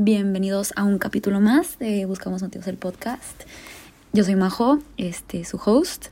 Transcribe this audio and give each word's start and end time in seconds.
Bienvenidos 0.00 0.72
a 0.76 0.84
un 0.84 0.98
capítulo 0.98 1.40
más 1.40 1.76
de 1.80 2.06
Buscamos 2.06 2.40
Motivos 2.40 2.68
el 2.68 2.76
podcast. 2.76 3.42
Yo 4.12 4.22
soy 4.22 4.36
Majo, 4.36 4.78
este, 4.96 5.44
su 5.44 5.56
host. 5.56 6.10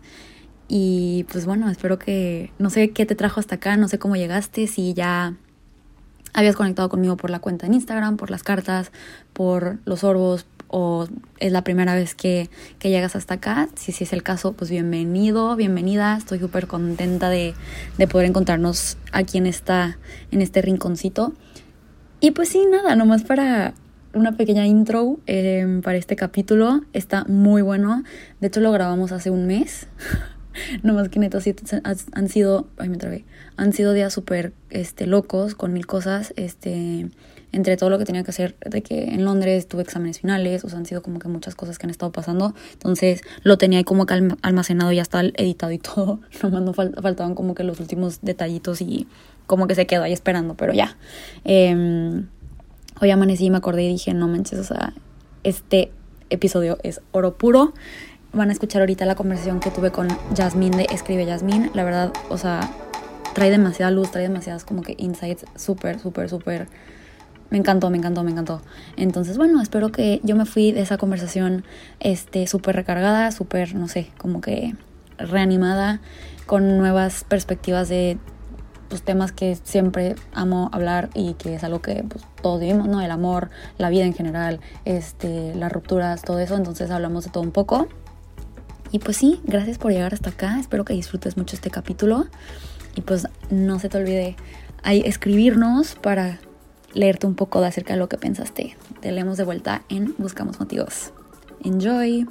Y 0.67 1.25
pues 1.31 1.47
bueno, 1.47 1.71
espero 1.71 1.97
que, 1.97 2.51
no 2.59 2.69
sé 2.69 2.91
qué 2.91 3.07
te 3.07 3.15
trajo 3.15 3.39
hasta 3.39 3.55
acá, 3.55 3.77
no 3.77 3.87
sé 3.87 4.01
cómo 4.01 4.17
llegaste, 4.17 4.67
si 4.67 4.93
ya 4.93 5.37
habías 6.35 6.57
conectado 6.57 6.89
conmigo 6.89 7.17
por 7.17 7.31
la 7.31 7.39
cuenta 7.39 7.67
en 7.67 7.75
Instagram, 7.75 8.17
por 8.17 8.33
las 8.33 8.43
cartas, 8.43 8.91
por 9.33 9.79
los 9.85 10.03
orbos, 10.03 10.47
o 10.67 11.07
es 11.39 11.53
la 11.53 11.63
primera 11.63 11.95
vez 11.95 12.17
que, 12.17 12.51
que 12.81 12.91
llegas 12.91 13.15
hasta 13.15 13.35
acá. 13.35 13.69
Si, 13.77 13.93
si 13.93 14.03
es 14.03 14.13
el 14.13 14.25
caso, 14.25 14.55
pues 14.55 14.69
bienvenido, 14.69 15.55
bienvenida. 15.55 16.17
Estoy 16.17 16.41
súper 16.41 16.67
contenta 16.67 17.31
de, 17.31 17.55
de, 17.99 18.09
poder 18.09 18.27
encontrarnos 18.29 18.99
aquí 19.13 19.39
en, 19.39 19.47
esta, 19.47 19.97
en 20.33 20.43
este 20.43 20.61
rinconcito. 20.61 21.35
Y 22.21 22.31
pues 22.31 22.49
sí, 22.49 22.67
nada, 22.71 22.97
nomás 22.97 23.23
para 23.23 23.75
una 24.15 24.37
pequeña 24.37 24.67
intro 24.67 25.19
eh, 25.27 25.81
para 25.83 25.99
este 25.99 26.17
capítulo. 26.17 26.81
Está 26.93 27.25
muy 27.25 27.63
bueno. 27.63 28.03
De 28.41 28.49
hecho, 28.49 28.61
lo 28.61 28.73
grabamos 28.73 29.13
hace 29.13 29.31
un 29.31 29.47
mes. 29.47 29.87
no 30.83 30.95
más 30.95 31.09
que 31.09 31.19
neta, 31.19 31.39
han 32.13 32.29
sido, 32.29 32.69
ay 32.79 32.89
me 32.89 32.97
trabé, 32.97 33.25
han 33.57 33.73
sido 33.73 33.93
días 33.93 34.13
súper 34.13 34.53
este, 34.71 35.07
locos 35.07 35.55
con 35.55 35.73
mil 35.73 35.87
cosas, 35.87 36.33
este, 36.37 37.09
entre 37.53 37.77
todo 37.77 37.91
lo 37.91 37.99
que 37.99 38.05
tenía 38.05 38.23
que 38.23 38.31
hacer, 38.31 38.57
de 38.65 38.83
que 38.83 39.05
en 39.05 39.25
Londres 39.25 39.69
tuve 39.69 39.83
exámenes 39.83 40.21
finales, 40.21 40.65
o 40.65 40.69
sea, 40.69 40.79
han 40.79 40.87
sido 40.87 41.03
como 41.03 41.19
que 41.19 41.29
muchas 41.29 41.55
cosas 41.55 41.79
que 41.79 41.87
han 41.87 41.91
estado 41.91 42.13
pasando, 42.13 42.55
entonces 42.73 43.21
lo 43.43 43.59
tenía 43.59 43.79
ahí 43.79 43.85
como 43.85 44.07
que 44.07 44.15
almacenado, 44.43 44.93
ya 44.93 45.03
está 45.03 45.21
editado 45.21 45.73
y 45.73 45.79
todo, 45.79 46.21
nomás 46.43 46.63
no 46.63 46.73
faltaban 46.73 47.35
como 47.35 47.55
que 47.55 47.65
los 47.65 47.81
últimos 47.81 48.21
detallitos 48.23 48.81
y 48.81 49.07
como 49.47 49.67
que 49.67 49.75
se 49.75 49.87
quedó 49.87 50.03
ahí 50.03 50.13
esperando, 50.13 50.55
pero 50.55 50.73
ya. 50.73 50.97
Eh, 51.45 52.25
hoy 53.01 53.11
amanecí 53.11 53.47
y 53.47 53.51
me 53.51 53.59
acordé 53.59 53.85
y 53.85 53.89
dije, 53.89 54.15
no 54.15 54.29
manches, 54.29 54.59
o 54.59 54.65
sea, 54.65 54.95
este 55.43 55.93
episodio 56.31 56.79
es 56.83 57.01
oro 57.13 57.37
puro. 57.37 57.73
Van 58.33 58.51
a 58.51 58.53
escuchar 58.53 58.83
ahorita 58.83 59.07
la 59.07 59.15
conversación 59.15 59.61
que 59.61 59.71
tuve 59.71 59.91
con 59.91 60.09
Jasmine 60.37 60.77
de 60.77 60.87
Escribe 60.93 61.27
Jasmine. 61.27 61.71
La 61.75 61.85
verdad, 61.85 62.13
o 62.29 62.39
sea, 62.39 62.71
trae 63.35 63.51
demasiada 63.51 63.91
luz, 63.91 64.11
trae 64.11 64.25
demasiadas 64.25 64.65
como 64.65 64.83
que 64.83 64.95
insights 64.99 65.45
súper, 65.57 65.99
súper, 65.99 66.29
súper... 66.29 66.69
Me 67.49 67.59
encantó, 67.59 67.91
me 67.91 67.97
encantó, 67.97 68.25
me 68.25 68.33
encantó. 68.33 68.61
Entonces, 68.97 69.39
bueno, 69.39 69.63
espero 69.63 69.93
que 69.93 70.21
yo 70.25 70.35
me 70.35 70.47
fui 70.47 70.73
de 70.73 70.81
esa 70.81 70.99
conversación 70.99 71.65
este 72.01 72.49
súper 72.49 72.75
recargada, 72.75 73.31
súper, 73.31 73.77
no 73.77 73.87
sé, 73.87 74.11
como 74.19 74.41
que 74.41 74.75
reanimada, 75.17 76.01
con 76.47 76.77
nuevas 76.77 77.25
perspectivas 77.25 77.89
de 77.89 78.19
pues, 78.89 79.03
temas 79.03 79.33
que 79.33 79.57
siempre 79.63 80.15
amo 80.33 80.71
hablar 80.73 81.11
y 81.15 81.35
que 81.35 81.55
es 81.55 81.65
algo 81.65 81.81
que 81.81 82.05
pues, 82.09 82.25
todos 82.43 82.61
vivimos, 82.61 82.89
¿no? 82.89 83.01
El 83.01 83.11
amor, 83.11 83.51
la 83.79 83.91
vida 83.91 84.05
en 84.05 84.15
general, 84.15 84.61
este, 84.85 85.55
las 85.55 85.73
rupturas, 85.73 86.23
todo 86.23 86.39
eso. 86.39 86.57
Entonces 86.57 86.91
hablamos 86.91 87.25
de 87.25 87.31
todo 87.31 87.43
un 87.43 87.53
poco. 87.53 87.89
Y 88.93 88.99
pues 89.01 89.17
sí, 89.17 89.41
gracias 89.45 89.79
por 89.79 89.93
llegar 89.93 90.15
hasta 90.15 90.31
acá. 90.31 90.59
Espero 90.61 90.85
que 90.85 90.95
disfrutes 90.95 91.37
mucho 91.37 91.57
este 91.57 91.71
capítulo. 91.71 92.27
Y 92.95 93.03
pues 93.03 93.29
no 93.51 93.79
se 93.79 93.89
te 93.89 93.99
olvide 93.99 94.37
escribirnos 94.85 95.97
para 95.97 96.39
leerte 96.95 97.27
un 97.27 97.35
poco 97.35 97.61
de 97.61 97.67
acerca 97.67 97.93
de 97.95 97.99
lo 97.99 98.09
que 98.09 98.17
pensaste. 98.17 98.77
Te 99.01 99.13
leemos 99.13 99.37
de 99.37 99.45
vuelta 99.45 99.83
en 99.89 100.15
Buscamos 100.19 100.59
Motivos. 100.61 101.13
Enjoy. 101.63 102.27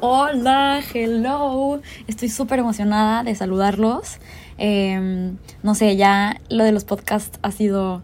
Hola, 0.00 0.82
hello. 0.92 1.80
Estoy 2.06 2.28
súper 2.28 2.58
emocionada 2.58 3.24
de 3.24 3.34
saludarlos. 3.34 4.18
Eh, 4.58 5.32
no 5.62 5.74
sé, 5.74 5.96
ya 5.96 6.40
lo 6.50 6.64
de 6.64 6.72
los 6.72 6.84
podcasts 6.84 7.38
ha 7.42 7.50
sido 7.50 8.02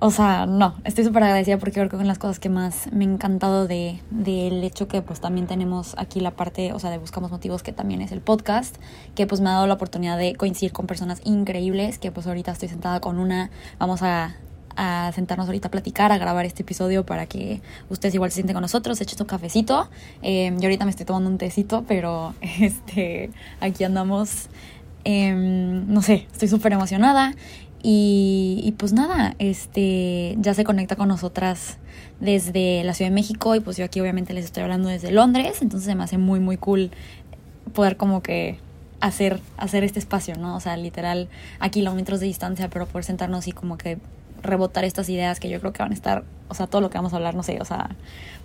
o 0.00 0.10
sea, 0.10 0.44
no, 0.44 0.74
estoy 0.84 1.02
súper 1.04 1.22
agradecida 1.22 1.56
porque 1.56 1.74
creo 1.74 1.88
que 1.88 1.96
son 1.96 2.06
las 2.06 2.18
cosas 2.18 2.38
que 2.38 2.50
más 2.50 2.92
me 2.92 3.06
ha 3.06 3.08
encantado 3.08 3.66
de, 3.66 4.00
del 4.10 4.62
hecho 4.62 4.86
que 4.86 5.00
pues 5.00 5.20
también 5.20 5.46
tenemos 5.46 5.94
aquí 5.96 6.20
la 6.20 6.32
parte, 6.32 6.74
o 6.74 6.78
sea, 6.78 6.90
de 6.90 6.98
Buscamos 6.98 7.30
Motivos, 7.30 7.62
que 7.62 7.72
también 7.72 8.02
es 8.02 8.12
el 8.12 8.20
podcast, 8.20 8.76
que 9.14 9.26
pues 9.26 9.40
me 9.40 9.48
ha 9.48 9.52
dado 9.52 9.66
la 9.66 9.72
oportunidad 9.72 10.18
de 10.18 10.34
coincidir 10.34 10.72
con 10.72 10.86
personas 10.86 11.22
increíbles, 11.24 11.98
que 11.98 12.12
pues 12.12 12.26
ahorita 12.26 12.52
estoy 12.52 12.68
sentada 12.68 13.00
con 13.00 13.18
una, 13.18 13.50
vamos 13.78 14.02
a, 14.02 14.36
a 14.76 15.12
sentarnos 15.14 15.46
ahorita 15.46 15.68
a 15.68 15.70
platicar, 15.70 16.12
a 16.12 16.18
grabar 16.18 16.46
este 16.46 16.62
episodio 16.62 17.04
para 17.04 17.26
que 17.26 17.60
ustedes 17.88 18.14
igual 18.14 18.30
se 18.30 18.36
sienten 18.36 18.54
con 18.54 18.62
nosotros, 18.62 19.00
echen 19.00 19.18
un 19.20 19.26
cafecito. 19.26 19.88
Eh, 20.22 20.52
yo 20.56 20.64
ahorita 20.64 20.84
me 20.84 20.90
estoy 20.90 21.06
tomando 21.06 21.30
un 21.30 21.38
tecito, 21.38 21.84
pero 21.86 22.34
este, 22.60 23.30
aquí 23.60 23.84
andamos. 23.84 24.48
Eh, 25.06 25.34
no 25.34 26.00
sé, 26.00 26.26
estoy 26.32 26.48
súper 26.48 26.72
emocionada 26.72 27.34
y, 27.86 28.74
pues 28.78 28.94
nada, 28.94 29.34
este 29.38 30.36
ya 30.38 30.54
se 30.54 30.64
conecta 30.64 30.96
con 30.96 31.08
nosotras 31.08 31.76
desde 32.18 32.82
la 32.82 32.94
Ciudad 32.94 33.10
de 33.10 33.14
México 33.14 33.54
y 33.54 33.60
pues 33.60 33.76
yo 33.76 33.84
aquí 33.84 34.00
obviamente 34.00 34.32
les 34.32 34.46
estoy 34.46 34.62
hablando 34.62 34.88
desde 34.88 35.10
Londres, 35.10 35.60
entonces 35.60 35.86
se 35.86 35.94
me 35.94 36.02
hace 36.02 36.16
muy 36.16 36.40
muy 36.40 36.56
cool 36.56 36.90
poder 37.74 37.98
como 37.98 38.22
que 38.22 38.58
hacer, 39.00 39.40
hacer 39.58 39.84
este 39.84 39.98
espacio, 39.98 40.34
¿no? 40.38 40.56
O 40.56 40.60
sea, 40.60 40.78
literal 40.78 41.28
a 41.58 41.68
kilómetros 41.68 42.20
de 42.20 42.26
distancia, 42.26 42.70
pero 42.70 42.86
poder 42.86 43.04
sentarnos 43.04 43.46
y 43.48 43.52
como 43.52 43.76
que 43.76 43.98
rebotar 44.44 44.84
estas 44.84 45.08
ideas 45.08 45.40
que 45.40 45.48
yo 45.48 45.58
creo 45.60 45.72
que 45.72 45.82
van 45.82 45.90
a 45.90 45.94
estar, 45.94 46.24
o 46.48 46.54
sea, 46.54 46.66
todo 46.66 46.80
lo 46.80 46.90
que 46.90 46.98
vamos 46.98 47.12
a 47.12 47.16
hablar, 47.16 47.34
no 47.34 47.42
sé, 47.42 47.60
o 47.60 47.64
sea, 47.64 47.90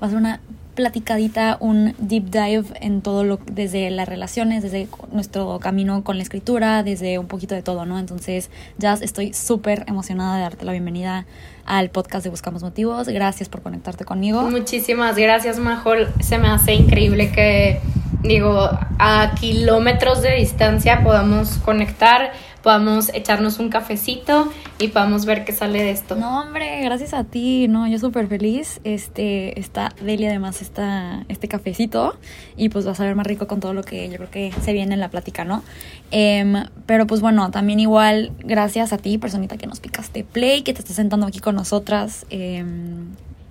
va 0.02 0.08
a 0.08 0.10
ser 0.10 0.18
una 0.18 0.40
platicadita, 0.80 1.58
un 1.60 1.94
deep 1.98 2.30
dive 2.32 2.64
en 2.80 3.02
todo 3.02 3.26
lo, 3.26 3.38
desde 3.52 3.90
las 3.92 4.08
relaciones, 4.08 4.64
desde 4.64 4.88
nuestro 5.12 5.60
camino 5.60 6.06
con 6.06 6.16
la 6.16 6.24
escritura, 6.24 6.84
desde 6.84 7.20
un 7.20 7.28
poquito 7.28 7.54
de 7.54 7.62
todo, 7.62 7.86
¿no? 7.86 8.00
Entonces, 8.00 8.50
ya 8.78 8.94
estoy 8.94 9.34
súper 9.34 9.84
emocionada 9.88 10.38
de 10.38 10.44
darte 10.44 10.64
la 10.64 10.72
bienvenida 10.72 11.26
al 11.66 11.90
podcast 11.90 12.24
de 12.24 12.30
Buscamos 12.30 12.64
Motivos. 12.64 13.10
Gracias 13.10 13.50
por 13.50 13.62
conectarte 13.62 14.06
conmigo. 14.06 14.42
Muchísimas 14.50 15.18
gracias, 15.18 15.60
Majol. 15.60 16.08
Se 16.22 16.38
me 16.38 16.48
hace 16.48 16.74
increíble 16.76 17.30
que, 17.34 17.82
digo, 18.24 18.70
a 19.00 19.36
kilómetros 19.38 20.22
de 20.22 20.36
distancia 20.36 21.04
podamos 21.04 21.58
conectar 21.58 22.32
podamos 22.64 23.10
echarnos 23.14 23.60
un 23.60 23.70
cafecito 23.70 24.52
y 24.80 24.90
podamos 24.90 25.26
ver 25.26 25.46
qué 25.46 25.52
sale 25.52 25.82
de 25.82 25.92
esto. 25.92 26.16
No, 26.16 26.42
hombre, 26.42 26.82
gracias 26.84 27.14
a 27.14 27.24
ti, 27.24 27.68
no, 27.68 27.88
yo 27.88 28.00
súper 28.00 28.28
feliz. 28.28 28.80
Este, 28.84 29.60
está 29.60 29.94
Deli 30.02 30.26
además 30.26 30.62
está 30.62 31.26
este 31.30 31.48
cafecito 31.48 32.18
y 32.58 32.70
pues 32.70 32.88
va 32.88 32.92
a 32.92 32.96
saber 32.96 33.16
más 33.16 33.28
rico 33.28 33.48
con 33.48 33.60
todo 33.60 33.74
lo 33.74 33.84
que 33.84 34.10
yo 34.10 34.18
creo 34.18 34.32
que 34.32 34.52
se 34.62 34.74
viene 34.74 34.94
en 34.94 35.00
la 35.00 35.10
plática, 35.10 35.46
¿no? 35.46 35.64
Em, 36.12 36.66
pero 36.86 37.08
pues 37.08 37.22
bueno, 37.22 37.52
también 37.52 37.80
igual 37.80 38.32
gracias 38.40 38.94
a 38.94 38.98
ti, 38.98 39.18
personita 39.18 39.58
que 39.58 39.68
nos 39.68 39.80
picaste 39.80 40.24
play, 40.24 40.62
que 40.64 40.74
te 40.74 40.80
estás 40.80 40.96
sentando 40.96 41.28
aquí 41.28 41.40
con 41.40 41.56
nosotras. 41.56 42.26
Eh, 42.30 42.64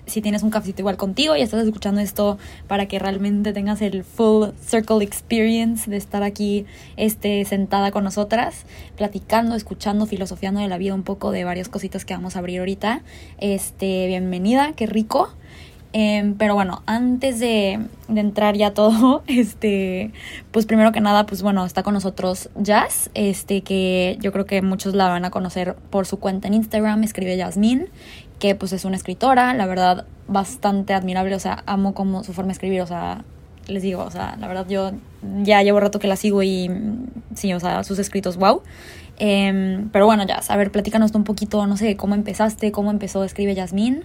si 0.09 0.21
tienes 0.23 0.43
un 0.43 0.51
cafecito 0.51 0.83
igual 0.83 0.97
contigo 0.97 1.37
y 1.37 1.43
estás 1.43 1.65
escuchando 1.65 2.01
esto 2.01 2.39
para 2.67 2.87
que 2.87 2.99
realmente 2.99 3.53
tengas 3.53 3.81
el 3.83 4.05
full 4.05 4.49
circle 4.61 5.05
experience 5.05 5.91
de 5.91 5.97
estar 5.97 6.23
aquí 6.23 6.67
este, 6.97 7.45
sentada 7.45 7.91
con 7.91 8.05
nosotras, 8.05 8.65
platicando, 8.97 9.55
escuchando, 9.55 10.07
filosofiando 10.07 10.61
de 10.61 10.69
la 10.69 10.79
vida 10.79 10.95
un 10.95 11.03
poco 11.03 11.31
de 11.31 11.45
varias 11.45 11.69
cositas 11.69 12.05
que 12.05 12.15
vamos 12.15 12.37
a 12.37 12.41
abrir 12.41 12.61
ahorita. 12.61 13.03
Este, 13.39 14.07
bienvenida, 14.07 14.73
qué 14.75 14.87
rico. 14.87 15.31
Em, 15.95 16.35
pero 16.35 16.55
bueno, 16.55 16.83
antes 16.85 17.41
de, 17.41 17.81
de, 18.09 18.21
entrar 18.21 18.57
ya 18.57 18.75
todo, 18.75 19.23
este, 19.27 20.13
pues 20.51 20.67
primero 20.67 20.93
que 20.93 21.01
nada, 21.01 21.25
pues 21.25 21.43
bueno, 21.43 21.65
está 21.65 21.83
con 21.83 21.95
nosotros 21.95 22.51
Jazz, 22.57 23.11
este, 23.15 23.63
que 23.63 24.19
yo 24.21 24.31
creo 24.31 24.45
que 24.45 24.61
muchos 24.61 24.95
la 24.95 25.09
van 25.09 25.25
a 25.25 25.31
conocer 25.31 25.77
por 25.91 26.07
su 26.07 26.19
cuenta 26.19 26.47
en 26.47 26.55
Instagram, 26.55 27.03
escribe 27.05 27.39
Jasmine, 27.39 27.87
que 28.39 28.55
pues 28.55 28.73
es 28.73 28.85
una 28.85 28.97
escritora, 28.97 29.55
la 29.55 29.67
verdad, 29.67 30.07
bastante 30.27 30.95
admirable, 30.95 31.35
o 31.35 31.41
sea, 31.41 31.63
amo 31.67 31.95
como 31.95 32.25
su 32.25 32.33
forma 32.33 32.49
de 32.49 32.53
escribir, 32.53 32.81
o 32.81 32.87
sea, 32.87 33.25
les 33.67 33.83
digo, 33.83 34.03
o 34.03 34.11
sea, 34.11 34.37
la 34.39 34.49
verdad 34.49 34.67
yo 34.69 34.93
ya 35.43 35.63
llevo 35.63 35.81
rato 35.81 35.99
que 35.99 36.09
la 36.09 36.17
sigo 36.17 36.43
y 36.43 36.71
sí, 37.35 37.53
o 37.53 37.61
sea, 37.61 37.85
sus 37.85 37.99
escritos, 37.99 38.37
wow. 38.37 38.63
Em, 39.19 39.89
pero 39.91 40.07
bueno, 40.07 40.25
ya, 40.27 40.41
a 40.49 40.57
ver, 40.57 40.71
platícanos 40.71 41.13
un 41.15 41.25
poquito, 41.25 41.67
no 41.67 41.77
sé, 41.77 41.97
cómo 41.97 42.15
empezaste, 42.15 42.71
cómo 42.71 42.91
empezó 42.91 43.25
Escribe 43.25 43.55
Yasmín. 43.55 44.05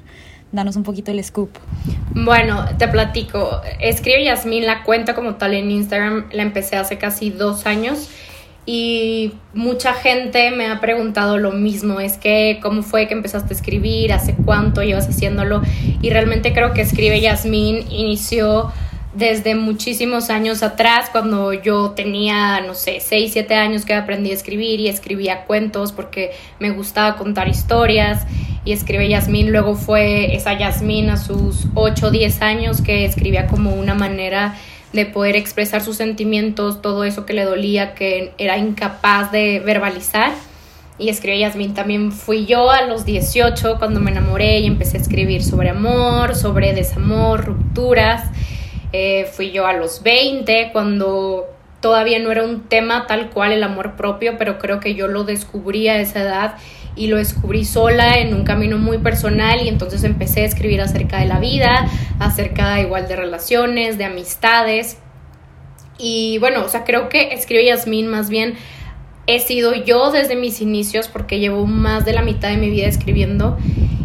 Danos 0.52 0.76
un 0.76 0.84
poquito 0.84 1.10
el 1.10 1.24
scoop. 1.24 1.50
Bueno, 2.14 2.64
te 2.78 2.88
platico. 2.88 3.62
Escribe 3.80 4.24
Yasmín, 4.24 4.68
la 4.68 4.84
cuenta 4.84 5.16
como 5.16 5.36
tal 5.36 5.56
en 5.56 5.72
Instagram, 5.72 6.26
la 6.32 6.44
empecé 6.44 6.76
hace 6.76 7.00
casi 7.00 7.32
dos 7.32 7.66
años 7.66 8.10
y 8.66 9.34
mucha 9.54 9.94
gente 9.94 10.52
me 10.52 10.68
ha 10.68 10.80
preguntado 10.80 11.38
lo 11.38 11.52
mismo, 11.52 12.00
es 12.00 12.18
que 12.18 12.60
cómo 12.62 12.82
fue 12.82 13.08
que 13.08 13.14
empezaste 13.14 13.54
a 13.54 13.58
escribir, 13.58 14.14
hace 14.14 14.36
cuánto 14.46 14.82
llevas 14.84 15.08
haciéndolo 15.08 15.62
y 16.02 16.10
realmente 16.10 16.54
creo 16.54 16.74
que 16.74 16.82
Escribe 16.82 17.20
Yasmín 17.20 17.86
inició 17.92 18.72
desde 19.14 19.54
muchísimos 19.54 20.30
años 20.30 20.64
atrás, 20.64 21.10
cuando 21.12 21.54
yo 21.54 21.92
tenía, 21.92 22.62
no 22.62 22.74
sé, 22.74 23.00
6, 23.00 23.32
7 23.34 23.54
años 23.54 23.86
que 23.86 23.94
aprendí 23.94 24.32
a 24.32 24.34
escribir 24.34 24.80
y 24.80 24.88
escribía 24.88 25.44
cuentos 25.46 25.92
porque 25.92 26.32
me 26.60 26.72
gustaba 26.72 27.16
contar 27.16 27.48
historias. 27.48 28.26
Y 28.66 28.72
escribe 28.72 29.10
Yasmín, 29.10 29.52
luego 29.52 29.76
fue 29.76 30.36
esa 30.36 30.58
Yasmín 30.58 31.10
a 31.10 31.18
sus 31.18 31.68
8, 31.76 32.12
10 32.12 32.42
años 32.42 32.82
que 32.82 33.06
escribía 33.06 33.46
como 33.48 33.74
una 33.74 33.94
manera 33.94 34.56
de 34.94 35.08
poder 35.08 35.36
expresar 35.36 35.82
sus 35.82 35.98
sentimientos, 35.98 36.82
todo 36.82 37.04
eso 37.04 37.26
que 37.26 37.34
le 37.34 37.44
dolía, 37.44 37.96
que 37.96 38.34
era 38.38 38.58
incapaz 38.58 39.32
de 39.32 39.60
verbalizar. 39.60 40.32
y 41.00 41.10
escribe 41.10 41.40
Yasmin, 41.40 41.74
también 41.74 42.12
fui 42.12 42.46
yo 42.46 42.70
a 42.70 42.84
los 42.84 43.04
18 43.04 43.78
cuando 43.80 44.00
me 44.00 44.12
enamoré 44.12 44.60
y 44.60 44.68
empecé 44.68 44.98
a 44.98 45.02
escribir 45.02 45.44
sobre 45.44 45.70
amor, 45.70 46.36
sobre 46.36 46.74
desamor, 46.74 47.46
rupturas. 47.46 48.30
Eh, 48.94 49.28
fui 49.34 49.50
yo 49.52 49.66
a 49.66 49.74
los 49.74 50.04
20 50.04 50.70
cuando 50.72 51.48
todavía 51.82 52.20
no 52.20 52.32
era 52.32 52.44
un 52.44 52.62
tema 52.62 53.08
tal 53.08 53.32
cual 53.32 53.52
el 53.52 53.64
amor 53.64 53.96
propio, 53.96 54.38
pero 54.38 54.60
creo 54.60 54.80
que 54.80 54.94
yo 54.94 55.08
lo 55.08 55.24
descubrí 55.24 55.88
a 55.88 56.00
esa 56.00 56.22
edad 56.22 56.56
y 56.96 57.08
lo 57.08 57.18
descubrí 57.18 57.66
sola 57.66 58.18
en 58.18 58.34
un 58.34 58.44
camino 58.44 58.78
muy 58.78 58.98
personal 59.00 59.62
y 59.62 59.68
entonces 59.68 60.04
empecé 60.04 60.42
a 60.42 60.46
escribir 60.46 60.82
acerca 60.82 61.20
de 61.20 61.26
la 61.26 61.40
vida, 61.40 61.88
acerca 62.20 62.80
igual 62.80 63.08
de 63.08 63.16
relaciones, 63.16 63.98
de 63.98 64.06
amistades. 64.06 64.98
Y 65.98 66.38
bueno, 66.40 66.64
o 66.64 66.70
sea, 66.70 66.84
creo 66.84 67.10
que 67.10 67.34
escribe 67.34 67.66
Yasmín 67.66 68.08
más 68.08 68.30
bien 68.30 68.56
he 69.26 69.40
sido 69.40 69.74
yo 69.74 70.12
desde 70.12 70.36
mis 70.36 70.62
inicios 70.62 71.08
porque 71.08 71.40
llevo 71.40 71.66
más 71.66 72.06
de 72.06 72.14
la 72.14 72.22
mitad 72.22 72.50
de 72.50 72.58
mi 72.58 72.70
vida 72.70 72.88
escribiendo 72.88 73.58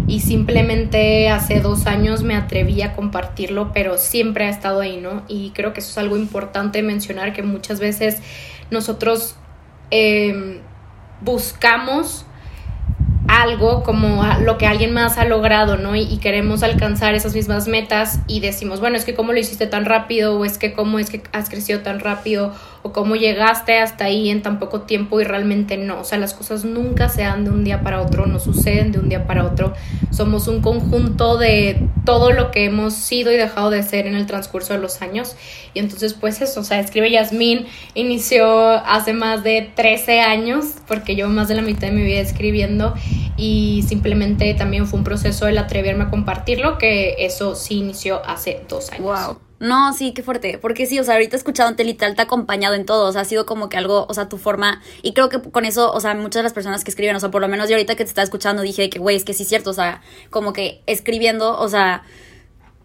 y 0.06 0.20
simplemente 0.20 1.28
hace 1.28 1.60
dos 1.60 1.86
años 1.86 2.22
me 2.22 2.34
atreví 2.34 2.80
a 2.80 2.94
compartirlo, 2.94 3.72
pero 3.74 3.98
siempre 3.98 4.46
ha 4.46 4.48
estado 4.48 4.80
ahí, 4.80 4.96
¿no? 4.96 5.22
Y 5.28 5.50
creo 5.50 5.74
que 5.74 5.80
eso 5.80 5.90
es 5.90 5.98
algo 5.98 6.16
importante 6.16 6.82
mencionar, 6.82 7.34
que 7.34 7.42
muchas 7.42 7.78
veces 7.78 8.22
nosotros 8.70 9.36
em, 9.90 10.60
buscamos 11.20 12.24
algo 13.28 13.82
como 13.82 14.24
lo 14.42 14.56
que 14.56 14.66
alguien 14.66 14.92
más 14.92 15.18
ha 15.18 15.24
logrado, 15.24 15.76
¿no? 15.76 15.94
Y, 15.94 16.18
queremos 16.18 16.62
alcanzar 16.62 17.14
esas 17.14 17.34
mismas 17.34 17.68
metas 17.68 18.20
y 18.26 18.40
decimos, 18.40 18.80
bueno, 18.80 18.96
es 18.96 19.04
que 19.04 19.14
cómo 19.14 19.32
lo 19.32 19.38
hiciste 19.38 19.66
tan 19.66 19.84
rápido 19.84 20.38
o 20.38 20.44
es 20.44 20.58
que 20.58 20.72
cómo 20.72 20.98
es 20.98 21.10
que 21.10 21.22
has 21.32 21.48
crecido 21.48 21.80
tan 21.80 22.00
rápido 22.00 22.54
o 22.82 22.92
cómo 22.92 23.16
llegaste 23.16 23.78
hasta 23.78 24.04
ahí 24.04 24.30
en 24.30 24.42
tan 24.42 24.58
poco 24.58 24.82
tiempo 24.82 25.20
y 25.20 25.24
realmente 25.24 25.76
no. 25.76 26.00
O 26.00 26.04
sea, 26.04 26.18
las 26.18 26.34
cosas 26.34 26.64
nunca 26.64 27.08
se 27.08 27.22
dan 27.22 27.44
de 27.44 27.50
un 27.50 27.64
día 27.64 27.82
para 27.82 28.02
otro, 28.02 28.26
no 28.26 28.38
suceden 28.38 28.92
de 28.92 28.98
un 28.98 29.08
día 29.08 29.26
para 29.26 29.44
otro. 29.44 29.74
Somos 30.10 30.48
un 30.48 30.60
conjunto 30.60 31.38
de 31.38 31.88
todo 32.04 32.30
lo 32.32 32.50
que 32.50 32.64
hemos 32.64 32.94
sido 32.94 33.32
y 33.32 33.36
dejado 33.36 33.70
de 33.70 33.82
ser 33.82 34.06
en 34.06 34.14
el 34.14 34.26
transcurso 34.26 34.72
de 34.72 34.80
los 34.80 35.02
años. 35.02 35.36
Y 35.74 35.80
entonces, 35.80 36.14
pues 36.14 36.40
eso, 36.40 36.60
o 36.60 36.64
sea, 36.64 36.80
escribe 36.80 37.10
Yasmín, 37.10 37.66
inició 37.94 38.70
hace 38.70 39.12
más 39.12 39.44
de 39.44 39.70
13 39.74 40.20
años, 40.20 40.74
porque 40.86 41.14
llevo 41.14 41.30
más 41.30 41.48
de 41.48 41.54
la 41.54 41.62
mitad 41.62 41.88
de 41.88 41.92
mi 41.92 42.02
vida 42.02 42.20
escribiendo 42.20 42.94
y 43.36 43.84
simplemente 43.86 44.52
también 44.54 44.86
fue 44.86 44.98
un 44.98 45.04
proceso 45.04 45.46
el 45.46 45.58
atreverme 45.58 46.04
a 46.04 46.10
compartirlo, 46.10 46.78
que 46.78 47.16
eso 47.18 47.54
sí 47.54 47.78
inició 47.78 48.24
hace 48.26 48.62
dos 48.68 48.90
años. 48.90 49.04
Wow. 49.04 49.47
No, 49.60 49.92
sí, 49.92 50.12
qué 50.12 50.22
fuerte. 50.22 50.58
Porque 50.58 50.86
sí, 50.86 51.00
o 51.00 51.04
sea, 51.04 51.14
ahorita 51.14 51.36
escuchándote 51.36 51.82
literal 51.84 52.14
te 52.14 52.22
ha 52.22 52.24
acompañado 52.24 52.74
en 52.74 52.86
todo. 52.86 53.08
O 53.08 53.12
sea, 53.12 53.22
ha 53.22 53.24
sido 53.24 53.44
como 53.44 53.68
que 53.68 53.76
algo, 53.76 54.06
o 54.08 54.14
sea, 54.14 54.28
tu 54.28 54.38
forma. 54.38 54.80
Y 55.02 55.12
creo 55.14 55.28
que 55.28 55.40
con 55.42 55.64
eso, 55.64 55.92
o 55.92 56.00
sea, 56.00 56.14
muchas 56.14 56.40
de 56.40 56.42
las 56.44 56.52
personas 56.52 56.84
que 56.84 56.90
escriben, 56.90 57.16
o 57.16 57.20
sea, 57.20 57.30
por 57.30 57.40
lo 57.40 57.48
menos 57.48 57.68
yo 57.68 57.74
ahorita 57.74 57.96
que 57.96 58.04
te 58.04 58.08
estaba 58.08 58.24
escuchando 58.24 58.62
dije 58.62 58.88
que, 58.88 58.98
güey, 58.98 59.16
es 59.16 59.24
que 59.24 59.34
sí 59.34 59.42
es 59.42 59.48
cierto. 59.48 59.70
O 59.70 59.74
sea, 59.74 60.00
como 60.30 60.52
que 60.52 60.82
escribiendo, 60.86 61.58
o 61.58 61.68
sea, 61.68 62.04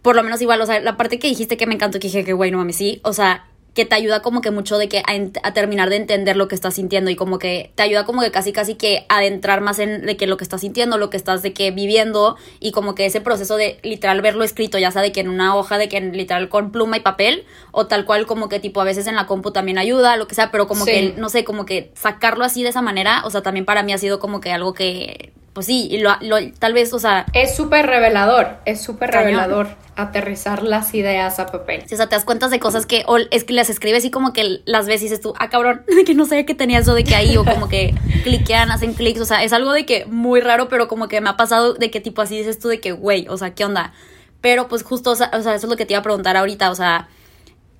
por 0.01 0.15
lo 0.15 0.23
menos 0.23 0.41
igual, 0.41 0.61
o 0.61 0.65
sea, 0.65 0.79
la 0.79 0.97
parte 0.97 1.19
que 1.19 1.27
dijiste 1.27 1.57
que 1.57 1.67
me 1.67 1.75
encantó, 1.75 1.99
que 1.99 2.07
dije 2.07 2.23
que, 2.25 2.33
güey, 2.33 2.51
no 2.51 2.57
mames, 2.57 2.75
sí. 2.75 3.01
O 3.03 3.13
sea, 3.13 3.45
que 3.73 3.85
te 3.85 3.95
ayuda 3.95 4.21
como 4.21 4.41
que 4.41 4.51
mucho 4.51 4.77
de 4.77 4.87
que 4.87 5.03
a, 5.43 5.53
terminar 5.53 5.89
de 5.89 5.95
entender 5.95 6.37
lo 6.37 6.47
que 6.47 6.55
estás 6.55 6.75
sintiendo 6.75 7.09
y 7.09 7.15
como 7.15 7.39
que 7.39 7.71
te 7.75 7.83
ayuda 7.83 8.05
como 8.05 8.21
que 8.21 8.31
casi 8.31 8.53
casi 8.53 8.75
que 8.75 9.05
adentrar 9.09 9.61
más 9.61 9.79
en 9.79 10.05
de 10.05 10.15
que 10.15 10.27
lo 10.27 10.37
que 10.37 10.43
estás 10.43 10.61
sintiendo, 10.61 10.97
lo 10.97 11.09
que 11.09 11.17
estás 11.17 11.41
de 11.41 11.53
que 11.53 11.71
viviendo 11.71 12.37
y 12.59 12.71
como 12.71 12.93
que 12.93 13.05
ese 13.05 13.21
proceso 13.21 13.57
de 13.57 13.79
literal 13.81 14.21
verlo 14.21 14.43
escrito, 14.43 14.77
ya 14.77 14.91
sea 14.91 15.01
de 15.01 15.11
que 15.11 15.21
en 15.21 15.29
una 15.29 15.55
hoja, 15.55 15.77
de 15.77 15.89
que 15.89 15.97
en 15.97 16.15
literal 16.15 16.49
con 16.49 16.71
pluma 16.71 16.97
y 16.97 16.99
papel 16.99 17.45
o 17.71 17.87
tal 17.87 18.05
cual 18.05 18.27
como 18.27 18.47
que 18.47 18.59
tipo 18.59 18.79
a 18.79 18.83
veces 18.83 19.07
en 19.07 19.15
la 19.15 19.25
compu 19.25 19.51
también 19.51 19.79
ayuda, 19.79 20.17
lo 20.17 20.27
que 20.27 20.35
sea, 20.35 20.51
pero 20.51 20.67
como 20.67 20.85
que 20.85 21.13
no 21.17 21.29
sé, 21.29 21.43
como 21.43 21.65
que 21.65 21.91
sacarlo 21.95 22.45
así 22.45 22.61
de 22.61 22.69
esa 22.69 22.81
manera, 22.81 23.23
o 23.25 23.31
sea, 23.31 23.41
también 23.41 23.65
para 23.65 23.81
mí 23.81 23.93
ha 23.93 23.97
sido 23.97 24.19
como 24.19 24.39
que 24.39 24.51
algo 24.51 24.73
que 24.73 25.33
pues 25.53 25.67
sí, 25.67 25.97
lo, 25.99 26.11
lo, 26.21 26.37
tal 26.59 26.73
vez, 26.73 26.93
o 26.93 26.99
sea... 26.99 27.25
Es 27.33 27.55
súper 27.55 27.85
revelador, 27.85 28.57
es 28.65 28.81
súper 28.81 29.11
revelador 29.11 29.69
aterrizar 29.95 30.63
las 30.63 30.93
ideas 30.95 31.39
a 31.39 31.45
papel. 31.45 31.83
Sí, 31.85 31.93
o 31.93 31.97
sea, 31.97 32.07
te 32.07 32.15
das 32.15 32.25
cuenta 32.25 32.49
de 32.49 32.59
cosas 32.59 32.87
que 32.87 33.03
o 33.05 33.17
es 33.17 33.43
que 33.43 33.53
las 33.53 33.69
escribes 33.69 34.03
y 34.05 34.11
como 34.11 34.33
que 34.33 34.61
las 34.65 34.87
ves 34.87 35.01
y 35.01 35.05
dices 35.05 35.21
tú, 35.21 35.33
ah, 35.37 35.49
cabrón, 35.49 35.83
de 35.87 36.03
que 36.03 36.15
no 36.15 36.25
sabía 36.25 36.45
que 36.45 36.55
tenía 36.55 36.79
eso 36.79 36.95
de 36.95 37.03
que 37.03 37.15
ahí, 37.15 37.37
o 37.37 37.45
como 37.45 37.69
que 37.69 37.93
cliquean, 38.23 38.71
hacen 38.71 38.93
clics, 38.93 39.21
o 39.21 39.25
sea, 39.25 39.43
es 39.43 39.53
algo 39.53 39.71
de 39.71 39.85
que 39.85 40.05
muy 40.05 40.41
raro, 40.41 40.69
pero 40.69 40.87
como 40.87 41.07
que 41.07 41.21
me 41.21 41.29
ha 41.29 41.37
pasado 41.37 41.73
de 41.75 41.91
que 41.91 42.01
tipo 42.01 42.21
así 42.21 42.37
dices 42.37 42.57
tú 42.57 42.67
de 42.67 42.79
que, 42.79 42.91
güey, 42.91 43.27
o 43.29 43.37
sea, 43.37 43.53
¿qué 43.53 43.65
onda? 43.65 43.93
Pero 44.41 44.67
pues 44.67 44.83
justo, 44.83 45.11
o 45.11 45.15
sea, 45.15 45.27
eso 45.27 45.51
es 45.51 45.63
lo 45.63 45.77
que 45.77 45.85
te 45.85 45.93
iba 45.93 45.99
a 45.99 46.03
preguntar 46.03 46.35
ahorita, 46.35 46.71
o 46.71 46.75
sea 46.75 47.07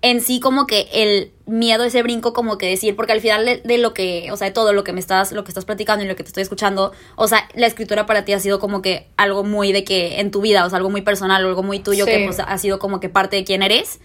en 0.04 0.20
sí 0.20 0.42
como 0.42 0.68
que 0.68 0.90
el 0.94 1.32
miedo, 1.46 1.86
ese 1.86 2.04
brinco 2.04 2.34
como 2.34 2.58
que 2.58 2.68
decir, 2.68 2.94
porque 2.96 3.14
al 3.14 3.22
final 3.22 3.62
de, 3.64 3.78
lo 3.78 3.94
que, 3.94 4.30
o 4.34 4.38
sea, 4.38 4.48
de 4.48 4.54
todo 4.54 4.74
lo 4.74 4.84
que 4.84 4.92
me 4.92 5.00
estás, 5.00 5.32
lo 5.32 5.46
que 5.46 5.50
estás 5.50 5.64
platicando 5.64 6.04
y 6.04 6.08
lo 6.10 6.18
que 6.18 6.24
te 6.24 6.28
estoy 6.28 6.44
escuchando, 6.44 6.92
o 7.16 7.28
sea, 7.28 7.48
la 7.56 7.68
escritura 7.68 8.06
para 8.06 8.26
ti 8.26 8.34
ha 8.34 8.40
sido 8.42 8.60
como 8.60 8.82
que 8.82 9.08
algo 9.16 9.46
muy 9.46 9.72
de 9.72 9.86
que 9.86 10.20
en 10.20 10.30
tu 10.30 10.42
vida, 10.42 10.66
o 10.66 10.70
sea, 10.70 10.78
algo 10.78 10.90
muy 10.90 11.04
personal, 11.04 11.44
o 11.46 11.48
algo 11.48 11.64
muy 11.64 11.80
tuyo 11.80 12.06
que 12.06 12.22
pues 12.26 12.42
ha 12.42 12.58
sido 12.58 12.80
como 12.80 13.00
que 13.00 13.08
parte 13.08 13.38
de 13.38 13.46
quién 13.46 13.64
eres. 13.64 14.02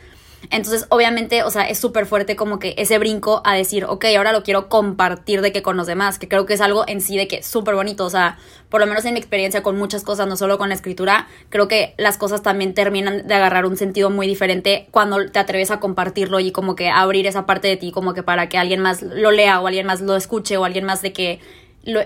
Entonces, 0.51 0.87
obviamente, 0.91 1.43
o 1.43 1.51
sea, 1.51 1.69
es 1.69 1.79
súper 1.79 2.07
fuerte 2.07 2.37
como 2.37 2.61
que 2.61 2.75
ese 2.79 2.99
brinco 2.99 3.43
a 3.45 3.55
decir, 3.55 3.85
ok, 3.85 4.05
ahora 4.17 4.33
lo 4.33 4.45
quiero 4.45 4.69
compartir 4.69 5.43
de 5.43 5.51
que 5.51 5.63
con 5.63 5.77
los 5.77 5.89
demás, 5.89 6.19
que 6.21 6.29
creo 6.29 6.47
que 6.47 6.55
es 6.55 6.61
algo 6.61 6.85
en 6.87 7.01
sí 7.01 7.17
de 7.17 7.27
que 7.27 7.43
súper 7.43 7.75
bonito, 7.75 8.05
o 8.05 8.11
sea, 8.11 8.39
por 8.69 8.81
lo 8.81 8.87
menos 8.87 9.05
en 9.05 9.15
mi 9.15 9.21
experiencia 9.21 9.63
con 9.63 9.77
muchas 9.77 10.03
cosas, 10.03 10.27
no 10.27 10.37
solo 10.37 10.59
con 10.59 10.69
la 10.69 10.75
escritura, 10.75 11.27
creo 11.49 11.69
que 11.69 11.95
las 11.97 12.19
cosas 12.19 12.43
también 12.43 12.75
terminan 12.75 13.27
de 13.27 13.35
agarrar 13.35 13.67
un 13.67 13.77
sentido 13.77 14.11
muy 14.11 14.27
diferente 14.27 14.87
cuando 14.91 15.31
te 15.31 15.39
atreves 15.39 15.71
a 15.71 15.81
compartirlo 15.81 16.41
y 16.41 16.53
como 16.53 16.77
que 16.77 16.91
abrir 16.91 17.27
esa 17.27 17.47
parte 17.47 17.69
de 17.69 17.77
ti, 17.77 17.93
como 17.93 18.15
que 18.15 18.23
para 18.23 18.49
que 18.49 18.59
alguien 18.59 18.81
más 18.81 19.03
lo 19.03 19.31
lea 19.31 19.61
o 19.61 19.67
alguien 19.67 19.87
más 19.87 20.01
lo 20.01 20.17
escuche 20.17 20.57
o 20.57 20.65
alguien 20.65 20.85
más 20.85 21.03
de 21.03 21.13
que 21.13 21.41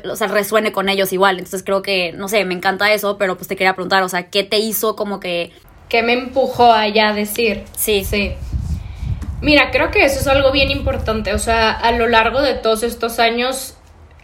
o 0.09 0.15
sea, 0.15 0.29
resuene 0.29 0.71
con 0.71 0.89
ellos 0.89 1.13
igual. 1.13 1.39
Entonces 1.39 1.65
creo 1.65 1.83
que, 1.83 2.13
no 2.13 2.29
sé, 2.29 2.45
me 2.45 2.55
encanta 2.55 2.93
eso, 2.93 3.19
pero 3.19 3.37
pues 3.37 3.49
te 3.49 3.57
quería 3.57 3.75
preguntar, 3.75 4.05
o 4.05 4.09
sea, 4.09 4.31
¿qué 4.31 4.45
te 4.45 4.59
hizo 4.59 4.95
como 4.95 5.19
que 5.19 5.51
que 5.93 6.03
me 6.03 6.15
empujó 6.15 6.73
allá 6.73 7.11
a 7.11 7.13
decir. 7.13 7.65
Sí, 7.77 8.03
sí. 8.03 8.33
Mira, 9.43 9.71
creo 9.71 9.91
que 9.91 10.07
eso 10.07 10.21
es 10.21 10.27
algo 10.27 10.51
bien 10.51 10.71
importante. 10.71 11.35
O 11.35 11.39
sea, 11.39 11.71
a 11.71 11.93
lo 11.93 12.09
largo 12.09 12.41
de 12.41 12.55
todos 12.55 12.83
estos 12.83 13.19
años, 13.19 13.77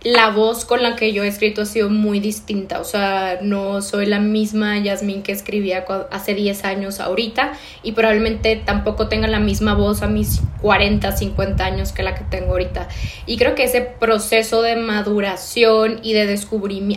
la 0.03 0.31
voz 0.31 0.65
con 0.65 0.83
la 0.83 0.95
que 0.95 1.13
yo 1.13 1.25
he 1.25 1.29
escrito 1.29 1.63
ha 1.63 1.67
sido 1.67 1.91
muy 1.91 2.21
distinta. 2.21 2.81
O 2.81 2.85
sea, 2.85 3.39
no 3.43 3.83
soy 3.83 4.07
la 4.07 4.21
misma 4.21 4.79
Yasmín 4.79 5.23
que 5.23 5.33
escribía 5.33 5.85
hace 6.11 6.35
10 6.35 6.65
años 6.65 7.01
ahorita 7.01 7.53
y 7.83 7.93
probablemente 7.93 8.57
tampoco 8.57 9.09
tenga 9.09 9.27
la 9.29 9.41
misma 9.41 9.75
voz 9.75 10.03
a 10.03 10.07
mis 10.07 10.41
40, 10.63 11.11
50 11.11 11.65
años 11.65 11.93
que 11.93 12.03
la 12.03 12.15
que 12.15 12.25
tengo 12.25 12.53
ahorita. 12.53 12.89
Y 13.27 13.39
creo 13.39 13.55
que 13.55 13.65
ese 13.65 13.81
proceso 13.81 14.63
de 14.63 14.77
maduración 14.77 16.01
y 16.03 16.13
de 16.13 16.39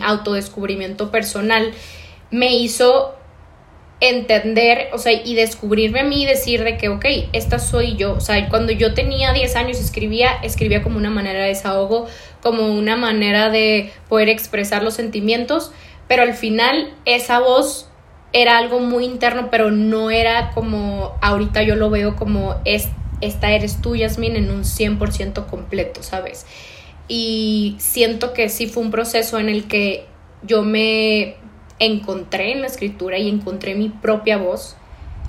autodescubrimiento 0.02 1.10
personal 1.10 1.72
me 2.30 2.54
hizo 2.54 3.14
entender, 4.02 4.88
o 4.92 4.98
sea, 4.98 5.12
y 5.12 5.36
descubrirme 5.36 6.00
a 6.00 6.04
mí 6.04 6.24
y 6.24 6.26
decir 6.26 6.64
de 6.64 6.76
que, 6.76 6.88
ok, 6.88 7.04
esta 7.32 7.60
soy 7.60 7.94
yo. 7.94 8.14
O 8.14 8.20
sea, 8.20 8.48
cuando 8.48 8.72
yo 8.72 8.94
tenía 8.94 9.32
10 9.32 9.54
años 9.54 9.78
escribía, 9.78 10.32
escribía 10.42 10.82
como 10.82 10.98
una 10.98 11.10
manera 11.10 11.42
de 11.42 11.48
desahogo, 11.48 12.08
como 12.42 12.66
una 12.72 12.96
manera 12.96 13.50
de 13.50 13.92
poder 14.08 14.28
expresar 14.28 14.82
los 14.82 14.94
sentimientos, 14.94 15.72
pero 16.08 16.22
al 16.22 16.34
final 16.34 16.92
esa 17.04 17.38
voz 17.38 17.88
era 18.32 18.58
algo 18.58 18.80
muy 18.80 19.04
interno, 19.04 19.48
pero 19.50 19.70
no 19.70 20.10
era 20.10 20.50
como 20.50 21.16
ahorita 21.20 21.62
yo 21.62 21.76
lo 21.76 21.90
veo 21.90 22.16
como 22.16 22.56
es, 22.64 22.88
esta 23.20 23.52
eres 23.52 23.80
tú, 23.80 23.94
Yasmin, 23.94 24.36
en 24.36 24.50
un 24.50 24.64
100% 24.64 25.46
completo, 25.46 26.02
¿sabes? 26.02 26.46
Y 27.08 27.76
siento 27.78 28.32
que 28.32 28.48
sí 28.48 28.66
fue 28.66 28.82
un 28.82 28.90
proceso 28.90 29.38
en 29.38 29.48
el 29.48 29.68
que 29.68 30.06
yo 30.42 30.62
me 30.62 31.36
encontré 31.78 32.52
en 32.52 32.62
la 32.62 32.66
escritura 32.66 33.18
y 33.18 33.28
encontré 33.28 33.74
mi 33.74 33.88
propia 33.88 34.38
voz, 34.38 34.76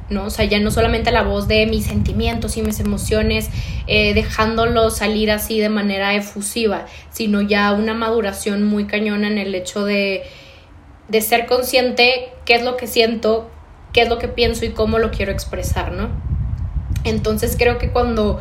¿no? 0.09 0.25
O 0.25 0.29
sea, 0.29 0.45
ya 0.45 0.59
no 0.59 0.71
solamente 0.71 1.11
la 1.11 1.23
voz 1.23 1.47
de 1.47 1.65
mis 1.65 1.85
sentimientos 1.85 2.57
y 2.57 2.61
mis 2.61 2.79
emociones, 2.79 3.49
eh, 3.87 4.13
dejándolo 4.13 4.89
salir 4.89 5.31
así 5.31 5.59
de 5.59 5.69
manera 5.69 6.13
efusiva, 6.13 6.85
sino 7.11 7.41
ya 7.41 7.71
una 7.73 7.93
maduración 7.93 8.63
muy 8.63 8.85
cañona 8.85 9.27
en 9.27 9.37
el 9.37 9.55
hecho 9.55 9.85
de, 9.85 10.23
de 11.07 11.21
ser 11.21 11.45
consciente 11.45 12.31
qué 12.45 12.55
es 12.55 12.63
lo 12.63 12.77
que 12.77 12.87
siento, 12.87 13.49
qué 13.91 14.01
es 14.01 14.09
lo 14.09 14.19
que 14.19 14.27
pienso 14.27 14.65
y 14.65 14.69
cómo 14.69 14.99
lo 14.99 15.11
quiero 15.11 15.31
expresar, 15.31 15.91
¿no? 15.91 16.09
Entonces 17.03 17.55
creo 17.57 17.77
que 17.77 17.89
cuando 17.89 18.39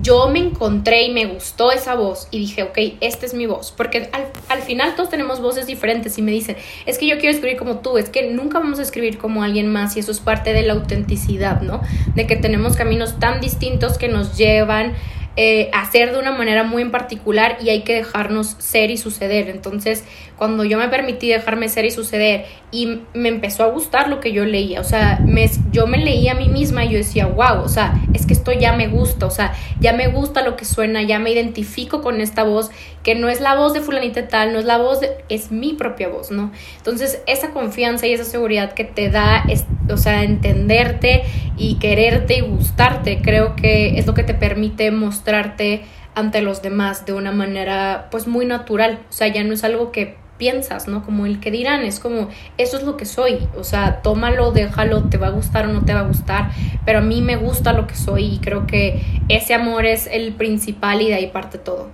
yo 0.00 0.28
me 0.28 0.40
encontré 0.40 1.04
y 1.04 1.12
me 1.12 1.26
gustó 1.26 1.70
esa 1.70 1.94
voz 1.94 2.28
y 2.30 2.38
dije, 2.38 2.64
ok, 2.64 2.78
esta 3.00 3.26
es 3.26 3.34
mi 3.34 3.46
voz, 3.46 3.72
porque 3.76 4.10
al, 4.48 4.62
final 4.62 4.94
todos 4.96 5.10
tenemos 5.10 5.40
voces 5.40 5.66
diferentes 5.66 6.18
y 6.18 6.22
me 6.22 6.32
dicen, 6.32 6.56
es 6.86 6.98
que 6.98 7.06
yo 7.06 7.18
quiero 7.18 7.34
escribir 7.34 7.56
como 7.56 7.78
tú, 7.78 7.98
es 7.98 8.08
que 8.10 8.30
nunca 8.30 8.58
vamos 8.58 8.78
a 8.78 8.82
escribir 8.82 9.18
como 9.18 9.42
alguien 9.42 9.72
más 9.72 9.96
y 9.96 10.00
eso 10.00 10.10
es 10.10 10.20
parte 10.20 10.52
de 10.52 10.62
la 10.62 10.72
autenticidad, 10.72 11.60
¿no? 11.60 11.80
De 12.14 12.26
que 12.26 12.36
tenemos 12.36 12.76
caminos 12.76 13.18
tan 13.20 13.40
distintos 13.40 13.98
que 13.98 14.08
nos 14.08 14.36
llevan 14.36 14.94
eh, 15.36 15.68
hacer 15.72 16.12
de 16.12 16.18
una 16.20 16.30
manera 16.30 16.62
muy 16.62 16.80
en 16.80 16.92
particular 16.92 17.58
y 17.60 17.68
hay 17.70 17.82
que 17.82 17.94
dejarnos 17.94 18.54
ser 18.58 18.92
y 18.92 18.96
suceder. 18.96 19.48
Entonces, 19.48 20.04
cuando 20.36 20.64
yo 20.64 20.78
me 20.78 20.88
permití 20.88 21.28
dejarme 21.28 21.68
ser 21.68 21.84
y 21.84 21.90
suceder 21.90 22.46
y 22.70 23.02
me 23.14 23.28
empezó 23.28 23.62
a 23.62 23.68
gustar 23.68 24.08
lo 24.08 24.20
que 24.20 24.32
yo 24.32 24.44
leía, 24.44 24.80
o 24.80 24.84
sea, 24.84 25.20
me, 25.24 25.48
yo 25.70 25.86
me 25.86 25.98
leía 25.98 26.32
a 26.32 26.34
mí 26.34 26.48
misma 26.48 26.84
y 26.84 26.90
yo 26.90 26.98
decía, 26.98 27.26
wow, 27.26 27.62
o 27.62 27.68
sea, 27.68 27.94
es 28.12 28.26
que 28.26 28.32
esto 28.32 28.52
ya 28.52 28.72
me 28.72 28.88
gusta, 28.88 29.26
o 29.26 29.30
sea, 29.30 29.54
ya 29.78 29.92
me 29.92 30.08
gusta 30.08 30.42
lo 30.42 30.56
que 30.56 30.64
suena, 30.64 31.02
ya 31.02 31.18
me 31.20 31.30
identifico 31.30 32.02
con 32.02 32.20
esta 32.20 32.42
voz, 32.42 32.70
que 33.04 33.14
no 33.14 33.28
es 33.28 33.40
la 33.40 33.54
voz 33.54 33.74
de 33.74 33.80
fulanita 33.80 34.26
tal, 34.26 34.52
no 34.52 34.58
es 34.58 34.64
la 34.64 34.78
voz, 34.78 35.00
de, 35.00 35.10
es 35.28 35.52
mi 35.52 35.74
propia 35.74 36.08
voz, 36.08 36.30
¿no? 36.30 36.50
Entonces, 36.78 37.22
esa 37.26 37.50
confianza 37.50 38.06
y 38.06 38.12
esa 38.12 38.24
seguridad 38.24 38.72
que 38.72 38.84
te 38.84 39.10
da, 39.10 39.44
es, 39.48 39.66
o 39.88 39.96
sea, 39.96 40.24
entenderte 40.24 41.22
y 41.56 41.76
quererte 41.76 42.38
y 42.38 42.40
gustarte, 42.40 43.20
creo 43.22 43.54
que 43.54 43.98
es 43.98 44.06
lo 44.06 44.14
que 44.14 44.24
te 44.24 44.34
permite 44.34 44.90
mostrarte 44.90 45.84
ante 46.14 46.42
los 46.42 46.62
demás 46.62 47.06
de 47.06 47.12
una 47.12 47.32
manera 47.32 48.08
pues 48.10 48.26
muy 48.26 48.46
natural, 48.46 49.00
o 49.08 49.12
sea, 49.12 49.28
ya 49.28 49.44
no 49.44 49.52
es 49.52 49.64
algo 49.64 49.92
que 49.92 50.23
piensas, 50.44 50.88
¿no? 50.88 51.02
Como 51.02 51.24
el 51.24 51.40
que 51.40 51.50
dirán, 51.50 51.84
es 51.84 52.00
como, 52.00 52.28
eso 52.58 52.76
es 52.76 52.82
lo 52.82 52.98
que 52.98 53.06
soy, 53.06 53.48
o 53.56 53.64
sea, 53.64 54.02
tómalo, 54.02 54.52
déjalo, 54.52 55.04
te 55.04 55.16
va 55.16 55.28
a 55.28 55.30
gustar 55.30 55.64
o 55.64 55.72
no 55.72 55.86
te 55.86 55.94
va 55.94 56.00
a 56.00 56.06
gustar, 56.06 56.50
pero 56.84 56.98
a 56.98 57.00
mí 57.00 57.22
me 57.22 57.36
gusta 57.36 57.72
lo 57.72 57.86
que 57.86 57.94
soy 57.94 58.26
y 58.26 58.38
creo 58.40 58.66
que 58.66 59.22
ese 59.30 59.54
amor 59.54 59.86
es 59.86 60.06
el 60.06 60.34
principal 60.34 61.00
y 61.00 61.08
de 61.08 61.14
ahí 61.14 61.28
parte 61.28 61.56
todo. 61.56 61.88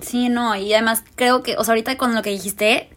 Sí, 0.00 0.28
no, 0.28 0.54
y 0.54 0.72
además 0.72 1.02
creo 1.16 1.42
que, 1.42 1.56
o 1.56 1.64
sea, 1.64 1.72
ahorita 1.72 1.96
con 1.96 2.14
lo 2.14 2.22
que 2.22 2.30
dijiste, 2.30 2.90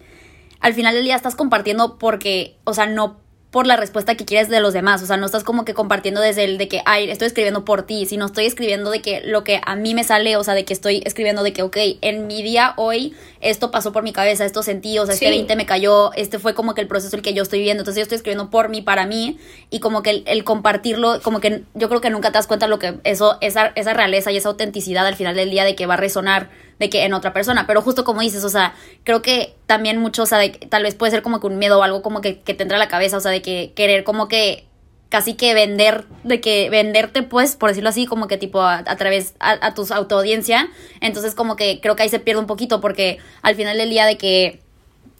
al 0.60 0.76
final 0.76 0.94
del 0.94 1.06
día 1.06 1.16
estás 1.16 1.36
compartiendo 1.36 1.98
porque, 1.98 2.56
o 2.66 2.76
sea, 2.76 2.86
no 2.86 3.18
por 3.52 3.66
la 3.66 3.76
respuesta 3.76 4.16
que 4.16 4.26
quieres 4.26 4.48
de 4.50 4.60
los 4.60 4.74
demás. 4.74 5.02
O 5.02 5.08
sea, 5.08 5.18
no 5.18 5.26
estás 5.26 5.44
como 5.44 5.66
que 5.66 5.74
compartiendo 5.74 6.22
desde 6.22 6.44
el 6.44 6.58
de 6.58 6.68
que, 6.68 6.82
ay, 6.86 7.10
estoy 7.10 7.28
escribiendo 7.28 7.66
por 7.66 7.84
ti, 7.84 8.06
sino 8.06 8.28
estoy 8.28 8.46
escribiendo 8.46 8.92
de 8.92 9.02
que 9.02 9.22
lo 9.22 9.44
que 9.44 9.60
a 9.66 9.76
mí 9.76 9.96
me 9.96 10.04
sale, 10.04 10.36
o 10.38 10.44
sea, 10.44 10.54
de 10.54 10.66
que 10.66 10.74
estoy 10.74 11.02
escribiendo 11.06 11.42
de 11.42 11.52
que, 11.52 11.64
ok, 11.64 11.78
en 12.02 12.28
mi 12.28 12.44
día 12.44 12.74
hoy 12.78 13.16
esto 13.42 13.72
pasó 13.72 13.92
por 13.92 14.04
mi 14.04 14.14
cabeza, 14.14 14.46
esto 14.46 14.62
sentí, 14.62 15.00
o 15.00 15.06
sea, 15.06 15.16
este 15.16 15.30
20 15.30 15.56
me 15.56 15.66
cayó, 15.66 16.14
este 16.14 16.38
fue 16.38 16.54
como 16.54 16.76
que 16.76 16.82
el 16.82 16.88
proceso 16.88 17.16
el 17.16 17.24
que 17.24 17.34
yo 17.34 17.42
estoy 17.42 17.60
viviendo. 17.60 17.82
Entonces 17.82 18.02
yo 18.02 18.04
estoy 18.04 18.18
escribiendo 18.18 18.52
por 18.52 18.70
mí, 18.70 18.82
para 18.82 19.08
mí, 19.08 19.40
y 19.72 19.80
como 19.80 20.04
que 20.04 20.24
el, 20.26 20.44
compartirlo, 20.44 21.20
como 21.22 21.40
que 21.40 21.64
yo 21.74 21.90
creo 21.90 22.02
que 22.02 22.12
nunca 22.12 22.32
te 22.32 22.38
das 22.38 22.48
cuenta 22.48 22.68
lo 22.68 22.78
que 22.78 23.00
eso, 23.04 23.38
esa, 23.42 23.72
esa 23.76 23.94
realeza 23.94 24.32
y 24.32 24.38
esa 24.38 24.50
autenticidad 24.50 25.08
al 25.08 25.16
final 25.16 25.36
del 25.36 25.50
día 25.50 25.64
de 25.64 25.76
que 25.76 25.88
va 25.88 25.96
a 25.96 25.98
resonar 25.98 26.50
de 26.80 26.90
que 26.90 27.04
en 27.04 27.14
otra 27.14 27.34
persona. 27.34 27.68
Pero 27.68 27.82
justo 27.82 28.04
como 28.04 28.22
dices, 28.22 28.44
o 28.44 28.50
sea, 28.50 28.74
creo 29.04 29.22
que 29.22 29.56
también 29.66 30.00
mucho, 30.00 30.24
o 30.24 30.26
sea, 30.26 30.40
de, 30.40 30.50
tal 30.50 30.84
vez 30.84 30.96
puede 30.96 31.12
ser 31.12 31.22
como 31.22 31.40
que 31.40 31.48
un 31.48 31.60
miedo 31.60 31.80
o 31.80 31.84
algo 31.84 32.02
como 32.02 32.22
que, 32.22 32.40
que 32.40 32.54
te 32.54 32.64
entra 32.64 32.78
a 32.78 32.80
la 32.80 32.88
cabeza, 32.88 33.18
o 33.18 33.20
sea, 33.20 33.32
de 33.32 33.42
que 33.42 33.74
querer 33.76 34.04
como 34.04 34.28
que 34.28 34.66
casi 35.10 35.34
que 35.34 35.54
vender, 35.54 36.06
de 36.24 36.40
que 36.40 36.70
venderte, 36.70 37.24
pues, 37.24 37.56
por 37.56 37.70
decirlo 37.70 37.90
así, 37.90 38.06
como 38.06 38.28
que 38.28 38.38
tipo 38.38 38.62
a, 38.62 38.84
través 38.84 39.34
a, 39.40 39.58
a 39.66 39.74
tu 39.74 39.86
autoaudiencia. 39.92 40.70
Entonces, 41.02 41.36
como 41.36 41.56
que 41.56 41.82
creo 41.82 41.96
que 41.96 42.04
ahí 42.04 42.10
se 42.10 42.20
pierde 42.20 42.40
un 42.40 42.48
poquito, 42.48 42.80
porque 42.80 43.18
al 43.42 43.56
final 43.56 43.78
del 43.78 43.90
día 43.90 44.06
de 44.06 44.18
que 44.18 44.62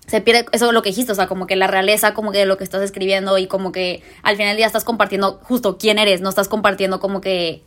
se 0.10 0.22
pierde 0.22 0.46
eso 0.52 0.68
es 0.68 0.74
lo 0.74 0.82
que 0.82 0.90
dijiste, 0.90 1.12
o 1.12 1.16
sea, 1.16 1.28
como 1.28 1.46
que 1.46 1.56
la 1.56 1.68
realeza, 1.68 2.14
como 2.14 2.32
que 2.32 2.40
de 2.40 2.46
lo 2.46 2.58
que 2.58 2.64
estás 2.64 2.82
escribiendo 2.82 3.38
y 3.38 3.48
como 3.48 3.72
que 3.72 4.02
al 4.24 4.36
final 4.36 4.52
del 4.52 4.58
día 4.58 4.68
estás 4.68 4.84
compartiendo 4.84 5.40
justo 5.44 5.78
quién 5.78 6.00
eres, 6.00 6.22
no 6.22 6.30
estás 6.30 6.48
compartiendo 6.48 7.00
como 7.00 7.22
que 7.22 7.62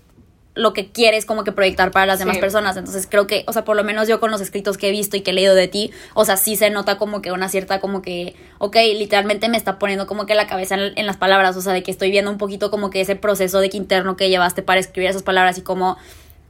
lo 0.55 0.75
que 0.75 0.91
quieres 0.91 1.25
como 1.25 1.45
que 1.45 1.53
proyectar 1.53 1.91
para 1.91 2.07
las 2.07 2.19
demás 2.19 2.39
personas. 2.39 2.77
Entonces 2.77 3.07
creo 3.11 3.27
que, 3.27 3.45
o 3.47 3.53
sea, 3.53 3.65
por 3.65 3.77
lo 3.77 3.85
menos 3.85 4.07
yo 4.07 4.21
con 4.21 4.31
los 4.31 4.41
escritos 4.41 4.77
que 4.77 4.89
he 4.89 4.91
visto 4.91 5.17
y 5.17 5.23
que 5.23 5.31
he 5.31 5.35
leído 5.35 5.55
de 5.55 5.69
ti, 5.69 5.93
o 6.15 6.25
sea, 6.25 6.37
sí 6.37 6.57
se 6.57 6.69
nota 6.71 6.99
como 6.99 7.23
que 7.23 7.33
una 7.33 7.49
cierta, 7.49 7.81
como 7.81 8.03
que, 8.03 8.37
ok, 8.59 8.77
literalmente 8.95 9.49
me 9.49 9.57
está 9.57 9.79
poniendo 9.79 10.07
como 10.07 10.27
que 10.27 10.35
la 10.35 10.47
cabeza 10.47 10.77
en, 10.77 11.07
las 11.07 11.17
palabras, 11.17 11.57
o 11.57 11.63
sea, 11.63 11.73
de 11.73 11.83
que 11.83 11.91
estoy 11.91 12.11
viendo 12.11 12.31
un 12.31 12.39
poquito 12.39 12.71
como 12.71 12.91
que 12.91 13.01
ese 13.01 13.17
proceso 13.17 13.61
de 13.61 13.71
que 13.71 13.79
interno 13.79 14.17
que 14.17 14.29
llevaste 14.29 14.63
para 14.63 14.81
escribir 14.81 15.11
esas 15.11 15.23
palabras 15.23 15.57
y 15.57 15.63
como, 15.63 15.97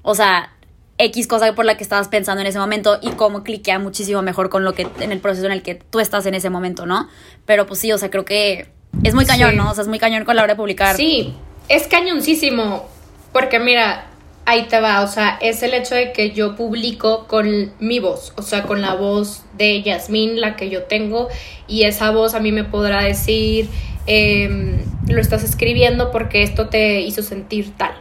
o 0.02 0.14
sea, 0.14 0.52
X 0.98 1.26
cosa 1.26 1.54
por 1.54 1.64
la 1.64 1.76
que 1.76 1.84
estabas 1.84 2.08
pensando 2.08 2.40
en 2.40 2.46
ese 2.48 2.58
momento 2.58 2.98
y 3.02 3.10
cómo 3.12 3.44
cliquea 3.44 3.78
muchísimo 3.78 4.20
mejor 4.22 4.50
con 4.50 4.64
lo 4.64 4.74
que, 4.74 4.86
en 5.00 5.12
el 5.12 5.20
proceso 5.20 5.46
en 5.46 5.52
el 5.52 5.62
que 5.62 5.76
tú 5.76 6.00
estás 6.00 6.26
en 6.26 6.34
ese 6.34 6.50
momento, 6.50 6.86
¿no? 6.86 7.08
Pero 7.46 7.66
pues 7.66 7.80
sí, 7.80 7.92
o 7.92 7.98
sea, 7.98 8.10
creo 8.10 8.24
que 8.24 8.68
es 9.04 9.14
muy 9.14 9.26
cañón, 9.26 9.56
¿no? 9.56 9.70
O 9.70 9.74
sea, 9.74 9.82
es 9.82 9.88
muy 9.88 9.98
cañón 9.98 10.24
con 10.24 10.36
la 10.36 10.42
hora 10.42 10.54
de 10.54 10.56
publicar. 10.56 10.96
Sí, 10.96 11.34
es 11.68 11.86
cañoncísimo 11.86 12.88
porque 13.32 13.58
mira, 13.58 14.06
ahí 14.44 14.64
te 14.64 14.80
va, 14.80 15.02
o 15.02 15.06
sea, 15.06 15.38
es 15.40 15.62
el 15.62 15.74
hecho 15.74 15.94
de 15.94 16.12
que 16.12 16.32
yo 16.32 16.56
publico 16.56 17.26
con 17.26 17.72
mi 17.78 18.00
voz, 18.00 18.32
o 18.36 18.42
sea, 18.42 18.64
con 18.64 18.82
la 18.82 18.94
voz 18.94 19.44
de 19.56 19.82
Yasmín, 19.82 20.40
la 20.40 20.56
que 20.56 20.68
yo 20.68 20.84
tengo, 20.84 21.28
y 21.68 21.84
esa 21.84 22.10
voz 22.10 22.34
a 22.34 22.40
mí 22.40 22.52
me 22.52 22.64
podrá 22.64 23.02
decir, 23.02 23.68
em, 24.06 24.78
lo 25.08 25.20
estás 25.20 25.44
escribiendo 25.44 26.10
porque 26.10 26.42
esto 26.42 26.68
te 26.68 27.00
hizo 27.00 27.22
sentir 27.22 27.72
tal. 27.76 27.92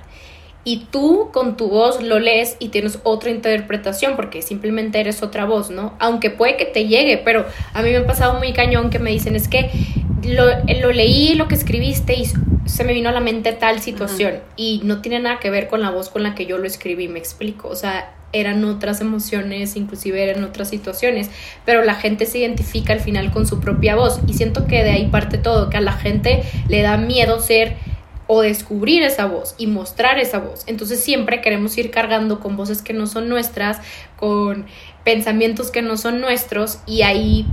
Y 0.63 0.85
tú 0.91 1.29
con 1.33 1.57
tu 1.57 1.69
voz 1.69 2.03
lo 2.03 2.19
lees 2.19 2.55
y 2.59 2.69
tienes 2.69 2.99
otra 3.03 3.31
interpretación 3.31 4.15
porque 4.15 4.43
simplemente 4.43 4.99
eres 4.99 5.23
otra 5.23 5.45
voz, 5.45 5.71
¿no? 5.71 5.95
Aunque 5.97 6.29
puede 6.29 6.55
que 6.55 6.65
te 6.65 6.87
llegue, 6.87 7.17
pero 7.17 7.47
a 7.73 7.81
mí 7.81 7.89
me 7.89 7.97
ha 7.97 8.05
pasado 8.05 8.37
muy 8.37 8.53
cañón 8.53 8.91
que 8.91 8.99
me 8.99 9.09
dicen, 9.09 9.35
es 9.35 9.47
que 9.47 9.71
lo, 10.23 10.45
lo 10.81 10.91
leí, 10.91 11.33
lo 11.33 11.47
que 11.47 11.55
escribiste 11.55 12.13
y 12.13 12.25
se 12.65 12.83
me 12.83 12.93
vino 12.93 13.09
a 13.09 13.11
la 13.11 13.19
mente 13.19 13.53
tal 13.53 13.81
situación 13.81 14.39
y 14.55 14.81
no 14.83 15.01
tiene 15.01 15.19
nada 15.19 15.39
que 15.39 15.49
ver 15.49 15.67
con 15.67 15.81
la 15.81 15.89
voz 15.89 16.09
con 16.09 16.23
la 16.23 16.35
que 16.35 16.45
yo 16.45 16.57
lo 16.57 16.67
escribí, 16.67 17.07
me 17.07 17.19
explico, 17.19 17.67
o 17.67 17.75
sea, 17.75 18.13
eran 18.33 18.63
otras 18.63 19.01
emociones, 19.01 19.75
inclusive 19.75 20.23
eran 20.23 20.43
otras 20.43 20.69
situaciones, 20.69 21.29
pero 21.65 21.83
la 21.83 21.95
gente 21.95 22.25
se 22.25 22.39
identifica 22.39 22.93
al 22.93 22.99
final 22.99 23.31
con 23.31 23.45
su 23.45 23.59
propia 23.59 23.95
voz 23.95 24.21
y 24.27 24.33
siento 24.33 24.67
que 24.67 24.83
de 24.83 24.91
ahí 24.91 25.07
parte 25.07 25.37
todo, 25.37 25.69
que 25.69 25.77
a 25.77 25.81
la 25.81 25.93
gente 25.93 26.43
le 26.67 26.81
da 26.81 26.97
miedo 26.97 27.39
ser 27.39 27.75
o 28.27 28.41
descubrir 28.41 29.03
esa 29.03 29.25
voz 29.25 29.55
y 29.57 29.67
mostrar 29.67 30.17
esa 30.17 30.39
voz. 30.39 30.63
Entonces 30.67 31.03
siempre 31.03 31.41
queremos 31.41 31.77
ir 31.77 31.91
cargando 31.91 32.39
con 32.39 32.55
voces 32.55 32.81
que 32.81 32.93
no 32.93 33.05
son 33.05 33.27
nuestras, 33.27 33.79
con 34.15 34.65
pensamientos 35.03 35.71
que 35.71 35.81
no 35.81 35.97
son 35.97 36.21
nuestros 36.21 36.79
y 36.85 37.01
ahí 37.01 37.45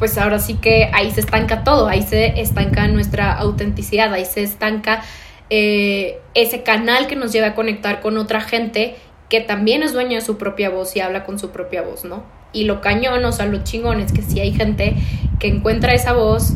pues 0.00 0.16
ahora 0.16 0.38
sí 0.38 0.54
que 0.54 0.90
ahí 0.94 1.10
se 1.10 1.20
estanca 1.20 1.62
todo, 1.62 1.86
ahí 1.86 2.00
se 2.00 2.40
estanca 2.40 2.88
nuestra 2.88 3.34
autenticidad, 3.34 4.10
ahí 4.14 4.24
se 4.24 4.42
estanca 4.42 5.02
eh, 5.50 6.20
ese 6.32 6.62
canal 6.62 7.06
que 7.06 7.16
nos 7.16 7.32
lleva 7.32 7.48
a 7.48 7.54
conectar 7.54 8.00
con 8.00 8.16
otra 8.16 8.40
gente 8.40 8.96
que 9.28 9.42
también 9.42 9.82
es 9.82 9.92
dueño 9.92 10.14
de 10.14 10.22
su 10.22 10.38
propia 10.38 10.70
voz 10.70 10.96
y 10.96 11.00
habla 11.00 11.24
con 11.24 11.38
su 11.38 11.50
propia 11.50 11.82
voz, 11.82 12.06
¿no? 12.06 12.24
Y 12.54 12.64
lo 12.64 12.80
cañón, 12.80 13.22
o 13.26 13.30
sea, 13.30 13.44
lo 13.44 13.62
chingón 13.62 14.00
es 14.00 14.10
que 14.10 14.22
si 14.22 14.40
hay 14.40 14.54
gente 14.54 14.94
que 15.38 15.48
encuentra 15.48 15.92
esa 15.92 16.14
voz 16.14 16.54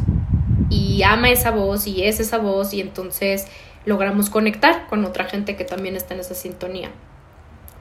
y 0.70 1.02
ama 1.02 1.28
esa 1.28 1.50
voz 1.50 1.86
y 1.86 2.02
es 2.02 2.20
esa 2.20 2.38
voz 2.38 2.72
y 2.72 2.80
entonces 2.80 3.46
logramos 3.84 4.30
conectar 4.30 4.86
con 4.86 5.04
otra 5.04 5.26
gente 5.26 5.54
que 5.54 5.64
también 5.64 5.96
está 5.96 6.14
en 6.14 6.20
esa 6.20 6.34
sintonía. 6.34 6.90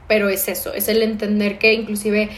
Pero 0.09 0.27
es 0.27 0.49
eso, 0.49 0.73
es 0.73 0.89
el 0.89 1.01
entender 1.03 1.57
que 1.57 1.73
inclusive 1.73 2.29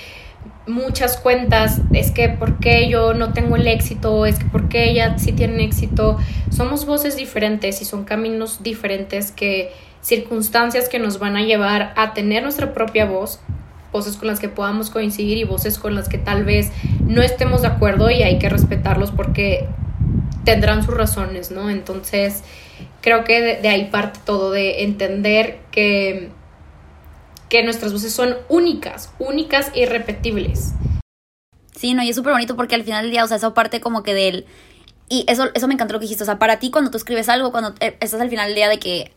muchas 0.68 1.18
cuentas, 1.18 1.82
es 1.94 2.12
que 2.12 2.30
por 2.30 2.60
qué 2.60 2.90
yo 2.90 3.14
no 3.14 3.34
tengo 3.34 3.56
el 3.56 3.68
éxito, 3.68 4.26
es 4.26 4.40
que 4.40 4.46
por 4.46 4.68
qué 4.70 4.90
ella 4.90 5.18
sí 5.18 5.32
tiene 5.32 5.64
éxito. 5.64 6.18
Somos 6.50 6.86
voces 6.86 7.16
diferentes 7.16 7.82
y 7.82 7.86
son 7.86 8.04
caminos 8.04 8.64
diferentes 8.64 9.32
que 9.32 9.72
circunstancias 10.02 10.90
que 10.90 11.00
nos 11.00 11.20
van 11.20 11.36
a 11.36 11.42
llevar 11.42 11.94
a 11.96 12.14
tener 12.14 12.44
nuestra 12.44 12.74
propia 12.74 13.06
voz, 13.06 13.40
voces 13.92 14.18
con 14.18 14.28
las 14.28 14.40
que 14.40 14.50
podamos 14.50 14.90
coincidir 14.90 15.38
y 15.38 15.44
voces 15.44 15.80
con 15.80 15.96
las 15.96 16.10
que 16.10 16.18
tal 16.18 16.44
vez 16.46 16.72
no 17.08 17.22
estemos 17.22 17.62
de 17.62 17.68
acuerdo 17.68 18.10
y 18.12 18.24
hay 18.24 18.38
que 18.40 18.50
respetarlos 18.50 19.12
porque 19.12 19.68
tendrán 20.44 20.84
sus 20.84 20.96
razones, 20.96 21.50
¿no? 21.50 21.70
Entonces, 21.70 22.44
creo 23.02 23.24
que 23.24 23.42
de, 23.42 23.62
de 23.62 23.68
ahí 23.68 23.86
parte 23.86 24.20
todo, 24.26 24.52
de 24.52 24.84
entender 24.84 25.60
que 25.72 26.30
que 27.50 27.64
nuestras 27.64 27.94
voces 27.94 28.14
son 28.14 28.36
únicas, 28.50 29.12
únicas 29.20 29.72
e 29.74 29.82
irrepetibles. 29.82 30.74
Sí, 31.76 31.94
no, 31.94 32.04
y 32.04 32.10
es 32.10 32.16
súper 32.16 32.34
bonito 32.34 32.56
porque 32.56 32.76
al 32.76 32.84
final 32.84 33.04
del 33.04 33.12
día, 33.12 33.24
o 33.24 33.28
sea, 33.28 33.38
eso 33.38 33.54
parte 33.54 33.82
como 33.82 34.04
que 34.04 34.14
del... 34.14 34.46
Y 35.08 35.26
eso, 35.28 35.50
eso 35.54 35.68
me 35.68 35.76
encantó 35.76 35.94
lo 35.94 36.00
que 36.00 36.06
dijiste, 36.06 36.24
o 36.24 36.26
sea, 36.26 36.40
para 36.40 36.58
ti 36.58 36.72
cuando 36.72 36.90
tú 36.90 36.98
escribes 36.98 37.30
algo, 37.30 37.52
cuando 37.52 37.76
eh, 37.80 37.98
estás 38.00 38.20
al 38.22 38.30
final 38.30 38.48
del 38.48 38.56
día 38.56 38.70
de 38.70 38.80
que 38.80 39.14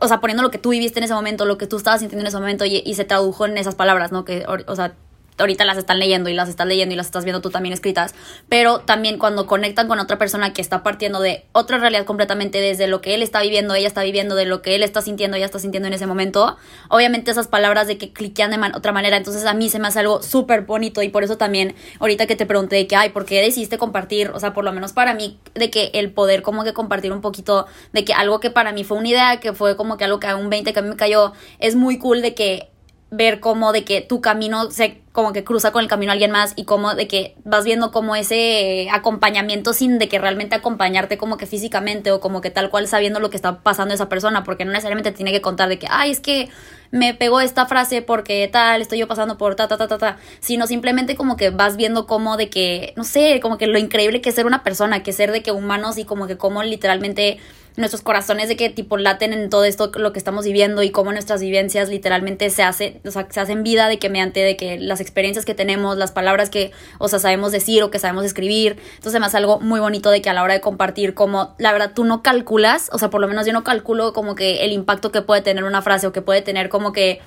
o 0.00 0.08
sea, 0.08 0.20
poniendo 0.20 0.42
lo 0.42 0.50
que 0.50 0.58
tú 0.58 0.70
viviste 0.70 0.98
en 0.98 1.04
ese 1.04 1.14
momento, 1.14 1.44
lo 1.44 1.58
que 1.58 1.66
tú 1.66 1.76
estabas 1.76 2.00
sintiendo 2.00 2.22
en 2.22 2.28
ese 2.28 2.38
momento 2.38 2.64
y, 2.64 2.82
y, 2.84 2.94
se 2.94 3.04
tradujo 3.04 3.46
en 3.46 3.58
esas 3.58 3.74
palabras, 3.74 4.12
¿no? 4.12 4.24
Que, 4.24 4.44
o 4.46 4.76
sea, 4.76 4.94
ahorita 5.38 5.64
las 5.64 5.78
están 5.78 5.98
leyendo 5.98 6.30
y 6.30 6.34
las 6.34 6.48
estás 6.48 6.66
leyendo 6.66 6.94
y 6.94 6.96
las 6.96 7.06
estás 7.06 7.24
viendo 7.24 7.40
tú 7.40 7.50
también 7.50 7.72
escritas, 7.72 8.14
pero 8.48 8.80
también 8.80 9.18
cuando 9.18 9.46
conectan 9.46 9.88
con 9.88 9.98
otra 9.98 10.18
persona 10.18 10.52
que 10.52 10.62
está 10.62 10.82
partiendo 10.82 11.20
de 11.20 11.44
otra 11.52 11.78
realidad 11.78 12.04
completamente 12.04 12.60
desde 12.60 12.86
lo 12.86 13.00
que 13.00 13.14
él 13.14 13.22
está 13.22 13.42
viviendo, 13.42 13.74
ella 13.74 13.88
está 13.88 14.02
viviendo, 14.02 14.34
de 14.34 14.46
lo 14.46 14.62
que 14.62 14.74
él 14.74 14.82
está 14.82 15.02
sintiendo, 15.02 15.36
ella 15.36 15.46
está 15.46 15.58
sintiendo 15.58 15.88
en 15.88 15.94
ese 15.94 16.06
momento, 16.06 16.56
obviamente 16.88 17.30
esas 17.30 17.48
palabras 17.48 17.86
de 17.86 17.98
que 17.98 18.12
cliquean 18.12 18.50
de 18.50 18.64
otra 18.74 18.92
manera, 18.92 19.16
entonces 19.16 19.44
a 19.44 19.54
mí 19.54 19.68
se 19.68 19.78
me 19.78 19.88
hace 19.88 20.00
algo 20.00 20.22
súper 20.22 20.62
bonito 20.62 21.02
y 21.02 21.08
por 21.08 21.24
eso 21.24 21.36
también 21.36 21.74
ahorita 21.98 22.26
que 22.26 22.36
te 22.36 22.46
pregunté 22.46 22.76
de 22.76 22.86
que, 22.86 22.96
ay, 22.96 23.10
¿por 23.10 23.24
qué 23.24 23.40
decidiste 23.40 23.78
compartir? 23.78 24.30
O 24.30 24.40
sea, 24.40 24.52
por 24.54 24.64
lo 24.64 24.72
menos 24.72 24.92
para 24.92 25.14
mí, 25.14 25.38
de 25.54 25.70
que 25.70 25.90
el 25.94 26.12
poder 26.12 26.42
como 26.42 26.64
que 26.64 26.72
compartir 26.72 27.12
un 27.12 27.20
poquito, 27.20 27.66
de 27.92 28.04
que 28.04 28.12
algo 28.12 28.40
que 28.40 28.50
para 28.50 28.72
mí 28.72 28.84
fue 28.84 28.98
una 28.98 29.08
idea, 29.08 29.40
que 29.40 29.52
fue 29.52 29.76
como 29.76 29.96
que 29.96 30.04
algo 30.04 30.20
que 30.20 30.26
a 30.28 30.36
un 30.36 30.50
20 30.50 30.72
que 30.72 30.78
a 30.78 30.82
mí 30.82 30.88
me 30.88 30.96
cayó, 30.96 31.32
es 31.58 31.74
muy 31.74 31.98
cool 31.98 32.22
de 32.22 32.34
que 32.34 32.73
ver 33.16 33.40
cómo 33.40 33.72
de 33.72 33.84
que 33.84 34.00
tu 34.00 34.20
camino 34.20 34.70
se 34.70 35.00
como 35.12 35.32
que 35.32 35.44
cruza 35.44 35.70
con 35.70 35.80
el 35.80 35.88
camino 35.88 36.10
a 36.10 36.14
alguien 36.14 36.32
más 36.32 36.54
y 36.56 36.64
como 36.64 36.96
de 36.96 37.06
que 37.06 37.36
vas 37.44 37.64
viendo 37.64 37.92
como 37.92 38.16
ese 38.16 38.88
acompañamiento 38.90 39.72
sin 39.72 39.98
de 40.00 40.08
que 40.08 40.18
realmente 40.18 40.56
acompañarte 40.56 41.18
como 41.18 41.36
que 41.36 41.46
físicamente 41.46 42.10
o 42.10 42.18
como 42.18 42.40
que 42.40 42.50
tal 42.50 42.68
cual 42.68 42.88
sabiendo 42.88 43.20
lo 43.20 43.30
que 43.30 43.36
está 43.36 43.60
pasando 43.60 43.94
esa 43.94 44.08
persona, 44.08 44.42
porque 44.42 44.64
no 44.64 44.72
necesariamente 44.72 45.12
tiene 45.12 45.30
que 45.30 45.40
contar 45.40 45.68
de 45.68 45.78
que, 45.78 45.86
ay, 45.88 46.10
es 46.10 46.18
que 46.18 46.48
me 46.90 47.14
pegó 47.14 47.40
esta 47.40 47.66
frase 47.66 48.02
porque 48.02 48.48
tal, 48.50 48.82
estoy 48.82 48.98
yo 48.98 49.06
pasando 49.06 49.38
por 49.38 49.54
ta, 49.54 49.68
ta, 49.68 49.76
ta, 49.76 49.86
ta, 49.86 49.98
ta, 49.98 50.16
sino 50.40 50.66
simplemente 50.66 51.14
como 51.14 51.36
que 51.36 51.50
vas 51.50 51.76
viendo 51.76 52.08
como 52.08 52.36
de 52.36 52.50
que, 52.50 52.92
no 52.96 53.04
sé, 53.04 53.38
como 53.40 53.56
que 53.56 53.68
lo 53.68 53.78
increíble 53.78 54.20
que 54.20 54.30
es 54.30 54.34
ser 54.34 54.46
una 54.46 54.64
persona, 54.64 55.04
que 55.04 55.12
ser 55.12 55.30
de 55.30 55.44
que 55.44 55.52
humanos 55.52 55.96
y 55.96 56.04
como 56.04 56.26
que 56.26 56.36
como 56.36 56.64
literalmente 56.64 57.38
nuestros 57.76 58.02
corazones 58.02 58.48
de 58.48 58.56
que 58.56 58.70
tipo 58.70 58.96
laten 58.96 59.32
en 59.32 59.50
todo 59.50 59.64
esto 59.64 59.90
lo 59.96 60.12
que 60.12 60.18
estamos 60.18 60.44
viviendo 60.44 60.82
y 60.82 60.90
cómo 60.90 61.12
nuestras 61.12 61.40
vivencias 61.40 61.88
literalmente 61.88 62.48
se 62.50 62.62
hace, 62.62 63.00
o 63.04 63.10
sea, 63.10 63.26
se 63.28 63.40
hacen 63.40 63.64
vida 63.64 63.88
de 63.88 63.98
que 63.98 64.08
mediante 64.08 64.40
de 64.40 64.56
que 64.56 64.78
las 64.78 65.00
experiencias 65.00 65.44
que 65.44 65.54
tenemos, 65.54 65.96
las 65.96 66.12
palabras 66.12 66.50
que, 66.50 66.70
o 66.98 67.08
sea, 67.08 67.18
sabemos 67.18 67.50
decir 67.50 67.82
o 67.82 67.90
que 67.90 67.98
sabemos 67.98 68.24
escribir. 68.24 68.76
Entonces, 68.96 69.20
me 69.20 69.26
hace 69.26 69.38
algo 69.38 69.58
muy 69.58 69.80
bonito 69.80 70.10
de 70.10 70.22
que 70.22 70.30
a 70.30 70.34
la 70.34 70.42
hora 70.44 70.54
de 70.54 70.60
compartir 70.60 71.14
como 71.14 71.54
la 71.58 71.72
verdad 71.72 71.92
tú 71.94 72.04
no 72.04 72.22
calculas, 72.22 72.90
o 72.92 72.98
sea, 72.98 73.10
por 73.10 73.20
lo 73.20 73.26
menos 73.26 73.44
yo 73.46 73.52
no 73.52 73.64
calculo 73.64 74.12
como 74.12 74.36
que 74.36 74.64
el 74.64 74.72
impacto 74.72 75.10
que 75.10 75.22
puede 75.22 75.42
tener 75.42 75.64
una 75.64 75.82
frase 75.82 76.06
o 76.06 76.12
que 76.12 76.22
puede 76.22 76.42
tener 76.42 76.68
como 76.68 76.92
que 76.92 77.20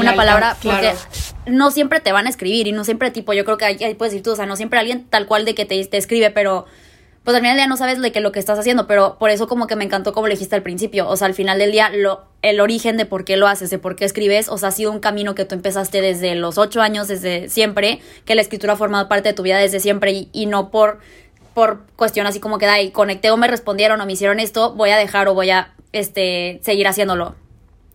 una 0.00 0.14
palabra 0.14 0.56
porque 0.62 0.92
no 1.46 1.70
siempre 1.70 2.00
te 2.00 2.12
van 2.12 2.26
a 2.26 2.30
escribir 2.30 2.66
y 2.66 2.72
no 2.72 2.84
siempre 2.84 3.10
tipo, 3.10 3.32
yo 3.32 3.44
creo 3.44 3.56
que 3.56 3.64
ahí, 3.64 3.94
puedes 3.94 4.12
decir 4.12 4.22
tú, 4.22 4.32
o 4.32 4.36
sea, 4.36 4.46
no 4.46 4.56
siempre 4.56 4.78
alguien 4.78 5.04
tal 5.04 5.26
cual 5.26 5.44
de 5.44 5.54
que 5.54 5.64
te, 5.64 5.82
te 5.86 5.96
escribe, 5.96 6.30
pero 6.30 6.66
pues 7.26 7.34
al 7.34 7.40
final 7.40 7.56
del 7.56 7.64
día 7.64 7.66
no 7.66 7.76
sabes 7.76 8.00
de 8.00 8.20
lo 8.20 8.30
que 8.30 8.38
estás 8.38 8.56
haciendo, 8.56 8.86
pero 8.86 9.18
por 9.18 9.30
eso 9.30 9.48
como 9.48 9.66
que 9.66 9.74
me 9.74 9.82
encantó 9.82 10.12
como 10.12 10.28
lo 10.28 10.30
dijiste 10.30 10.54
al 10.54 10.62
principio, 10.62 11.08
o 11.08 11.16
sea, 11.16 11.26
al 11.26 11.34
final 11.34 11.58
del 11.58 11.72
día 11.72 11.90
el 12.42 12.60
origen 12.60 12.96
de 12.96 13.04
por 13.04 13.24
qué 13.24 13.36
lo 13.36 13.48
haces, 13.48 13.68
de 13.68 13.80
por 13.80 13.96
qué 13.96 14.04
escribes, 14.04 14.48
o 14.48 14.56
sea, 14.58 14.68
ha 14.68 14.70
sido 14.70 14.92
un 14.92 15.00
camino 15.00 15.34
que 15.34 15.44
tú 15.44 15.56
empezaste 15.56 16.00
desde 16.00 16.36
los 16.36 16.56
ocho 16.56 16.82
años, 16.82 17.08
desde 17.08 17.48
siempre, 17.48 18.00
que 18.26 18.36
la 18.36 18.42
escritura 18.42 18.74
ha 18.74 18.76
formado 18.76 19.08
parte 19.08 19.30
de 19.30 19.32
tu 19.32 19.42
vida 19.42 19.58
desde 19.58 19.80
siempre 19.80 20.28
y, 20.32 20.46
no 20.46 20.70
por, 20.70 21.00
por 21.52 21.84
cuestión 21.96 22.28
así 22.28 22.38
como 22.38 22.58
que, 22.58 22.82
y 22.84 22.92
conecté 22.92 23.32
o 23.32 23.36
me 23.36 23.48
respondieron 23.48 24.00
o 24.00 24.06
me 24.06 24.12
hicieron 24.12 24.38
esto, 24.38 24.74
voy 24.74 24.90
a 24.90 24.96
dejar 24.96 25.26
o 25.26 25.34
voy 25.34 25.50
a 25.50 25.74
este, 25.90 26.60
seguir 26.62 26.86
haciéndolo, 26.86 27.34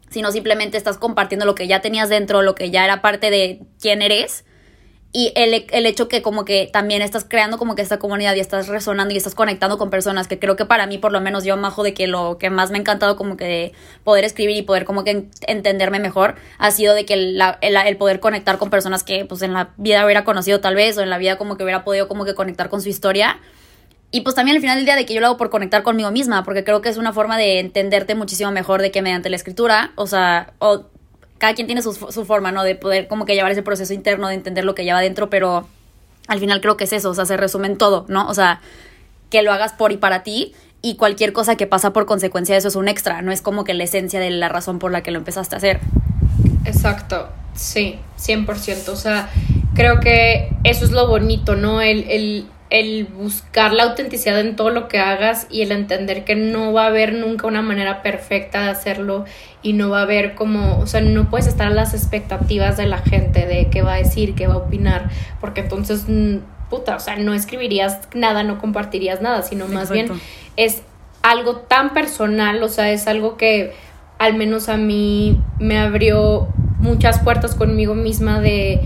sino 0.10 0.34
simplemente 0.34 0.76
estás 0.76 0.98
compartiendo 0.98 1.46
lo 1.46 1.56
que 1.56 1.70
ya 1.70 1.80
tenías 1.80 2.10
dentro, 2.10 2.42
lo 2.42 2.54
que 2.54 2.70
ya 2.70 2.84
era 2.84 3.02
parte 3.02 3.30
de 3.30 3.62
quién 3.80 4.02
eres 4.02 4.44
y 5.14 5.34
el, 5.36 5.66
el, 5.72 5.86
hecho 5.86 6.08
que 6.08 6.22
como 6.22 6.46
que 6.46 6.70
también 6.72 7.02
estás 7.02 7.26
creando 7.28 7.58
como 7.58 7.76
que 7.76 7.82
esta 7.82 8.00
comunidad 8.00 8.34
y 8.36 8.40
estás 8.40 8.68
resonando 8.70 9.14
y 9.14 9.18
estás 9.18 9.36
conectando 9.36 9.78
con 9.78 9.90
personas 9.90 10.30
que 10.30 10.40
creo 10.40 10.56
que 10.56 10.66
para 10.66 10.88
mí 10.88 10.98
por 10.98 11.12
lo 11.12 11.20
menos 11.20 11.44
yo 11.44 11.58
majo 11.58 11.84
de 11.84 11.94
que 11.94 12.08
lo 12.08 12.38
que 12.38 12.50
más 12.50 12.72
me 12.72 12.78
ha 12.78 12.82
encantado 12.82 13.18
como 13.18 13.36
que 13.36 13.74
poder 14.06 14.24
escribir 14.24 14.56
y 14.56 14.62
poder 14.62 14.86
como 14.86 15.04
que 15.04 15.26
entenderme 15.48 16.00
mejor 16.00 16.36
ha 16.60 16.72
sido 16.72 16.94
de 16.94 17.06
que 17.06 17.16
el, 17.16 17.42
el, 17.62 17.98
poder 17.98 18.22
conectar 18.22 18.58
con 18.58 18.70
personas 18.70 19.04
que 19.04 19.26
pues 19.26 19.42
en 19.42 19.52
la 19.54 19.72
vida 19.76 20.06
hubiera 20.06 20.24
conocido 20.24 20.62
tal 20.62 20.76
vez 20.76 20.98
o 20.98 21.02
en 21.02 21.10
la 21.10 21.18
vida 21.18 21.38
como 21.38 21.58
que 21.58 21.64
hubiera 21.64 21.84
podido 21.84 22.08
como 22.08 22.24
que 22.24 22.34
conectar 22.34 22.70
con 22.70 22.82
su 22.82 22.88
historia. 22.88 23.40
Y 24.12 24.22
pues 24.22 24.36
también 24.36 24.58
al 24.58 24.62
final 24.62 24.78
del 24.78 24.86
día 24.86 24.96
de 24.96 25.06
que 25.06 25.14
yo 25.14 25.22
lo 25.22 25.28
hago 25.28 25.38
por 25.38 25.50
conectar 25.50 25.84
conmigo 25.84 26.12
misma 26.12 26.44
porque 26.44 26.64
creo 26.64 26.82
que 26.82 26.90
es 26.90 26.98
una 26.98 27.14
forma 27.14 27.38
de 27.38 27.60
entenderte 27.60 28.16
muchísimo 28.16 28.52
mejor 28.52 28.82
de 28.82 28.92
que 28.92 29.02
mediante 29.02 29.30
la 29.30 29.38
escritura 29.38 29.92
o 29.96 30.08
sea 30.08 30.54
o 30.60 30.86
cada 31.42 31.56
quien 31.56 31.66
tiene 31.66 31.82
su, 31.82 31.94
su, 31.94 32.24
forma, 32.24 32.52
¿no? 32.52 32.64
De 32.64 32.76
poder 32.76 33.08
como 33.08 33.26
que 33.26 33.34
llevar 33.34 33.52
ese 33.52 33.64
proceso 33.64 33.96
interno, 33.96 34.28
de 34.28 34.36
entender 34.36 34.64
lo 34.64 34.76
que 34.76 34.84
lleva 34.84 35.02
dentro, 35.02 35.32
pero 35.32 35.68
al 36.28 36.40
final 36.40 36.62
creo 36.62 36.78
que 36.78 36.84
es 36.84 36.94
eso, 36.94 37.10
o 37.10 37.16
sea, 37.16 37.26
se 37.26 37.36
resume 37.36 37.66
en 37.66 37.80
todo, 37.80 38.06
¿no? 38.10 38.28
O 38.28 38.36
sea, 38.36 38.62
que 39.32 39.42
lo 39.42 39.52
hagas 39.52 39.74
por 39.74 39.92
y 39.92 39.98
para 39.98 40.22
ti 40.22 40.54
y 40.84 40.98
cualquier 40.98 41.34
cosa 41.34 41.56
que 41.56 41.66
pasa 41.66 41.94
por 41.94 42.06
consecuencia 42.06 42.54
de 42.54 42.60
eso 42.60 42.68
es 42.68 42.76
un 42.76 42.88
extra, 42.88 43.24
no 43.24 43.32
es 43.32 43.42
como 43.42 43.64
que 43.64 43.74
la 43.74 43.86
esencia 43.86 44.20
de 44.20 44.30
la 44.30 44.50
razón 44.50 44.78
por 44.78 44.92
la 44.92 45.02
que 45.02 45.10
lo 45.10 45.18
empezaste 45.18 45.56
a 45.56 45.58
hacer. 45.58 45.80
Exacto, 46.64 47.30
sí, 47.56 47.98
100%, 48.20 48.90
o 48.90 48.96
sea, 48.96 49.32
creo 49.74 50.00
que 50.00 50.56
eso 50.64 50.86
es 50.86 50.92
lo 50.92 51.08
bonito, 51.08 51.56
¿no? 51.56 51.82
El 51.82 52.51
el 52.72 53.04
buscar 53.04 53.74
la 53.74 53.84
autenticidad 53.84 54.40
en 54.40 54.56
todo 54.56 54.70
lo 54.70 54.88
que 54.88 54.98
hagas 54.98 55.46
y 55.52 55.62
el 55.62 55.74
entender 55.74 56.24
que 56.24 56.36
no 56.36 56.72
va 56.72 56.86
a 56.86 56.88
haber 56.88 57.14
nunca 57.14 57.46
una 57.46 57.62
manera 57.62 58.02
perfecta 58.02 58.64
de 58.64 58.70
hacerlo 58.70 59.26
y 59.62 59.74
no 59.74 59.90
va 59.90 60.00
a 60.00 60.04
haber 60.04 60.36
como, 60.36 60.80
o 60.80 60.88
sea, 60.88 61.02
no 61.02 61.30
puedes 61.30 61.48
estar 61.48 61.68
a 61.68 61.72
las 61.72 61.94
expectativas 61.94 62.78
de 62.78 62.88
la 62.88 63.00
gente 63.00 63.46
de 63.46 63.70
qué 63.70 63.82
va 63.82 63.96
a 63.96 63.98
decir, 63.98 64.36
qué 64.36 64.48
va 64.48 64.54
a 64.54 64.58
opinar, 64.58 65.10
porque 65.42 65.62
entonces, 65.62 66.06
mm, 66.08 66.38
puta, 66.70 66.96
o 66.96 67.00
sea, 67.02 67.18
no 67.18 67.34
escribirías 67.34 68.08
nada, 68.14 68.44
no 68.44 68.58
compartirías 68.58 69.22
nada, 69.22 69.44
sino 69.44 69.68
más 69.68 69.92
bien 69.92 70.08
es 70.56 70.82
algo 71.24 71.58
tan 71.58 71.94
personal, 71.94 72.64
o 72.64 72.70
sea, 72.70 72.90
es 72.90 73.06
algo 73.06 73.36
que 73.36 73.74
al 74.18 74.36
menos 74.36 74.70
a 74.70 74.78
mí 74.78 75.42
me 75.60 75.78
abrió 75.78 76.48
muchas 76.80 77.20
puertas 77.20 77.54
conmigo 77.54 77.96
misma 77.96 78.40
de 78.40 78.80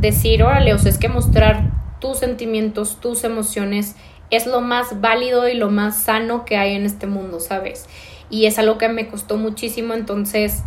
decir, 0.00 0.42
órale, 0.42 0.74
o 0.74 0.78
sea, 0.78 0.90
es 0.90 0.98
que 0.98 1.08
mostrar 1.08 1.78
tus 1.98 2.18
sentimientos, 2.18 2.98
tus 3.00 3.24
emociones, 3.24 3.96
es 4.30 4.46
lo 4.46 4.60
más 4.60 5.00
válido 5.00 5.48
y 5.48 5.54
lo 5.54 5.70
más 5.70 6.02
sano 6.02 6.44
que 6.44 6.56
hay 6.56 6.74
en 6.74 6.84
este 6.84 7.06
mundo, 7.06 7.40
¿sabes? 7.40 7.86
Y 8.30 8.46
es 8.46 8.58
algo 8.58 8.78
que 8.78 8.88
me 8.88 9.08
costó 9.08 9.36
muchísimo, 9.36 9.94
entonces 9.94 10.62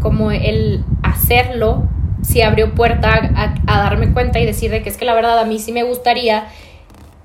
como 0.00 0.30
el 0.30 0.84
hacerlo, 1.02 1.88
sí 2.22 2.42
abrió 2.42 2.74
puerta 2.74 3.30
a, 3.66 3.78
darme 3.78 4.12
cuenta 4.12 4.40
y 4.40 4.46
decir 4.46 4.70
de 4.70 4.82
que 4.82 4.88
es 4.88 4.96
que 4.96 5.04
la 5.04 5.14
verdad 5.14 5.38
a 5.38 5.44
mí 5.44 5.58
sí 5.58 5.72
me 5.72 5.82
gustaría 5.82 6.48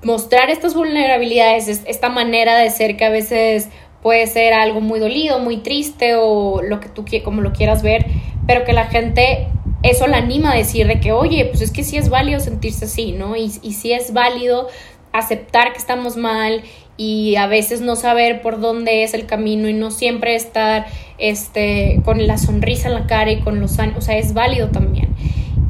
mostrar 0.02 0.50
estas 0.50 0.74
vulnerabilidades, 0.74 1.82
esta 1.86 2.08
manera 2.08 2.56
de 2.56 2.70
ser 2.70 2.96
que 2.96 3.04
a 3.04 3.10
veces 3.10 3.68
puede 4.02 4.26
ser 4.26 4.52
algo 4.52 4.80
muy 4.80 5.00
dolido, 5.00 5.38
muy 5.38 5.58
triste 5.58 6.14
o 6.16 6.62
lo 6.62 6.80
que 6.80 6.88
tú 6.88 7.04
como 7.24 7.40
lo 7.40 7.52
quieras 7.52 7.82
ver, 7.82 8.06
pero 8.46 8.64
que 8.64 8.72
la 8.72 8.86
gente 8.86 9.48
eso 9.90 10.06
la 10.06 10.18
anima 10.18 10.52
a 10.52 10.56
decir 10.56 10.86
de 10.86 11.00
que, 11.00 11.12
oye, 11.12 11.46
pues 11.46 11.60
es 11.60 11.70
que 11.70 11.82
sí 11.82 11.96
es 11.96 12.08
válido 12.08 12.40
sentirse 12.40 12.86
así, 12.86 13.12
¿no? 13.12 13.36
Y, 13.36 13.52
y 13.62 13.72
sí 13.72 13.92
es 13.92 14.12
válido 14.12 14.68
aceptar 15.12 15.72
que 15.72 15.78
estamos 15.78 16.16
mal 16.16 16.62
y 16.96 17.36
a 17.36 17.46
veces 17.46 17.80
no 17.80 17.96
saber 17.96 18.40
por 18.40 18.60
dónde 18.60 19.02
es 19.02 19.14
el 19.14 19.26
camino 19.26 19.68
y 19.68 19.74
no 19.74 19.90
siempre 19.90 20.34
estar 20.34 20.86
este, 21.18 22.00
con 22.04 22.26
la 22.26 22.38
sonrisa 22.38 22.88
en 22.88 22.94
la 22.94 23.06
cara 23.06 23.30
y 23.30 23.40
con 23.40 23.60
los 23.60 23.78
años, 23.78 23.98
o 23.98 24.00
sea, 24.00 24.16
es 24.16 24.32
válido 24.34 24.68
también. 24.68 25.14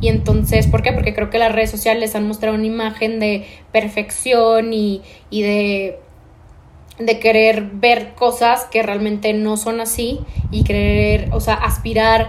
Y 0.00 0.08
entonces, 0.08 0.66
¿por 0.66 0.82
qué? 0.82 0.92
Porque 0.92 1.14
creo 1.14 1.30
que 1.30 1.38
las 1.38 1.52
redes 1.52 1.70
sociales 1.70 2.14
han 2.14 2.28
mostrado 2.28 2.54
una 2.54 2.66
imagen 2.66 3.18
de 3.18 3.46
perfección 3.72 4.72
y, 4.72 5.02
y 5.30 5.42
de, 5.42 5.98
de 6.98 7.18
querer 7.18 7.62
ver 7.72 8.14
cosas 8.14 8.64
que 8.64 8.82
realmente 8.82 9.32
no 9.32 9.56
son 9.56 9.80
así 9.80 10.20
y 10.50 10.64
querer, 10.64 11.30
o 11.32 11.40
sea, 11.40 11.54
aspirar 11.54 12.28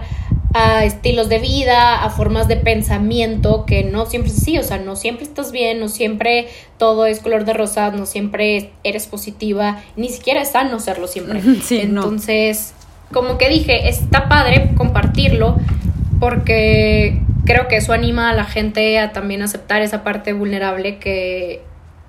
a 0.54 0.84
estilos 0.84 1.28
de 1.28 1.38
vida, 1.38 2.02
a 2.02 2.10
formas 2.10 2.48
de 2.48 2.56
pensamiento 2.56 3.66
que 3.66 3.84
no 3.84 4.06
siempre 4.06 4.32
es 4.32 4.38
así, 4.38 4.58
o 4.58 4.62
sea, 4.62 4.78
no 4.78 4.96
siempre 4.96 5.24
estás 5.24 5.52
bien, 5.52 5.78
no 5.78 5.88
siempre 5.88 6.48
todo 6.78 7.06
es 7.06 7.20
color 7.20 7.44
de 7.44 7.52
rosa, 7.52 7.90
no 7.90 8.06
siempre 8.06 8.70
eres 8.82 9.06
positiva, 9.06 9.82
ni 9.96 10.08
siquiera 10.08 10.40
es 10.40 10.52
sano 10.52 10.80
serlo 10.80 11.06
siempre. 11.06 11.42
Entonces, 11.70 12.72
como 13.12 13.36
que 13.38 13.48
dije, 13.48 13.88
está 13.88 14.28
padre 14.28 14.70
compartirlo 14.76 15.56
porque 16.20 17.20
creo 17.44 17.68
que 17.68 17.76
eso 17.76 17.92
anima 17.92 18.30
a 18.30 18.34
la 18.34 18.44
gente 18.44 18.98
a 18.98 19.12
también 19.12 19.42
aceptar 19.42 19.82
esa 19.82 20.02
parte 20.02 20.32
vulnerable 20.32 20.98
que 20.98 21.62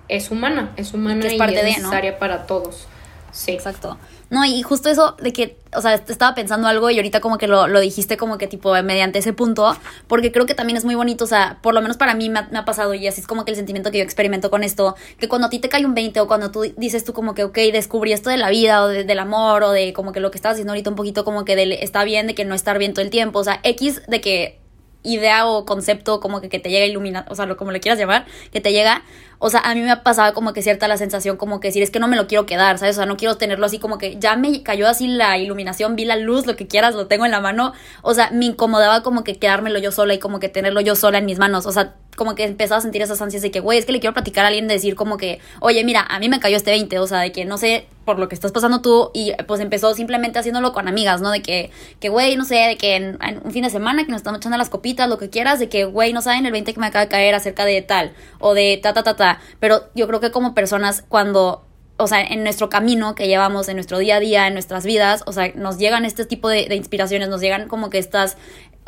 es 0.07 0.31
humana, 0.31 0.71
es 0.75 0.93
humana 0.93 1.25
y, 1.25 1.33
es, 1.33 1.33
parte 1.35 1.61
necesaria 1.63 2.17
para 2.17 2.45
todos. 2.45 2.87
Sí. 3.31 3.51
Exacto. 3.51 3.97
No, 4.29 4.45
y 4.45 4.61
justo 4.61 4.89
eso 4.89 5.15
de 5.19 5.33
que, 5.33 5.57
o 5.75 5.81
sea, 5.81 5.95
estaba 5.95 6.35
pensando 6.35 6.67
algo 6.67 6.89
y 6.91 6.97
ahorita 6.97 7.19
como 7.19 7.39
que 7.39 7.47
lo, 7.47 7.67
lo 7.67 7.79
dijiste 7.79 8.15
como 8.15 8.37
que 8.37 8.45
tipo 8.47 8.71
mediante 8.83 9.19
ese 9.19 9.33
punto, 9.33 9.75
porque 10.07 10.31
creo 10.31 10.45
que 10.45 10.53
también 10.53 10.77
es 10.77 10.85
muy 10.85 10.93
bonito, 10.93 11.23
o 11.23 11.27
sea, 11.27 11.57
por 11.63 11.73
lo 11.73 11.81
menos 11.81 11.97
para 11.97 12.13
mí 12.13 12.29
me 12.29 12.39
ha, 12.39 12.65
pasado 12.65 12.93
y 12.93 13.07
así 13.07 13.21
es 13.21 13.27
como 13.27 13.43
que 13.43 13.51
el 13.51 13.57
sentimiento 13.57 13.89
que 13.89 13.97
yo 13.97 14.03
experimento 14.03 14.51
con 14.51 14.63
esto, 14.63 14.95
que 15.17 15.27
cuando 15.27 15.47
a 15.47 15.49
ti 15.49 15.57
te 15.57 15.67
cae 15.67 15.83
un 15.83 15.95
20 15.95 16.19
o 16.19 16.27
cuando 16.27 16.51
tú 16.51 16.61
dices 16.77 17.03
tú 17.03 17.13
como 17.13 17.33
que, 17.33 17.43
ok, 17.43 17.57
descubrí 17.73 18.11
esto 18.11 18.29
de 18.29 18.37
la 18.37 18.49
vida 18.49 18.83
o 18.83 18.87
del 18.87 19.19
amor 19.19 19.63
o 19.63 19.71
de 19.71 19.93
como 19.93 20.11
que 20.11 20.19
lo 20.19 20.29
que 20.29 20.37
estabas 20.37 20.57
diciendo 20.57 20.73
ahorita 20.73 20.91
un 20.91 20.95
poquito 20.95 21.25
como 21.25 21.43
que 21.43 21.55
de, 21.55 21.79
está 21.81 22.03
bien 22.03 22.27
de 22.27 22.35
que 22.35 22.45
no 22.45 22.53
estar 22.53 22.77
bien 22.77 22.93
todo 22.93 23.03
el 23.03 23.09
tiempo, 23.09 23.39
o 23.39 23.43
sea, 23.43 23.59
X 23.63 24.03
de 24.07 24.21
que 24.21 24.59
idea 25.03 25.47
o 25.47 25.65
concepto 25.65 26.19
como 26.19 26.41
que, 26.41 26.49
que 26.49 26.59
te 26.59 26.69
llega 26.69 26.85
a 26.85 26.87
iluminar, 26.87 27.25
o 27.29 27.35
sea, 27.35 27.45
lo, 27.45 27.57
como 27.57 27.71
le 27.71 27.79
quieras 27.79 27.99
llamar, 27.99 28.25
que 28.51 28.61
te 28.61 28.71
llega, 28.71 29.03
o 29.39 29.49
sea, 29.49 29.61
a 29.61 29.73
mí 29.73 29.81
me 29.81 29.91
ha 29.91 30.03
pasado 30.03 30.33
como 30.33 30.53
que 30.53 30.61
cierta 30.61 30.87
la 30.87 30.97
sensación 30.97 31.37
como 31.37 31.59
que 31.59 31.69
decir, 31.69 31.81
es 31.81 31.91
que 31.91 31.99
no 31.99 32.07
me 32.07 32.17
lo 32.17 32.27
quiero 32.27 32.45
quedar, 32.45 32.77
¿sabes? 32.77 32.97
O 32.97 32.99
sea, 32.99 33.05
no 33.05 33.17
quiero 33.17 33.37
tenerlo 33.37 33.65
así 33.65 33.79
como 33.79 33.97
que 33.97 34.17
ya 34.19 34.35
me 34.35 34.63
cayó 34.63 34.87
así 34.87 35.07
la 35.07 35.37
iluminación, 35.37 35.95
vi 35.95 36.05
la 36.05 36.17
luz, 36.17 36.45
lo 36.45 36.55
que 36.55 36.67
quieras, 36.67 36.93
lo 36.93 37.07
tengo 37.07 37.25
en 37.25 37.31
la 37.31 37.39
mano, 37.39 37.73
o 38.01 38.13
sea, 38.13 38.29
me 38.31 38.45
incomodaba 38.45 39.01
como 39.01 39.23
que 39.23 39.35
quedármelo 39.37 39.79
yo 39.79 39.91
sola 39.91 40.13
y 40.13 40.19
como 40.19 40.39
que 40.39 40.49
tenerlo 40.49 40.81
yo 40.81 40.95
sola 40.95 41.19
en 41.19 41.25
mis 41.25 41.39
manos, 41.39 41.65
o 41.65 41.71
sea, 41.71 41.95
como 42.19 42.35
que 42.35 42.43
empezaba 42.43 42.79
a 42.79 42.81
sentir 42.81 43.01
esas 43.01 43.21
ansias 43.21 43.41
de 43.41 43.49
que, 43.49 43.61
güey, 43.61 43.79
es 43.79 43.85
que 43.85 43.93
le 43.93 44.01
quiero 44.01 44.13
platicar 44.13 44.43
a 44.43 44.49
alguien, 44.49 44.67
de 44.67 44.73
decir 44.73 44.95
como 44.95 45.15
que, 45.15 45.39
oye, 45.61 45.83
mira, 45.85 46.05
a 46.07 46.19
mí 46.19 46.27
me 46.27 46.39
cayó 46.41 46.57
este 46.57 46.71
20, 46.71 46.99
o 46.99 47.07
sea, 47.07 47.19
de 47.19 47.31
que 47.31 47.45
no 47.45 47.57
sé 47.57 47.87
por 48.03 48.17
lo 48.17 48.27
que 48.27 48.33
estás 48.33 48.51
pasando 48.51 48.81
tú 48.81 49.11
y 49.13 49.33
pues 49.47 49.61
empezó 49.61 49.93
simplemente 49.93 50.39
haciéndolo 50.39 50.73
con 50.73 50.87
amigas, 50.87 51.21
¿no? 51.21 51.29
De 51.29 51.41
que, 51.41 51.69
que 51.99 52.09
güey, 52.09 52.35
no 52.35 52.43
sé, 52.43 52.55
de 52.55 52.75
que 52.75 52.95
en, 52.95 53.17
un 53.43 53.51
fin 53.51 53.63
de 53.63 53.69
semana 53.69 54.03
que 54.03 54.09
nos 54.09 54.17
estamos 54.17 54.39
echando 54.39 54.57
las 54.57 54.69
copitas, 54.69 55.07
lo 55.07 55.17
que 55.17 55.29
quieras, 55.29 55.59
de 55.59 55.69
que, 55.69 55.85
güey, 55.85 56.11
no 56.11 56.21
saben 56.21 56.45
el 56.45 56.51
20 56.51 56.73
que 56.73 56.79
me 56.79 56.87
acaba 56.87 57.05
de 57.05 57.09
caer 57.09 57.35
acerca 57.35 57.65
de 57.65 57.81
tal 57.83 58.11
o 58.39 58.53
de 58.53 58.79
ta, 58.81 58.93
ta, 58.93 59.03
ta, 59.03 59.15
ta, 59.15 59.28
pero 59.59 59.89
yo 59.95 60.07
creo 60.07 60.19
que 60.19 60.31
como 60.31 60.53
personas 60.53 61.03
cuando 61.07 61.65
o 62.01 62.07
sea, 62.07 62.21
en 62.21 62.43
nuestro 62.43 62.69
camino 62.69 63.13
que 63.13 63.27
llevamos, 63.27 63.67
en 63.67 63.75
nuestro 63.75 63.97
día 63.97 64.15
a 64.15 64.19
día, 64.21 64.47
en 64.47 64.53
nuestras 64.53 64.85
vidas, 64.85 65.21
o 65.25 65.33
sea, 65.33 65.51
nos 65.55 65.77
llegan 65.79 66.05
este 66.05 66.25
tipo 66.25 66.47
de, 66.47 66.65
de, 66.67 66.75
inspiraciones, 66.75 67.27
nos 67.27 67.41
llegan 67.41 67.67
como 67.67 67.89
que 67.89 67.97
estas 67.97 68.37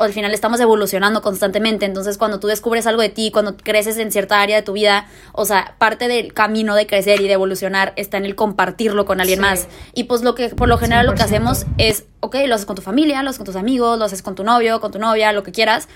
al 0.04 0.12
final 0.12 0.32
estamos 0.32 0.60
evolucionando 0.60 1.22
constantemente. 1.22 1.86
Entonces, 1.86 2.18
cuando 2.18 2.40
tú 2.40 2.46
descubres 2.46 2.86
algo 2.86 3.02
de 3.02 3.08
ti, 3.08 3.30
cuando 3.30 3.56
creces 3.56 3.98
en 3.98 4.12
cierta 4.12 4.40
área 4.40 4.56
de 4.56 4.62
tu 4.62 4.72
vida, 4.72 5.06
o 5.32 5.44
sea, 5.44 5.76
parte 5.78 6.08
del 6.08 6.32
camino 6.32 6.74
de 6.74 6.86
crecer 6.86 7.20
y 7.20 7.26
de 7.26 7.34
evolucionar 7.34 7.92
está 7.96 8.16
en 8.16 8.24
el 8.24 8.34
compartirlo 8.34 9.04
con 9.04 9.20
alguien 9.20 9.40
más. 9.40 9.68
Y 9.94 10.04
pues 10.04 10.22
lo 10.22 10.34
que, 10.34 10.48
por 10.50 10.68
lo 10.68 10.78
general, 10.78 11.06
lo 11.06 11.14
que 11.14 11.22
hacemos 11.22 11.66
es, 11.78 12.04
ok, 12.20 12.36
lo 12.46 12.54
haces 12.54 12.66
con 12.66 12.76
tu 12.76 12.82
familia, 12.82 13.22
lo 13.22 13.30
haces 13.30 13.38
con 13.38 13.46
tus 13.46 13.56
amigos, 13.56 13.98
lo 13.98 14.04
haces 14.04 14.22
con 14.22 14.34
tu 14.34 14.44
novio, 14.44 14.80
con 14.80 14.92
tu 14.92 14.98
novia, 14.98 15.32
lo 15.32 15.42
que 15.42 15.52
quieras. 15.52 15.88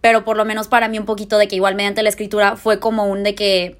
Pero 0.00 0.24
por 0.24 0.36
lo 0.36 0.44
menos 0.44 0.68
para 0.68 0.88
mí 0.88 0.98
un 0.98 1.06
poquito 1.06 1.38
de 1.38 1.48
que 1.48 1.56
igual 1.56 1.74
mediante 1.74 2.02
la 2.02 2.10
escritura 2.10 2.56
fue 2.56 2.78
como 2.78 3.06
un 3.06 3.22
de 3.22 3.34
que, 3.34 3.78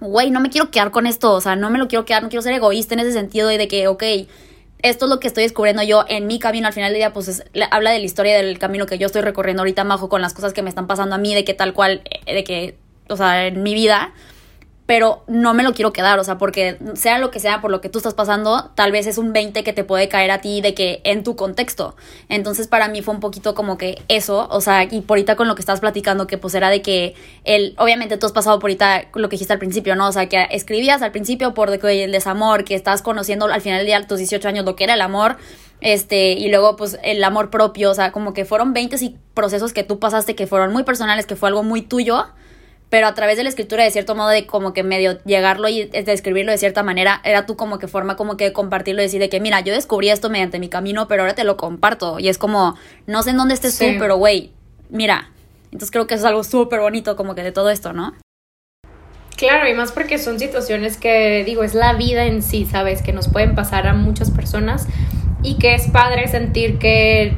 güey, 0.00 0.30
no 0.30 0.40
me 0.40 0.50
quiero 0.50 0.70
quedar 0.70 0.90
con 0.90 1.06
esto, 1.06 1.32
o 1.32 1.40
sea, 1.40 1.56
no 1.56 1.70
me 1.70 1.78
lo 1.78 1.88
quiero 1.88 2.04
quedar, 2.04 2.22
no 2.22 2.28
quiero 2.28 2.42
ser 2.42 2.54
egoísta 2.54 2.94
en 2.94 3.00
ese 3.00 3.12
sentido 3.12 3.50
y 3.50 3.56
de 3.56 3.68
que, 3.68 3.88
ok, 3.88 4.02
esto 4.82 5.06
es 5.06 5.10
lo 5.10 5.20
que 5.20 5.26
estoy 5.26 5.44
descubriendo 5.44 5.82
yo 5.82 6.04
en 6.08 6.26
mi 6.26 6.38
camino. 6.38 6.66
Al 6.66 6.72
final 6.72 6.90
del 6.90 6.98
día, 6.98 7.12
pues 7.12 7.44
habla 7.70 7.90
de 7.90 7.98
la 7.98 8.04
historia 8.04 8.36
del 8.36 8.58
camino 8.58 8.86
que 8.86 8.98
yo 8.98 9.06
estoy 9.06 9.22
recorriendo 9.22 9.62
ahorita, 9.62 9.84
Majo, 9.84 10.08
con 10.08 10.20
las 10.22 10.34
cosas 10.34 10.52
que 10.52 10.62
me 10.62 10.68
están 10.68 10.86
pasando 10.86 11.14
a 11.14 11.18
mí, 11.18 11.34
de 11.34 11.44
que 11.44 11.54
tal 11.54 11.72
cual, 11.72 12.02
eh, 12.26 12.34
de 12.34 12.44
que, 12.44 12.76
o 13.08 13.16
sea, 13.16 13.46
en 13.46 13.62
mi 13.62 13.74
vida 13.74 14.12
pero 14.86 15.24
no 15.26 15.52
me 15.52 15.64
lo 15.64 15.74
quiero 15.74 15.92
quedar, 15.92 16.18
o 16.20 16.24
sea, 16.24 16.38
porque 16.38 16.78
sea 16.94 17.18
lo 17.18 17.32
que 17.32 17.40
sea 17.40 17.60
por 17.60 17.72
lo 17.72 17.80
que 17.80 17.88
tú 17.88 17.98
estás 17.98 18.14
pasando, 18.14 18.70
tal 18.76 18.92
vez 18.92 19.08
es 19.08 19.18
un 19.18 19.32
20 19.32 19.64
que 19.64 19.72
te 19.72 19.82
puede 19.82 20.08
caer 20.08 20.30
a 20.30 20.40
ti 20.40 20.60
de 20.60 20.74
que 20.74 21.00
en 21.02 21.24
tu 21.24 21.34
contexto. 21.34 21.96
Entonces 22.28 22.68
para 22.68 22.86
mí 22.88 23.02
fue 23.02 23.12
un 23.12 23.20
poquito 23.20 23.54
como 23.56 23.78
que 23.78 24.00
eso, 24.06 24.46
o 24.48 24.60
sea, 24.60 24.84
y 24.84 25.00
por 25.00 25.16
ahorita 25.16 25.34
con 25.34 25.48
lo 25.48 25.56
que 25.56 25.60
estás 25.60 25.80
platicando, 25.80 26.28
que 26.28 26.38
pues 26.38 26.54
era 26.54 26.70
de 26.70 26.82
que 26.82 27.14
el, 27.42 27.74
obviamente 27.78 28.16
tú 28.16 28.26
has 28.26 28.32
pasado 28.32 28.60
por 28.60 28.70
ahorita 28.70 29.06
lo 29.14 29.28
que 29.28 29.34
dijiste 29.34 29.52
al 29.52 29.58
principio, 29.58 29.96
¿no? 29.96 30.06
O 30.06 30.12
sea, 30.12 30.28
que 30.28 30.46
escribías 30.52 31.02
al 31.02 31.10
principio 31.10 31.52
por 31.52 31.68
el 31.70 32.12
desamor, 32.12 32.62
que 32.62 32.76
estás 32.76 33.02
conociendo 33.02 33.46
al 33.46 33.60
final 33.60 33.78
del 33.78 33.86
día, 33.86 34.06
tus 34.06 34.18
18 34.18 34.48
años, 34.48 34.64
lo 34.64 34.76
que 34.76 34.84
era 34.84 34.94
el 34.94 35.00
amor, 35.00 35.36
este, 35.80 36.32
y 36.32 36.48
luego 36.48 36.76
pues 36.76 36.98
el 37.02 37.22
amor 37.24 37.50
propio, 37.50 37.90
o 37.90 37.94
sea, 37.94 38.12
como 38.12 38.32
que 38.32 38.44
fueron 38.44 38.72
20 38.72 39.14
procesos 39.34 39.72
que 39.72 39.82
tú 39.82 39.98
pasaste 39.98 40.36
que 40.36 40.46
fueron 40.46 40.72
muy 40.72 40.84
personales, 40.84 41.26
que 41.26 41.34
fue 41.34 41.48
algo 41.48 41.64
muy 41.64 41.82
tuyo 41.82 42.26
pero 42.88 43.08
a 43.08 43.14
través 43.14 43.36
de 43.36 43.42
la 43.42 43.48
escritura, 43.48 43.82
de 43.82 43.90
cierto 43.90 44.14
modo, 44.14 44.28
de 44.28 44.46
como 44.46 44.72
que 44.72 44.82
medio 44.82 45.22
llegarlo 45.24 45.68
y 45.68 45.84
describirlo 45.86 46.52
de 46.52 46.58
cierta 46.58 46.82
manera, 46.82 47.20
era 47.24 47.44
tú 47.44 47.56
como 47.56 47.78
que 47.78 47.88
forma 47.88 48.16
como 48.16 48.36
que 48.36 48.52
compartirlo 48.52 49.02
y 49.02 49.06
decir 49.06 49.20
de 49.20 49.28
que, 49.28 49.40
mira, 49.40 49.60
yo 49.60 49.72
descubrí 49.74 50.08
esto 50.08 50.30
mediante 50.30 50.58
mi 50.58 50.68
camino, 50.68 51.08
pero 51.08 51.22
ahora 51.22 51.34
te 51.34 51.44
lo 51.44 51.56
comparto. 51.56 52.20
Y 52.20 52.28
es 52.28 52.38
como, 52.38 52.76
no 53.06 53.22
sé 53.22 53.30
en 53.30 53.38
dónde 53.38 53.54
estés 53.54 53.78
tú, 53.78 53.86
pero 53.98 54.16
güey, 54.16 54.52
mira. 54.88 55.30
Entonces 55.66 55.90
creo 55.90 56.06
que 56.06 56.14
eso 56.14 56.24
es 56.24 56.28
algo 56.28 56.44
súper 56.44 56.80
bonito 56.80 57.16
como 57.16 57.34
que 57.34 57.42
de 57.42 57.52
todo 57.52 57.70
esto, 57.70 57.92
¿no? 57.92 58.14
Claro, 59.36 59.68
y 59.68 59.74
más 59.74 59.92
porque 59.92 60.18
son 60.18 60.38
situaciones 60.38 60.96
que, 60.96 61.44
digo, 61.44 61.64
es 61.64 61.74
la 61.74 61.92
vida 61.92 62.24
en 62.24 62.42
sí, 62.42 62.64
¿sabes? 62.64 63.02
Que 63.02 63.12
nos 63.12 63.28
pueden 63.28 63.54
pasar 63.54 63.86
a 63.86 63.92
muchas 63.94 64.30
personas 64.30 64.86
y 65.42 65.58
que 65.58 65.74
es 65.74 65.88
padre 65.88 66.28
sentir 66.28 66.78
que 66.78 67.36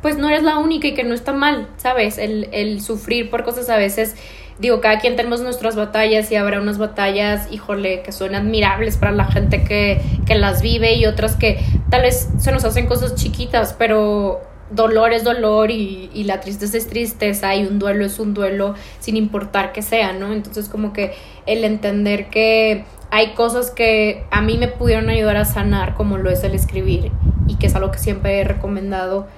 pues 0.00 0.18
no 0.18 0.28
eres 0.28 0.42
la 0.42 0.58
única 0.58 0.86
y 0.86 0.94
que 0.94 1.04
no 1.04 1.14
está 1.14 1.32
mal, 1.32 1.68
¿sabes? 1.76 2.18
El, 2.18 2.48
el 2.52 2.82
sufrir 2.82 3.30
por 3.30 3.42
cosas 3.42 3.68
a 3.70 3.76
veces 3.76 4.16
digo, 4.58 4.80
cada 4.80 4.98
quien 4.98 5.16
tenemos 5.16 5.40
nuestras 5.40 5.76
batallas 5.76 6.30
y 6.30 6.36
habrá 6.36 6.60
unas 6.60 6.78
batallas, 6.78 7.48
híjole, 7.50 8.02
que 8.02 8.12
son 8.12 8.34
admirables 8.34 8.96
para 8.96 9.12
la 9.12 9.24
gente 9.26 9.64
que, 9.64 10.00
que 10.26 10.34
las 10.34 10.62
vive 10.62 10.94
y 10.94 11.06
otras 11.06 11.36
que 11.36 11.58
tal 11.90 12.02
vez 12.02 12.28
se 12.38 12.52
nos 12.52 12.64
hacen 12.64 12.86
cosas 12.86 13.14
chiquitas, 13.14 13.74
pero 13.76 14.42
dolor 14.70 15.12
es 15.12 15.24
dolor 15.24 15.70
y, 15.70 16.10
y, 16.14 16.24
la 16.24 16.40
tristeza 16.40 16.76
es 16.76 16.88
tristeza 16.88 17.54
y 17.54 17.66
un 17.66 17.78
duelo 17.78 18.04
es 18.04 18.18
un 18.18 18.32
duelo 18.32 18.74
sin 18.98 19.16
importar 19.16 19.72
que 19.72 19.82
sea, 19.82 20.12
¿no? 20.12 20.32
Entonces 20.32 20.68
como 20.68 20.92
que 20.92 21.14
el 21.46 21.64
entender 21.64 22.30
que 22.30 22.84
hay 23.10 23.34
cosas 23.34 23.70
que 23.70 24.24
a 24.30 24.40
mí 24.40 24.56
me 24.58 24.68
pudieron 24.68 25.08
ayudar 25.10 25.36
a 25.36 25.44
sanar 25.44 25.94
como 25.94 26.18
lo 26.18 26.30
es 26.30 26.42
el 26.44 26.54
escribir 26.54 27.12
y 27.46 27.56
que 27.56 27.66
es 27.66 27.74
algo 27.74 27.90
que 27.90 27.98
siempre 27.98 28.40
he 28.40 28.44
recomendado 28.44 29.28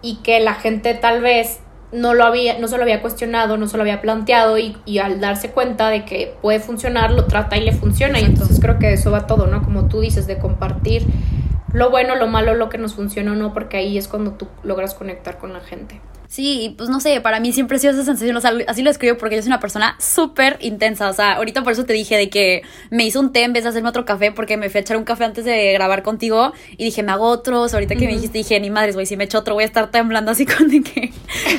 y 0.00 0.16
que 0.22 0.40
la 0.40 0.54
gente 0.54 0.94
tal 0.94 1.20
vez 1.20 1.60
no 1.92 2.14
lo 2.14 2.24
había, 2.24 2.58
no 2.58 2.68
se 2.68 2.76
lo 2.76 2.82
había 2.82 3.00
cuestionado, 3.00 3.56
no 3.56 3.66
se 3.66 3.76
lo 3.76 3.82
había 3.82 4.00
planteado 4.00 4.58
y, 4.58 4.76
y, 4.84 4.98
al 4.98 5.20
darse 5.20 5.50
cuenta 5.50 5.88
de 5.88 6.04
que 6.04 6.34
puede 6.42 6.60
funcionar, 6.60 7.12
lo 7.12 7.24
trata 7.26 7.56
y 7.56 7.62
le 7.62 7.72
funciona. 7.72 8.20
Y 8.20 8.24
entonces 8.24 8.60
creo 8.60 8.78
que 8.78 8.92
eso 8.92 9.10
va 9.10 9.26
todo, 9.26 9.46
¿no? 9.46 9.62
Como 9.62 9.88
tú 9.88 10.00
dices, 10.00 10.26
de 10.26 10.38
compartir 10.38 11.06
lo 11.72 11.90
bueno, 11.90 12.14
lo 12.14 12.26
malo, 12.26 12.54
lo 12.54 12.68
que 12.68 12.78
nos 12.78 12.94
funciona 12.94 13.32
o 13.32 13.34
no, 13.34 13.52
porque 13.52 13.76
ahí 13.76 13.98
es 13.98 14.08
cuando 14.08 14.32
tú 14.32 14.48
logras 14.62 14.94
conectar 14.94 15.38
con 15.38 15.52
la 15.52 15.60
gente. 15.60 16.00
Sí, 16.28 16.74
pues 16.76 16.90
no 16.90 17.00
sé, 17.00 17.22
para 17.22 17.40
mí 17.40 17.54
siempre 17.54 17.78
ha 17.78 17.80
sido 17.80 17.94
esa 17.94 18.04
sensación, 18.04 18.36
o 18.36 18.40
sea, 18.42 18.52
así 18.66 18.82
lo 18.82 18.90
escribo 18.90 19.16
porque 19.16 19.36
yo 19.36 19.40
soy 19.40 19.48
una 19.48 19.60
persona 19.60 19.96
súper 19.98 20.58
intensa, 20.60 21.08
o 21.08 21.12
sea, 21.14 21.32
ahorita 21.32 21.62
por 21.62 21.72
eso 21.72 21.86
te 21.86 21.94
dije 21.94 22.18
de 22.18 22.28
que 22.28 22.60
me 22.90 23.06
hizo 23.06 23.18
un 23.18 23.32
té 23.32 23.44
en 23.44 23.54
vez 23.54 23.64
de 23.64 23.70
hacerme 23.70 23.88
otro 23.88 24.04
café 24.04 24.30
porque 24.30 24.58
me 24.58 24.68
fui 24.68 24.76
a 24.76 24.80
echar 24.82 24.98
un 24.98 25.04
café 25.04 25.24
antes 25.24 25.46
de 25.46 25.72
grabar 25.72 26.02
contigo 26.02 26.52
y 26.76 26.84
dije, 26.84 27.02
me 27.02 27.12
hago 27.12 27.24
otros, 27.24 27.72
ahorita 27.72 27.96
que 27.96 28.04
me 28.04 28.12
dijiste, 28.12 28.36
dije, 28.36 28.60
ni 28.60 28.68
madres, 28.68 28.94
güey, 28.94 29.06
si 29.06 29.16
me 29.16 29.24
echo 29.24 29.38
otro 29.38 29.54
voy 29.54 29.64
a 29.64 29.66
estar 29.66 29.90
temblando 29.90 30.30
así 30.30 30.44
con 30.58 30.68
de 30.68 30.82
que... 30.82 31.14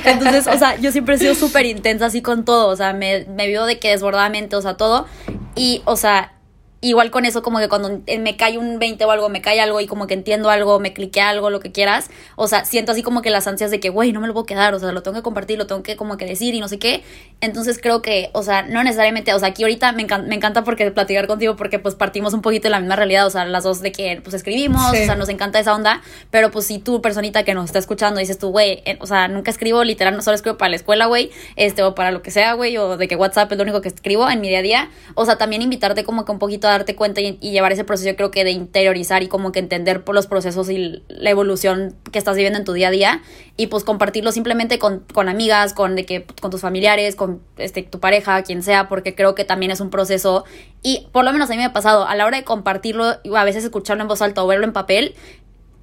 Entonces, 0.05 0.45
o 0.45 0.55
sea, 0.60 0.79
yo 0.79 0.91
siempre 0.91 1.15
he 1.15 1.17
sido 1.17 1.34
súper 1.34 1.65
intensa 1.65 2.05
así 2.05 2.21
con 2.21 2.45
todo, 2.45 2.67
o 2.67 2.75
sea, 2.75 2.93
me, 2.93 3.25
me 3.25 3.47
vivo 3.47 3.65
de 3.65 3.79
que 3.79 3.89
desbordadamente, 3.89 4.55
o 4.55 4.62
sea, 4.62 4.77
todo, 4.77 5.08
y, 5.55 5.82
o 5.86 5.95
sea, 5.95 6.34
igual 6.81 7.11
con 7.11 7.25
eso, 7.25 7.41
como 7.41 7.59
que 7.59 7.67
cuando 7.67 8.01
me 8.19 8.37
cae 8.37 8.57
un 8.57 8.79
20 8.79 9.03
o 9.03 9.11
algo, 9.11 9.29
me 9.29 9.41
cae 9.41 9.59
algo 9.59 9.81
y 9.81 9.87
como 9.87 10.07
que 10.07 10.13
entiendo 10.13 10.49
algo, 10.49 10.79
me 10.79 10.93
clique 10.93 11.19
algo, 11.19 11.49
lo 11.49 11.59
que 11.59 11.71
quieras, 11.71 12.09
o 12.35 12.47
sea, 12.47 12.63
siento 12.63 12.93
así 12.93 13.03
como 13.03 13.21
que 13.21 13.29
las 13.29 13.47
ansias 13.47 13.71
de 13.71 13.79
que, 13.79 13.89
güey, 13.89 14.13
no 14.13 14.21
me 14.21 14.27
lo 14.27 14.33
puedo 14.33 14.45
quedar, 14.45 14.73
o 14.73 14.79
sea, 14.79 14.91
lo 14.91 15.03
tengo 15.03 15.17
que 15.17 15.23
compartir, 15.23 15.57
lo 15.57 15.67
tengo 15.67 15.83
que 15.83 15.97
como 15.97 16.15
que 16.17 16.25
decir 16.25 16.55
y 16.55 16.59
no 16.59 16.67
sé 16.67 16.79
qué. 16.79 17.03
Entonces 17.41 17.79
creo 17.81 18.01
que, 18.01 18.29
o 18.33 18.43
sea, 18.43 18.63
no 18.63 18.83
necesariamente, 18.83 19.33
o 19.33 19.39
sea, 19.39 19.49
aquí 19.49 19.63
ahorita 19.63 19.91
me, 19.91 20.03
encanta, 20.03 20.27
me 20.27 20.35
encanta 20.35 20.63
porque 20.63 20.89
platicar 20.91 21.27
contigo 21.27 21.55
porque 21.55 21.79
pues 21.79 21.95
partimos 21.95 22.33
un 22.33 22.41
poquito 22.41 22.63
de 22.63 22.71
la 22.71 22.79
misma 22.79 22.95
realidad, 22.95 23.27
o 23.27 23.29
sea, 23.29 23.45
las 23.45 23.63
dos 23.63 23.81
de 23.81 23.91
que 23.91 24.21
pues 24.23 24.33
escribimos, 24.33 24.81
o 24.89 24.93
sea, 24.93 25.15
nos 25.15 25.29
encanta 25.29 25.59
esa 25.59 25.75
onda, 25.75 26.01
pero 26.31 26.49
pues 26.51 26.65
si 26.65 26.79
tú, 26.79 27.01
personita 27.01 27.43
que 27.43 27.53
nos 27.53 27.65
está 27.65 27.79
escuchando, 27.79 28.19
dices 28.19 28.37
tú, 28.37 28.51
güey, 28.51 28.81
eh, 28.85 28.97
o 29.01 29.05
sea, 29.05 29.27
nunca 29.27 29.51
escribo, 29.51 29.83
literal, 29.83 30.15
no 30.15 30.21
solo 30.21 30.35
escribo 30.35 30.57
para 30.57 30.69
la 30.69 30.75
escuela, 30.77 31.07
güey, 31.07 31.31
este, 31.57 31.83
o 31.83 31.93
para 31.93 32.11
lo 32.11 32.21
que 32.21 32.31
sea, 32.31 32.53
güey, 32.53 32.77
o 32.77 32.95
de 32.95 33.07
que 33.07 33.15
WhatsApp 33.15 33.51
es 33.51 33.57
lo 33.57 33.63
único 33.63 33.81
que 33.81 33.89
escribo 33.89 34.29
en 34.29 34.39
mi 34.39 34.47
día 34.47 34.59
a 34.59 34.61
día, 34.61 34.89
o 35.15 35.25
sea, 35.25 35.37
también 35.37 35.61
invitarte 35.61 36.03
como 36.03 36.25
que 36.25 36.31
un 36.31 36.39
poquito 36.39 36.68
a 36.69 36.73
darte 36.73 36.95
cuenta 36.95 37.21
y 37.21 37.39
y 37.41 37.51
llevar 37.51 37.71
ese 37.71 37.84
proceso, 37.84 38.10
yo 38.10 38.15
creo 38.15 38.32
que 38.32 38.43
de 38.43 38.51
interiorizar 38.51 39.23
y 39.23 39.27
como 39.27 39.51
que 39.51 39.60
entender 39.60 40.03
por 40.03 40.15
los 40.15 40.27
procesos 40.27 40.69
y 40.69 41.03
la 41.08 41.29
evolución 41.29 41.95
que 42.12 42.19
estás 42.19 42.36
viviendo 42.36 42.60
en 42.60 42.65
tu 42.65 42.73
día 42.73 42.89
a 42.89 42.91
día 42.91 43.21
y 43.58 43.67
pues 43.67 43.84
compartirlo 43.84 44.32
simplemente 44.32 44.79
con, 44.79 44.99
con 45.13 45.29
amigas, 45.29 45.73
con, 45.73 45.95
de 45.95 46.05
que, 46.05 46.25
con 46.41 46.51
tus 46.51 46.62
familiares, 46.62 47.15
con 47.15 47.41
este, 47.58 47.84
tu 47.84 47.99
pareja, 47.99 48.41
quien 48.43 48.63
sea, 48.63 48.88
porque 48.88 49.15
creo 49.15 49.36
que 49.36 49.45
también 49.45 49.71
es 49.71 49.79
un 49.79 49.89
proceso 49.89 50.45
y 50.82 51.08
por 51.12 51.25
lo 51.25 51.32
menos 51.32 51.49
a 51.49 51.53
mí 51.53 51.58
me 51.58 51.65
ha 51.65 51.73
pasado, 51.73 52.08
a 52.08 52.15
la 52.15 52.25
hora 52.25 52.38
de 52.38 52.43
compartirlo, 52.43 53.05
a 53.05 53.43
veces 53.43 53.63
escucharlo 53.63 54.01
en 54.01 54.08
voz 54.08 54.21
alta 54.21 54.43
o 54.43 54.47
verlo 54.47 54.65
en 54.65 54.73
papel, 54.73 55.15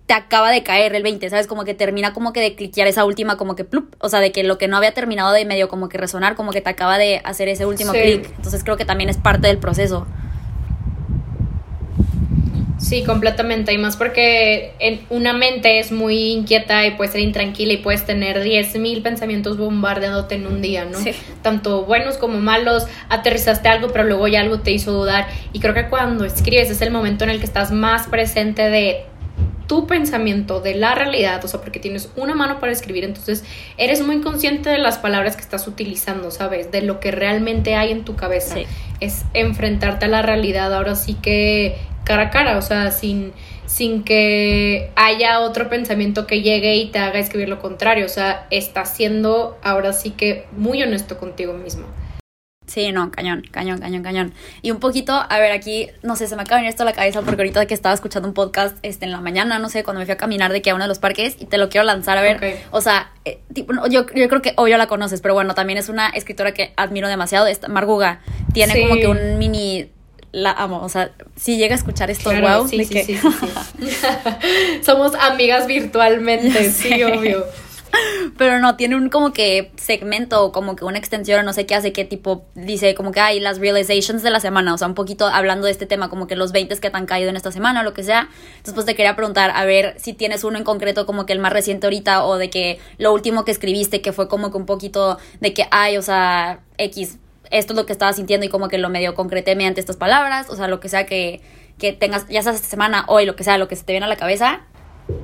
te 0.06 0.14
acaba 0.14 0.50
de 0.50 0.62
caer 0.62 0.94
el 0.94 1.02
20, 1.02 1.28
¿sabes? 1.30 1.48
Como 1.48 1.64
que 1.64 1.74
termina 1.74 2.12
como 2.12 2.32
que 2.32 2.40
de 2.40 2.54
cliquear 2.54 2.86
esa 2.86 3.04
última, 3.04 3.36
como 3.36 3.56
que 3.56 3.64
plup, 3.64 3.92
o 3.98 4.08
sea, 4.08 4.20
de 4.20 4.30
que 4.30 4.44
lo 4.44 4.56
que 4.56 4.68
no 4.68 4.76
había 4.76 4.94
terminado 4.94 5.32
de 5.32 5.44
medio 5.44 5.68
como 5.68 5.88
que 5.88 5.98
resonar, 5.98 6.36
como 6.36 6.52
que 6.52 6.60
te 6.60 6.70
acaba 6.70 6.96
de 6.96 7.20
hacer 7.24 7.48
ese 7.48 7.66
último 7.66 7.92
clic. 7.92 8.30
Entonces 8.36 8.62
creo 8.62 8.76
que 8.76 8.84
también 8.84 9.10
es 9.10 9.16
parte 9.16 9.48
del 9.48 9.58
proceso. 9.58 10.06
Sí, 12.78 13.04
completamente. 13.04 13.72
Y 13.72 13.78
más 13.78 13.96
porque 13.96 14.74
en 14.78 15.00
una 15.08 15.32
mente 15.32 15.78
es 15.78 15.92
muy 15.92 16.32
inquieta 16.32 16.86
y 16.86 16.92
puede 16.92 17.10
ser 17.10 17.20
intranquila 17.22 17.72
y 17.72 17.78
puedes 17.78 18.04
tener 18.04 18.42
10.000 18.42 19.02
pensamientos 19.02 19.56
bombardeándote 19.56 20.34
en 20.34 20.46
un 20.46 20.60
día, 20.60 20.84
¿no? 20.84 20.98
Tanto 21.42 21.84
buenos 21.84 22.18
como 22.18 22.38
malos. 22.38 22.86
Aterrizaste 23.08 23.68
algo, 23.68 23.88
pero 23.88 24.04
luego 24.04 24.28
ya 24.28 24.40
algo 24.40 24.60
te 24.60 24.72
hizo 24.72 24.92
dudar. 24.92 25.26
Y 25.52 25.60
creo 25.60 25.74
que 25.74 25.88
cuando 25.88 26.24
escribes 26.24 26.70
es 26.70 26.82
el 26.82 26.90
momento 26.90 27.24
en 27.24 27.30
el 27.30 27.38
que 27.38 27.46
estás 27.46 27.72
más 27.72 28.08
presente 28.08 28.68
de 28.68 29.04
tu 29.66 29.86
pensamiento, 29.86 30.60
de 30.60 30.74
la 30.76 30.94
realidad, 30.94 31.44
o 31.44 31.48
sea, 31.48 31.60
porque 31.60 31.80
tienes 31.80 32.10
una 32.14 32.36
mano 32.36 32.60
para 32.60 32.70
escribir, 32.70 33.02
entonces 33.02 33.44
eres 33.78 34.00
muy 34.00 34.20
consciente 34.20 34.70
de 34.70 34.78
las 34.78 34.98
palabras 34.98 35.34
que 35.34 35.42
estás 35.42 35.66
utilizando, 35.66 36.30
¿sabes? 36.30 36.70
De 36.70 36.82
lo 36.82 37.00
que 37.00 37.10
realmente 37.10 37.74
hay 37.74 37.90
en 37.90 38.04
tu 38.04 38.14
cabeza. 38.14 38.58
Es 39.00 39.24
enfrentarte 39.34 40.04
a 40.04 40.08
la 40.08 40.22
realidad, 40.22 40.72
ahora 40.72 40.94
sí 40.94 41.14
que 41.14 41.76
cara 42.06 42.22
a 42.22 42.30
cara, 42.30 42.56
o 42.56 42.62
sea, 42.62 42.92
sin, 42.92 43.32
sin 43.66 44.04
que 44.04 44.90
haya 44.94 45.40
otro 45.40 45.68
pensamiento 45.68 46.26
que 46.26 46.40
llegue 46.40 46.76
y 46.76 46.86
te 46.90 47.00
haga 47.00 47.18
escribir 47.18 47.48
lo 47.48 47.58
contrario, 47.58 48.06
o 48.06 48.08
sea, 48.08 48.46
estás 48.50 48.94
siendo 48.94 49.58
ahora 49.62 49.92
sí 49.92 50.12
que 50.12 50.46
muy 50.56 50.82
honesto 50.82 51.18
contigo 51.18 51.52
mismo. 51.52 51.86
Sí, 52.66 52.90
no, 52.90 53.10
cañón, 53.12 53.42
cañón, 53.50 53.78
cañón, 53.78 54.02
cañón. 54.02 54.34
Y 54.60 54.72
un 54.72 54.80
poquito, 54.80 55.12
a 55.12 55.38
ver, 55.38 55.52
aquí, 55.52 55.88
no 56.02 56.16
sé, 56.16 56.26
se 56.26 56.34
me 56.34 56.42
acaba 56.42 56.56
de 56.56 56.62
venir 56.62 56.70
esto 56.70 56.82
a 56.82 56.86
la 56.86 56.92
cabeza 56.92 57.22
porque 57.22 57.42
ahorita 57.42 57.66
que 57.66 57.74
estaba 57.74 57.94
escuchando 57.94 58.28
un 58.28 58.34
podcast 58.34 58.76
este, 58.82 59.04
en 59.04 59.12
la 59.12 59.20
mañana, 59.20 59.58
no 59.58 59.68
sé, 59.68 59.84
cuando 59.84 60.00
me 60.00 60.04
fui 60.06 60.12
a 60.12 60.16
caminar 60.16 60.52
de 60.52 60.62
que 60.62 60.70
a 60.70 60.74
uno 60.74 60.84
de 60.84 60.88
los 60.88 60.98
parques 60.98 61.36
y 61.38 61.46
te 61.46 61.58
lo 61.58 61.68
quiero 61.68 61.84
lanzar, 61.84 62.18
a 62.18 62.22
ver, 62.22 62.58
o 62.72 62.80
sea, 62.80 63.12
eh, 63.24 63.40
tipo, 63.52 63.72
yo, 63.88 64.06
yo 64.14 64.28
creo 64.28 64.42
que 64.42 64.52
obvio 64.56 64.78
la 64.78 64.88
conoces, 64.88 65.20
pero 65.20 65.34
bueno, 65.34 65.54
también 65.54 65.78
es 65.78 65.88
una 65.88 66.08
escritora 66.08 66.52
que 66.52 66.72
admiro 66.76 67.08
demasiado, 67.08 67.46
esta 67.46 67.68
Marguga, 67.68 68.20
tiene 68.52 68.80
como 68.82 68.96
que 68.96 69.06
un 69.06 69.38
mini 69.38 69.90
la 70.32 70.52
amo. 70.52 70.82
O 70.82 70.88
sea, 70.88 71.12
si 71.36 71.56
llega 71.56 71.74
a 71.74 71.78
escuchar 71.78 72.10
esto, 72.10 72.30
wow. 72.30 72.68
Sí, 72.68 72.84
sí, 72.84 73.04
sí, 73.04 73.18
Somos 74.82 75.14
amigas 75.14 75.66
virtualmente, 75.66 76.70
sí, 76.70 77.02
obvio. 77.02 77.44
pero 78.36 78.58
no, 78.58 78.76
tiene 78.76 78.96
un 78.96 79.08
como 79.08 79.32
que 79.32 79.72
segmento, 79.76 80.52
como 80.52 80.76
que 80.76 80.84
una 80.84 80.98
extensión, 80.98 81.44
no 81.44 81.52
sé 81.52 81.66
qué 81.66 81.74
hace, 81.74 81.92
qué 81.92 82.04
tipo, 82.04 82.44
dice 82.54 82.94
como 82.94 83.12
que 83.12 83.20
hay 83.20 83.40
las 83.40 83.58
realizations 83.58 84.22
de 84.22 84.30
la 84.30 84.40
semana, 84.40 84.74
o 84.74 84.78
sea, 84.78 84.88
un 84.88 84.94
poquito 84.94 85.26
hablando 85.26 85.66
de 85.66 85.72
este 85.72 85.86
tema, 85.86 86.08
como 86.08 86.26
que 86.26 86.36
los 86.36 86.52
20 86.52 86.76
que 86.76 86.90
te 86.90 86.96
han 86.96 87.06
caído 87.06 87.30
en 87.30 87.36
esta 87.36 87.52
semana 87.52 87.80
o 87.80 87.84
lo 87.84 87.94
que 87.94 88.02
sea. 88.02 88.28
Entonces, 88.48 88.74
pues 88.74 88.86
te 88.86 88.94
quería 88.94 89.16
preguntar, 89.16 89.52
a 89.54 89.64
ver 89.64 89.94
si 89.98 90.12
tienes 90.12 90.44
uno 90.44 90.58
en 90.58 90.64
concreto, 90.64 91.06
como 91.06 91.26
que 91.26 91.32
el 91.32 91.38
más 91.38 91.52
reciente 91.52 91.86
ahorita, 91.86 92.24
o 92.24 92.36
de 92.36 92.50
que 92.50 92.78
lo 92.98 93.12
último 93.12 93.44
que 93.44 93.52
escribiste, 93.52 94.00
que 94.00 94.12
fue 94.12 94.28
como 94.28 94.50
que 94.50 94.58
un 94.58 94.66
poquito 94.66 95.18
de 95.40 95.54
que 95.54 95.66
hay, 95.70 95.96
o 95.96 96.02
sea, 96.02 96.60
X, 96.78 97.18
esto 97.50 97.72
es 97.72 97.76
lo 97.76 97.86
que 97.86 97.92
estaba 97.92 98.12
sintiendo 98.12 98.46
y 98.46 98.48
como 98.48 98.68
que 98.68 98.78
lo 98.78 98.88
medio 98.88 99.14
concreté 99.14 99.56
mediante 99.56 99.80
estas 99.80 99.96
palabras, 99.96 100.48
o 100.50 100.56
sea, 100.56 100.68
lo 100.68 100.80
que 100.80 100.88
sea 100.88 101.06
que, 101.06 101.40
que 101.78 101.92
tengas, 101.92 102.26
ya 102.28 102.42
sea 102.42 102.52
esta 102.52 102.68
semana, 102.68 103.04
hoy, 103.08 103.26
lo 103.26 103.36
que 103.36 103.44
sea, 103.44 103.58
lo 103.58 103.68
que 103.68 103.76
se 103.76 103.84
te 103.84 103.92
viene 103.92 104.06
a 104.06 104.08
la 104.08 104.16
cabeza. 104.16 104.60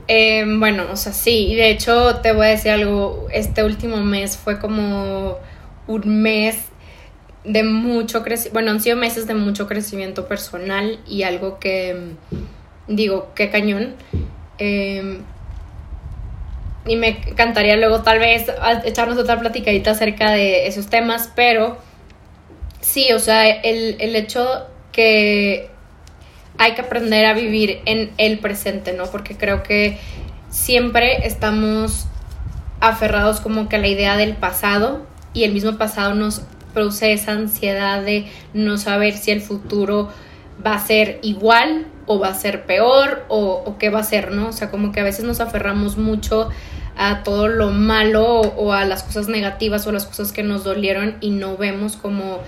Eh, 0.09 0.45
bueno, 0.47 0.85
o 0.91 0.97
sea, 0.97 1.13
sí, 1.13 1.49
y 1.49 1.55
de 1.57 1.71
hecho 1.71 2.17
te 2.17 2.33
voy 2.33 2.47
a 2.47 2.51
decir 2.51 2.71
algo, 2.71 3.27
este 3.33 3.65
último 3.65 3.97
mes 3.99 4.37
fue 4.37 4.59
como 4.59 5.39
un 5.87 6.23
mes 6.23 6.57
de 7.45 7.65
mucho 7.65 8.23
crecimiento, 8.23 8.53
bueno, 8.53 8.71
han 8.71 8.81
sido 8.81 8.97
meses 8.97 9.27
de 9.27 9.35
mucho 9.35 9.67
crecimiento 9.67 10.29
personal 10.29 11.01
y 11.09 11.25
algo 11.25 11.59
que, 11.59 12.15
digo, 12.87 13.33
qué 13.35 13.51
cañón. 13.51 13.95
Em, 14.59 15.23
y 16.87 16.97
me 16.97 17.21
encantaría 17.27 17.77
luego 17.77 18.03
tal 18.03 18.19
vez 18.19 18.47
echarnos 18.85 19.19
otra 19.19 19.39
platicadita 19.39 19.93
acerca 19.93 20.33
de 20.33 20.67
esos 20.67 20.89
temas, 20.89 21.31
pero 21.35 21.79
sí, 22.83 23.13
o 23.13 23.19
sea, 23.19 23.49
el, 23.49 23.97
el 23.99 24.15
hecho 24.15 24.67
que 24.93 25.71
hay 26.59 26.75
que 26.75 26.83
aprender 26.83 27.25
a 27.25 27.33
vivir 27.33 27.81
en 27.87 28.13
el 28.19 28.39
presente, 28.39 28.93
¿no? 28.93 29.07
Porque 29.07 29.37
creo 29.37 29.63
que 29.63 29.99
siempre 30.51 31.27
estamos 31.27 32.07
aferrados 32.81 33.41
como 33.41 33.69
que 33.69 33.77
a 33.77 33.79
la 33.79 33.89
idea 33.89 34.17
del 34.17 34.35
pasado 34.35 35.07
y 35.33 35.45
el 35.45 35.53
mismo 35.53 35.79
pasado 35.79 36.15
nos 36.15 36.43
produce 36.75 37.13
esa 37.13 37.33
ansiedad 37.33 38.03
de 38.03 38.31
no 38.55 38.77
saber 38.77 39.15
si 39.17 39.31
el 39.31 39.41
futuro 39.41 40.11
va 40.65 40.75
a 40.75 40.79
ser 40.79 41.19
igual 41.23 41.87
o 42.07 42.19
va 42.19 42.29
a 42.29 42.35
ser 42.35 42.67
peor 42.67 43.25
o, 43.29 43.77
qué 43.79 43.91
va 43.91 44.01
a 44.01 44.05
ser, 44.05 44.33
¿no? 44.33 44.49
O 44.49 44.53
sea, 44.53 44.71
como 44.71 44.93
que 44.93 45.01
a 45.01 45.05
veces 45.05 45.25
nos 45.25 45.41
aferramos 45.41 45.97
mucho 45.97 46.49
a 46.97 47.23
todo 47.23 47.49
lo 47.49 47.71
malo 47.71 48.41
o, 48.41 48.73
a 48.73 48.85
las 48.85 49.03
cosas 49.03 49.29
negativas 49.29 49.87
o 49.87 49.93
las 49.93 50.05
cosas 50.05 50.33
que 50.33 50.43
nos 50.43 50.65
dolieron 50.65 51.17
y 51.21 51.31
no 51.31 51.57
vemos 51.57 51.97
como 51.97 52.41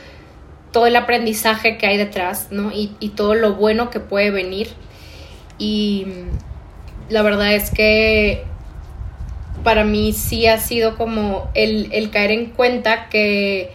todo 0.75 0.89
el 0.89 0.97
aprendizaje 0.97 1.79
que 1.79 1.87
hay 1.87 1.97
detrás, 1.97 2.49
¿no? 2.51 2.73
Y, 2.73 2.89
todo 3.11 3.37
lo 3.37 3.55
bueno 3.55 3.91
que 3.91 4.01
puede 4.01 4.33
venir. 4.33 4.69
Y 5.57 6.09
la 7.09 7.23
verdad 7.23 7.55
es 7.55 7.71
que 7.71 8.43
para 9.63 9.85
mí 9.85 10.13
sí 10.13 10.49
ha 10.49 10.59
sido 10.59 10.97
como 10.97 11.49
el, 11.55 11.91
el 11.93 12.11
caer 12.11 12.33
en 12.33 12.47
cuenta 12.51 13.09
que 13.09 13.71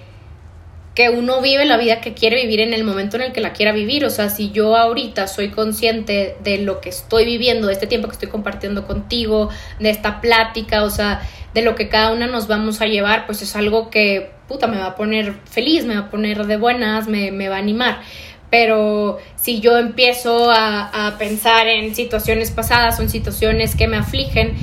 que 0.99 1.07
uno 1.07 1.39
vive 1.39 1.63
la 1.63 1.77
vida 1.77 2.01
que 2.01 2.13
quiere 2.13 2.41
vivir 2.41 2.59
en 2.59 2.73
el 2.73 2.83
momento 2.83 3.15
en 3.15 3.23
el 3.23 3.31
que 3.31 3.39
la 3.39 3.53
quiera 3.53 3.71
vivir. 3.71 4.03
O 4.03 4.09
sea, 4.09 4.29
si 4.29 4.51
yo 4.51 4.75
ahorita 4.75 5.29
soy 5.29 5.47
consciente 5.47 6.35
de 6.43 6.57
lo 6.57 6.81
que 6.81 6.89
estoy 6.89 7.23
viviendo, 7.23 7.67
de 7.67 7.73
este 7.73 7.87
tiempo 7.87 8.09
que 8.09 8.15
estoy 8.15 8.27
compartiendo 8.27 8.85
contigo, 8.85 9.47
de 9.79 9.91
esta 9.91 10.19
plática, 10.19 10.83
o 10.83 10.89
sea, 10.89 11.21
de 11.53 11.61
lo 11.61 11.75
que 11.75 11.87
cada 11.87 12.11
una 12.11 12.27
nos 12.27 12.49
vamos 12.49 12.81
a 12.81 12.85
llevar, 12.85 13.25
pues 13.27 13.41
es 13.41 13.55
algo 13.55 13.89
que, 13.89 14.31
puta, 14.49 14.67
me 14.67 14.77
va 14.77 14.87
a 14.87 14.95
poner 14.95 15.35
feliz, 15.49 15.85
me 15.85 15.93
va 15.93 16.01
a 16.01 16.09
poner 16.09 16.45
de 16.45 16.57
buenas, 16.57 17.07
me, 17.07 17.47
va 17.47 17.55
a 17.55 17.59
animar. 17.59 18.01
Pero 18.49 19.19
si 19.35 19.61
yo 19.61 19.77
empiezo 19.77 20.51
a, 20.51 21.07
a 21.07 21.17
pensar 21.17 21.67
en 21.67 21.95
situaciones 21.95 22.51
pasadas 22.51 22.99
o 22.99 23.03
en 23.03 23.09
situaciones 23.09 23.75
que 23.75 23.87
me 23.87 23.95
afligen, 23.95 24.57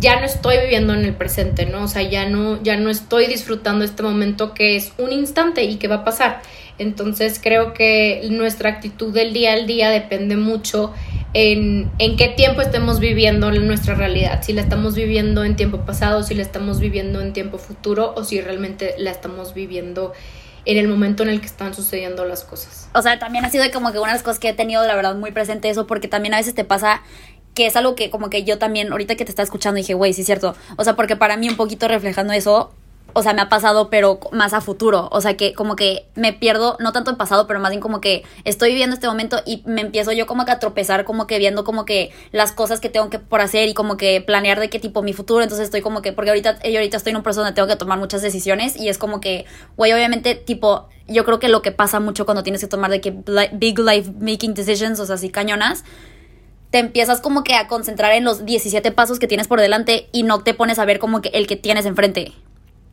ya 0.00 0.18
no 0.20 0.26
estoy 0.26 0.58
viviendo 0.58 0.94
en 0.94 1.04
el 1.04 1.14
presente, 1.14 1.66
¿no? 1.66 1.84
O 1.84 1.88
sea, 1.88 2.02
ya 2.02 2.28
no, 2.28 2.62
ya 2.62 2.76
no 2.76 2.90
estoy 2.90 3.26
disfrutando 3.26 3.84
este 3.84 4.02
momento 4.02 4.54
que 4.54 4.76
es 4.76 4.92
un 4.98 5.12
instante 5.12 5.64
y 5.64 5.76
que 5.76 5.88
va 5.88 5.96
a 5.96 6.04
pasar. 6.04 6.42
Entonces 6.78 7.40
creo 7.42 7.72
que 7.72 8.26
nuestra 8.30 8.70
actitud 8.70 9.12
del 9.12 9.32
día 9.32 9.52
al 9.52 9.66
día 9.66 9.90
depende 9.90 10.36
mucho 10.36 10.92
en, 11.32 11.90
en 11.98 12.16
qué 12.16 12.28
tiempo 12.28 12.62
estemos 12.62 13.00
viviendo 13.00 13.50
nuestra 13.52 13.94
realidad, 13.94 14.42
si 14.42 14.52
la 14.52 14.62
estamos 14.62 14.94
viviendo 14.94 15.44
en 15.44 15.56
tiempo 15.56 15.84
pasado, 15.84 16.22
si 16.22 16.34
la 16.34 16.42
estamos 16.42 16.80
viviendo 16.80 17.20
en 17.20 17.32
tiempo 17.32 17.58
futuro 17.58 18.12
o 18.16 18.24
si 18.24 18.40
realmente 18.40 18.94
la 18.98 19.10
estamos 19.10 19.54
viviendo 19.54 20.12
en 20.66 20.78
el 20.78 20.88
momento 20.88 21.22
en 21.22 21.28
el 21.28 21.40
que 21.40 21.46
están 21.46 21.74
sucediendo 21.74 22.24
las 22.24 22.44
cosas. 22.44 22.88
O 22.94 23.02
sea, 23.02 23.18
también 23.18 23.44
ha 23.44 23.50
sido 23.50 23.64
como 23.72 23.92
que 23.92 23.98
una 23.98 24.08
de 24.08 24.14
las 24.14 24.22
cosas 24.22 24.38
que 24.38 24.48
he 24.48 24.54
tenido, 24.54 24.84
la 24.86 24.94
verdad, 24.94 25.14
muy 25.14 25.30
presente 25.30 25.68
eso, 25.68 25.86
porque 25.86 26.08
también 26.08 26.34
a 26.34 26.38
veces 26.38 26.54
te 26.54 26.64
pasa 26.64 27.02
que 27.54 27.66
es 27.66 27.76
algo 27.76 27.94
que 27.94 28.10
como 28.10 28.30
que 28.30 28.44
yo 28.44 28.58
también, 28.58 28.92
ahorita 28.92 29.14
que 29.14 29.24
te 29.24 29.30
estaba 29.30 29.44
escuchando, 29.44 29.76
dije, 29.76 29.94
güey, 29.94 30.12
sí 30.12 30.22
es 30.22 30.26
cierto. 30.26 30.54
O 30.76 30.84
sea, 30.84 30.96
porque 30.96 31.16
para 31.16 31.36
mí 31.36 31.48
un 31.48 31.56
poquito 31.56 31.88
reflejando 31.88 32.32
eso, 32.32 32.72
o 33.14 33.22
sea, 33.22 33.32
me 33.32 33.42
ha 33.42 33.48
pasado, 33.48 33.90
pero 33.90 34.18
más 34.32 34.52
a 34.54 34.60
futuro. 34.60 35.08
O 35.12 35.20
sea, 35.20 35.36
que 35.36 35.54
como 35.54 35.76
que 35.76 36.06
me 36.16 36.32
pierdo, 36.32 36.76
no 36.80 36.92
tanto 36.92 37.10
en 37.10 37.16
pasado, 37.16 37.46
pero 37.46 37.60
más 37.60 37.70
bien 37.70 37.80
como 37.80 38.00
que 38.00 38.24
estoy 38.44 38.70
viviendo 38.70 38.94
este 38.94 39.06
momento 39.06 39.40
y 39.46 39.62
me 39.66 39.82
empiezo 39.82 40.10
yo 40.12 40.26
como 40.26 40.44
que 40.44 40.50
a 40.50 40.58
tropezar, 40.58 41.04
como 41.04 41.26
que 41.28 41.38
viendo 41.38 41.62
como 41.62 41.84
que 41.84 42.10
las 42.32 42.50
cosas 42.50 42.80
que 42.80 42.88
tengo 42.88 43.10
que 43.10 43.20
por 43.20 43.40
hacer 43.40 43.68
y 43.68 43.74
como 43.74 43.96
que 43.96 44.20
planear 44.20 44.58
de 44.58 44.68
qué 44.68 44.80
tipo 44.80 45.02
mi 45.02 45.12
futuro. 45.12 45.42
Entonces 45.42 45.66
estoy 45.66 45.80
como 45.80 46.02
que, 46.02 46.12
porque 46.12 46.30
ahorita, 46.30 46.60
yo 46.64 46.78
ahorita 46.78 46.96
estoy 46.96 47.12
en 47.12 47.16
un 47.18 47.22
proceso 47.22 47.42
donde 47.42 47.54
tengo 47.54 47.68
que 47.68 47.76
tomar 47.76 47.98
muchas 47.98 48.20
decisiones 48.20 48.76
y 48.76 48.88
es 48.88 48.98
como 48.98 49.20
que, 49.20 49.46
güey, 49.76 49.92
obviamente, 49.92 50.34
tipo, 50.34 50.88
yo 51.06 51.24
creo 51.24 51.38
que 51.38 51.48
lo 51.48 51.62
que 51.62 51.70
pasa 51.70 52.00
mucho 52.00 52.24
cuando 52.24 52.42
tienes 52.42 52.62
que 52.62 52.66
tomar 52.66 52.90
de 52.90 53.00
que 53.00 53.14
big 53.52 53.78
life 53.78 54.10
making 54.18 54.54
decisions, 54.54 54.98
o 54.98 55.06
sea, 55.06 55.14
así 55.14 55.30
cañonas, 55.30 55.84
te 56.74 56.80
empiezas 56.80 57.20
como 57.20 57.44
que 57.44 57.54
a 57.54 57.68
concentrar 57.68 58.10
en 58.14 58.24
los 58.24 58.44
17 58.44 58.90
pasos 58.90 59.20
que 59.20 59.28
tienes 59.28 59.46
por 59.46 59.60
delante 59.60 60.08
y 60.10 60.24
no 60.24 60.42
te 60.42 60.54
pones 60.54 60.80
a 60.80 60.84
ver 60.84 60.98
como 60.98 61.22
que 61.22 61.28
el 61.28 61.46
que 61.46 61.54
tienes 61.54 61.86
enfrente. 61.86 62.32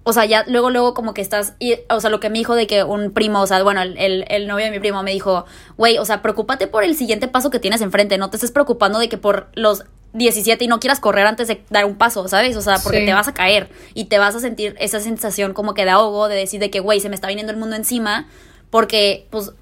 O 0.03 0.13
sea, 0.13 0.23
ya 0.25 0.43
luego, 0.45 0.69
luego 0.69 0.93
como 0.93 1.15
que 1.15 1.21
estás, 1.21 1.55
y, 1.57 1.79
o 1.89 1.99
sea, 1.99 2.11
lo 2.11 2.19
que 2.19 2.29
me 2.29 2.37
dijo 2.37 2.53
de 2.53 2.67
que 2.67 2.83
un 2.83 3.09
primo, 3.09 3.41
o 3.41 3.47
sea, 3.47 3.63
bueno, 3.63 3.81
el, 3.81 3.97
el, 4.27 4.47
novio 4.47 4.65
de 4.65 4.71
mi 4.71 4.79
primo 4.79 5.01
me 5.01 5.09
dijo, 5.09 5.45
güey, 5.77 5.97
o 5.97 6.05
sea, 6.05 6.21
preocúpate 6.21 6.67
por 6.67 6.83
el 6.83 6.95
siguiente 6.95 7.27
paso 7.27 7.49
que 7.49 7.57
tienes 7.57 7.81
enfrente, 7.81 8.19
no 8.19 8.29
te 8.29 8.37
estés 8.37 8.51
preocupando 8.51 8.99
de 8.99 9.09
que 9.09 9.17
por 9.17 9.47
los 9.55 9.83
17 10.13 10.63
y 10.63 10.67
no 10.67 10.79
quieras 10.79 10.99
correr 10.99 11.25
antes 11.25 11.47
de 11.47 11.63
dar 11.71 11.85
un 11.85 11.95
paso, 11.95 12.27
¿sabes? 12.27 12.55
O 12.57 12.61
sea, 12.61 12.77
porque 12.83 13.03
te 13.03 13.13
vas 13.15 13.29
a 13.29 13.33
caer 13.33 13.67
y 13.95 14.05
te 14.05 14.19
vas 14.19 14.35
a 14.35 14.39
sentir 14.39 14.75
esa 14.79 14.99
sensación 14.99 15.53
como 15.53 15.73
que 15.73 15.85
de 15.85 15.89
ahogo, 15.89 16.27
de 16.27 16.35
decir 16.35 16.59
de 16.59 16.69
que, 16.69 16.81
güey, 16.81 16.99
se 16.99 17.09
me 17.09 17.15
está 17.15 17.29
viniendo 17.29 17.51
el 17.51 17.57
mundo 17.57 17.75
encima, 17.75 18.27
porque, 18.69 19.25
pues, 19.31 19.53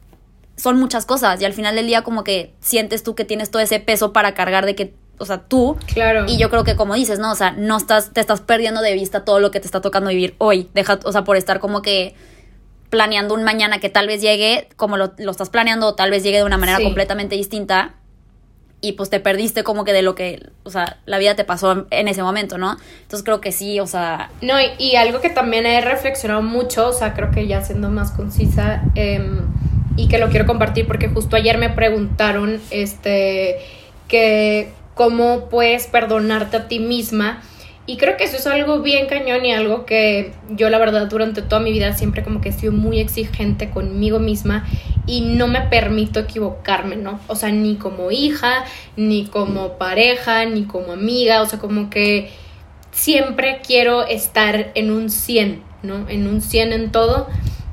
son 0.59 0.77
muchas 0.77 1.05
cosas 1.05 1.41
y 1.41 1.45
al 1.45 1.53
final 1.53 1.75
del 1.75 1.87
día 1.87 2.03
como 2.03 2.23
que 2.23 2.53
sientes 2.59 3.03
tú 3.03 3.15
que 3.15 3.25
tienes 3.25 3.49
todo 3.49 3.61
ese 3.61 3.79
peso 3.79 4.13
para 4.13 4.33
cargar 4.33 4.65
de 4.65 4.75
que, 4.75 4.93
o 5.17 5.25
sea, 5.25 5.39
tú. 5.39 5.77
Claro. 5.93 6.25
Y 6.27 6.37
yo 6.37 6.49
creo 6.49 6.63
que 6.63 6.75
como 6.75 6.95
dices, 6.95 7.19
¿no? 7.19 7.31
O 7.31 7.35
sea, 7.35 7.51
no 7.51 7.77
estás, 7.77 8.13
te 8.13 8.19
estás 8.19 8.41
perdiendo 8.41 8.81
de 8.81 8.93
vista 8.93 9.25
todo 9.25 9.39
lo 9.39 9.51
que 9.51 9.59
te 9.59 9.65
está 9.65 9.81
tocando 9.81 10.09
vivir 10.09 10.35
hoy. 10.37 10.69
Deja, 10.73 10.99
o 11.03 11.11
sea, 11.11 11.23
por 11.23 11.37
estar 11.37 11.59
como 11.59 11.81
que 11.81 12.13
planeando 12.89 13.33
un 13.35 13.43
mañana 13.43 13.79
que 13.79 13.89
tal 13.89 14.07
vez 14.07 14.21
llegue 14.21 14.67
como 14.75 14.97
lo, 14.97 15.13
lo 15.17 15.31
estás 15.31 15.49
planeando 15.49 15.87
o 15.87 15.95
tal 15.95 16.11
vez 16.11 16.23
llegue 16.23 16.37
de 16.37 16.43
una 16.43 16.57
manera 16.57 16.79
completamente 16.81 17.35
distinta 17.35 17.95
y 18.81 18.93
pues 18.93 19.09
te 19.09 19.19
perdiste 19.19 19.63
como 19.63 19.83
que 19.83 19.93
de 19.93 20.01
lo 20.01 20.15
que, 20.15 20.49
o 20.63 20.69
sea, 20.69 20.97
la 21.05 21.17
vida 21.17 21.35
te 21.35 21.43
pasó 21.43 21.85
en 21.89 22.07
ese 22.07 22.23
momento, 22.23 22.57
¿no? 22.57 22.77
Entonces 23.01 23.23
creo 23.23 23.41
que 23.41 23.51
sí, 23.51 23.79
o 23.79 23.87
sea... 23.87 24.31
No, 24.41 24.55
y, 24.77 24.95
algo 24.95 25.19
que 25.19 25.29
también 25.29 25.65
he 25.65 25.81
reflexionado 25.81 26.41
mucho, 26.41 26.87
o 26.87 26.93
sea, 26.93 27.13
creo 27.13 27.29
que 27.31 27.45
ya 27.45 27.61
siendo 27.61 27.89
más 27.89 28.11
concisa, 28.11 28.83
eh, 28.95 29.21
y 29.99 30.07
que 30.07 30.17
lo 30.17 30.29
quiero 30.29 30.45
compartir 30.45 30.87
porque 30.87 31.09
justo 31.09 31.35
ayer 31.35 31.57
me 31.57 31.69
preguntaron 31.69 32.61
este 32.71 33.57
que 34.07 34.71
cómo 34.95 35.49
puedes 35.49 35.87
perdonarte 35.87 36.55
a 36.55 36.67
ti 36.69 36.79
misma 36.79 37.41
y 37.85 37.97
creo 37.97 38.15
que 38.15 38.23
eso 38.23 38.37
es 38.37 38.47
algo 38.47 38.81
bien 38.81 39.07
cañón 39.07 39.45
y 39.45 39.51
algo 39.51 39.85
que 39.85 40.31
yo 40.51 40.69
la 40.69 40.77
verdad 40.77 41.07
durante 41.07 41.41
toda 41.41 41.59
mi 41.59 41.73
vida 41.73 41.91
siempre 41.93 42.23
como 42.23 42.39
que 42.39 42.49
he 42.49 42.51
sido 42.53 42.71
muy 42.71 42.99
exigente 42.99 43.71
conmigo 43.71 44.19
misma 44.19 44.65
y 45.05 45.19
no 45.19 45.47
me 45.47 45.61
permito 45.61 46.21
equivocarme, 46.21 46.95
¿no? 46.95 47.19
O 47.27 47.35
sea, 47.35 47.49
ni 47.49 47.75
como 47.75 48.11
hija, 48.11 48.63
ni 48.95 49.25
como 49.25 49.73
pareja, 49.79 50.45
ni 50.45 50.63
como 50.63 50.93
amiga, 50.93 51.41
o 51.41 51.45
sea, 51.45 51.59
como 51.59 51.89
que 51.89 52.31
siempre 52.91 53.59
quiero 53.65 54.05
estar 54.05 54.71
en 54.75 54.91
un 54.91 55.09
100, 55.09 55.61
¿no? 55.83 56.07
En 56.07 56.27
un 56.27 56.41
100 56.41 56.71
en 56.71 56.91
todo 56.91 57.27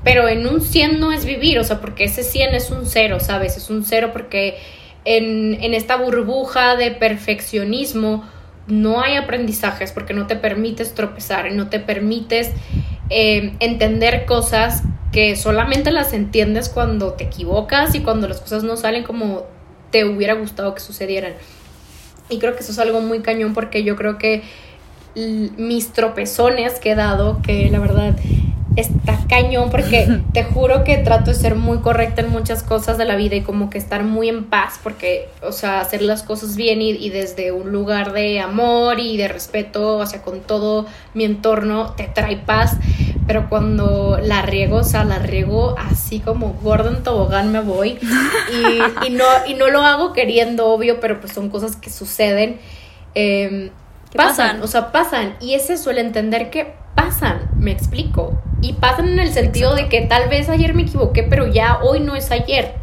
pero 0.06 0.28
en 0.28 0.46
un 0.46 0.60
100 0.60 1.00
no 1.00 1.10
es 1.10 1.24
vivir, 1.24 1.58
o 1.58 1.64
sea, 1.64 1.80
porque 1.80 2.04
ese 2.04 2.22
100 2.22 2.54
es 2.54 2.70
un 2.70 2.86
cero, 2.86 3.18
¿sabes? 3.18 3.56
Es 3.56 3.70
un 3.70 3.84
cero 3.84 4.10
porque 4.12 4.56
en, 5.04 5.74
esta 5.74 5.96
burbuja 5.96 6.76
de 6.76 6.92
perfeccionismo 6.92 8.24
no 8.68 9.00
hay 9.00 9.16
aprendizajes 9.16 9.90
porque 9.90 10.14
no 10.14 10.28
te 10.28 10.36
permites 10.36 10.94
tropezar, 10.94 11.50
no 11.50 11.70
te 11.70 11.80
permites 11.80 12.52
eh, 13.10 13.56
entender 13.58 14.26
cosas 14.26 14.84
que 15.10 15.34
solamente 15.34 15.90
las 15.90 16.12
entiendes 16.12 16.68
cuando 16.68 17.14
te 17.14 17.24
equivocas 17.24 17.96
y 17.96 18.00
cuando 18.02 18.28
las 18.28 18.40
cosas 18.40 18.62
no 18.62 18.76
salen 18.76 19.02
como 19.02 19.42
te 19.90 20.04
hubiera 20.04 20.34
gustado 20.34 20.72
que 20.72 20.82
sucedieran. 20.82 21.32
Y 22.28 22.38
creo 22.38 22.54
que 22.54 22.60
eso 22.60 22.70
es 22.70 22.78
algo 22.78 23.00
muy 23.00 23.22
cañón 23.22 23.54
porque 23.54 23.82
yo 23.82 23.96
creo 23.96 24.18
que 24.18 24.44
mis 25.16 25.92
tropezones 25.92 26.78
que 26.78 26.92
he 26.92 26.94
dado, 26.94 27.42
que 27.42 27.68
la 27.70 27.80
verdad 27.80 28.14
está 28.76 29.18
cañón 29.28 29.70
porque 29.70 30.20
te 30.32 30.44
juro 30.44 30.84
que 30.84 30.98
trato 30.98 31.30
de 31.30 31.36
ser 31.36 31.54
muy 31.54 31.78
correcta 31.78 32.20
en 32.20 32.30
muchas 32.30 32.62
cosas 32.62 32.98
de 32.98 33.04
la 33.04 33.16
vida 33.16 33.36
y 33.36 33.40
como 33.40 33.70
que 33.70 33.78
estar 33.78 34.04
muy 34.04 34.28
en 34.28 34.44
paz 34.44 34.78
porque, 34.82 35.28
o 35.42 35.52
sea, 35.52 35.80
hacer 35.80 36.02
las 36.02 36.22
cosas 36.22 36.56
bien 36.56 36.82
y, 36.82 36.90
y 36.90 37.10
desde 37.10 37.52
un 37.52 37.72
lugar 37.72 38.12
de 38.12 38.40
amor 38.40 39.00
y 39.00 39.16
de 39.16 39.28
respeto, 39.28 39.98
o 39.98 40.06
sea, 40.06 40.22
con 40.22 40.40
todo 40.40 40.86
mi 41.14 41.24
entorno 41.24 41.94
te 41.96 42.04
trae 42.04 42.36
paz, 42.36 42.76
pero 43.26 43.48
cuando 43.48 44.18
la 44.22 44.42
riego, 44.42 44.78
o 44.78 44.84
sea, 44.84 45.04
la 45.04 45.18
riego 45.18 45.74
así 45.78 46.20
como 46.20 46.54
Gordon 46.62 47.02
Tobogán 47.02 47.50
me 47.52 47.60
voy 47.60 47.98
y, 48.52 49.06
y, 49.06 49.10
no, 49.10 49.24
y 49.46 49.54
no 49.54 49.68
lo 49.68 49.80
hago 49.80 50.12
queriendo, 50.12 50.66
obvio, 50.66 51.00
pero 51.00 51.20
pues 51.20 51.32
son 51.32 51.48
cosas 51.48 51.76
que 51.76 51.90
suceden. 51.90 52.58
Eh, 53.14 53.70
pasan, 54.16 54.62
o 54.62 54.66
sea, 54.66 54.92
pasan. 54.92 55.37
Y 55.40 55.55
ese 55.55 55.76
suele 55.76 56.00
entender 56.00 56.50
que 56.50 56.74
pasan, 56.94 57.48
me 57.57 57.70
explico. 57.70 58.40
Y 58.61 58.74
pasan 58.74 59.09
en 59.09 59.18
el 59.20 59.33
sentido 59.33 59.74
de 59.74 59.88
que 59.88 60.02
tal 60.02 60.29
vez 60.29 60.48
ayer 60.48 60.74
me 60.74 60.83
equivoqué, 60.83 61.22
pero 61.22 61.46
ya 61.46 61.79
hoy 61.83 62.00
no 62.00 62.16
es 62.16 62.31
ayer. 62.31 62.74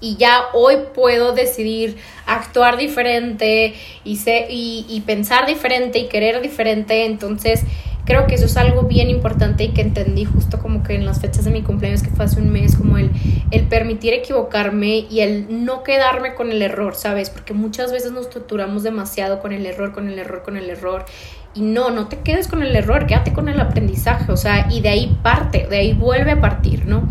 Y 0.00 0.16
ya 0.16 0.46
hoy 0.52 0.76
puedo 0.94 1.32
decidir 1.32 1.96
actuar 2.26 2.76
diferente 2.76 3.74
y, 4.04 4.18
y, 4.48 4.86
y 4.88 5.00
pensar 5.00 5.46
diferente 5.46 5.98
y 5.98 6.08
querer 6.08 6.40
diferente. 6.42 7.06
Entonces, 7.06 7.64
creo 8.06 8.26
que 8.26 8.36
eso 8.36 8.46
es 8.46 8.56
algo 8.56 8.84
bien 8.84 9.10
importante 9.10 9.64
y 9.64 9.68
que 9.70 9.82
entendí 9.82 10.24
justo 10.24 10.58
como 10.58 10.82
que 10.82 10.94
en 10.94 11.04
las 11.04 11.20
fechas 11.20 11.44
de 11.44 11.50
mi 11.50 11.62
cumpleaños 11.62 12.02
que 12.02 12.10
fue 12.10 12.24
hace 12.24 12.40
un 12.40 12.50
mes, 12.50 12.76
como 12.76 12.96
el, 12.96 13.10
el 13.50 13.64
permitir 13.64 14.14
equivocarme 14.14 15.06
y 15.10 15.20
el 15.20 15.64
no 15.64 15.82
quedarme 15.82 16.34
con 16.34 16.50
el 16.50 16.62
error, 16.62 16.94
¿sabes? 16.94 17.28
Porque 17.28 17.52
muchas 17.52 17.92
veces 17.92 18.12
nos 18.12 18.30
torturamos 18.30 18.84
demasiado 18.84 19.40
con 19.40 19.52
el 19.52 19.66
error, 19.66 19.92
con 19.92 20.08
el 20.08 20.18
error, 20.18 20.42
con 20.42 20.56
el 20.56 20.70
error. 20.70 21.04
Y 21.52 21.62
no, 21.62 21.90
no 21.90 22.06
te 22.06 22.20
quedes 22.20 22.48
con 22.48 22.62
el 22.62 22.74
error, 22.76 23.06
quédate 23.06 23.32
con 23.32 23.48
el 23.48 23.60
aprendizaje, 23.60 24.30
o 24.30 24.36
sea, 24.36 24.68
y 24.70 24.80
de 24.82 24.88
ahí 24.90 25.18
parte, 25.22 25.66
de 25.68 25.78
ahí 25.78 25.92
vuelve 25.92 26.32
a 26.32 26.40
partir, 26.40 26.86
¿no? 26.86 27.08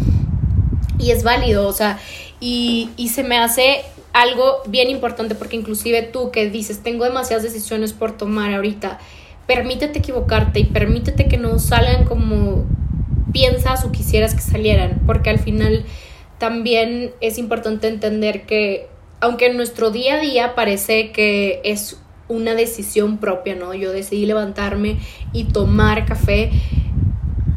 Y 0.98 1.12
es 1.12 1.24
válido, 1.24 1.68
o 1.68 1.74
sea, 1.74 2.00
y, 2.40 2.92
y 2.96 3.10
se 3.10 3.24
me 3.24 3.38
hace 3.38 3.82
algo 4.14 4.62
bien 4.68 4.90
importante 4.90 5.36
porque 5.36 5.58
inclusive 5.58 6.04
tú 6.04 6.32
que 6.32 6.50
dices, 6.50 6.84
tengo 6.84 7.04
demasiadas 7.04 7.44
decisiones 7.44 7.92
por 7.92 8.14
tomar 8.14 8.54
ahorita, 8.54 9.00
permítete 9.48 10.00
equivocarte 10.00 10.60
y 10.60 10.66
permítete 10.66 11.28
que 11.28 11.38
no 11.38 11.60
salgan 11.60 12.06
como 12.06 12.66
piensas 13.32 13.86
o 13.86 13.92
quisieras 13.92 14.34
que 14.34 14.42
salieran, 14.42 15.02
porque 15.06 15.30
al 15.30 15.40
final 15.40 15.86
también 16.38 17.12
es 17.22 17.38
importante 17.38 17.88
entender 17.88 18.46
que 18.46 18.88
aunque 19.22 19.48
en 19.48 19.58
nuestro 19.58 19.92
día 19.92 20.16
a 20.16 20.20
día 20.20 20.56
parece 20.56 21.12
que 21.12 21.62
es 21.64 22.00
una 22.28 22.56
decisión 22.56 23.18
propia, 23.18 23.56
¿no? 23.56 23.74
Yo 23.74 23.92
decidí 23.92 24.26
levantarme 24.26 24.98
y 25.32 25.46
tomar 25.46 26.06
café, 26.06 26.52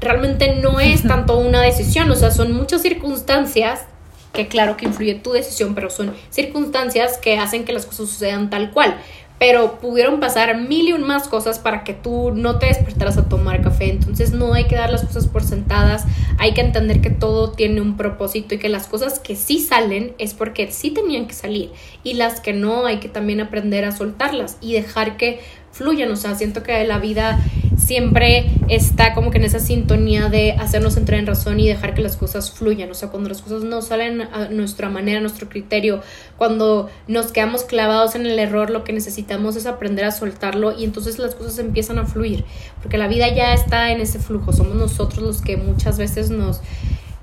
realmente 0.01 0.57
no 0.57 0.81
es 0.81 1.03
tanto 1.03 1.39
una 1.39 1.63
decisión, 1.63 2.11
o 2.11 2.15
sea, 2.15 2.31
son 2.31 2.53
muchas 2.53 2.83
circunstancias 2.83 3.87
que 4.33 4.47
claro 4.47 4.77
que 4.77 4.87
influye 4.87 5.15
tu 5.15 5.33
decisión, 5.33 5.75
pero 5.75 5.91
son 5.91 6.15
circunstancias 6.31 7.19
que 7.19 7.39
hacen 7.39 7.65
que 7.65 7.73
las 7.73 7.87
cosas 7.87 8.09
sucedan 8.09 8.51
tal 8.51 8.71
cual 8.71 8.97
pero 9.39 9.79
pudieron 9.79 10.21
pasar 10.21 10.59
mil 10.59 10.89
y 10.89 10.93
un 10.93 11.03
más 11.03 11.29
cosas 11.29 11.59
para 11.59 11.85
que 11.85 11.95
tú 11.95 12.33
no 12.33 12.59
te 12.59 12.67
despertaras 12.67 13.19
a 13.19 13.29
tomar 13.29 13.63
café. 13.63 13.91
Entonces 13.91 14.33
no 14.33 14.53
hay 14.53 14.65
que 14.65 14.75
dar 14.75 14.91
las 14.91 15.05
cosas 15.05 15.27
por 15.27 15.43
sentadas, 15.43 16.05
hay 16.39 16.55
que 16.55 16.61
entender 16.61 17.01
que 17.01 17.11
todo 17.11 17.53
tiene 17.53 17.81
un 17.81 17.97
propósito 17.97 18.55
y 18.55 18.59
que 18.59 18.69
las 18.69 18.87
cosas 18.87 19.19
que 19.19 19.37
sí 19.37 19.61
salen 19.61 20.15
es 20.19 20.35
porque 20.35 20.71
sí 20.73 20.91
tenían 20.91 21.27
que 21.27 21.35
salir 21.35 21.71
y 22.03 22.15
las 22.15 22.41
que 22.41 22.53
no 22.53 22.87
hay 22.87 22.99
que 22.99 23.09
también 23.09 23.41
aprender 23.41 23.85
a 23.85 23.93
soltarlas 23.93 24.57
y 24.61 24.73
dejar 24.73 25.17
que 25.17 25.41
fluyan. 25.73 26.11
O 26.11 26.17
sea, 26.17 26.35
siento 26.35 26.63
que 26.63 26.85
la 26.85 26.99
vida 26.99 27.41
siempre 27.77 28.51
está 28.69 29.15
como 29.15 29.31
que 29.31 29.39
en 29.39 29.45
esa 29.45 29.61
sintonía 29.61 30.29
de 30.29 30.53
hacernos 30.53 30.97
entrar 30.97 31.21
en 31.21 31.27
razón 31.27 31.61
y 31.61 31.69
dejar 31.69 31.95
que 31.95 32.03
las 32.03 32.17
cosas 32.17 32.51
fluyan. 32.51 32.91
O 32.91 32.95
sea, 32.95 33.09
cuando 33.09 33.29
las 33.29 33.41
cosas 33.41 33.63
no 33.63 33.81
salen 33.81 34.23
a 34.23 34.49
nuestra 34.51 34.91
manera, 34.91 35.19
a 35.19 35.23
nuestro 35.23 35.49
criterio, 35.49 36.03
cuando 36.39 36.89
nos 37.09 37.33
quedamos 37.33 37.65
clavados 37.65 38.15
en 38.15 38.25
el 38.25 38.39
error, 38.39 38.71
lo 38.71 38.85
que 38.85 38.93
necesitamos 38.93 39.57
es 39.57 39.67
aprender 39.67 40.05
a 40.05 40.13
soltarlo 40.13 40.79
y 40.79 40.85
entonces 40.85 41.19
las 41.19 41.35
cosas 41.35 41.59
empiezan 41.59 41.99
a 41.99 42.07
fluir. 42.07 42.45
Porque 42.81 42.97
la 42.97 43.09
vida 43.09 43.29
ya 43.35 43.53
está 43.53 43.91
en 43.91 44.01
ese 44.01 44.21
flujo. 44.21 44.53
Somos 44.53 44.77
nosotros 44.77 45.23
los 45.23 45.43
que 45.43 45.57
muchas 45.57 45.99
veces 45.99 46.31
nos 46.31 46.61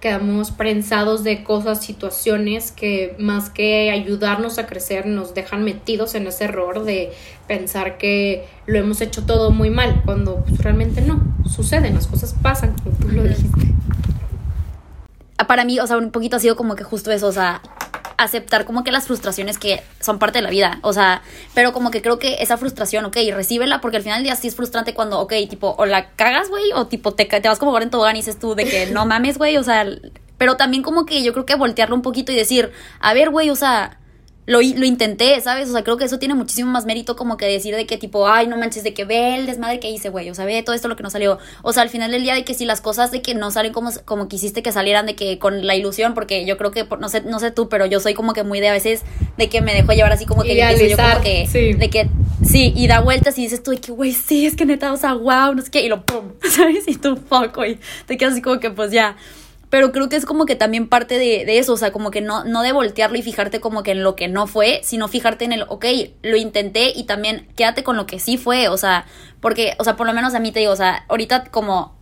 quedamos 0.01 0.51
prensados 0.51 1.23
de 1.23 1.43
cosas, 1.43 1.84
situaciones 1.84 2.71
que 2.71 3.15
más 3.17 3.49
que 3.49 3.89
ayudarnos 3.89 4.60
a 4.60 4.67
crecer 4.67 5.08
nos 5.08 5.34
dejan 5.34 5.63
metidos 5.63 6.13
en 6.13 6.28
ese 6.28 6.43
error 6.43 6.84
de 6.84 7.12
pensar 7.47 7.97
que 7.97 8.45
lo 8.67 8.78
hemos 8.78 9.01
hecho 9.01 9.25
todo 9.25 9.49
muy 9.49 9.71
mal, 9.71 10.04
cuando 10.06 10.43
pues, 10.45 10.60
realmente 10.60 11.01
no, 11.01 11.23
suceden, 11.49 11.95
las 11.95 12.06
cosas 12.06 12.36
pasan, 12.39 12.75
como 12.84 12.95
tú 12.97 13.08
lo 13.08 13.23
dijiste. 13.23 13.73
Para 15.47 15.65
mí, 15.65 15.80
o 15.80 15.88
sea, 15.88 15.97
un 15.97 16.12
poquito 16.12 16.36
ha 16.36 16.39
sido 16.39 16.56
como 16.56 16.75
que 16.75 16.84
justo 16.84 17.12
eso, 17.12 17.28
o 17.28 17.32
sea, 17.32 17.63
aceptar 18.17 18.65
como 18.65 18.84
que 18.84 18.91
las 18.91 19.08
frustraciones 19.08 19.58
que 19.58 19.84
son 19.99 20.19
parte 20.19 20.39
de 20.39 20.43
la 20.43 20.49
vida, 20.49 20.80
o 20.82 20.93
sea, 20.93 21.21
pero 21.54 21.73
como 21.73 21.91
que 21.91 22.01
creo 22.01 22.19
que 22.19 22.38
esa 22.39 22.58
frustración, 22.58 23.06
ok, 23.06 23.17
recíbela, 23.34 23.82
porque 23.82 23.97
al 23.97 24.04
final 24.04 24.19
del 24.19 24.25
día 24.25 24.36
sí 24.36 24.47
es 24.47 24.56
frustrante 24.56 24.93
cuando, 24.93 25.19
ok, 25.19 25.34
tipo, 25.49 25.75
o 25.78 25.86
la 25.86 26.12
cagas, 26.12 26.49
güey, 26.49 26.71
o 26.73 26.88
tipo, 26.88 27.13
te, 27.13 27.25
te 27.25 27.47
vas 27.47 27.60
como 27.60 27.71
ahora 27.71 27.84
en 27.84 27.89
tobogán 27.89 28.15
y 28.15 28.19
dices 28.19 28.39
tú 28.39 28.56
de 28.56 28.65
que 28.65 28.88
no 28.88 29.06
mames, 29.06 29.38
güey, 29.38 29.58
o 29.58 29.63
sea, 29.63 29.86
pero 30.38 30.58
también 30.58 30.84
como 30.84 31.06
que 31.06 31.23
yo 31.23 31.34
creo 31.34 31.45
que 31.45 31.56
voltearlo 31.56 31.95
un 31.95 32.01
poquito 32.01 32.32
y 32.32 32.36
decir, 32.36 32.71
a 32.99 33.13
ver, 33.13 33.30
güey, 33.30 33.49
o 33.49 33.56
sea, 33.56 33.99
lo, 34.45 34.60
lo 34.62 34.86
intenté, 34.86 35.39
¿sabes? 35.41 35.69
O 35.69 35.73
sea, 35.73 35.84
creo 35.84 35.97
que 35.97 36.05
eso 36.05 36.19
tiene 36.19 36.36
muchísimo 36.36 36.71
más 36.71 36.86
mérito 36.86 37.15
como 37.15 37.38
que 37.38 37.45
decir 37.45 37.75
de 37.75 37.86
que 37.86 37.97
tipo, 37.97 38.27
ay, 38.27 38.47
no 38.47 38.58
manches, 38.58 38.84
de 38.84 38.93
que 38.93 39.05
ve 39.05 39.36
el 39.36 39.45
desmadre 39.45 39.79
que 39.79 39.89
hice, 39.89 40.10
güey, 40.10 40.29
o 40.29 40.36
sea, 40.36 40.45
ve 40.45 40.62
todo 40.63 40.75
esto 40.75 40.88
lo 40.88 40.95
que 40.95 41.03
no 41.03 41.10
salió. 41.10 41.39
O 41.63 41.73
sea, 41.73 41.84
al 41.84 41.89
final 41.89 42.12
del 42.12 42.23
día 42.23 42.36
de 42.36 42.43
que 42.43 42.53
si 42.53 42.65
las 42.65 42.81
cosas 42.81 43.12
de 43.12 43.21
que 43.21 43.34
no 43.34 43.49
salen 43.51 43.73
como, 43.73 43.89
como 44.05 44.27
quisiste 44.27 44.62
que 44.62 44.71
salieran, 44.71 45.05
de 45.05 45.15
que 45.15 45.39
con 45.39 45.65
la 45.65 45.75
ilusión, 45.75 46.13
porque 46.13 46.45
yo 46.45 46.58
creo 46.58 46.71
que, 46.71 46.86
no 46.99 47.10
sé, 47.10 47.21
no 47.21 47.39
sé 47.39 47.51
tú, 47.51 47.69
pero 47.69 47.86
yo 47.86 47.99
soy 47.99 48.13
como 48.13 48.34
que 48.34 48.43
muy 48.43 48.60
de 48.60 48.69
a 48.69 48.73
veces 48.73 49.03
de 49.38 49.49
que 49.49 49.62
me 49.62 49.73
dejo 49.73 49.93
llevar 49.93 50.12
así 50.12 50.25
como 50.25 50.43
que, 50.43 50.55
yo 50.55 50.63
como 50.97 51.21
que, 51.21 51.47
sí. 51.47 51.73
de 51.73 51.89
que, 51.89 52.10
sí, 52.43 52.71
y 52.75 52.88
da 52.88 52.99
vueltas 52.99 53.38
y 53.38 53.43
dices 53.43 53.63
tú 53.63 53.71
de 53.71 53.77
que, 53.77 53.91
güey, 53.91 54.12
sí, 54.12 54.45
es 54.45 54.55
que 54.55 54.65
neta, 54.65 54.93
o 54.93 54.97
sea, 54.97 55.13
wow, 55.13 55.55
no 55.55 55.62
sé 55.62 55.71
qué, 55.71 55.81
y 55.81 55.89
lo 55.89 56.05
pum, 56.05 56.34
¿sabes? 56.49 56.88
Y 56.88 56.95
tú, 56.95 57.17
fuck, 57.17 57.55
güey, 57.55 57.79
te 58.05 58.17
quedas 58.17 58.34
así 58.34 58.41
como 58.41 58.60
que, 58.60 58.69
pues 58.69 58.91
ya 58.91 59.15
pero 59.75 59.91
creo 59.91 60.07
que 60.07 60.15
es 60.15 60.25
como 60.25 60.45
que 60.45 60.55
también 60.55 60.88
parte 60.88 61.17
de, 61.17 61.57
eso, 61.57 61.73
o 61.73 61.77
sea, 61.77 61.91
como 61.91 62.09
que 62.09 62.21
no, 62.21 62.45
no 62.45 62.61
de 62.61 62.71
voltearlo 62.71 63.17
y 63.17 63.21
fijarte 63.21 63.59
como 63.59 63.83
que 63.83 63.91
en 63.91 64.03
lo 64.03 64.15
que 64.15 64.29
no 64.29 64.47
fue, 64.47 64.79
sino 64.85 65.09
fijarte 65.09 65.43
en 65.43 65.51
el, 65.51 65.65
ok, 65.67 65.83
lo 66.21 66.38
intenté 66.38 66.93
y 66.95 67.03
también 67.03 67.49
quédate 67.57 67.83
con 67.83 67.97
lo 67.97 68.07
que 68.07 68.21
sí 68.21 68.38
fue, 68.38 68.69
o 68.69 68.77
sea, 68.77 69.05
porque, 69.41 69.75
o 69.77 69.83
sea, 69.83 69.97
por 69.97 70.07
lo 70.07 70.13
menos 70.13 70.33
a 70.33 70.39
mí 70.39 70.53
te 70.53 70.61
digo, 70.61 70.71
o 70.71 70.77
sea, 70.77 71.03
ahorita 71.09 71.51
como 71.51 71.93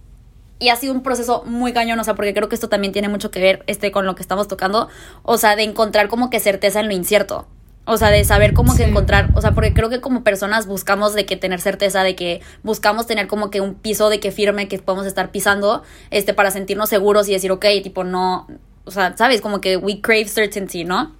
y 0.59 0.69
ha 0.69 0.75
sido 0.75 0.93
un 0.93 1.01
proceso 1.01 1.45
muy 1.47 1.73
cañón, 1.73 1.99
o 1.99 2.03
sea, 2.03 2.13
porque 2.13 2.35
creo 2.35 2.47
que 2.47 2.53
esto 2.53 2.69
también 2.69 2.93
tiene 2.93 3.09
mucho 3.09 3.31
que 3.31 3.41
ver 3.41 3.63
este 3.65 3.91
con 3.91 4.05
lo 4.05 4.13
que 4.13 4.21
estamos 4.21 4.47
tocando, 4.47 4.87
o 5.23 5.39
sea, 5.39 5.55
de 5.55 5.63
encontrar 5.63 6.09
como 6.09 6.29
que 6.29 6.39
certeza 6.39 6.79
en 6.79 6.89
lo 6.89 6.93
incierto. 6.93 7.47
O 7.85 7.97
sea, 7.97 8.11
de 8.11 8.23
saber 8.23 8.53
cómo 8.53 8.75
que 8.75 8.83
encontrar, 8.83 9.31
o 9.35 9.41
sea, 9.41 9.51
porque 9.51 9.73
creo 9.73 9.89
que 9.89 9.99
como 9.99 10.23
personas 10.23 10.67
buscamos 10.67 11.13
de 11.13 11.25
que 11.25 11.35
tener 11.35 11.59
certeza, 11.59 12.03
de 12.03 12.15
que 12.15 12.41
buscamos 12.63 13.07
tener 13.07 13.27
como 13.27 13.49
que 13.49 13.59
un 13.59 13.75
piso 13.75 14.09
de 14.09 14.21
que 14.21 14.31
firme 14.31 14.69
que 14.69 14.79
podemos 14.79 15.05
estar 15.05 15.31
pisando, 15.31 15.83
este, 16.09 16.33
para 16.33 16.49
sentirnos 16.49 16.87
seguros 16.89 17.27
y 17.27 17.33
decir, 17.33 17.51
ok, 17.51 17.65
tipo, 17.83 18.05
no, 18.05 18.47
o 18.85 18.91
sea, 18.91 19.17
sabes, 19.17 19.41
como 19.41 19.59
que 19.59 19.75
we 19.75 19.99
crave 19.99 20.29
certainty, 20.29 20.85
¿no? 20.85 21.13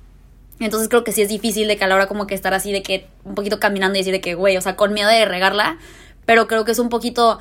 Entonces 0.59 0.87
creo 0.87 1.03
que 1.03 1.11
sí 1.11 1.21
es 1.21 1.29
difícil 1.29 1.67
de 1.67 1.75
que 1.75 1.83
a 1.83 1.87
la 1.87 1.95
hora 1.95 2.07
como 2.07 2.27
que 2.27 2.35
estar 2.35 2.53
así 2.53 2.71
de 2.71 2.81
que 2.81 3.07
un 3.25 3.35
poquito 3.35 3.59
caminando 3.59 3.97
y 3.97 4.01
decir 4.01 4.13
de 4.13 4.21
que, 4.21 4.35
güey, 4.35 4.55
o 4.55 4.61
sea, 4.61 4.77
con 4.77 4.93
miedo 4.93 5.09
de 5.09 5.25
regarla, 5.25 5.77
pero 6.25 6.47
creo 6.47 6.63
que 6.63 6.71
es 6.71 6.79
un 6.79 6.89
poquito 6.89 7.39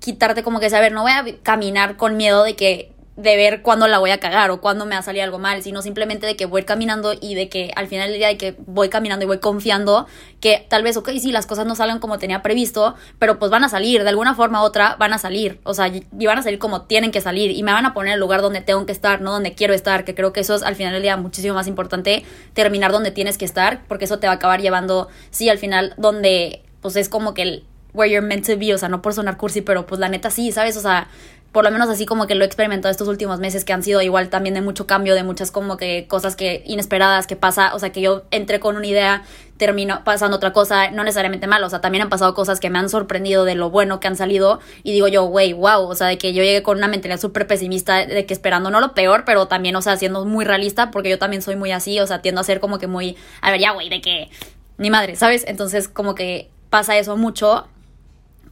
quitarte 0.00 0.42
como 0.42 0.60
que 0.60 0.68
saber, 0.68 0.92
no 0.92 1.02
voy 1.02 1.12
a 1.12 1.24
caminar 1.42 1.96
con 1.96 2.16
miedo 2.16 2.42
de 2.42 2.56
que 2.56 2.92
de 3.16 3.36
ver 3.36 3.62
cuándo 3.62 3.86
la 3.86 3.98
voy 3.98 4.10
a 4.10 4.18
cagar 4.18 4.50
o 4.50 4.60
cuándo 4.60 4.86
me 4.86 4.96
va 4.96 4.98
a 4.98 5.02
salir 5.02 5.22
algo 5.22 5.38
mal, 5.38 5.62
sino 5.62 5.82
simplemente 5.82 6.26
de 6.26 6.34
que 6.36 6.46
voy 6.46 6.64
caminando 6.64 7.14
y 7.20 7.34
de 7.34 7.48
que 7.48 7.70
al 7.76 7.86
final 7.86 8.08
del 8.08 8.18
día 8.18 8.28
de 8.28 8.36
que 8.36 8.56
voy 8.66 8.88
caminando 8.88 9.24
y 9.24 9.28
voy 9.28 9.38
confiando 9.38 10.06
que 10.40 10.66
tal 10.68 10.82
vez, 10.82 10.96
ok, 10.96 11.10
sí, 11.20 11.30
las 11.30 11.46
cosas 11.46 11.64
no 11.66 11.76
salgan 11.76 12.00
como 12.00 12.18
tenía 12.18 12.42
previsto, 12.42 12.96
pero 13.20 13.38
pues 13.38 13.50
van 13.52 13.62
a 13.62 13.68
salir, 13.68 14.02
de 14.02 14.08
alguna 14.08 14.34
forma 14.34 14.62
u 14.62 14.64
otra 14.64 14.96
van 14.98 15.12
a 15.12 15.18
salir, 15.18 15.60
o 15.62 15.74
sea, 15.74 15.88
y 15.88 16.26
van 16.26 16.38
a 16.38 16.42
salir 16.42 16.58
como 16.58 16.82
tienen 16.82 17.12
que 17.12 17.20
salir 17.20 17.52
y 17.52 17.62
me 17.62 17.72
van 17.72 17.86
a 17.86 17.94
poner 17.94 18.08
en 18.08 18.14
el 18.14 18.20
lugar 18.20 18.42
donde 18.42 18.60
tengo 18.60 18.84
que 18.84 18.92
estar, 18.92 19.20
no 19.20 19.30
donde 19.30 19.54
quiero 19.54 19.74
estar, 19.74 20.04
que 20.04 20.14
creo 20.14 20.32
que 20.32 20.40
eso 20.40 20.56
es 20.56 20.62
al 20.62 20.74
final 20.74 20.92
del 20.92 21.02
día 21.02 21.16
muchísimo 21.16 21.54
más 21.54 21.68
importante, 21.68 22.24
terminar 22.52 22.90
donde 22.90 23.12
tienes 23.12 23.38
que 23.38 23.44
estar, 23.44 23.84
porque 23.86 24.06
eso 24.06 24.18
te 24.18 24.26
va 24.26 24.32
a 24.32 24.36
acabar 24.36 24.60
llevando, 24.60 25.08
sí, 25.30 25.48
al 25.48 25.58
final 25.58 25.94
donde 25.96 26.64
pues 26.80 26.96
es 26.96 27.08
como 27.08 27.32
que 27.32 27.42
el 27.42 27.64
where 27.94 28.10
you're 28.10 28.26
meant 28.26 28.44
to 28.44 28.58
be, 28.58 28.74
o 28.74 28.78
sea, 28.78 28.88
no 28.88 29.00
por 29.00 29.14
sonar 29.14 29.36
cursi, 29.38 29.62
pero 29.62 29.86
pues 29.86 30.00
la 30.00 30.08
neta 30.08 30.28
sí, 30.28 30.52
¿sabes? 30.52 30.76
O 30.76 30.80
sea, 30.80 31.08
por 31.54 31.62
lo 31.62 31.70
menos 31.70 31.88
así 31.88 32.04
como 32.04 32.26
que 32.26 32.34
lo 32.34 32.42
he 32.42 32.46
experimentado 32.46 32.90
estos 32.90 33.06
últimos 33.06 33.38
meses 33.38 33.64
que 33.64 33.72
han 33.72 33.84
sido 33.84 34.02
igual 34.02 34.28
también 34.28 34.56
de 34.56 34.60
mucho 34.60 34.88
cambio, 34.88 35.14
de 35.14 35.22
muchas 35.22 35.52
como 35.52 35.76
que 35.76 36.06
cosas 36.08 36.34
que 36.34 36.64
inesperadas 36.66 37.28
que 37.28 37.36
pasa, 37.36 37.76
o 37.76 37.78
sea, 37.78 37.92
que 37.92 38.00
yo 38.00 38.24
entré 38.32 38.58
con 38.58 38.76
una 38.76 38.88
idea, 38.88 39.22
termino 39.56 40.02
pasando 40.02 40.36
otra 40.36 40.52
cosa, 40.52 40.90
no 40.90 41.04
necesariamente 41.04 41.46
mal, 41.46 41.62
o 41.62 41.70
sea, 41.70 41.80
también 41.80 42.02
han 42.02 42.08
pasado 42.08 42.34
cosas 42.34 42.58
que 42.58 42.70
me 42.70 42.80
han 42.80 42.88
sorprendido 42.88 43.44
de 43.44 43.54
lo 43.54 43.70
bueno 43.70 44.00
que 44.00 44.08
han 44.08 44.16
salido 44.16 44.58
y 44.82 44.90
digo 44.90 45.06
yo, 45.06 45.26
güey, 45.26 45.52
wow, 45.52 45.88
o 45.88 45.94
sea, 45.94 46.08
de 46.08 46.18
que 46.18 46.32
yo 46.32 46.42
llegué 46.42 46.64
con 46.64 46.76
una 46.76 46.88
mentalidad 46.88 47.20
súper 47.20 47.46
pesimista, 47.46 48.04
de 48.04 48.26
que 48.26 48.34
esperando 48.34 48.70
no 48.70 48.80
lo 48.80 48.92
peor, 48.92 49.22
pero 49.24 49.46
también, 49.46 49.76
o 49.76 49.80
sea, 49.80 49.96
siendo 49.96 50.24
muy 50.24 50.44
realista, 50.44 50.90
porque 50.90 51.08
yo 51.08 51.20
también 51.20 51.40
soy 51.40 51.54
muy 51.54 51.70
así, 51.70 52.00
o 52.00 52.06
sea, 52.08 52.20
tiendo 52.20 52.40
a 52.40 52.44
ser 52.44 52.58
como 52.58 52.80
que 52.80 52.88
muy, 52.88 53.16
a 53.40 53.52
ver, 53.52 53.60
ya, 53.60 53.70
güey, 53.70 53.88
de 53.88 54.00
que, 54.00 54.28
ni 54.76 54.90
madre, 54.90 55.14
¿sabes? 55.14 55.44
Entonces, 55.46 55.86
como 55.86 56.16
que 56.16 56.50
pasa 56.68 56.98
eso 56.98 57.16
mucho 57.16 57.68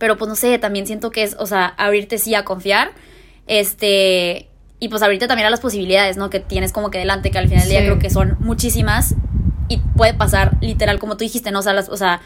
pero 0.02 0.18
pues 0.18 0.28
no 0.28 0.34
sé, 0.34 0.58
también 0.58 0.84
siento 0.84 1.12
que 1.12 1.22
es, 1.22 1.36
o 1.38 1.46
sea, 1.46 1.64
abrirte 1.78 2.18
sí 2.18 2.34
a 2.34 2.44
confiar 2.44 2.90
Este, 3.46 4.48
y 4.80 4.88
pues 4.88 5.00
ahorita 5.00 5.28
también 5.28 5.46
a 5.46 5.50
las 5.50 5.60
posibilidades, 5.60 6.16
¿no? 6.16 6.28
Que 6.28 6.40
tienes 6.40 6.72
como 6.72 6.90
que 6.90 6.98
delante, 6.98 7.30
que 7.30 7.38
al 7.38 7.46
final 7.46 7.60
del 7.60 7.70
día 7.70 7.84
creo 7.84 8.00
que 8.00 8.10
son 8.10 8.36
muchísimas 8.40 9.14
y 9.68 9.76
puede 9.76 10.12
pasar 10.12 10.56
literal, 10.60 10.98
como 10.98 11.16
tú 11.16 11.22
dijiste, 11.22 11.52
¿no? 11.52 11.60
O 11.60 11.62
sea, 11.62 11.72
las, 11.72 11.88
o 11.88 11.96
sea, 11.96 12.20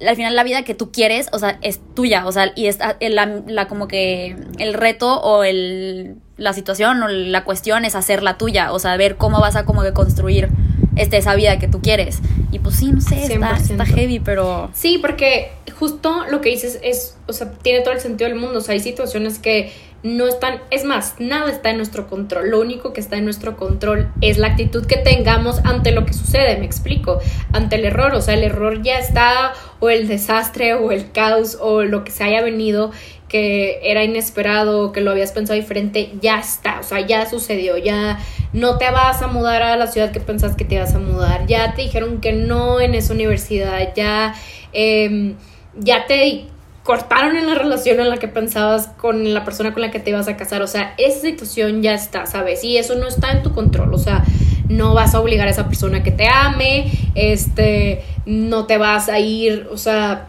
al 0.00 0.16
final 0.16 0.34
la 0.34 0.44
vida 0.44 0.62
que 0.62 0.74
tú 0.74 0.92
quieres, 0.92 1.28
o 1.32 1.38
sea, 1.38 1.58
es 1.60 1.78
tuya, 1.94 2.26
o 2.26 2.32
sea, 2.32 2.52
y 2.56 2.68
está 2.68 2.96
la, 3.02 3.42
la, 3.46 3.68
como 3.68 3.86
que 3.86 4.34
el 4.56 4.72
reto 4.72 5.20
o 5.20 5.44
el, 5.44 6.16
la 6.38 6.54
situación 6.54 7.02
o 7.02 7.08
la 7.08 7.44
cuestión 7.44 7.84
es 7.84 7.96
hacerla 7.96 8.38
tuya, 8.38 8.72
o 8.72 8.78
sea, 8.78 8.96
ver 8.96 9.16
cómo 9.16 9.40
vas 9.40 9.56
a 9.56 9.66
como 9.66 9.82
que 9.82 9.92
construir 9.92 10.48
este, 10.96 11.18
esa 11.18 11.34
vida 11.34 11.58
que 11.58 11.68
tú 11.68 11.80
quieres. 11.80 12.20
Y 12.52 12.58
pues 12.58 12.76
sí, 12.76 12.90
no 12.92 13.00
sé, 13.00 13.24
está, 13.24 13.56
está, 13.56 13.86
heavy, 13.86 14.20
pero... 14.20 14.70
Sí, 14.74 14.98
porque 14.98 15.52
justo 15.80 16.26
lo 16.30 16.42
que 16.42 16.50
dices 16.50 16.78
es, 16.82 17.16
o 17.26 17.32
sea, 17.32 17.52
tiene 17.52 17.80
todo 17.80 17.94
el 17.94 18.00
sentido 18.00 18.28
del 18.28 18.38
mundo, 18.38 18.58
o 18.58 18.60
sea, 18.60 18.74
hay 18.74 18.80
situaciones 18.80 19.38
que 19.38 19.72
no 20.02 20.26
están, 20.26 20.60
es 20.70 20.84
más, 20.84 21.14
nada 21.18 21.50
está 21.50 21.70
en 21.70 21.78
nuestro 21.78 22.06
control. 22.06 22.50
Lo 22.50 22.60
único 22.60 22.92
que 22.92 23.00
está 23.00 23.16
en 23.16 23.24
nuestro 23.24 23.56
control 23.56 24.12
es 24.20 24.36
la 24.36 24.48
actitud 24.48 24.84
que 24.84 24.98
tengamos 24.98 25.60
ante 25.64 25.92
lo 25.92 26.04
que 26.04 26.12
sucede, 26.12 26.58
me 26.58 26.66
explico, 26.66 27.18
ante 27.54 27.76
el 27.76 27.86
error, 27.86 28.14
o 28.14 28.20
sea, 28.20 28.34
el 28.34 28.44
error 28.44 28.82
ya 28.82 28.98
está, 28.98 29.54
o 29.80 29.88
el 29.88 30.06
desastre, 30.06 30.74
o 30.74 30.92
el 30.92 31.12
caos, 31.12 31.56
o 31.58 31.82
lo 31.82 32.04
que 32.04 32.10
se 32.10 32.24
haya 32.24 32.42
venido 32.42 32.90
que 33.30 33.78
era 33.82 34.04
inesperado, 34.04 34.92
que 34.92 35.00
lo 35.00 35.12
habías 35.12 35.32
pensado 35.32 35.58
diferente, 35.58 36.12
ya 36.20 36.40
está, 36.40 36.80
o 36.80 36.82
sea, 36.82 37.00
ya 37.00 37.24
sucedió, 37.24 37.78
ya 37.78 38.18
no 38.52 38.76
te 38.76 38.90
vas 38.90 39.22
a 39.22 39.28
mudar 39.28 39.62
a 39.62 39.76
la 39.76 39.86
ciudad 39.86 40.10
que 40.10 40.20
pensás 40.20 40.56
que 40.56 40.64
te 40.64 40.74
ibas 40.74 40.94
a 40.94 40.98
mudar, 40.98 41.46
ya 41.46 41.74
te 41.74 41.82
dijeron 41.82 42.20
que 42.20 42.32
no 42.32 42.80
en 42.80 42.94
esa 42.94 43.14
universidad, 43.14 43.94
ya, 43.94 44.34
eh, 44.72 45.36
ya 45.78 46.06
te 46.06 46.46
cortaron 46.82 47.36
en 47.36 47.46
la 47.46 47.54
relación 47.54 48.00
en 48.00 48.08
la 48.08 48.16
que 48.16 48.28
pensabas 48.28 48.88
con 48.88 49.34
la 49.34 49.44
persona 49.44 49.72
con 49.72 49.82
la 49.82 49.90
que 49.90 50.00
te 50.00 50.10
ibas 50.10 50.28
a 50.28 50.36
casar. 50.36 50.62
O 50.62 50.66
sea, 50.66 50.94
esa 50.98 51.20
situación 51.20 51.82
ya 51.82 51.94
está, 51.94 52.26
¿sabes? 52.26 52.64
Y 52.64 52.78
eso 52.78 52.94
no 52.96 53.06
está 53.06 53.32
en 53.32 53.42
tu 53.42 53.52
control. 53.52 53.92
O 53.94 53.98
sea, 53.98 54.24
no 54.68 54.94
vas 54.94 55.14
a 55.14 55.20
obligar 55.20 55.48
a 55.48 55.50
esa 55.50 55.66
persona 55.66 56.02
que 56.02 56.12
te 56.12 56.26
ame, 56.28 56.90
este, 57.14 58.04
no 58.24 58.66
te 58.66 58.78
vas 58.78 59.08
a 59.08 59.18
ir, 59.18 59.68
o 59.70 59.76
sea, 59.76 60.28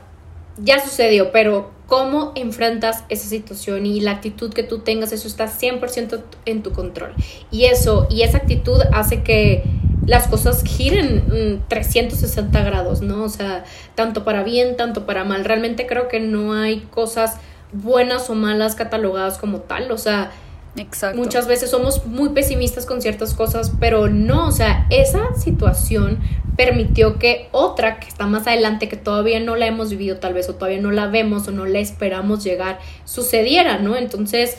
ya 0.58 0.80
sucedió, 0.80 1.32
pero 1.32 1.72
cómo 1.86 2.32
enfrentas 2.36 3.04
esa 3.10 3.28
situación 3.28 3.86
y 3.86 4.00
la 4.00 4.12
actitud 4.12 4.52
que 4.54 4.64
tú 4.64 4.80
tengas, 4.80 5.12
eso 5.12 5.28
está 5.28 5.48
100% 5.48 6.22
en 6.46 6.64
tu 6.64 6.72
control. 6.72 7.14
Y 7.52 7.66
eso, 7.66 8.08
y 8.10 8.24
esa 8.24 8.38
actitud 8.38 8.80
hace 8.94 9.24
que 9.24 9.64
las 10.06 10.28
cosas 10.28 10.64
giren 10.64 11.62
360 11.68 12.60
mm, 12.60 12.66
grados, 12.66 13.02
¿no? 13.02 13.24
O 13.24 13.30
sea, 13.30 13.64
tanto 13.96 14.24
para 14.24 14.44
bien, 14.44 14.78
tanto 14.78 15.06
para 15.06 15.24
mal. 15.24 15.46
Realmente 15.46 15.88
creo 15.88 16.08
que 16.08 16.20
no 16.20 16.54
hay 16.54 16.82
cosas 16.92 17.38
buenas 17.74 18.30
o 18.30 18.36
malas 18.36 18.76
catalogadas 18.76 19.38
como 19.38 19.60
tal, 19.60 19.92
o 19.92 19.98
sea, 19.98 20.32
Exacto. 20.78 21.18
Muchas 21.18 21.48
veces 21.48 21.70
somos 21.70 22.06
muy 22.06 22.30
pesimistas 22.30 22.86
con 22.86 23.02
ciertas 23.02 23.34
cosas, 23.34 23.74
pero 23.80 24.08
no, 24.08 24.48
o 24.48 24.52
sea, 24.52 24.88
esa 24.90 25.36
situación 25.36 26.20
permitió 26.56 27.20
que 27.20 27.50
otra 27.52 28.00
que 28.00 28.08
está 28.08 28.26
más 28.26 28.48
adelante, 28.48 28.88
que 28.88 28.96
todavía 28.96 29.40
no 29.42 29.56
la 29.56 29.68
hemos 29.68 29.90
vivido 29.90 30.18
tal 30.18 30.34
vez, 30.34 30.48
o 30.48 30.56
todavía 30.56 30.80
no 30.80 30.92
la 30.92 31.08
vemos 31.08 31.48
o 31.48 31.52
no 31.52 31.66
la 31.66 31.80
esperamos 31.80 32.44
llegar, 32.44 32.80
sucediera, 33.04 33.80
¿no? 33.80 33.98
Entonces, 33.98 34.58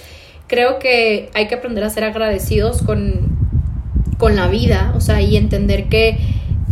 creo 0.49 0.79
que 0.79 1.31
hay 1.33 1.49
que 1.49 1.55
aprender 1.55 1.83
a 1.85 1.91
ser 1.91 2.05
agradecidos 2.05 2.83
con, 2.83 3.42
con 4.23 4.37
la 4.37 4.47
vida, 4.47 4.93
o 4.95 5.01
sea, 5.01 5.21
y 5.21 5.37
entender 5.37 5.89
que 5.89 6.17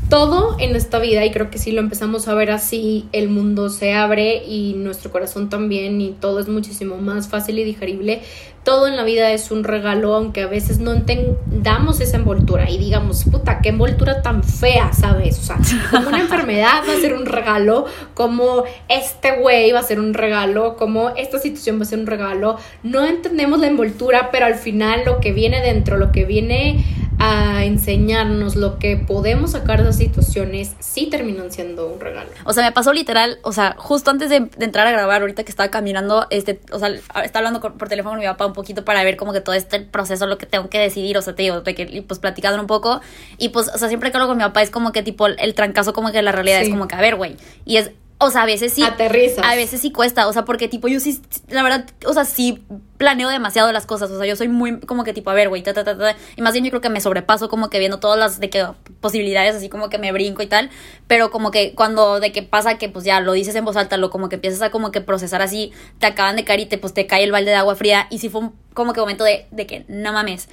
todo 0.08 0.54
en 0.60 0.76
esta 0.76 1.00
vida, 1.00 1.24
y 1.24 1.32
creo 1.32 1.50
que 1.50 1.58
si 1.58 1.72
lo 1.72 1.80
empezamos 1.80 2.28
a 2.28 2.34
ver 2.34 2.52
así, 2.52 3.08
el 3.10 3.28
mundo 3.28 3.70
se 3.70 3.92
abre 3.92 4.44
y 4.46 4.74
nuestro 4.74 5.10
corazón 5.10 5.48
también, 5.48 6.00
y 6.00 6.12
todo 6.12 6.38
es 6.38 6.46
muchísimo 6.46 6.98
más 6.98 7.26
fácil 7.28 7.58
y 7.58 7.64
digerible. 7.64 8.22
Todo 8.62 8.86
en 8.86 8.94
la 8.94 9.02
vida 9.02 9.32
es 9.32 9.50
un 9.50 9.64
regalo, 9.64 10.14
aunque 10.14 10.42
a 10.42 10.46
veces 10.46 10.78
no 10.78 10.92
entendamos 10.92 12.00
esa 12.00 12.18
envoltura 12.18 12.70
y 12.70 12.78
digamos, 12.78 13.24
puta, 13.24 13.58
qué 13.60 13.70
envoltura 13.70 14.22
tan 14.22 14.44
fea, 14.44 14.92
¿sabes? 14.92 15.36
O 15.40 15.42
sea, 15.42 15.58
como 15.90 16.08
una 16.08 16.20
enfermedad 16.26 16.82
va 16.88 16.92
a 16.92 17.00
ser 17.00 17.14
un 17.14 17.26
regalo, 17.26 17.86
como 18.14 18.62
este 18.88 19.40
güey 19.40 19.72
va 19.72 19.80
a 19.80 19.82
ser 19.82 19.98
un 19.98 20.14
regalo, 20.14 20.76
como 20.76 21.08
esta 21.10 21.40
situación 21.40 21.80
va 21.80 21.82
a 21.82 21.86
ser 21.86 21.98
un 21.98 22.06
regalo. 22.06 22.58
No 22.84 23.04
entendemos 23.04 23.58
la 23.58 23.66
envoltura, 23.66 24.30
pero 24.30 24.46
al 24.46 24.54
final 24.54 25.02
lo 25.04 25.18
que 25.18 25.32
viene 25.32 25.60
dentro, 25.62 25.96
lo 25.96 26.12
que 26.12 26.24
viene 26.24 26.84
a 27.20 27.64
enseñarnos 27.64 28.56
lo 28.56 28.78
que 28.78 28.96
podemos 28.96 29.50
sacar 29.50 29.78
de 29.78 29.84
las 29.84 29.98
situaciones, 29.98 30.74
sí 30.80 31.06
terminan 31.06 31.52
siendo 31.52 31.86
un 31.86 32.00
regalo. 32.00 32.30
O 32.44 32.54
sea, 32.54 32.64
me 32.64 32.72
pasó 32.72 32.94
literal, 32.94 33.38
o 33.42 33.52
sea, 33.52 33.76
justo 33.76 34.10
antes 34.10 34.30
de, 34.30 34.48
entrar 34.58 34.86
a 34.86 34.90
grabar, 34.90 35.20
ahorita 35.20 35.44
que 35.44 35.50
estaba 35.50 35.70
caminando, 35.70 36.26
este, 36.30 36.60
o 36.72 36.78
sea, 36.78 36.88
estaba 36.88 37.46
hablando 37.46 37.60
por 37.60 37.88
teléfono 37.90 38.12
con 38.12 38.20
mi 38.20 38.24
papá 38.24 38.46
un 38.46 38.54
poquito 38.54 38.86
para 38.86 39.04
ver 39.04 39.18
como 39.18 39.34
que 39.34 39.42
todo 39.42 39.54
este 39.54 39.80
proceso, 39.80 40.26
lo 40.26 40.38
que 40.38 40.46
tengo 40.46 40.70
que 40.70 40.78
decidir, 40.78 41.18
o 41.18 41.22
sea, 41.22 41.34
te 41.34 41.42
digo, 41.42 41.62
que, 41.62 42.04
pues 42.08 42.18
platicando 42.18 42.58
un 42.58 42.66
poco, 42.66 43.02
y 43.36 43.50
pues, 43.50 43.68
o 43.68 43.76
sea, 43.76 43.88
siempre 43.88 44.10
que 44.10 44.16
hablo 44.16 44.26
con 44.26 44.38
mi 44.38 44.44
papá 44.44 44.62
es 44.62 44.70
como 44.70 44.92
que 44.92 45.02
tipo 45.02 45.26
el 45.26 45.54
trancazo 45.54 45.92
como 45.92 46.12
que 46.12 46.22
la 46.22 46.32
realidad 46.32 46.62
es 46.62 46.70
como 46.70 46.88
que, 46.88 46.94
a 46.94 47.00
ver, 47.02 47.16
güey, 47.16 47.36
y 47.66 47.76
es 47.76 47.90
o 48.20 48.30
sea, 48.30 48.42
a 48.42 48.46
veces 48.46 48.74
sí. 48.74 48.82
Aterriza. 48.82 49.40
A 49.42 49.56
veces 49.56 49.80
sí 49.80 49.90
cuesta. 49.90 50.28
O 50.28 50.32
sea, 50.32 50.44
porque 50.44 50.68
tipo, 50.68 50.88
yo 50.88 51.00
sí, 51.00 51.20
la 51.48 51.62
verdad, 51.62 51.86
o 52.06 52.12
sea, 52.12 52.26
sí 52.26 52.62
planeo 52.98 53.30
demasiado 53.30 53.72
las 53.72 53.86
cosas. 53.86 54.10
O 54.10 54.18
sea, 54.18 54.26
yo 54.26 54.36
soy 54.36 54.48
muy 54.48 54.78
como 54.80 55.04
que 55.04 55.14
tipo, 55.14 55.30
a 55.30 55.34
ver, 55.34 55.48
güey, 55.48 55.62
ta, 55.62 55.72
ta, 55.72 55.84
ta, 55.84 55.96
ta. 55.96 56.16
Y 56.36 56.42
más 56.42 56.52
bien 56.52 56.64
yo 56.64 56.70
creo 56.70 56.82
que 56.82 56.90
me 56.90 57.00
sobrepaso 57.00 57.48
como 57.48 57.70
que 57.70 57.78
viendo 57.78 57.98
todas 57.98 58.18
las 58.18 58.38
de 58.38 58.50
que 58.50 58.66
posibilidades, 59.00 59.56
así 59.56 59.70
como 59.70 59.88
que 59.88 59.96
me 59.96 60.12
brinco 60.12 60.42
y 60.42 60.46
tal. 60.46 60.68
Pero 61.06 61.30
como 61.30 61.50
que 61.50 61.74
cuando 61.74 62.20
de 62.20 62.30
que 62.30 62.42
pasa 62.42 62.76
que 62.76 62.90
pues 62.90 63.06
ya 63.06 63.20
lo 63.20 63.32
dices 63.32 63.54
en 63.54 63.64
voz 63.64 63.76
alta, 63.76 63.96
lo 63.96 64.10
como 64.10 64.28
que 64.28 64.34
empiezas 64.34 64.60
a 64.60 64.70
como 64.70 64.92
que 64.92 65.00
procesar 65.00 65.40
así, 65.40 65.72
te 65.98 66.06
acaban 66.06 66.36
de 66.36 66.44
caer 66.44 66.60
y 66.60 66.66
te, 66.66 66.76
pues 66.76 66.92
te 66.92 67.06
cae 67.06 67.24
el 67.24 67.32
balde 67.32 67.50
de 67.50 67.56
agua 67.56 67.74
fría. 67.74 68.06
Y 68.10 68.18
sí 68.18 68.28
fue 68.28 68.42
un, 68.42 68.54
como 68.74 68.92
que 68.92 69.00
momento 69.00 69.24
de, 69.24 69.46
de 69.50 69.66
que 69.66 69.86
no 69.88 70.12
mames 70.12 70.48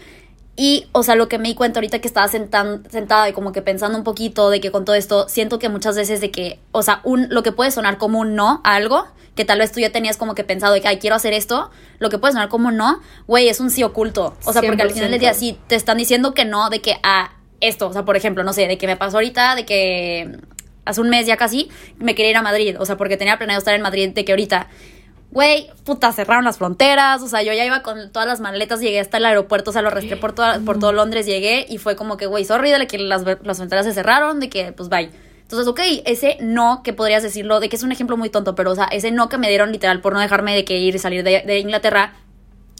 y, 0.60 0.88
o 0.92 1.04
sea, 1.04 1.14
lo 1.14 1.30
que 1.30 1.38
me 1.38 1.50
di 1.50 1.54
cuenta 1.54 1.80
ahorita 1.80 2.00
que 2.00 2.08
estaba 2.08 2.28
sentada 2.28 3.30
y 3.30 3.34
como 3.34 3.52
que 3.52 3.62
pensando 3.62 3.96
un 3.96 4.04
poquito 4.04 4.50
de 4.50 4.60
que 4.60 4.72
con 4.72 4.86
todo 4.86 4.96
esto, 4.96 5.30
siento 5.30 5.60
que 5.60 5.70
muchas 5.70 5.96
veces 5.96 6.20
de 6.20 6.32
que, 6.32 6.60
o 6.72 6.82
sea, 6.82 7.00
un, 7.04 7.28
lo 7.30 7.44
que 7.44 7.52
puede 7.52 7.70
sonar 7.70 8.00
como 8.00 8.20
un 8.20 8.34
no 8.34 8.60
a 8.64 8.74
algo, 8.74 9.06
que 9.36 9.46
tal 9.46 9.60
vez 9.60 9.72
tú 9.72 9.80
ya 9.80 9.92
tenías 9.92 10.18
como 10.18 10.34
que 10.34 10.44
pensado 10.44 10.74
de 10.74 10.82
que, 10.82 10.88
ay, 10.88 10.98
quiero 10.98 11.16
hacer 11.16 11.32
esto, 11.34 11.70
lo 12.00 12.10
que 12.10 12.18
puede 12.18 12.34
sonar 12.34 12.50
como 12.50 12.70
un 12.70 12.78
no, 12.78 13.00
güey, 13.28 13.50
es 13.50 13.60
un 13.60 13.70
sí 13.70 13.84
oculto. 13.84 14.36
O 14.46 14.52
sea, 14.52 14.64
porque 14.64 14.82
al 14.82 14.90
final 14.90 15.12
del 15.12 15.20
día 15.20 15.36
sí 15.36 15.60
te 15.68 15.76
están 15.76 16.00
diciendo 16.00 16.34
que 16.34 16.44
no, 16.44 16.72
de 16.72 16.82
que 16.82 16.98
a 17.04 17.34
esto, 17.62 17.88
o 17.88 17.94
sea, 17.94 18.04
por 18.04 18.18
ejemplo, 18.18 18.44
no 18.44 18.52
sé, 18.52 18.68
de 18.68 18.80
que 18.80 18.88
me 18.88 18.98
pasó 18.98 19.18
ahorita, 19.18 19.56
de 19.56 19.64
que 19.64 20.40
hace 20.86 21.02
un 21.02 21.10
mes 21.10 21.28
ya 21.28 21.38
casi, 21.38 21.70
me 22.00 22.16
quería 22.16 22.32
ir 22.32 22.38
a 22.38 22.42
Madrid, 22.42 22.78
o 22.80 22.86
sea, 22.88 22.98
porque 22.98 23.16
tenía 23.16 23.38
planeado 23.38 23.60
estar 23.60 23.76
en 23.76 23.84
Madrid, 23.84 24.10
de 24.10 24.26
que 24.26 24.32
ahorita 24.32 24.70
Güey, 25.32 25.70
puta, 25.84 26.12
cerraron 26.14 26.46
las 26.46 26.58
fronteras, 26.58 27.22
o 27.22 27.28
sea, 27.28 27.44
yo 27.44 27.52
ya 27.52 27.66
iba 27.66 27.82
con 27.84 28.12
todas 28.12 28.28
las 28.28 28.40
maletas, 28.40 28.80
llegué 28.80 29.00
hasta 29.00 29.18
el 29.18 29.26
aeropuerto, 29.26 29.72
o 29.72 29.74
sea, 29.74 29.82
lo 29.82 29.90
arrastré 29.90 30.16
por, 30.16 30.34
por 30.64 30.80
todo 30.80 30.94
Londres, 30.94 31.26
llegué 31.26 31.66
y 31.68 31.80
fue 31.80 31.96
como 31.98 32.16
que, 32.16 32.28
güey, 32.28 32.46
sorry 32.46 32.72
de 32.72 32.88
que 32.88 32.98
las, 32.98 33.24
las 33.44 33.58
fronteras 33.58 33.86
se 33.86 33.94
cerraron, 33.94 34.40
de 34.40 34.50
que, 34.50 34.72
pues, 34.72 34.88
bye. 34.90 35.12
Entonces, 35.42 35.68
ok, 35.68 35.80
ese 36.06 36.38
no 36.42 36.82
que 36.84 36.94
podrías 36.94 37.24
decirlo, 37.24 37.60
de 37.60 37.70
que 37.70 37.76
es 37.76 37.84
un 37.84 37.92
ejemplo 37.92 38.18
muy 38.18 38.30
tonto, 38.30 38.56
pero, 38.56 38.72
o 38.72 38.76
sea, 38.76 38.86
ese 38.86 39.12
no 39.12 39.30
que 39.30 39.38
me 39.38 39.50
dieron 39.50 39.72
literal 39.72 40.02
por 40.02 40.14
no 40.14 40.20
dejarme 40.20 40.56
de 40.56 40.66
que 40.66 40.78
ir 40.78 40.96
y 40.96 41.00
salir 41.00 41.24
de, 41.24 41.60
Inglaterra, 41.60 42.16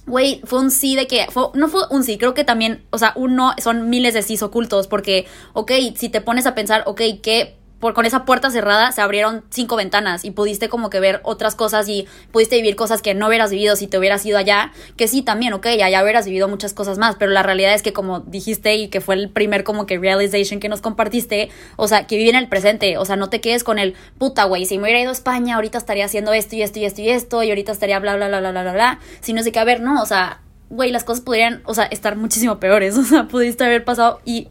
güey, 0.06 0.42
fue 0.46 0.60
un 0.60 0.72
sí 0.72 0.96
de 0.96 1.06
que, 1.06 1.28
no 1.54 1.68
fue 1.68 1.82
un 1.92 2.04
sí, 2.04 2.18
creo 2.18 2.34
que 2.34 2.44
también, 2.44 2.84
o 2.92 2.98
sea, 2.98 3.14
un 3.16 3.36
no 3.36 3.54
son 3.62 3.90
miles 3.90 4.14
de 4.14 4.22
sí 4.22 4.38
ocultos, 4.42 4.88
porque, 4.88 5.28
ok, 5.54 5.72
si 5.96 6.10
te 6.10 6.22
pones 6.22 6.46
a 6.46 6.56
pensar, 6.56 6.84
ok, 6.88 7.02
¿qué 7.22 7.58
por, 7.80 7.94
con 7.94 8.06
esa 8.06 8.26
puerta 8.26 8.50
cerrada 8.50 8.92
se 8.92 9.02
abrieron 9.02 9.44
cinco 9.50 9.76
ventanas 9.76 10.26
y 10.26 10.32
pudiste 10.32 10.70
como 10.70 10.90
que 10.90 11.00
ver 11.00 11.22
otras 11.24 11.56
cosas 11.56 11.88
y 11.88 12.08
pudiste 12.32 12.56
vivir 12.58 12.76
cosas 12.76 13.02
que 13.02 13.14
no 13.14 13.28
hubieras 13.28 13.52
vivido 13.52 13.76
si 13.76 13.88
te 13.88 13.98
hubieras 13.98 14.26
ido 14.26 14.38
allá, 14.38 14.72
que 14.96 15.08
sí 15.08 15.22
también, 15.22 15.54
ok, 15.54 15.66
allá 15.68 16.02
hubieras 16.04 16.26
vivido 16.26 16.48
muchas 16.48 16.74
cosas 16.74 16.98
más, 16.98 17.16
pero 17.16 17.32
la 17.32 17.44
realidad 17.44 17.74
es 17.74 17.82
que 17.82 17.94
como 17.94 18.22
dijiste 18.22 18.76
y 18.76 18.88
que 18.88 19.02
fue 19.02 19.16
el 19.16 19.30
primer 19.30 19.64
como 19.64 19.86
que 19.86 19.98
realization 19.98 20.60
que 20.60 20.70
nos 20.70 20.82
compartiste, 20.82 21.50
o 21.76 21.88
sea, 21.88 22.08
que 22.08 22.18
vive 22.18 22.32
en 22.32 22.36
el 22.36 22.48
presente, 22.48 22.98
o 22.98 23.06
sea, 23.06 23.16
no 23.16 23.30
te 23.30 23.42
quedes 23.42 23.64
con 23.64 23.80
el 23.80 23.96
puta, 24.18 24.46
güey, 24.46 24.66
si 24.66 24.78
me 24.78 24.84
hubiera 24.84 25.02
ido 25.02 25.10
a 25.10 25.14
España, 25.14 25.56
ahorita 25.56 25.78
estaría 25.78 26.06
haciendo 26.06 26.34
esto 26.34 26.56
y 26.56 26.64
esto 26.64 26.80
y 26.80 26.86
esto 26.86 27.02
y 27.02 27.10
esto 27.10 27.44
y 27.44 27.50
ahorita 27.50 27.72
estaría 27.72 28.00
bla, 28.00 28.16
bla, 28.16 28.28
bla, 28.28 28.40
bla, 28.40 28.52
bla, 28.52 28.62
bla, 28.64 28.74
bla, 28.74 29.00
sino 29.22 29.42
es 29.42 29.52
que, 29.52 29.60
a 29.60 29.64
ver, 29.64 29.82
no, 29.82 30.02
o 30.02 30.06
sea, 30.06 30.42
güey, 30.70 30.92
las 30.92 31.04
cosas 31.04 31.24
podrían, 31.24 31.62
o 31.66 31.74
sea, 31.74 31.86
estar 31.86 32.16
muchísimo 32.16 32.60
peores, 32.60 32.98
o 32.98 33.04
sea, 33.04 33.28
pudiste 33.28 33.64
haber 33.64 33.84
pasado 33.84 34.20
y 34.26 34.50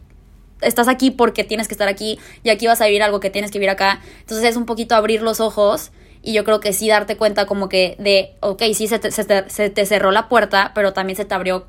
estás 0.61 0.89
aquí 0.89 1.11
porque 1.11 1.45
tienes 1.45 1.69
que 1.69 1.75
estar 1.75 1.89
aquí 1.89 2.19
y 2.43 2.51
aquí 2.51 2.67
vas 2.67 2.81
a 2.81 2.87
vivir 2.87 3.03
algo 3.03 3.21
que 3.21 3.31
tienes 3.31 3.51
que 3.51 3.59
vivir 3.59 3.71
acá. 3.71 4.01
Entonces 4.21 4.45
es 4.49 4.57
un 4.57 4.67
poquito 4.67 4.95
abrir 4.95 5.23
los 5.23 5.41
ojos 5.41 5.93
y 6.23 6.33
yo 6.33 6.45
creo 6.45 6.61
que 6.61 6.73
sí 6.73 6.89
darte 6.89 7.17
cuenta 7.17 7.47
como 7.47 7.69
que 7.69 7.97
de, 7.99 8.35
ok, 8.41 8.63
sí 8.75 8.89
se 8.89 8.99
te, 8.99 9.11
se 9.11 9.25
te, 9.71 9.87
cerró 9.87 10.11
la 10.11 10.29
puerta, 10.29 10.73
pero 10.75 10.93
también 10.93 11.17
se 11.17 11.25
te 11.25 11.35
abrió, 11.35 11.67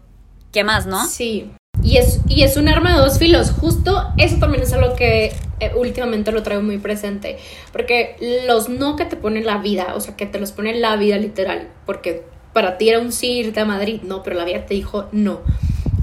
¿qué 0.51 0.63
más, 0.63 0.87
no? 0.87 1.05
Sí. 1.05 1.51
Y 1.83 1.97
es, 1.97 2.21
y 2.27 2.41
es 2.43 2.57
un 2.57 2.67
arma 2.67 2.93
de 2.93 2.99
dos 2.99 3.19
filos. 3.19 3.51
Justo 3.51 4.11
eso 4.17 4.37
también 4.39 4.63
es 4.63 4.73
algo 4.73 4.95
que 4.95 5.31
eh, 5.59 5.71
últimamente 5.75 6.31
lo 6.31 6.41
traigo 6.41 6.63
muy 6.63 6.79
presente. 6.79 7.37
Porque 7.71 8.15
los 8.47 8.67
no 8.67 8.95
que 8.95 9.05
te 9.05 9.15
pone 9.15 9.43
la 9.43 9.59
vida, 9.59 9.93
o 9.95 10.01
sea, 10.01 10.15
que 10.15 10.25
te 10.25 10.39
los 10.39 10.51
pone 10.51 10.73
la 10.73 10.95
vida 10.95 11.17
literal. 11.17 11.69
Porque 11.85 12.23
para 12.51 12.79
ti 12.79 12.89
era 12.89 12.99
un 12.99 13.11
sí 13.11 13.33
irte 13.33 13.59
a 13.59 13.65
Madrid, 13.65 14.01
no, 14.01 14.23
pero 14.23 14.35
la 14.35 14.43
vida 14.43 14.65
te 14.65 14.73
dijo 14.73 15.07
no 15.11 15.41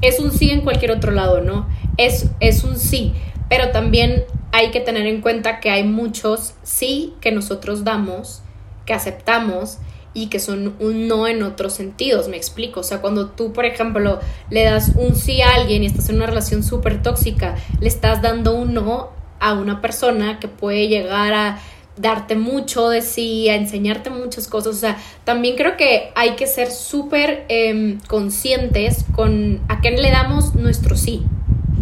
es 0.07 0.21
un 0.21 0.33
sí 0.33 0.51
en 0.51 0.63
cualquier 0.63 0.91
otro 0.91 1.13
lado, 1.13 1.41
¿no? 1.41 1.69
Es, 1.97 2.31
es 2.41 2.65
un 2.65 2.79
sí, 2.79 3.15
pero 3.49 3.71
también 3.71 4.25
hay 4.53 4.71
que 4.71 4.81
tener 4.81 5.07
en 5.07 5.21
cuenta 5.21 5.61
que 5.61 5.71
hay 5.71 5.85
muchos 5.85 6.55
sí 6.63 7.15
que 7.21 7.33
nosotros 7.33 7.85
damos, 7.85 8.43
que 8.87 8.95
aceptamos 8.95 9.79
y 10.15 10.29
que 10.29 10.39
son 10.39 10.77
un 10.79 11.09
no 11.09 11.27
en 11.27 11.43
otros 11.43 11.73
sentidos, 11.73 12.29
me 12.29 12.37
explico. 12.37 12.81
O 12.81 12.85
sea, 12.85 13.01
cuando 13.01 13.31
tú, 13.31 13.53
por 13.53 13.65
ejemplo, 13.65 14.21
le 14.51 14.63
das 14.63 14.93
un 14.95 15.17
sí 15.17 15.43
a 15.43 15.55
alguien 15.55 15.83
y 15.83 15.87
estás 15.87 16.09
en 16.09 16.17
una 16.17 16.27
relación 16.27 16.63
súper 16.63 17.03
tóxica, 17.03 17.57
le 17.81 17.89
estás 17.89 18.23
dando 18.23 18.55
un 18.55 18.75
no 18.75 19.11
a 19.41 19.53
una 19.55 19.81
persona 19.81 20.39
que 20.39 20.49
puede 20.49 20.89
llegar 20.89 21.35
a 21.35 21.59
darte 21.97 22.37
mucho 22.37 22.89
de 22.89 23.03
sí, 23.03 23.49
a 23.49 23.57
enseñarte 23.57 24.11
muchas 24.11 24.49
cosas. 24.49 24.75
O 24.75 24.79
sea, 24.79 24.99
también 25.25 25.57
creo 25.57 25.77
que 25.77 26.13
hay 26.15 26.37
que 26.37 26.47
ser 26.47 26.71
súper 26.71 27.45
em, 27.49 28.01
conscientes 28.09 29.05
con 29.15 29.61
a 29.69 29.81
quién 29.81 30.01
le 30.01 30.11
damos 30.11 30.55
nuestro 30.55 30.97
sí. 30.97 31.23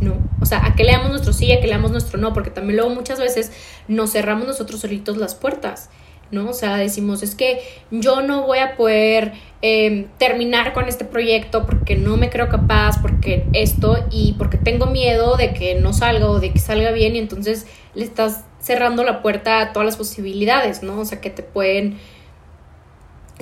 ¿no? 0.01 0.17
O 0.41 0.47
sea, 0.47 0.67
a 0.67 0.75
qué 0.75 0.85
le 0.85 0.93
damos 0.93 1.11
nuestro 1.11 1.33
sí, 1.33 1.53
a 1.53 1.61
qué 1.61 1.67
le 1.67 1.75
damos 1.75 1.93
nuestro 1.93 2.19
no, 2.19 2.33
porque 2.33 2.51
también 2.51 2.77
luego 2.77 2.93
muchas 2.93 3.21
veces 3.21 3.53
nos 3.89 4.13
cerramos 4.13 4.47
nosotros 4.47 4.81
solitos 4.81 5.17
las 5.17 5.35
puertas. 5.35 5.91
¿No? 6.33 6.51
O 6.51 6.53
sea, 6.53 6.77
decimos, 6.77 7.23
es 7.23 7.35
que 7.35 7.61
yo 7.91 8.23
no 8.23 8.47
voy 8.47 8.59
a 8.59 8.75
poder 8.75 9.33
em, 9.61 10.07
terminar 10.19 10.73
con 10.73 10.89
este 10.89 11.05
proyecto 11.05 11.65
porque 11.67 11.95
no 11.95 12.17
me 12.17 12.31
creo 12.31 12.49
capaz, 12.49 13.01
porque 13.01 13.45
esto 13.53 14.05
y 14.11 14.35
porque 14.39 14.59
tengo 14.59 14.87
miedo 14.87 15.37
de 15.37 15.53
que 15.53 15.77
no 15.77 15.93
salga 15.93 16.29
o 16.29 16.41
de 16.41 16.51
que 16.51 16.59
salga 16.59 16.91
bien 16.91 17.15
y 17.15 17.19
entonces 17.19 17.67
le 17.95 18.05
estás 18.05 18.45
cerrando 18.59 19.05
la 19.05 19.23
puerta 19.23 19.61
a 19.61 19.73
todas 19.73 19.87
las 19.87 19.97
posibilidades, 19.97 20.83
¿no? 20.83 20.99
O 20.99 21.05
sea, 21.05 21.21
que 21.21 21.31
te 21.31 21.43
pueden 21.43 21.99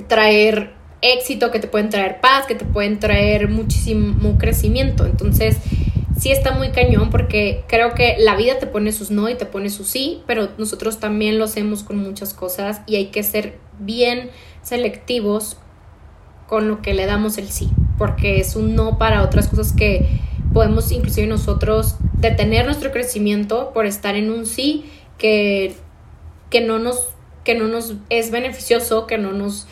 traer 0.07 0.73
éxito, 1.01 1.49
que 1.49 1.59
te 1.59 1.67
pueden 1.67 1.89
traer 1.89 2.19
paz, 2.21 2.45
que 2.45 2.55
te 2.55 2.65
pueden 2.65 2.99
traer 2.99 3.47
muchísimo 3.47 4.37
crecimiento. 4.37 5.05
Entonces, 5.05 5.57
sí 6.21 6.31
está 6.31 6.51
muy 6.51 6.69
cañón 6.69 7.09
porque 7.09 7.63
creo 7.67 7.95
que 7.95 8.15
la 8.19 8.35
vida 8.35 8.59
te 8.59 8.67
pone 8.67 8.91
sus 8.91 9.09
no 9.09 9.27
y 9.27 9.33
te 9.33 9.47
pone 9.47 9.71
sus 9.71 9.87
sí, 9.87 10.21
pero 10.27 10.49
nosotros 10.59 10.99
también 10.99 11.39
lo 11.39 11.45
hacemos 11.45 11.81
con 11.81 11.97
muchas 11.97 12.35
cosas 12.35 12.81
y 12.85 12.95
hay 12.95 13.07
que 13.07 13.23
ser 13.23 13.57
bien 13.79 14.29
selectivos 14.61 15.57
con 16.47 16.67
lo 16.67 16.83
que 16.83 16.93
le 16.93 17.07
damos 17.07 17.39
el 17.39 17.49
sí, 17.49 17.71
porque 17.97 18.39
es 18.39 18.55
un 18.55 18.75
no 18.75 18.99
para 18.99 19.23
otras 19.23 19.47
cosas 19.47 19.73
que 19.73 20.07
podemos 20.53 20.91
inclusive 20.91 21.25
nosotros 21.25 21.95
detener 22.13 22.65
nuestro 22.65 22.91
crecimiento 22.91 23.71
por 23.73 23.87
estar 23.87 24.15
en 24.15 24.29
un 24.29 24.45
sí 24.45 24.85
que, 25.17 25.73
que, 26.51 26.61
no, 26.61 26.77
nos, 26.77 27.09
que 27.43 27.55
no 27.55 27.67
nos 27.67 27.95
es 28.11 28.29
beneficioso, 28.29 29.07
que 29.07 29.17
no 29.17 29.31
nos 29.31 29.65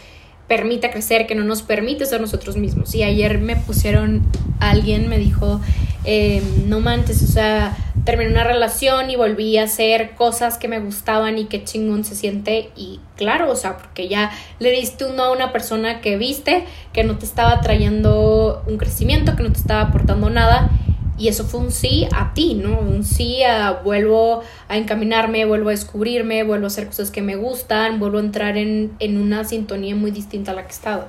permita 0.50 0.92
crecer, 0.92 1.28
que 1.28 1.36
no 1.36 1.46
nos 1.46 1.62
permite 1.62 2.06
ser 2.06 2.20
nosotros 2.20 2.58
mismos. 2.58 2.94
Y 2.96 3.04
ayer 3.04 3.38
me 3.38 3.56
pusieron, 3.56 4.24
alguien 4.60 5.08
me 5.08 5.18
dijo, 5.18 5.62
eh, 6.04 6.42
no 6.66 6.82
manches, 6.82 7.22
o 7.24 7.28
sea, 7.28 7.78
terminé 8.04 8.32
una 8.32 8.44
relación 8.44 9.12
y 9.12 9.16
volví 9.16 9.58
a 9.58 9.64
hacer 9.64 10.16
cosas 10.16 10.58
que 10.58 10.68
me 10.68 10.80
gustaban 10.80 11.38
y 11.38 11.46
qué 11.46 11.64
chingón 11.64 12.04
se 12.04 12.16
siente. 12.16 12.72
Y 12.76 13.00
claro, 13.16 13.52
o 13.52 13.56
sea, 13.56 13.78
porque 13.78 14.08
ya 14.08 14.32
le 14.60 14.72
diste 14.72 15.06
uno 15.06 15.24
a 15.24 15.32
una 15.32 15.52
persona 15.54 16.02
que 16.02 16.18
viste, 16.18 16.66
que 16.94 17.04
no 17.04 17.18
te 17.18 17.26
estaba 17.26 17.62
trayendo 17.62 18.64
un 18.68 18.78
crecimiento, 18.78 19.36
que 19.36 19.44
no 19.44 19.52
te 19.52 19.60
estaba 19.60 19.82
aportando 19.82 20.30
nada. 20.30 20.72
Y 21.20 21.28
eso 21.28 21.44
fue 21.44 21.60
un 21.60 21.72
sí 21.72 22.08
a 22.16 22.34
ti, 22.34 22.56
¿no? 22.56 22.80
Un 22.80 23.04
sí 23.04 23.44
a 23.44 23.74
vuelvo 23.84 24.42
a 24.70 24.78
encaminarme, 24.78 25.44
vuelvo 25.46 25.68
a 25.68 25.72
descubrirme, 25.72 26.44
vuelvo 26.44 26.64
a 26.64 26.68
hacer 26.68 26.88
cosas 26.88 27.12
que 27.12 27.22
me 27.22 27.36
gustan, 27.36 28.00
vuelvo 28.00 28.20
a 28.20 28.22
entrar 28.22 28.56
en, 28.56 28.96
en 29.00 29.18
una 29.18 29.44
sintonía 29.44 29.96
muy 29.96 30.12
distinta 30.12 30.52
a 30.52 30.56
la 30.56 30.64
que 30.64 30.72
estaba. 30.72 31.08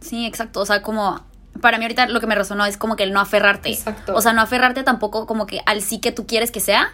Sí, 0.00 0.26
exacto. 0.26 0.60
O 0.60 0.66
sea, 0.66 0.82
como 0.82 1.20
para 1.62 1.78
mí 1.78 1.84
ahorita 1.84 2.08
lo 2.08 2.20
que 2.20 2.26
me 2.26 2.34
resonó 2.34 2.66
es 2.66 2.76
como 2.76 2.96
que 2.96 3.04
el 3.04 3.12
no 3.12 3.20
aferrarte. 3.20 3.70
Exacto. 3.70 4.14
O 4.14 4.20
sea, 4.20 4.32
no 4.34 4.42
aferrarte 4.42 4.82
tampoco 4.82 5.26
como 5.26 5.46
que 5.46 5.60
al 5.66 5.80
sí 5.80 5.98
que 5.98 6.12
tú 6.12 6.26
quieres 6.26 6.50
que 6.50 6.60
sea, 6.60 6.92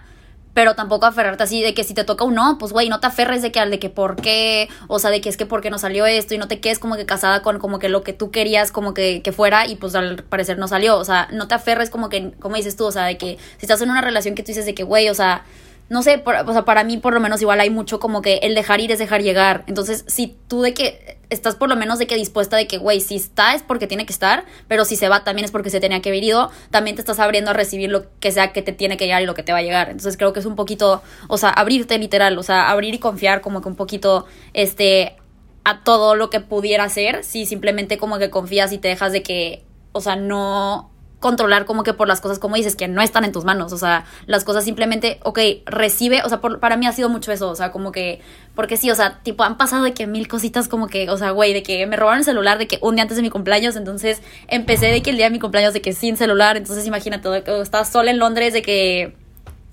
pero 0.54 0.74
tampoco 0.74 1.06
aferrarte 1.06 1.42
así 1.42 1.62
de 1.62 1.74
que 1.74 1.84
si 1.84 1.94
te 1.94 2.04
toca 2.04 2.24
un 2.24 2.34
no, 2.34 2.58
pues 2.58 2.72
güey, 2.72 2.88
no 2.88 3.00
te 3.00 3.08
aferres 3.08 3.42
de 3.42 3.52
que 3.52 3.60
al 3.60 3.70
de 3.70 3.78
que 3.78 3.90
por 3.90 4.16
qué, 4.16 4.68
o 4.86 4.98
sea, 5.00 5.10
de 5.10 5.20
que 5.20 5.28
es 5.28 5.36
que 5.36 5.46
por 5.46 5.60
qué 5.60 5.70
no 5.70 5.78
salió 5.78 6.06
esto 6.06 6.34
y 6.34 6.38
no 6.38 6.48
te 6.48 6.60
quedes 6.60 6.78
como 6.78 6.96
que 6.96 7.04
casada 7.04 7.42
con 7.42 7.58
como 7.58 7.78
que 7.78 7.88
lo 7.88 8.02
que 8.02 8.12
tú 8.12 8.30
querías 8.30 8.70
como 8.70 8.94
que, 8.94 9.20
que 9.22 9.32
fuera 9.32 9.66
y 9.66 9.76
pues 9.76 9.94
al 9.96 10.22
parecer 10.22 10.56
no 10.58 10.68
salió, 10.68 10.96
o 10.96 11.04
sea, 11.04 11.28
no 11.32 11.48
te 11.48 11.54
aferres 11.54 11.90
como 11.90 12.08
que, 12.08 12.30
como 12.38 12.56
dices 12.56 12.76
tú, 12.76 12.86
o 12.86 12.92
sea, 12.92 13.04
de 13.04 13.18
que 13.18 13.36
si 13.58 13.66
estás 13.66 13.82
en 13.82 13.90
una 13.90 14.00
relación 14.00 14.34
que 14.34 14.42
tú 14.42 14.48
dices 14.48 14.64
de 14.64 14.74
que 14.74 14.84
güey, 14.84 15.08
o 15.08 15.14
sea, 15.14 15.44
no 15.88 16.02
sé, 16.02 16.22
o 16.24 16.52
sea, 16.52 16.64
para 16.64 16.84
mí 16.84 16.96
por 16.96 17.12
lo 17.12 17.20
menos 17.20 17.42
igual 17.42 17.60
hay 17.60 17.70
mucho 17.70 17.98
como 18.00 18.22
que 18.22 18.36
el 18.42 18.54
dejar 18.54 18.80
ir 18.80 18.90
es 18.92 18.98
dejar 18.98 19.22
llegar. 19.22 19.64
Entonces, 19.66 20.04
si 20.06 20.36
tú 20.48 20.62
de 20.62 20.72
que 20.72 21.13
estás 21.30 21.54
por 21.54 21.68
lo 21.68 21.76
menos 21.76 21.98
de 21.98 22.06
que 22.06 22.16
dispuesta 22.16 22.56
de 22.56 22.66
que, 22.66 22.78
güey, 22.78 23.00
si 23.00 23.16
está 23.16 23.54
es 23.54 23.62
porque 23.62 23.86
tiene 23.86 24.06
que 24.06 24.12
estar, 24.12 24.44
pero 24.68 24.84
si 24.84 24.96
se 24.96 25.08
va 25.08 25.24
también 25.24 25.44
es 25.44 25.50
porque 25.50 25.70
se 25.70 25.80
tenía 25.80 26.00
que 26.00 26.10
haber 26.10 26.24
ido, 26.24 26.50
también 26.70 26.96
te 26.96 27.02
estás 27.02 27.18
abriendo 27.18 27.50
a 27.50 27.54
recibir 27.54 27.90
lo 27.90 28.06
que 28.20 28.32
sea 28.32 28.52
que 28.52 28.62
te 28.62 28.72
tiene 28.72 28.96
que 28.96 29.06
llegar 29.06 29.22
y 29.22 29.26
lo 29.26 29.34
que 29.34 29.42
te 29.42 29.52
va 29.52 29.58
a 29.58 29.62
llegar. 29.62 29.88
Entonces, 29.88 30.16
creo 30.16 30.32
que 30.32 30.40
es 30.40 30.46
un 30.46 30.56
poquito, 30.56 31.02
o 31.28 31.38
sea, 31.38 31.50
abrirte 31.50 31.98
literal, 31.98 32.38
o 32.38 32.42
sea, 32.42 32.70
abrir 32.70 32.94
y 32.94 32.98
confiar 32.98 33.40
como 33.40 33.60
que 33.60 33.68
un 33.68 33.76
poquito, 33.76 34.26
este, 34.52 35.16
a 35.64 35.82
todo 35.82 36.14
lo 36.14 36.30
que 36.30 36.40
pudiera 36.40 36.88
ser, 36.88 37.24
si 37.24 37.46
simplemente 37.46 37.98
como 37.98 38.18
que 38.18 38.30
confías 38.30 38.72
y 38.72 38.78
te 38.78 38.88
dejas 38.88 39.12
de 39.12 39.22
que, 39.22 39.64
o 39.92 40.00
sea, 40.00 40.16
no 40.16 40.93
controlar 41.24 41.64
como 41.64 41.84
que 41.84 41.94
por 41.94 42.06
las 42.06 42.20
cosas, 42.20 42.38
como 42.38 42.56
dices, 42.56 42.76
que 42.76 42.86
no 42.86 43.00
están 43.00 43.24
en 43.24 43.32
tus 43.32 43.46
manos. 43.46 43.72
O 43.72 43.78
sea, 43.78 44.04
las 44.26 44.44
cosas 44.44 44.62
simplemente, 44.62 45.20
ok, 45.22 45.38
recibe, 45.64 46.20
o 46.22 46.28
sea, 46.28 46.42
para 46.42 46.76
mí 46.76 46.86
ha 46.86 46.92
sido 46.92 47.08
mucho 47.08 47.32
eso, 47.32 47.48
o 47.48 47.56
sea, 47.56 47.72
como 47.72 47.92
que, 47.92 48.20
porque 48.54 48.76
sí, 48.76 48.90
o 48.90 48.94
sea, 48.94 49.20
tipo, 49.22 49.42
han 49.42 49.56
pasado 49.56 49.84
de 49.84 49.94
que 49.94 50.06
mil 50.06 50.28
cositas 50.28 50.68
como 50.68 50.86
que, 50.86 51.08
o 51.08 51.16
sea, 51.16 51.30
güey, 51.30 51.54
de 51.54 51.62
que 51.62 51.86
me 51.86 51.96
robaron 51.96 52.18
el 52.18 52.26
celular 52.26 52.58
de 52.58 52.66
que 52.66 52.78
un 52.82 52.96
día 52.96 53.04
antes 53.04 53.16
de 53.16 53.22
mi 53.22 53.30
cumpleaños, 53.30 53.74
entonces 53.74 54.20
empecé 54.48 54.88
de 54.88 55.00
que 55.00 55.08
el 55.08 55.16
día 55.16 55.24
de 55.24 55.30
mi 55.30 55.38
cumpleaños 55.38 55.72
de 55.72 55.80
que 55.80 55.94
sin 55.94 56.18
celular, 56.18 56.58
entonces 56.58 56.86
imagínate, 56.86 57.42
estaba 57.62 57.86
sola 57.86 58.10
en 58.10 58.18
Londres 58.18 58.52
de 58.52 58.60
que, 58.60 59.16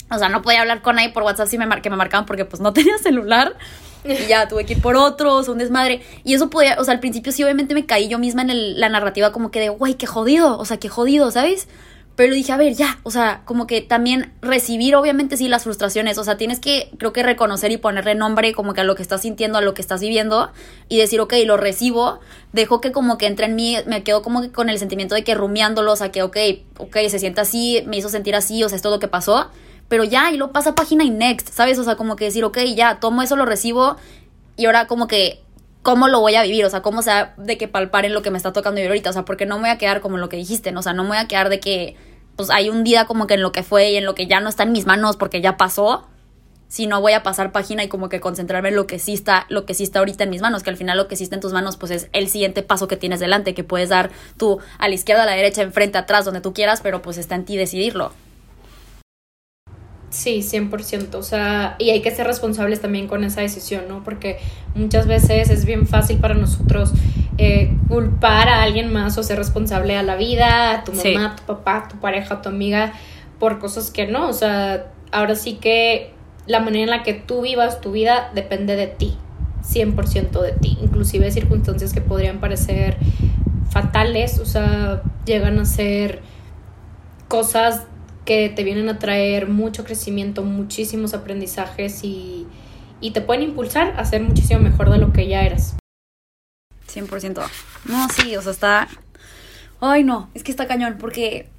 o 0.10 0.18
sea, 0.18 0.30
no 0.30 0.42
podía 0.42 0.62
hablar 0.62 0.82
con 0.82 0.96
nadie 0.96 1.10
por 1.10 1.24
WhatsApp 1.24 1.50
si 1.50 1.58
me, 1.58 1.66
mar 1.66 1.82
que 1.82 1.90
me 1.90 1.98
marcaban 1.98 2.26
porque 2.26 2.46
pues 2.46 2.62
no 2.62 2.72
tenía 2.80 2.98
celular. 3.00 3.58
Y 4.04 4.28
ya 4.28 4.48
tuve 4.48 4.66
que 4.66 4.74
ir 4.74 4.82
por 4.82 4.96
otros, 4.96 5.48
un 5.48 5.58
desmadre. 5.58 6.02
Y 6.24 6.34
eso 6.34 6.50
podía, 6.50 6.78
o 6.80 6.84
sea, 6.84 6.94
al 6.94 7.00
principio 7.00 7.32
sí, 7.32 7.44
obviamente 7.44 7.74
me 7.74 7.86
caí 7.86 8.08
yo 8.08 8.20
misma 8.20 8.42
en 8.42 8.80
la 8.80 8.90
narrativa 8.90 9.32
como 9.32 9.52
que 9.52 9.60
de, 9.60 9.70
güey, 9.70 9.96
qué 9.96 10.08
jodido, 10.08 10.58
o 10.58 10.66
sea, 10.66 10.78
qué 10.78 10.90
jodido, 10.90 11.32
¿sabes? 11.32 11.68
Pero 12.16 12.34
dije, 12.34 12.52
a 12.52 12.58
ver, 12.58 12.74
ya, 12.74 13.00
o 13.04 13.10
sea, 13.10 13.42
como 13.46 13.68
que 13.68 13.82
también 13.82 14.34
recibir, 14.42 14.96
obviamente, 14.96 15.38
sí, 15.38 15.48
las 15.48 15.64
frustraciones. 15.64 16.18
O 16.18 16.24
sea, 16.24 16.36
tienes 16.36 16.60
que, 16.60 16.92
creo 16.98 17.14
que 17.14 17.24
reconocer 17.24 17.72
y 17.72 17.78
ponerle 17.78 18.16
nombre 18.16 18.54
como 18.54 18.74
que 18.74 18.82
a 18.82 18.84
lo 18.84 18.96
que 18.96 19.02
estás 19.02 19.22
sintiendo, 19.22 19.58
a 19.58 19.62
lo 19.62 19.74
que 19.74 19.82
estás 19.82 20.02
viviendo 20.02 20.52
y 20.90 20.98
decir, 20.98 21.22
ok, 21.22 21.34
lo 21.46 21.58
recibo. 21.58 22.20
Dejo 22.52 22.82
que 22.82 22.92
como 22.92 23.18
que 23.18 23.28
entre 23.28 23.46
en 23.46 23.56
mí, 23.56 23.78
me 23.86 24.04
quedo 24.04 24.22
como 24.22 24.42
que 24.42 24.52
con 24.52 24.70
el 24.70 24.78
sentimiento 24.78 25.16
de 25.16 25.24
que 25.24 25.36
rumiándolo, 25.36 25.94
o 25.94 25.96
sea, 25.96 26.12
que, 26.12 26.22
ok, 26.22 26.38
ok, 26.78 26.98
se 27.08 27.18
siente 27.18 27.42
así, 27.42 27.82
me 27.88 27.98
hizo 27.98 28.10
sentir 28.10 28.36
así, 28.36 28.64
o 28.64 28.70
sea, 28.70 28.76
es 28.76 28.82
todo 28.82 28.96
lo 28.96 29.00
que 29.00 29.08
pasó 29.08 29.50
pero 29.92 30.06
ya, 30.06 30.32
y 30.32 30.38
lo 30.38 30.54
pasa 30.54 30.74
página 30.74 31.04
y 31.04 31.10
next, 31.10 31.50
¿sabes? 31.50 31.78
O 31.78 31.84
sea, 31.84 31.98
como 31.98 32.16
que 32.16 32.24
decir, 32.24 32.46
ok, 32.46 32.60
ya, 32.74 33.02
tomo 33.02 33.24
eso, 33.24 33.36
lo 33.36 33.46
recibo, 33.46 33.98
y 34.56 34.66
ahora 34.66 34.88
como 34.88 35.06
que, 35.06 35.44
¿cómo 35.82 36.08
lo 36.08 36.22
voy 36.22 36.36
a 36.36 36.44
vivir? 36.44 36.64
O 36.64 36.70
sea, 36.70 36.82
¿cómo 36.82 37.02
sea 37.02 37.34
de 37.36 37.58
que 37.58 37.68
palpar 37.68 38.06
en 38.06 38.14
lo 38.14 38.22
que 38.22 38.32
me 38.32 38.38
está 38.38 38.54
tocando 38.54 38.78
vivir 38.78 38.90
ahorita? 38.90 39.10
O 39.10 39.14
sea, 39.14 39.26
porque 39.26 39.46
no 39.46 39.58
me 39.58 39.64
voy 39.64 39.70
a 39.72 39.78
quedar 39.78 40.00
como 40.00 40.18
lo 40.18 40.30
que 40.30 40.38
dijiste, 40.38 40.72
¿no? 40.72 40.80
O 40.80 40.84
sea, 40.84 40.94
no 40.94 41.04
me 41.04 41.10
voy 41.10 41.18
a 41.18 41.28
quedar 41.28 41.50
de 41.50 41.60
que, 41.60 41.98
pues 42.38 42.50
hay 42.52 42.70
un 42.70 42.86
día 42.86 43.04
como 43.04 43.28
que 43.28 43.34
en 43.34 43.42
lo 43.42 43.52
que 43.52 43.64
fue 43.64 43.92
y 43.92 43.98
en 43.98 44.06
lo 44.06 44.16
que 44.16 44.28
ya 44.28 44.40
no 44.40 44.48
está 44.48 44.64
en 44.64 44.72
mis 44.72 44.86
manos 44.86 45.18
porque 45.18 45.42
ya 45.42 45.58
pasó, 45.58 46.08
sino 46.70 47.02
voy 47.02 47.12
a 47.12 47.22
pasar 47.22 47.52
página 47.52 47.84
y 47.84 47.90
como 47.90 48.08
que 48.08 48.22
concentrarme 48.22 48.70
en 48.70 48.78
lo 48.78 48.88
que 48.88 48.98
sí 48.98 49.12
está, 49.12 49.46
lo 49.50 49.66
que 49.66 49.74
sí 49.74 49.84
está 49.84 50.00
ahorita 50.00 50.24
en 50.24 50.30
mis 50.30 50.42
manos, 50.42 50.64
que 50.64 50.70
al 50.70 50.78
final 50.78 50.98
lo 50.98 51.10
que 51.10 51.18
sí 51.18 51.26
está 51.26 51.36
en 51.36 51.42
tus 51.42 51.52
manos, 51.52 51.76
pues 51.76 51.92
es 51.92 52.08
el 52.14 52.30
siguiente 52.30 52.64
paso 52.64 52.88
que 52.88 52.96
tienes 52.96 53.20
delante, 53.20 53.54
que 53.54 53.66
puedes 53.66 53.90
dar 53.90 54.10
tú 54.38 54.60
a 54.78 54.88
la 54.88 54.96
izquierda, 54.96 55.24
a 55.24 55.26
la 55.26 55.34
derecha, 55.34 55.64
enfrente, 55.64 55.98
atrás, 55.98 56.24
donde 56.24 56.40
tú 56.40 56.54
quieras, 56.54 56.80
pero 56.80 57.02
pues 57.02 57.18
está 57.18 57.36
en 57.36 57.44
ti 57.44 57.58
decidirlo. 57.58 58.14
Sí, 60.12 60.42
100%. 60.42 61.16
O 61.16 61.24
sea, 61.24 61.76
y 61.80 61.90
hay 61.90 62.02
que 62.02 62.12
ser 62.12 62.28
responsables 62.28 62.82
también 62.82 63.08
con 63.08 63.24
esa 63.24 63.42
decisión, 63.42 63.86
¿no? 63.88 64.04
Porque 64.04 64.40
muchas 64.76 65.08
veces 65.08 65.50
es 65.50 65.66
bien 65.66 65.88
fácil 65.88 66.18
para 66.18 66.34
nosotros 66.34 66.92
eh, 67.38 67.74
culpar 67.88 68.50
a 68.50 68.62
alguien 68.62 68.92
más 68.92 69.18
o 69.18 69.24
ser 69.24 69.38
responsable 69.38 69.96
a 69.96 70.04
la 70.04 70.18
vida, 70.18 70.72
a 70.72 70.84
tu 70.84 70.92
mamá, 70.92 71.32
a 71.32 71.36
tu 71.38 71.44
papá, 71.44 71.78
a 71.78 71.88
tu 71.88 71.98
pareja, 71.98 72.36
a 72.36 72.42
tu 72.42 72.50
amiga, 72.50 72.92
por 73.40 73.60
cosas 73.60 73.90
que 73.90 74.06
no. 74.06 74.28
O 74.28 74.34
sea, 74.34 74.92
ahora 75.14 75.36
sí 75.36 75.54
que 75.54 76.12
la 76.46 76.60
manera 76.60 76.84
en 76.84 76.90
la 76.90 77.04
que 77.04 77.14
tú 77.14 77.42
vivas 77.42 77.80
tu 77.80 77.94
vida 77.94 78.32
depende 78.36 78.76
de 78.76 78.88
ti, 78.88 79.18
100% 79.64 80.42
de 80.42 80.52
ti. 80.52 80.78
Inclusive 80.82 81.32
circunstancias 81.32 81.94
que 81.94 82.02
podrían 82.02 82.42
parecer 82.42 82.98
fatales, 83.70 84.40
o 84.40 84.46
sea, 84.46 85.04
llegan 85.26 85.58
a 85.58 85.64
ser 85.64 86.20
cosas 87.30 87.84
que 88.26 88.50
te 88.50 88.64
vienen 88.64 88.90
a 88.90 89.00
traer 89.00 89.48
mucho 89.48 89.84
crecimiento, 89.84 90.44
muchísimos 90.44 91.14
aprendizajes 91.14 92.04
y, 92.04 92.46
y 93.00 93.12
te 93.12 93.22
pueden 93.22 93.44
impulsar 93.44 93.94
a 93.98 94.06
ser 94.06 94.22
muchísimo 94.22 94.60
mejor 94.60 94.90
de 94.90 94.98
lo 94.98 95.12
que 95.12 95.28
ya 95.28 95.44
eras. 95.44 95.76
100%. 96.88 97.42
No, 97.86 98.08
sí, 98.10 98.36
o 98.36 98.42
sea, 98.42 98.52
está... 98.52 98.88
Ay, 99.80 100.04
no, 100.04 100.30
es 100.34 100.44
que 100.44 100.52
está 100.52 100.68
cañón, 100.68 100.98
porque... 101.00 101.50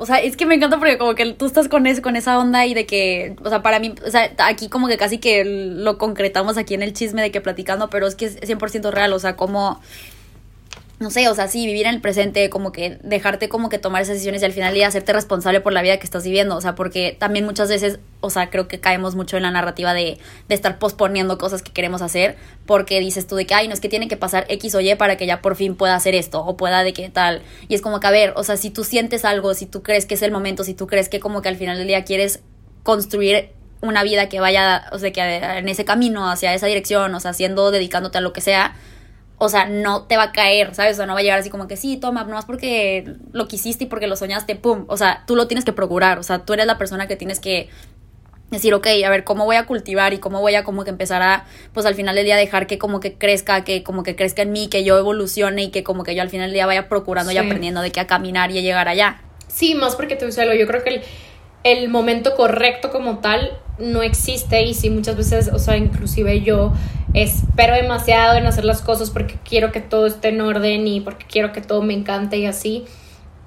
O 0.00 0.06
sea, 0.06 0.18
es 0.20 0.36
que 0.36 0.46
me 0.46 0.54
encanta 0.54 0.78
porque 0.78 0.96
como 0.96 1.16
que 1.16 1.32
tú 1.32 1.46
estás 1.46 1.68
con, 1.68 1.86
eso, 1.88 2.02
con 2.02 2.14
esa 2.14 2.38
onda 2.38 2.64
y 2.66 2.72
de 2.72 2.86
que, 2.86 3.34
o 3.42 3.48
sea, 3.48 3.62
para 3.62 3.80
mí, 3.80 3.94
o 4.06 4.10
sea, 4.10 4.32
aquí 4.38 4.68
como 4.68 4.86
que 4.86 4.96
casi 4.96 5.18
que 5.18 5.44
lo 5.44 5.98
concretamos 5.98 6.56
aquí 6.56 6.74
en 6.74 6.82
el 6.82 6.92
chisme 6.92 7.20
de 7.20 7.32
que 7.32 7.40
platicando, 7.40 7.90
pero 7.90 8.06
es 8.06 8.14
que 8.14 8.26
es 8.26 8.40
100% 8.40 8.92
real, 8.92 9.12
o 9.12 9.18
sea, 9.18 9.34
como 9.34 9.80
no 11.00 11.10
sé, 11.10 11.28
o 11.28 11.34
sea, 11.34 11.46
sí, 11.46 11.64
vivir 11.64 11.86
en 11.86 11.94
el 11.94 12.00
presente, 12.00 12.50
como 12.50 12.72
que 12.72 12.98
dejarte 13.04 13.48
como 13.48 13.68
que 13.68 13.78
tomar 13.78 14.02
esas 14.02 14.14
decisiones 14.14 14.42
y 14.42 14.46
al 14.46 14.52
final 14.52 14.76
y 14.76 14.82
hacerte 14.82 15.12
responsable 15.12 15.60
por 15.60 15.72
la 15.72 15.80
vida 15.80 15.96
que 15.98 16.04
estás 16.04 16.24
viviendo, 16.24 16.56
o 16.56 16.60
sea, 16.60 16.74
porque 16.74 17.16
también 17.16 17.44
muchas 17.44 17.68
veces, 17.68 18.00
o 18.20 18.30
sea, 18.30 18.50
creo 18.50 18.66
que 18.66 18.80
caemos 18.80 19.14
mucho 19.14 19.36
en 19.36 19.44
la 19.44 19.52
narrativa 19.52 19.94
de, 19.94 20.18
de 20.48 20.54
estar 20.54 20.80
posponiendo 20.80 21.38
cosas 21.38 21.62
que 21.62 21.70
queremos 21.70 22.02
hacer, 22.02 22.36
porque 22.66 22.98
dices 22.98 23.28
tú 23.28 23.36
de 23.36 23.46
que, 23.46 23.54
ay, 23.54 23.68
no 23.68 23.74
es 23.74 23.80
que 23.80 23.88
tiene 23.88 24.08
que 24.08 24.16
pasar 24.16 24.44
X 24.48 24.74
o 24.74 24.80
Y 24.80 24.92
para 24.96 25.16
que 25.16 25.26
ya 25.26 25.40
por 25.40 25.54
fin 25.54 25.76
pueda 25.76 25.94
hacer 25.94 26.16
esto, 26.16 26.44
o 26.44 26.56
pueda 26.56 26.82
de 26.82 26.92
que 26.92 27.08
tal, 27.10 27.42
y 27.68 27.76
es 27.76 27.80
como 27.80 28.00
que, 28.00 28.06
a 28.08 28.10
ver, 28.10 28.32
o 28.34 28.42
sea, 28.42 28.56
si 28.56 28.70
tú 28.70 28.82
sientes 28.82 29.24
algo, 29.24 29.54
si 29.54 29.66
tú 29.66 29.84
crees 29.84 30.04
que 30.04 30.14
es 30.14 30.22
el 30.22 30.32
momento, 30.32 30.64
si 30.64 30.74
tú 30.74 30.88
crees 30.88 31.08
que 31.08 31.20
como 31.20 31.42
que 31.42 31.48
al 31.48 31.56
final 31.56 31.78
del 31.78 31.86
día 31.86 32.04
quieres 32.04 32.40
construir 32.82 33.50
una 33.80 34.02
vida 34.02 34.28
que 34.28 34.40
vaya, 34.40 34.86
o 34.90 34.98
sea, 34.98 35.12
que 35.12 35.20
en 35.20 35.68
ese 35.68 35.84
camino, 35.84 36.28
hacia 36.28 36.54
esa 36.54 36.66
dirección, 36.66 37.14
o 37.14 37.20
sea, 37.20 37.30
haciendo, 37.30 37.70
dedicándote 37.70 38.18
a 38.18 38.20
lo 38.20 38.32
que 38.32 38.40
sea, 38.40 38.74
o 39.38 39.48
sea, 39.48 39.66
no 39.66 40.02
te 40.02 40.16
va 40.16 40.24
a 40.24 40.32
caer, 40.32 40.74
¿sabes? 40.74 40.94
O 40.94 40.96
sea, 40.96 41.06
no 41.06 41.14
va 41.14 41.20
a 41.20 41.22
llegar 41.22 41.38
así 41.38 41.48
como 41.48 41.68
que 41.68 41.76
sí, 41.76 41.96
toma, 41.96 42.24
no 42.24 42.38
es 42.38 42.44
porque 42.44 43.14
lo 43.32 43.46
quisiste 43.46 43.84
y 43.84 43.86
porque 43.86 44.08
lo 44.08 44.16
soñaste, 44.16 44.56
pum. 44.56 44.84
O 44.88 44.96
sea, 44.96 45.22
tú 45.26 45.36
lo 45.36 45.46
tienes 45.46 45.64
que 45.64 45.72
procurar, 45.72 46.18
o 46.18 46.22
sea, 46.22 46.40
tú 46.40 46.52
eres 46.52 46.66
la 46.66 46.76
persona 46.76 47.06
que 47.06 47.16
tienes 47.16 47.38
que 47.38 47.68
decir, 48.50 48.74
ok, 48.74 48.86
a 49.06 49.10
ver, 49.10 49.24
¿cómo 49.24 49.44
voy 49.44 49.56
a 49.56 49.66
cultivar 49.66 50.12
y 50.14 50.18
cómo 50.18 50.40
voy 50.40 50.54
a 50.54 50.64
como 50.64 50.82
que 50.84 50.90
empezar 50.90 51.22
a, 51.22 51.46
pues 51.72 51.86
al 51.86 51.94
final 51.94 52.16
del 52.16 52.24
día 52.24 52.36
dejar 52.36 52.66
que 52.66 52.78
como 52.78 52.98
que 52.98 53.14
crezca, 53.14 53.62
que 53.62 53.82
como 53.82 54.02
que 54.02 54.16
crezca 54.16 54.42
en 54.42 54.52
mí, 54.52 54.68
que 54.68 54.84
yo 54.84 54.98
evolucione 54.98 55.64
y 55.64 55.70
que 55.70 55.84
como 55.84 56.02
que 56.02 56.14
yo 56.14 56.22
al 56.22 56.30
final 56.30 56.48
del 56.48 56.54
día 56.54 56.66
vaya 56.66 56.88
procurando 56.88 57.30
y 57.30 57.36
aprendiendo 57.36 57.80
de 57.82 57.92
que 57.92 58.00
a 58.00 58.06
caminar 58.06 58.50
y 58.50 58.58
a 58.58 58.62
llegar 58.62 58.88
allá. 58.88 59.20
Sí, 59.48 59.74
más 59.74 59.96
porque 59.96 60.16
tú 60.16 60.30
sabes 60.32 60.58
yo 60.58 60.66
creo 60.66 60.82
que 60.82 60.90
el, 60.90 61.02
el 61.64 61.88
momento 61.88 62.34
correcto 62.34 62.90
como 62.90 63.18
tal 63.18 63.58
no 63.78 64.02
existe 64.02 64.62
y 64.62 64.74
sí 64.74 64.90
muchas 64.90 65.16
veces, 65.16 65.50
o 65.52 65.58
sea, 65.58 65.76
inclusive 65.76 66.40
yo 66.42 66.72
espero 67.14 67.74
demasiado 67.74 68.36
en 68.36 68.46
hacer 68.46 68.64
las 68.64 68.82
cosas 68.82 69.10
porque 69.10 69.36
quiero 69.48 69.72
que 69.72 69.80
todo 69.80 70.06
esté 70.06 70.28
en 70.28 70.40
orden 70.40 70.86
y 70.86 71.00
porque 71.00 71.26
quiero 71.26 71.52
que 71.52 71.60
todo 71.60 71.82
me 71.82 71.94
encante 71.94 72.38
y 72.38 72.46
así. 72.46 72.84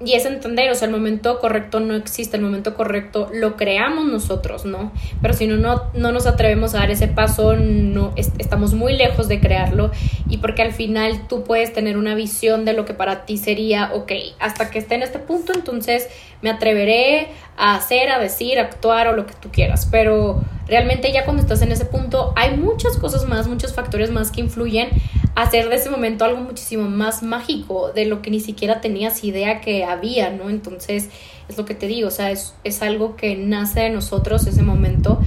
Y 0.04 0.14
es 0.14 0.24
entender, 0.24 0.68
o 0.68 0.74
sea, 0.74 0.86
el 0.88 0.92
momento 0.92 1.38
correcto 1.38 1.78
no 1.78 1.94
existe, 1.94 2.36
el 2.36 2.42
momento 2.42 2.74
correcto 2.74 3.28
lo 3.32 3.56
creamos 3.56 4.06
nosotros, 4.06 4.64
¿no? 4.64 4.90
Pero 5.20 5.32
si 5.32 5.46
no, 5.46 5.58
no, 5.58 5.84
no 5.94 6.10
nos 6.10 6.26
atrevemos 6.26 6.74
a 6.74 6.78
dar 6.78 6.90
ese 6.90 7.06
paso, 7.06 7.54
no 7.54 8.12
estamos 8.16 8.74
muy 8.74 8.94
lejos 8.94 9.28
de 9.28 9.38
crearlo 9.38 9.92
y 10.28 10.38
porque 10.38 10.62
al 10.62 10.72
final 10.72 11.28
tú 11.28 11.44
puedes 11.44 11.72
tener 11.72 11.96
una 11.96 12.16
visión 12.16 12.64
de 12.64 12.72
lo 12.72 12.84
que 12.84 12.94
para 12.94 13.26
ti 13.26 13.36
sería, 13.36 13.92
ok, 13.94 14.10
hasta 14.40 14.70
que 14.70 14.80
esté 14.80 14.96
en 14.96 15.04
este 15.04 15.20
punto, 15.20 15.52
entonces 15.54 16.08
me 16.40 16.50
atreveré 16.50 17.28
a 17.56 17.74
hacer, 17.74 18.10
a 18.10 18.18
decir, 18.18 18.58
a 18.58 18.62
actuar 18.62 19.08
o 19.08 19.12
lo 19.12 19.26
que 19.26 19.34
tú 19.34 19.50
quieras, 19.50 19.86
pero 19.90 20.42
realmente 20.66 21.12
ya 21.12 21.24
cuando 21.24 21.42
estás 21.42 21.62
en 21.62 21.72
ese 21.72 21.84
punto 21.84 22.32
hay 22.36 22.56
muchas 22.56 22.96
cosas 22.96 23.28
más, 23.28 23.46
muchos 23.46 23.74
factores 23.74 24.10
más 24.10 24.30
que 24.30 24.40
influyen 24.40 24.88
a 25.34 25.42
hacer 25.42 25.68
de 25.68 25.76
ese 25.76 25.90
momento 25.90 26.24
algo 26.24 26.40
muchísimo 26.40 26.88
más 26.88 27.22
mágico 27.22 27.92
de 27.92 28.06
lo 28.06 28.22
que 28.22 28.30
ni 28.30 28.40
siquiera 28.40 28.80
tenías 28.80 29.24
idea 29.24 29.60
que 29.60 29.84
había, 29.84 30.30
¿no? 30.30 30.50
Entonces 30.50 31.08
es 31.48 31.58
lo 31.58 31.64
que 31.64 31.74
te 31.74 31.86
digo, 31.86 32.08
o 32.08 32.10
sea, 32.10 32.30
es, 32.30 32.54
es 32.64 32.82
algo 32.82 33.16
que 33.16 33.36
nace 33.36 33.80
de 33.80 33.90
nosotros 33.90 34.46
ese 34.46 34.62
momento 34.62 35.20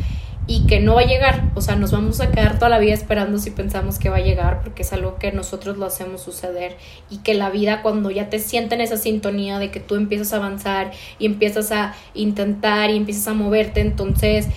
y 0.47 0.67
que 0.67 0.79
no 0.79 0.95
va 0.95 1.01
a 1.01 1.05
llegar, 1.05 1.51
o 1.55 1.61
sea, 1.61 1.75
nos 1.75 1.91
vamos 1.91 2.21
a 2.21 2.29
quedar 2.29 2.55
toda 2.59 2.69
la 2.69 2.77
vida 2.77 2.93
esperando 2.93 3.39
si 3.39 3.49
pensamos 3.49 3.97
que 3.97 4.09
va 4.09 4.17
a 4.17 4.21
llegar, 4.21 4.61
porque 4.61 4.83
es 4.83 4.93
algo 4.93 5.15
que 5.15 5.31
nosotros 5.31 5.77
lo 5.77 5.85
hacemos 5.85 6.21
suceder 6.21 6.77
y 7.09 7.17
que 7.17 7.33
la 7.33 7.49
vida 7.49 7.81
cuando 7.81 8.11
ya 8.11 8.29
te 8.29 8.39
sienten 8.39 8.81
esa 8.81 8.97
sintonía 8.97 9.57
de 9.57 9.71
que 9.71 9.79
tú 9.79 9.95
empiezas 9.95 10.33
a 10.33 10.37
avanzar 10.37 10.91
y 11.17 11.25
empiezas 11.25 11.71
a 11.71 11.95
intentar 12.13 12.91
y 12.91 12.97
empiezas 12.97 13.27
a 13.27 13.33
moverte, 13.33 13.81
entonces 13.81 14.47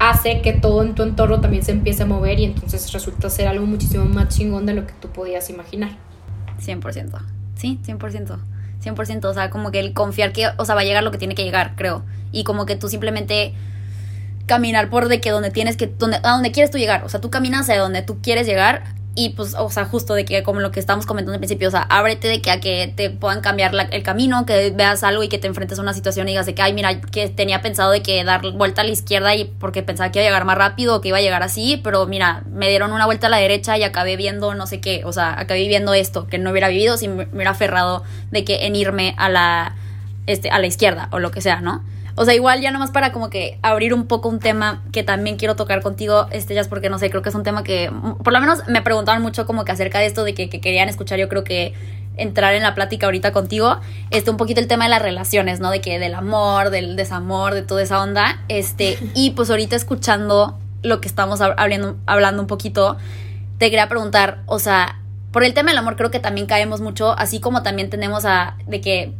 hace 0.00 0.40
que 0.42 0.52
todo 0.52 0.82
en 0.82 0.94
tu 0.94 1.04
entorno 1.04 1.40
también 1.40 1.62
se 1.62 1.72
empiece 1.72 2.02
a 2.02 2.06
mover 2.06 2.40
y 2.40 2.44
entonces 2.44 2.92
resulta 2.92 3.30
ser 3.30 3.46
algo 3.46 3.66
muchísimo 3.66 4.04
más 4.04 4.28
chingón 4.28 4.66
de 4.66 4.74
lo 4.74 4.86
que 4.86 4.94
tú 5.00 5.08
podías 5.08 5.48
imaginar. 5.48 5.90
100%, 6.60 7.20
sí, 7.54 7.78
100%. 7.86 8.38
100%, 8.82 9.24
o 9.24 9.34
sea, 9.34 9.50
como 9.50 9.70
que 9.70 9.80
el 9.80 9.92
confiar 9.94 10.32
que, 10.32 10.48
o 10.58 10.64
sea, 10.64 10.74
va 10.74 10.82
a 10.82 10.84
llegar 10.84 11.02
lo 11.02 11.10
que 11.10 11.18
tiene 11.18 11.34
que 11.34 11.44
llegar, 11.44 11.74
creo. 11.76 12.02
Y 12.30 12.44
como 12.44 12.66
que 12.66 12.76
tú 12.76 12.88
simplemente 12.88 13.54
caminar 14.46 14.88
por 14.90 15.08
de 15.08 15.20
que 15.20 15.30
donde 15.30 15.50
tienes 15.50 15.76
que, 15.76 15.86
donde, 15.86 16.18
a 16.22 16.30
donde 16.30 16.52
quieres 16.52 16.70
tú 16.70 16.78
llegar, 16.78 17.04
o 17.04 17.08
sea, 17.08 17.20
tú 17.20 17.30
caminas 17.30 17.62
hacia 17.62 17.78
donde 17.80 18.02
tú 18.02 18.20
quieres 18.22 18.46
llegar 18.46 18.96
y 19.18 19.30
pues, 19.30 19.54
o 19.58 19.70
sea, 19.70 19.86
justo 19.86 20.12
de 20.12 20.26
que 20.26 20.42
como 20.42 20.60
lo 20.60 20.70
que 20.70 20.78
estamos 20.78 21.06
comentando 21.06 21.32
al 21.32 21.40
principio, 21.40 21.68
o 21.68 21.70
sea, 21.70 21.80
ábrete 21.88 22.28
de 22.28 22.42
que 22.42 22.50
a 22.50 22.60
que 22.60 22.92
te 22.94 23.08
puedan 23.08 23.40
cambiar 23.40 23.72
el 23.90 24.02
camino, 24.02 24.44
que 24.44 24.70
veas 24.72 25.02
algo 25.02 25.22
y 25.22 25.28
que 25.28 25.38
te 25.38 25.46
enfrentes 25.46 25.78
a 25.78 25.82
una 25.82 25.94
situación 25.94 26.28
y 26.28 26.32
digas 26.32 26.44
de 26.44 26.54
que, 26.54 26.60
ay, 26.60 26.74
mira, 26.74 27.00
que 27.00 27.30
tenía 27.30 27.62
pensado 27.62 27.90
de 27.92 28.02
que 28.02 28.22
dar 28.24 28.42
vuelta 28.52 28.82
a 28.82 28.84
la 28.84 28.90
izquierda 28.90 29.34
y 29.34 29.46
porque 29.46 29.82
pensaba 29.82 30.12
que 30.12 30.18
iba 30.18 30.26
a 30.26 30.28
llegar 30.28 30.44
más 30.44 30.58
rápido 30.58 30.96
o 30.96 31.00
que 31.00 31.08
iba 31.08 31.16
a 31.16 31.22
llegar 31.22 31.42
así, 31.42 31.80
pero 31.82 32.06
mira, 32.06 32.42
me 32.52 32.68
dieron 32.68 32.92
una 32.92 33.06
vuelta 33.06 33.28
a 33.28 33.30
la 33.30 33.38
derecha 33.38 33.78
y 33.78 33.84
acabé 33.84 34.16
viendo 34.16 34.54
no 34.54 34.66
sé 34.66 34.80
qué, 34.82 35.00
o 35.06 35.14
sea, 35.14 35.40
acabé 35.40 35.66
viendo 35.66 35.94
esto, 35.94 36.26
que 36.26 36.36
no 36.36 36.50
hubiera 36.50 36.68
vivido 36.68 36.98
si 36.98 37.08
me 37.08 37.26
hubiera 37.32 37.52
aferrado 37.52 38.04
de 38.30 38.44
que 38.44 38.66
en 38.66 38.76
irme 38.76 39.14
a 39.16 39.30
la, 39.30 39.76
este, 40.26 40.50
a 40.50 40.58
la 40.58 40.66
izquierda 40.66 41.08
o 41.10 41.20
lo 41.20 41.30
que 41.30 41.40
sea, 41.40 41.62
¿no? 41.62 41.82
O 42.16 42.24
sea, 42.24 42.34
igual 42.34 42.62
ya 42.62 42.70
nomás 42.70 42.90
para 42.90 43.12
como 43.12 43.28
que 43.28 43.58
abrir 43.60 43.92
un 43.92 44.06
poco 44.06 44.30
un 44.30 44.40
tema 44.40 44.82
que 44.90 45.02
también 45.02 45.36
quiero 45.36 45.54
tocar 45.54 45.82
contigo, 45.82 46.26
este, 46.30 46.54
ya 46.54 46.62
es 46.62 46.68
porque 46.68 46.88
no 46.88 46.98
sé, 46.98 47.10
creo 47.10 47.22
que 47.22 47.28
es 47.28 47.34
un 47.34 47.42
tema 47.42 47.62
que, 47.62 47.92
por 48.24 48.32
lo 48.32 48.40
menos 48.40 48.66
me 48.68 48.80
preguntaban 48.80 49.20
mucho 49.20 49.44
como 49.46 49.64
que 49.66 49.72
acerca 49.72 49.98
de 49.98 50.06
esto, 50.06 50.24
de 50.24 50.34
que, 50.34 50.48
querían 50.48 50.88
escuchar, 50.88 51.18
yo 51.18 51.28
creo 51.28 51.44
que 51.44 51.74
entrar 52.16 52.54
en 52.54 52.62
la 52.62 52.74
plática 52.74 53.06
ahorita 53.06 53.32
contigo, 53.32 53.78
este, 54.10 54.30
un 54.30 54.38
poquito 54.38 54.60
el 54.60 54.66
tema 54.66 54.84
de 54.84 54.90
las 54.90 55.02
relaciones, 55.02 55.60
¿no? 55.60 55.70
De 55.70 55.82
que 55.82 55.98
del 55.98 56.14
amor, 56.14 56.70
del 56.70 56.96
desamor, 56.96 57.52
de 57.52 57.60
toda 57.60 57.82
esa 57.82 58.02
onda, 58.02 58.42
este, 58.48 58.98
y 59.14 59.32
pues 59.32 59.50
ahorita 59.50 59.76
escuchando 59.76 60.58
lo 60.82 61.02
que 61.02 61.08
estamos 61.08 61.42
hablando, 61.42 61.98
hablando 62.06 62.40
un 62.40 62.48
poquito, 62.48 62.96
te 63.58 63.66
quería 63.66 63.90
preguntar, 63.90 64.38
o 64.46 64.58
sea, 64.58 65.00
por 65.32 65.44
el 65.44 65.52
tema 65.52 65.68
del 65.68 65.76
amor 65.76 65.96
creo 65.96 66.10
que 66.10 66.18
también 66.18 66.46
caemos 66.46 66.80
mucho, 66.80 67.12
así 67.18 67.40
como 67.40 67.62
también 67.62 67.90
tenemos 67.90 68.24
a, 68.24 68.56
de 68.66 68.80
que 68.80 69.12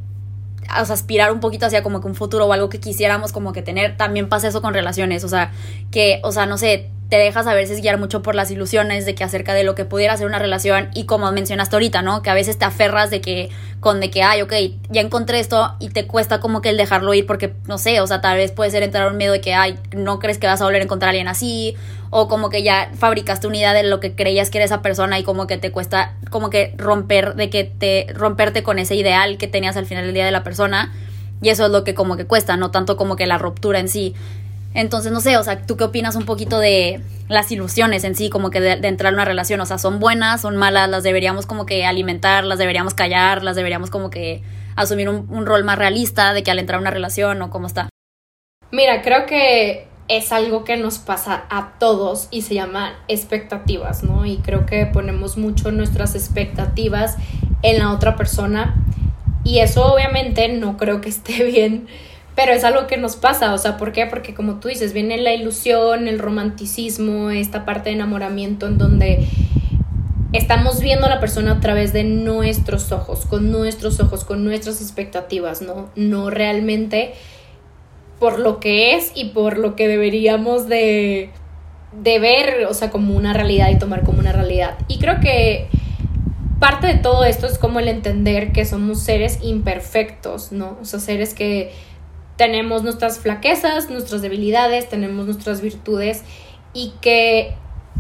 o 0.81 0.85
sea, 0.85 0.95
aspirar 0.95 1.33
un 1.33 1.41
poquito 1.41 1.67
hacia 1.67 1.83
como 1.83 2.01
que 2.01 2.09
un 2.09 2.14
futuro 2.14 2.47
o 2.47 2.53
algo 2.53 2.69
que 2.69 2.81
quisiéramos 2.81 3.33
como 3.33 3.53
que 3.53 3.62
tener, 3.62 3.97
también 3.97 4.29
pasa 4.29 4.49
eso 4.49 4.62
con 4.62 4.75
relaciones, 4.75 5.25
o 5.25 5.29
sea, 5.29 5.53
que, 5.91 6.21
o 6.23 6.33
sea, 6.33 6.47
no 6.47 6.59
sé, 6.59 6.91
te 7.09 7.17
dejas 7.17 7.47
a 7.47 7.55
veces 7.55 7.81
guiar 7.81 7.99
mucho 7.99 8.23
por 8.23 8.35
las 8.35 8.51
ilusiones 8.51 9.07
de 9.07 9.15
que 9.15 9.23
acerca 9.23 9.55
de 9.55 9.63
lo 9.63 9.75
que 9.75 9.85
pudiera 9.85 10.17
ser 10.17 10.27
una 10.27 10.39
relación 10.39 10.89
y 10.95 11.05
como 11.05 11.31
mencionaste 11.31 11.77
ahorita, 11.77 12.03
¿no? 12.03 12.23
Que 12.23 12.31
a 12.31 12.35
veces 12.35 12.59
te 12.59 12.65
aferras 12.65 13.11
de 13.11 13.21
que, 13.21 13.51
con 13.79 14.01
de 14.01 14.11
que, 14.11 14.23
ay, 14.23 14.43
ok, 14.43 14.53
ya 14.89 15.03
encontré 15.03 15.39
esto 15.39 15.75
y 15.79 15.91
te 15.91 16.07
cuesta 16.07 16.41
como 16.41 16.61
que 16.61 16.71
el 16.71 16.77
dejarlo 16.77 17.15
ir 17.15 17.27
porque, 17.27 17.55
no 17.67 17.79
sé, 17.79 18.01
o 18.01 18.07
sea, 18.07 18.21
tal 18.21 18.37
vez 18.37 18.51
puede 18.51 18.71
ser 18.71 18.83
entrar 18.83 19.11
un 19.11 19.17
miedo 19.17 19.33
de 19.33 19.41
que, 19.41 19.55
ay, 19.55 19.79
no 19.95 20.19
crees 20.19 20.39
que 20.39 20.49
vas 20.49 20.61
a 20.61 20.65
volver 20.65 20.81
a 20.81 20.85
encontrar 20.85 21.09
a 21.09 21.11
alguien 21.11 21.29
así 21.29 21.77
o 22.11 22.29
como 22.29 22.51
que 22.51 22.63
ya 22.63 22.91
fabricaste 22.97 23.47
una 23.47 23.59
idea 23.59 23.73
de 23.73 23.83
lo 23.83 24.01
que 24.01 24.15
creías 24.15 24.51
que 24.51 24.59
era 24.59 24.65
esa 24.65 24.83
persona 24.83 25.19
y 25.19 25.23
como 25.23 25.47
que 25.47 25.59
te 25.59 25.73
cuesta 25.73 26.15
como 26.31 26.51
que 26.51 26.73
romper 26.77 27.35
de 27.35 27.51
que 27.51 27.65
te 27.65 28.07
romperte 28.15 28.63
con 28.63 28.79
ese 28.79 28.95
ideal 28.95 29.39
que 29.39 29.49
tenías 29.49 29.77
al 29.77 29.87
final 29.87 30.05
del 30.05 30.15
día 30.15 30.25
de 30.25 30.31
la 30.31 30.45
persona 30.45 30.93
y 31.43 31.51
eso 31.51 31.67
es 31.67 31.71
lo 31.71 31.85
que 31.85 31.95
como 31.95 32.17
que 32.17 32.25
cuesta, 32.25 32.57
no 32.57 32.71
tanto 32.71 32.97
como 32.97 33.17
que 33.17 33.27
la 33.27 33.39
ruptura 33.39 33.79
en 33.79 33.89
sí. 33.89 34.15
Entonces, 34.77 35.11
no 35.11 35.20
sé, 35.20 35.39
o 35.39 35.43
sea, 35.43 35.62
¿tú 35.62 35.79
qué 35.79 35.85
opinas 35.85 36.16
un 36.16 36.27
poquito 36.27 36.59
de 36.59 37.01
las 37.29 37.51
ilusiones 37.51 38.05
en 38.05 38.14
sí, 38.14 38.29
como 38.29 38.51
que 38.51 38.61
de, 38.61 38.72
entrar 38.87 39.11
en 39.11 39.14
una 39.14 39.24
relación? 39.24 39.59
O 39.62 39.66
sea, 39.66 39.79
¿son 39.79 39.99
buenas, 40.01 40.43
son 40.43 40.57
malas? 40.57 40.91
¿Las 40.91 41.03
deberíamos 41.03 41.47
como 41.47 41.64
que 41.64 41.87
alimentar? 41.87 42.45
¿Las 42.45 42.59
deberíamos 42.59 42.93
callar? 42.93 43.43
¿Las 43.43 43.57
deberíamos 43.57 43.89
como 43.89 44.11
que 44.11 44.43
asumir 44.77 45.09
un, 45.09 45.27
un 45.31 45.47
rol 45.47 45.64
más 45.64 45.79
realista 45.79 46.35
de 46.35 46.43
que 46.43 46.51
al 46.51 46.59
entrar 46.59 46.77
a 46.77 46.83
una 46.83 46.91
relación 46.91 47.41
o 47.41 47.49
cómo 47.49 47.66
está? 47.66 47.89
Mira, 48.70 49.01
creo 49.01 49.24
que 49.24 49.89
es 50.09 50.31
algo 50.31 50.64
que 50.64 50.77
nos 50.77 50.99
pasa 50.99 51.47
a 51.49 51.79
todos 51.79 52.29
y 52.31 52.43
se 52.43 52.53
llama 52.53 52.99
expectativas, 53.09 54.03
¿no? 54.03 54.27
Y 54.27 54.37
creo 54.37 54.66
que 54.66 54.85
ponemos 54.85 55.39
mucho 55.39 55.72
nuestras 55.72 56.14
expectativas 56.14 57.16
en 57.62 57.79
la 57.79 57.93
otra 57.93 58.14
persona 58.14 58.74
y 59.43 59.61
eso 59.61 59.87
obviamente 59.87 60.49
no 60.49 60.77
creo 60.77 61.01
que 61.01 61.09
esté 61.09 61.45
bien, 61.51 61.87
pero 62.37 62.53
es 62.53 62.64
algo 62.64 62.87
que 62.87 62.99
nos 62.99 63.16
pasa, 63.16 63.55
o 63.55 63.59
sea, 63.59 63.78
¿por 63.78 63.93
qué? 63.93 64.07
Porque 64.07 64.34
como 64.34 64.61
tú 64.61 64.68
dices, 64.68 64.93
viene 64.93 65.16
la 65.16 65.32
ilusión, 65.32 66.07
el 66.07 66.18
romanticismo, 66.18 67.30
esta 67.30 67.64
parte 67.64 67.89
de 67.89 67.97
enamoramiento 67.97 68.66
en 68.66 68.76
donde 68.76 69.26
estamos 70.34 70.80
viendo 70.80 71.07
a 71.07 71.09
la 71.09 71.18
persona 71.18 71.53
a 71.53 71.61
través 71.61 71.95
de 71.95 72.05
nuestros 72.05 72.93
ojos, 72.93 73.24
con 73.24 73.51
nuestros 73.51 74.01
ojos, 74.01 74.24
con 74.24 74.45
nuestras 74.45 74.82
expectativas, 74.82 75.62
¿no? 75.62 75.89
No 75.97 76.28
realmente 76.28 77.14
por 78.20 78.39
lo 78.39 78.61
que 78.61 78.95
es 78.95 79.12
y 79.14 79.30
por 79.30 79.57
lo 79.57 79.74
que 79.74 79.89
deberíamos 79.89 80.68
de, 80.68 81.30
de 82.03 82.18
ver, 82.18 82.66
o 82.68 82.74
sea, 82.74 82.91
como 82.91 83.16
una 83.16 83.32
realidad 83.32 83.70
y 83.70 83.78
tomar 83.78 84.03
como 84.03 84.18
una 84.18 84.32
realidad. 84.32 84.76
Y 84.89 84.99
creo 84.99 85.20
que 85.20 85.68
parte 86.59 86.87
de 86.87 86.95
todo 86.95 87.24
esto 87.24 87.47
es 87.47 87.57
como 87.57 87.80
el 87.80 87.89
entender 87.89 88.53
que 88.53 88.66
somos 88.66 89.01
seres 89.01 89.39
imperfectos, 89.43 90.53
¿no? 90.53 90.76
O 90.82 90.84
sea, 90.84 91.01
seres 91.01 91.32
que 91.32 91.72
tenemos 92.37 92.82
nuestras 92.82 93.18
flaquezas, 93.18 93.91
nuestras 93.91 94.22
debilidades, 94.22 94.89
tenemos 94.89 95.26
nuestras 95.26 95.61
virtudes 95.61 96.22
y 96.72 96.93
que 97.01 97.55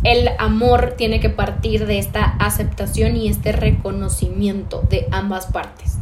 el 0.04 0.28
amor 0.38 0.94
tiene 0.96 1.20
que 1.20 1.30
partir 1.30 1.86
de 1.86 1.98
esta 1.98 2.22
aceptación 2.22 3.16
y 3.16 3.28
este 3.28 3.52
reconocimiento 3.52 4.82
de 4.90 5.08
ambas 5.10 5.46
partes. 5.46 5.96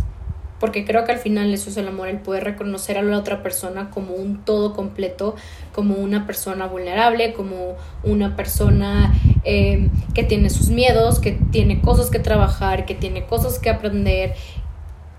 Porque 0.58 0.84
creo 0.84 1.04
que 1.04 1.12
al 1.12 1.18
final 1.18 1.52
eso 1.52 1.68
es 1.68 1.76
el 1.76 1.88
amor, 1.88 2.08
el 2.08 2.20
poder 2.20 2.44
reconocer 2.44 2.96
a 2.96 3.02
la 3.02 3.18
otra 3.18 3.42
persona 3.42 3.90
como 3.90 4.14
un 4.14 4.44
todo 4.44 4.72
completo, 4.72 5.36
como 5.72 5.96
una 5.96 6.26
persona 6.26 6.66
vulnerable, 6.66 7.34
como 7.34 7.76
una 8.02 8.34
persona 8.34 9.14
eh, 9.44 9.90
que 10.14 10.22
tiene 10.22 10.48
sus 10.50 10.70
miedos, 10.70 11.20
que 11.20 11.32
tiene 11.50 11.80
cosas 11.82 12.08
que 12.08 12.18
trabajar, 12.18 12.86
que 12.86 12.94
tiene 12.94 13.26
cosas 13.26 13.58
que 13.58 13.68
aprender, 13.68 14.34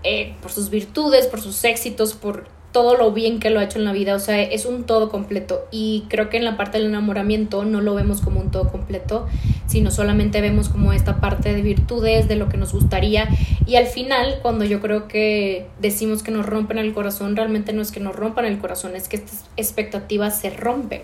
eh, 0.02 0.34
por 0.40 0.52
sus 0.52 0.70
virtudes, 0.70 1.26
por 1.26 1.40
sus 1.40 1.64
éxitos, 1.64 2.14
por 2.14 2.48
todo 2.72 2.96
lo 2.96 3.12
bien 3.12 3.40
que 3.40 3.48
lo 3.48 3.60
ha 3.60 3.64
hecho 3.64 3.78
en 3.78 3.86
la 3.86 3.92
vida, 3.92 4.14
o 4.14 4.18
sea, 4.18 4.40
es 4.42 4.66
un 4.66 4.84
todo 4.84 5.08
completo. 5.08 5.66
Y 5.70 6.04
creo 6.08 6.28
que 6.28 6.36
en 6.36 6.44
la 6.44 6.56
parte 6.56 6.78
del 6.78 6.88
enamoramiento 6.88 7.64
no 7.64 7.80
lo 7.80 7.94
vemos 7.94 8.20
como 8.20 8.40
un 8.40 8.50
todo 8.50 8.70
completo, 8.70 9.26
sino 9.66 9.90
solamente 9.90 10.40
vemos 10.40 10.68
como 10.68 10.92
esta 10.92 11.20
parte 11.20 11.54
de 11.54 11.62
virtudes, 11.62 12.28
de 12.28 12.36
lo 12.36 12.48
que 12.48 12.58
nos 12.58 12.72
gustaría. 12.72 13.28
Y 13.66 13.76
al 13.76 13.86
final 13.86 14.40
cuando 14.42 14.64
yo 14.64 14.80
creo 14.80 15.08
que 15.08 15.66
decimos 15.80 16.22
que 16.22 16.30
nos 16.30 16.44
rompen 16.44 16.78
el 16.78 16.92
corazón, 16.92 17.34
realmente 17.34 17.72
no 17.72 17.80
es 17.80 17.92
que 17.92 18.00
nos 18.00 18.14
rompan 18.14 18.44
el 18.44 18.58
corazón, 18.58 18.94
es 18.94 19.08
que 19.08 19.16
estas 19.16 19.46
expectativas 19.56 20.38
se 20.38 20.50
rompen. 20.50 21.00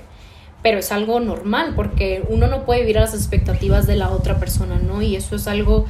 Pero 0.63 0.79
es 0.79 0.93
algo 0.93 1.21
normal 1.21 1.73
porque 1.75 2.23
uno 2.29 2.47
no 2.47 2.65
puede 2.65 2.81
vivir 2.81 2.99
a 2.99 3.01
las 3.01 3.15
expectativas 3.15 3.87
de 3.87 3.97
la 3.97 4.11
otra 4.11 4.39
persona, 4.39 4.79
¿no? 4.79 5.03
Y 5.03 5.17
eso 5.17 5.37
es 5.37 5.49
algo 5.49 5.87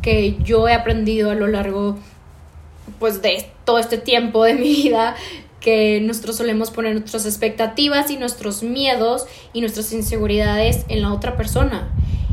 que 0.00 0.36
yo 0.42 0.68
he 0.68 0.74
aprendido 0.74 1.30
a 1.30 1.34
lo 1.34 1.46
largo 1.46 1.96
pues 2.98 3.20
de 3.22 3.46
todo 3.64 3.78
este 3.78 3.98
tiempo 3.98 4.44
de 4.44 4.54
mi 4.54 4.68
vida 4.68 5.16
que 5.64 5.98
nosotros 6.02 6.36
solemos 6.36 6.70
poner 6.70 6.92
nuestras 6.92 7.24
expectativas 7.24 8.10
y 8.10 8.18
nuestros 8.18 8.62
miedos 8.62 9.26
y 9.54 9.62
nuestras 9.62 9.92
inseguridades 9.94 10.84
en 10.88 11.00
la 11.00 11.12
otra 11.12 11.36
persona. 11.36 11.90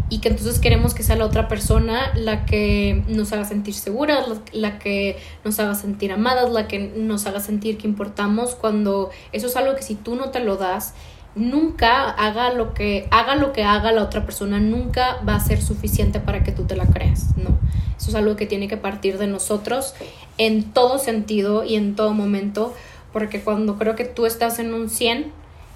Y 0.09 0.19
que 0.19 0.27
entonces 0.27 0.59
queremos 0.59 0.93
que 0.93 1.03
sea 1.03 1.15
la 1.15 1.25
otra 1.25 1.47
persona 1.47 2.11
la 2.13 2.45
que 2.45 3.01
nos 3.07 3.32
haga 3.32 3.45
sentir 3.45 3.73
seguras, 3.73 4.25
la, 4.51 4.77
que 4.79 5.17
nos 5.45 5.57
haga 5.61 5.75
sentir 5.75 6.11
amadas, 6.11 6.51
la 6.51 6.67
que 6.67 6.79
nos 6.79 7.25
haga 7.25 7.39
sentir 7.39 7.77
que 7.77 7.88
importamos 7.88 8.55
cuando 8.55 9.09
eso 9.32 9.47
es 9.47 9.55
algo 9.55 9.77
que 9.77 9.84
si 9.84 9.95
tú 9.95 10.15
no 10.15 10.32
te 10.32 10.41
lo 10.41 10.57
das, 10.57 10.93
nunca 11.36 12.09
haga 12.09 12.53
lo 12.53 12.73
que 12.73 13.07
haga 13.11 13.36
lo 13.36 13.53
que 13.53 13.63
haga 13.63 13.91
la 13.91 14.03
otra 14.03 14.25
persona, 14.25 14.59
nunca 14.59 15.19
va 15.27 15.36
a 15.36 15.39
ser 15.39 15.61
suficiente 15.61 16.19
para 16.19 16.43
que 16.43 16.51
tú 16.51 16.65
te 16.65 16.75
la 16.75 16.86
creas, 16.86 17.38
no. 17.38 17.57
Eso 17.97 18.09
es 18.09 18.15
algo 18.15 18.36
que 18.36 18.45
tiene 18.45 18.67
que 18.67 18.77
partir 18.77 19.17
de 19.17 19.27
nosotros 19.27 19.93
en 20.38 20.71
todo 20.71 20.97
sentido 20.97 21.63
y 21.63 21.75
en 21.75 21.95
todo 21.95 22.13
momento, 22.13 22.73
porque 23.13 23.41
cuando 23.41 23.77
creo 23.77 23.95
que 23.95 24.05
tú 24.05 24.25
estás 24.25 24.59
en 24.59 24.73
un 24.73 24.89
100, 24.89 25.32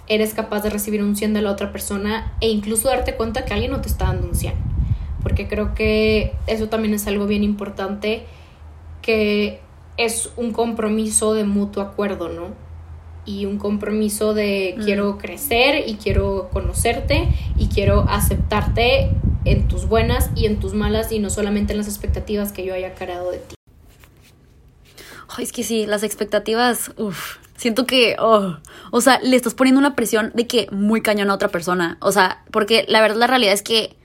eres 0.08 0.34
capaz 0.34 0.62
de 0.62 0.70
recibir 0.70 1.04
un 1.04 1.16
100 1.16 1.34
de 1.34 1.42
la 1.42 1.52
otra 1.52 1.72
persona 1.72 2.34
e 2.42 2.50
incluso 2.50 2.88
darte 2.88 3.16
cuenta 3.16 3.46
que 3.46 3.54
alguien 3.54 3.72
no 3.72 3.82
te 3.82 3.90
está 3.90 4.06
dando 4.06 4.28
un 4.28 4.36
100. 4.36 4.54
Porque 5.24 5.48
creo 5.48 5.74
que 5.74 6.34
eso 6.48 6.70
también 6.70 6.94
es 6.94 7.08
algo 7.08 7.26
bien 7.26 7.44
importante, 7.44 8.26
que 9.02 9.60
es 9.98 10.32
un 10.36 10.52
compromiso 10.52 11.34
de 11.34 11.46
mutuo 11.46 11.82
acuerdo, 11.82 12.30
¿no? 12.30 12.65
Y 13.26 13.46
un 13.46 13.58
compromiso 13.58 14.34
de 14.34 14.76
mm. 14.78 14.84
quiero 14.84 15.18
crecer 15.18 15.88
y 15.88 15.96
quiero 15.96 16.50
conocerte 16.52 17.28
y 17.58 17.68
quiero 17.68 18.06
aceptarte 18.10 19.10
en 19.46 19.68
tus 19.68 19.88
buenas 19.88 20.30
y 20.36 20.46
en 20.46 20.60
tus 20.60 20.74
malas 20.74 21.12
y 21.12 21.20
no 21.20 21.30
solamente 21.30 21.74
en 21.74 21.78
las 21.78 21.88
expectativas 21.88 22.52
que 22.52 22.66
yo 22.66 22.74
haya 22.74 22.94
creado 22.96 23.32
de 23.32 23.40
ti 23.40 23.56
es 25.42 25.52
que 25.52 25.64
sí, 25.64 25.86
las 25.86 26.04
expectativas, 26.04 26.92
uff, 26.98 27.38
siento 27.58 27.86
que, 27.86 28.16
oh, 28.20 28.58
o 28.92 29.02
sea, 29.02 29.20
le 29.22 29.36
estás 29.36 29.54
poniendo 29.54 29.80
una 29.80 29.96
presión 29.96 30.32
de 30.34 30.48
que 30.48 30.68
muy 30.72 31.02
cañón 31.02 31.30
a 31.30 31.34
otra 31.34 31.50
persona. 31.50 31.98
O 32.02 32.12
sea, 32.12 32.44
porque 32.52 32.86
la 32.88 33.02
verdad, 33.02 33.18
la 33.18 33.28
realidad 33.28 33.54
es 33.54 33.62
que 33.62 33.96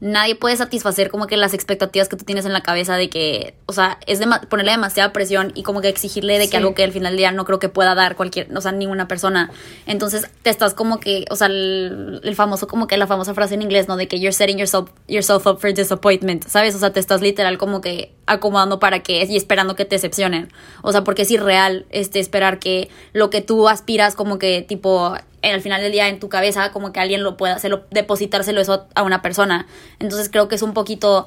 nadie 0.00 0.36
puede 0.36 0.56
satisfacer 0.56 1.10
como 1.10 1.26
que 1.26 1.36
las 1.36 1.54
expectativas 1.54 2.08
que 2.08 2.16
tú 2.16 2.24
tienes 2.24 2.46
en 2.46 2.52
la 2.52 2.60
cabeza 2.60 2.96
de 2.96 3.08
que, 3.08 3.54
o 3.66 3.72
sea, 3.72 3.98
es 4.06 4.18
de 4.18 4.26
ponerle 4.48 4.72
demasiada 4.72 5.12
presión 5.12 5.52
y 5.54 5.62
como 5.62 5.80
que 5.80 5.88
exigirle 5.88 6.38
de 6.38 6.48
que 6.48 6.56
algo 6.56 6.74
que 6.74 6.84
al 6.84 6.92
final 6.92 7.12
del 7.12 7.18
día 7.18 7.32
no 7.32 7.44
creo 7.44 7.58
que 7.58 7.68
pueda 7.68 7.94
dar 7.94 8.14
cualquier, 8.14 8.56
o 8.56 8.60
sea, 8.60 8.72
ninguna 8.72 9.08
persona. 9.08 9.50
Entonces 9.86 10.28
te 10.42 10.50
estás 10.50 10.74
como 10.74 11.00
que, 11.00 11.24
o 11.30 11.36
sea, 11.36 11.48
el, 11.48 12.32
famoso, 12.36 12.68
como 12.68 12.86
que 12.86 12.96
la 12.96 13.06
famosa 13.06 13.34
frase 13.34 13.54
en 13.54 13.62
inglés, 13.62 13.88
¿no? 13.88 13.96
De 13.96 14.06
que 14.06 14.20
you're 14.20 14.32
setting 14.32 14.58
yourself, 14.58 14.90
yourself 15.08 15.46
up 15.46 15.58
for 15.58 15.72
disappointment, 15.72 16.46
¿sabes? 16.46 16.74
O 16.74 16.78
sea, 16.78 16.92
te 16.92 17.00
estás 17.00 17.20
literal 17.20 17.58
como 17.58 17.80
que 17.80 18.12
acomodando 18.26 18.78
para 18.78 19.00
que, 19.02 19.24
y 19.24 19.36
esperando 19.36 19.74
que 19.74 19.84
te 19.84 19.96
decepcionen. 19.96 20.52
O 20.82 20.92
sea, 20.92 21.02
porque 21.02 21.22
es 21.22 21.30
irreal, 21.30 21.86
este, 21.90 22.20
esperar 22.20 22.58
que 22.58 22.88
lo 23.12 23.30
que 23.30 23.40
tú 23.40 23.68
aspiras 23.68 24.14
como 24.14 24.38
que 24.38 24.62
tipo 24.62 25.16
al 25.42 25.60
final 25.60 25.80
del 25.82 25.92
día 25.92 26.08
en 26.08 26.20
tu 26.20 26.28
cabeza 26.28 26.72
como 26.72 26.92
que 26.92 27.00
alguien 27.00 27.22
lo 27.22 27.36
pueda 27.36 27.54
hacerlo, 27.54 27.84
depositárselo 27.90 28.60
eso 28.60 28.86
a 28.94 29.02
una 29.02 29.22
persona. 29.22 29.66
Entonces 29.98 30.28
creo 30.28 30.48
que 30.48 30.54
es 30.54 30.62
un 30.62 30.74
poquito, 30.74 31.26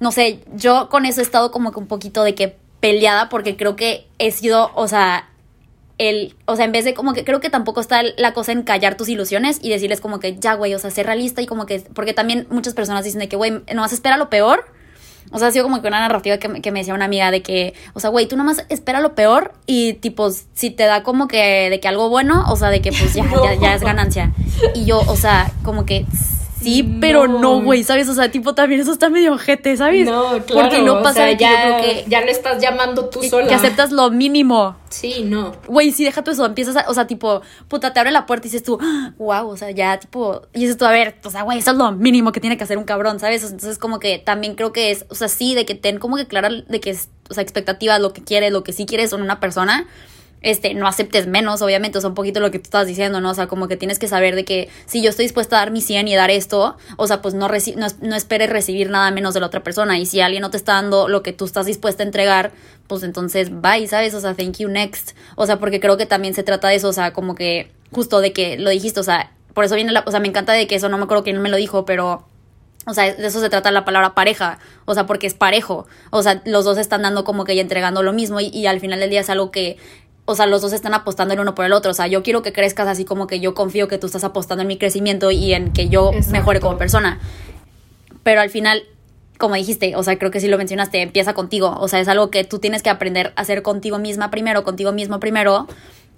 no 0.00 0.12
sé, 0.12 0.40
yo 0.54 0.88
con 0.88 1.06
eso 1.06 1.20
he 1.20 1.24
estado 1.24 1.50
como 1.50 1.72
que 1.72 1.78
un 1.78 1.86
poquito 1.86 2.22
de 2.24 2.34
que 2.34 2.56
peleada 2.80 3.28
porque 3.28 3.56
creo 3.56 3.76
que 3.76 4.06
he 4.18 4.30
sido, 4.30 4.72
o 4.74 4.88
sea, 4.88 5.28
el, 5.98 6.34
o 6.46 6.56
sea, 6.56 6.64
en 6.64 6.72
vez 6.72 6.84
de 6.84 6.94
como 6.94 7.12
que 7.12 7.24
creo 7.24 7.40
que 7.40 7.50
tampoco 7.50 7.80
está 7.80 8.02
la 8.16 8.34
cosa 8.34 8.52
en 8.52 8.62
callar 8.62 8.96
tus 8.96 9.08
ilusiones 9.08 9.58
y 9.62 9.70
decirles 9.70 10.00
como 10.00 10.18
que 10.18 10.36
ya, 10.36 10.54
güey, 10.54 10.74
o 10.74 10.78
sea, 10.78 10.90
ser 10.90 11.06
realista 11.06 11.42
y 11.42 11.46
como 11.46 11.66
que, 11.66 11.80
porque 11.94 12.12
también 12.12 12.46
muchas 12.50 12.74
personas 12.74 13.04
dicen 13.04 13.20
de 13.20 13.28
que, 13.28 13.36
güey, 13.36 13.62
no 13.72 13.82
vas 13.82 13.92
a 13.92 13.94
esperar 13.94 14.18
lo 14.18 14.30
peor 14.30 14.64
o 15.30 15.38
sea, 15.38 15.48
ha 15.48 15.52
sido 15.52 15.64
como 15.64 15.80
que 15.80 15.88
una 15.88 16.00
narrativa 16.00 16.38
que, 16.38 16.60
que 16.60 16.72
me 16.72 16.80
decía 16.80 16.94
una 16.94 17.04
amiga 17.04 17.30
de 17.30 17.42
que, 17.42 17.74
o 17.94 18.00
sea, 18.00 18.10
güey, 18.10 18.26
tú 18.26 18.36
nomás 18.36 18.64
espera 18.68 19.00
lo 19.00 19.14
peor 19.14 19.52
y 19.66 19.94
tipo, 19.94 20.30
si 20.30 20.70
te 20.70 20.84
da 20.84 21.02
como 21.02 21.28
que 21.28 21.70
de 21.70 21.80
que 21.80 21.88
algo 21.88 22.08
bueno, 22.08 22.44
o 22.48 22.56
sea, 22.56 22.70
de 22.70 22.80
que 22.80 22.90
pues 22.90 23.14
ya, 23.14 23.24
ya, 23.44 23.54
ya 23.54 23.74
es 23.74 23.82
ganancia. 23.82 24.32
Y 24.74 24.84
yo, 24.84 25.00
o 25.00 25.16
sea, 25.16 25.50
como 25.62 25.84
que 25.86 26.06
sí, 26.62 26.98
pero 27.00 27.26
no, 27.26 27.60
güey, 27.62 27.84
¿sabes? 27.84 28.08
O 28.08 28.14
sea, 28.14 28.30
tipo, 28.30 28.54
también 28.54 28.80
eso 28.80 28.92
está 28.92 29.10
medio 29.10 29.34
ojete, 29.34 29.76
¿sabes? 29.76 30.06
No, 30.06 30.30
claro. 30.44 30.68
Porque 30.68 30.82
no 30.82 31.02
pasa 31.02 31.30
ya, 31.32 31.50
yo 31.50 31.76
creo 31.76 31.82
que... 31.82 32.04
Ya 32.08 32.20
lo 32.20 32.30
estás 32.30 32.62
llamando 32.62 33.06
tú 33.06 33.22
sola. 33.22 33.46
Que 33.46 33.54
aceptas 33.54 33.92
lo 33.92 34.10
mínimo. 34.10 34.76
Sí, 34.88 35.22
no. 35.24 35.52
Güey, 35.66 35.92
sí, 35.92 36.04
deja 36.04 36.22
tú 36.22 36.30
eso, 36.30 36.44
empiezas 36.44 36.76
a, 36.76 36.84
o 36.88 36.94
sea, 36.94 37.06
tipo, 37.06 37.42
puta, 37.68 37.92
te 37.92 38.00
abre 38.00 38.12
la 38.12 38.26
puerta 38.26 38.46
y 38.46 38.50
dices 38.50 38.62
tú, 38.62 38.78
wow, 39.18 39.32
ah, 39.32 39.44
o 39.44 39.56
sea, 39.56 39.70
ya, 39.70 39.98
tipo, 39.98 40.42
y 40.52 40.60
dices 40.60 40.76
tú, 40.76 40.84
a 40.84 40.90
ver, 40.90 41.16
o 41.24 41.30
sea, 41.30 41.42
güey, 41.42 41.58
eso 41.58 41.70
es 41.70 41.76
lo 41.76 41.92
mínimo 41.92 42.32
que 42.32 42.40
tiene 42.40 42.56
que 42.56 42.64
hacer 42.64 42.78
un 42.78 42.84
cabrón, 42.84 43.18
¿sabes? 43.18 43.42
Entonces, 43.44 43.78
como 43.78 43.98
que 43.98 44.18
también 44.18 44.54
creo 44.54 44.72
que 44.72 44.90
es, 44.90 45.06
o 45.08 45.14
sea, 45.14 45.28
sí, 45.28 45.54
de 45.54 45.64
que 45.64 45.74
ten 45.74 45.98
como 45.98 46.16
que 46.16 46.26
clara 46.26 46.50
de 46.50 46.80
que 46.80 46.90
es, 46.90 47.08
o 47.30 47.34
sea, 47.34 47.42
expectativas, 47.42 48.00
lo 48.00 48.12
que 48.12 48.22
quieres, 48.22 48.52
lo 48.52 48.62
que 48.64 48.72
sí 48.72 48.84
quieres 48.86 49.12
en 49.12 49.22
una 49.22 49.40
persona, 49.40 49.86
este, 50.42 50.74
no 50.74 50.86
aceptes 50.86 51.26
menos, 51.26 51.62
obviamente, 51.62 51.98
o 51.98 52.00
sea, 52.00 52.08
un 52.08 52.14
poquito 52.14 52.40
lo 52.40 52.50
que 52.50 52.58
tú 52.58 52.64
estás 52.64 52.86
diciendo, 52.86 53.20
¿no? 53.20 53.30
O 53.30 53.34
sea, 53.34 53.46
como 53.46 53.68
que 53.68 53.76
tienes 53.76 53.98
que 53.98 54.08
saber 54.08 54.34
de 54.34 54.44
que 54.44 54.68
si 54.86 55.02
yo 55.02 55.10
estoy 55.10 55.24
dispuesta 55.24 55.56
a 55.56 55.60
dar 55.60 55.70
mi 55.70 55.80
100 55.80 56.08
y 56.08 56.14
dar 56.14 56.30
esto, 56.30 56.76
o 56.96 57.06
sea, 57.06 57.22
pues 57.22 57.34
no, 57.34 57.48
no, 57.48 57.86
no, 58.00 58.16
esperes 58.16 58.50
recibir 58.50 58.90
nada 58.90 59.10
menos 59.10 59.34
de 59.34 59.40
la 59.40 59.46
otra 59.46 59.62
persona. 59.62 59.98
Y 59.98 60.06
si 60.06 60.20
alguien 60.20 60.42
no 60.42 60.50
te 60.50 60.56
está 60.56 60.74
dando 60.74 61.08
lo 61.08 61.22
que 61.22 61.32
tú 61.32 61.44
estás 61.44 61.66
dispuesta 61.66 62.02
a 62.02 62.06
entregar, 62.06 62.52
pues 62.86 63.02
entonces 63.02 63.50
bye, 63.50 63.86
¿sabes? 63.86 64.14
O 64.14 64.20
sea, 64.20 64.34
thank 64.34 64.58
you 64.58 64.68
next. 64.68 65.16
O 65.36 65.46
sea, 65.46 65.58
porque 65.58 65.80
creo 65.80 65.96
que 65.96 66.06
también 66.06 66.34
se 66.34 66.42
trata 66.42 66.68
de 66.68 66.76
eso, 66.76 66.88
o 66.88 66.92
sea, 66.92 67.12
como 67.12 67.34
que 67.34 67.70
justo 67.90 68.20
de 68.20 68.32
que 68.32 68.58
lo 68.58 68.70
dijiste, 68.70 69.00
o 69.00 69.04
sea, 69.04 69.32
por 69.54 69.64
eso 69.64 69.74
viene 69.74 69.92
la, 69.92 70.02
o 70.06 70.10
sea, 70.10 70.20
me 70.20 70.28
encanta 70.28 70.52
de 70.52 70.66
que 70.66 70.74
eso, 70.74 70.88
no 70.88 70.98
me 70.98 71.04
acuerdo 71.04 71.24
quién 71.24 71.40
me 71.40 71.50
lo 71.50 71.56
dijo, 71.56 71.84
pero 71.84 72.26
o 72.84 72.94
sea, 72.94 73.14
de 73.14 73.26
eso 73.26 73.40
se 73.40 73.48
trata 73.48 73.70
la 73.70 73.84
palabra 73.84 74.14
pareja, 74.14 74.58
o 74.86 74.94
sea, 74.94 75.06
porque 75.06 75.28
es 75.28 75.34
parejo, 75.34 75.86
o 76.10 76.22
sea, 76.22 76.42
los 76.44 76.64
dos 76.64 76.78
están 76.78 77.02
dando 77.02 77.22
como 77.22 77.44
que 77.44 77.54
ya 77.54 77.62
entregando 77.62 78.02
lo 78.02 78.12
mismo 78.12 78.40
y, 78.40 78.46
y, 78.48 78.66
al 78.66 78.80
final 78.80 78.98
del 78.98 79.10
día 79.10 79.20
es 79.20 79.30
algo 79.30 79.52
que 79.52 79.76
o 80.32 80.34
sea, 80.34 80.46
los 80.46 80.62
dos 80.62 80.72
están 80.72 80.94
apostando 80.94 81.34
el 81.34 81.40
uno 81.40 81.54
por 81.54 81.64
el 81.64 81.72
otro. 81.72 81.90
O 81.90 81.94
sea, 81.94 82.06
yo 82.06 82.22
quiero 82.22 82.42
que 82.42 82.52
crezcas 82.52 82.88
así 82.88 83.04
como 83.04 83.26
que 83.26 83.40
yo 83.40 83.54
confío 83.54 83.88
que 83.88 83.98
tú 83.98 84.06
estás 84.06 84.24
apostando 84.24 84.62
en 84.62 84.68
mi 84.68 84.78
crecimiento 84.78 85.30
y 85.30 85.54
en 85.54 85.72
que 85.72 85.88
yo 85.88 86.10
mejore 86.30 86.60
como 86.60 86.78
persona. 86.78 87.20
Pero 88.22 88.40
al 88.40 88.50
final, 88.50 88.82
como 89.38 89.54
dijiste, 89.54 89.94
o 89.96 90.02
sea, 90.02 90.18
creo 90.18 90.30
que 90.30 90.40
sí 90.40 90.48
lo 90.48 90.58
mencionaste, 90.58 91.02
empieza 91.02 91.34
contigo. 91.34 91.76
O 91.78 91.88
sea, 91.88 92.00
es 92.00 92.08
algo 92.08 92.30
que 92.30 92.44
tú 92.44 92.58
tienes 92.58 92.82
que 92.82 92.90
aprender 92.90 93.32
a 93.36 93.42
hacer 93.42 93.62
contigo 93.62 93.98
misma 93.98 94.30
primero, 94.30 94.64
contigo 94.64 94.92
mismo 94.92 95.20
primero, 95.20 95.66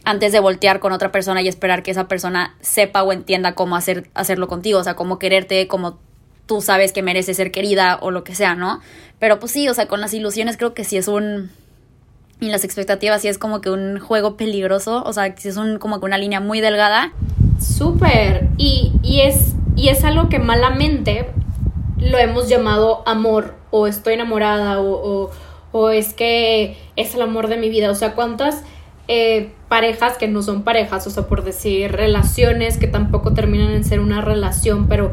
antes 0.04 0.32
de 0.32 0.40
voltear 0.40 0.80
con 0.80 0.92
otra 0.92 1.10
persona 1.12 1.42
y 1.42 1.48
esperar 1.48 1.82
que 1.82 1.90
esa 1.90 2.08
persona 2.08 2.56
sepa 2.60 3.02
o 3.02 3.12
entienda 3.12 3.54
cómo 3.54 3.76
hacer, 3.76 4.10
hacerlo 4.14 4.48
contigo. 4.48 4.78
O 4.78 4.84
sea, 4.84 4.94
cómo 4.94 5.18
quererte, 5.18 5.66
cómo 5.66 5.98
tú 6.46 6.60
sabes 6.60 6.92
que 6.92 7.02
mereces 7.02 7.36
ser 7.36 7.50
querida 7.50 7.98
o 8.00 8.10
lo 8.10 8.24
que 8.24 8.34
sea, 8.34 8.54
¿no? 8.54 8.80
Pero 9.18 9.38
pues 9.38 9.52
sí, 9.52 9.68
o 9.68 9.74
sea, 9.74 9.88
con 9.88 10.00
las 10.00 10.12
ilusiones 10.12 10.56
creo 10.56 10.74
que 10.74 10.84
sí 10.84 10.96
es 10.96 11.08
un 11.08 11.50
y 12.40 12.48
las 12.48 12.64
expectativas 12.64 13.22
sí 13.22 13.28
es 13.28 13.38
como 13.38 13.60
que 13.60 13.70
un 13.70 13.98
juego 13.98 14.36
peligroso, 14.36 15.02
o 15.04 15.12
sea, 15.12 15.26
es 15.26 15.56
un, 15.56 15.78
como 15.78 16.00
que 16.00 16.06
una 16.06 16.18
línea 16.18 16.40
muy 16.40 16.60
delgada. 16.60 17.12
Súper, 17.60 18.48
y, 18.56 18.92
y, 19.02 19.20
es, 19.22 19.54
y 19.76 19.88
es 19.88 20.04
algo 20.04 20.28
que 20.28 20.38
malamente 20.38 21.30
lo 21.98 22.18
hemos 22.18 22.48
llamado 22.48 23.02
amor, 23.06 23.54
o 23.70 23.86
estoy 23.86 24.14
enamorada, 24.14 24.80
o, 24.80 25.30
o, 25.72 25.90
es 25.90 26.12
que 26.12 26.76
es 26.96 27.14
el 27.14 27.22
amor 27.22 27.48
de 27.48 27.56
mi 27.56 27.68
vida, 27.70 27.90
o 27.90 27.94
sea, 27.94 28.14
¿cuántas 28.14 28.62
eh, 29.08 29.52
parejas 29.68 30.16
que 30.18 30.28
no 30.28 30.42
son 30.42 30.62
parejas, 30.62 31.06
o 31.06 31.10
sea, 31.10 31.26
por 31.26 31.44
decir 31.44 31.92
relaciones 31.92 32.78
que 32.78 32.86
tampoco 32.86 33.32
terminan 33.32 33.70
en 33.70 33.84
ser 33.84 34.00
una 34.00 34.20
relación, 34.20 34.88
pero 34.88 35.12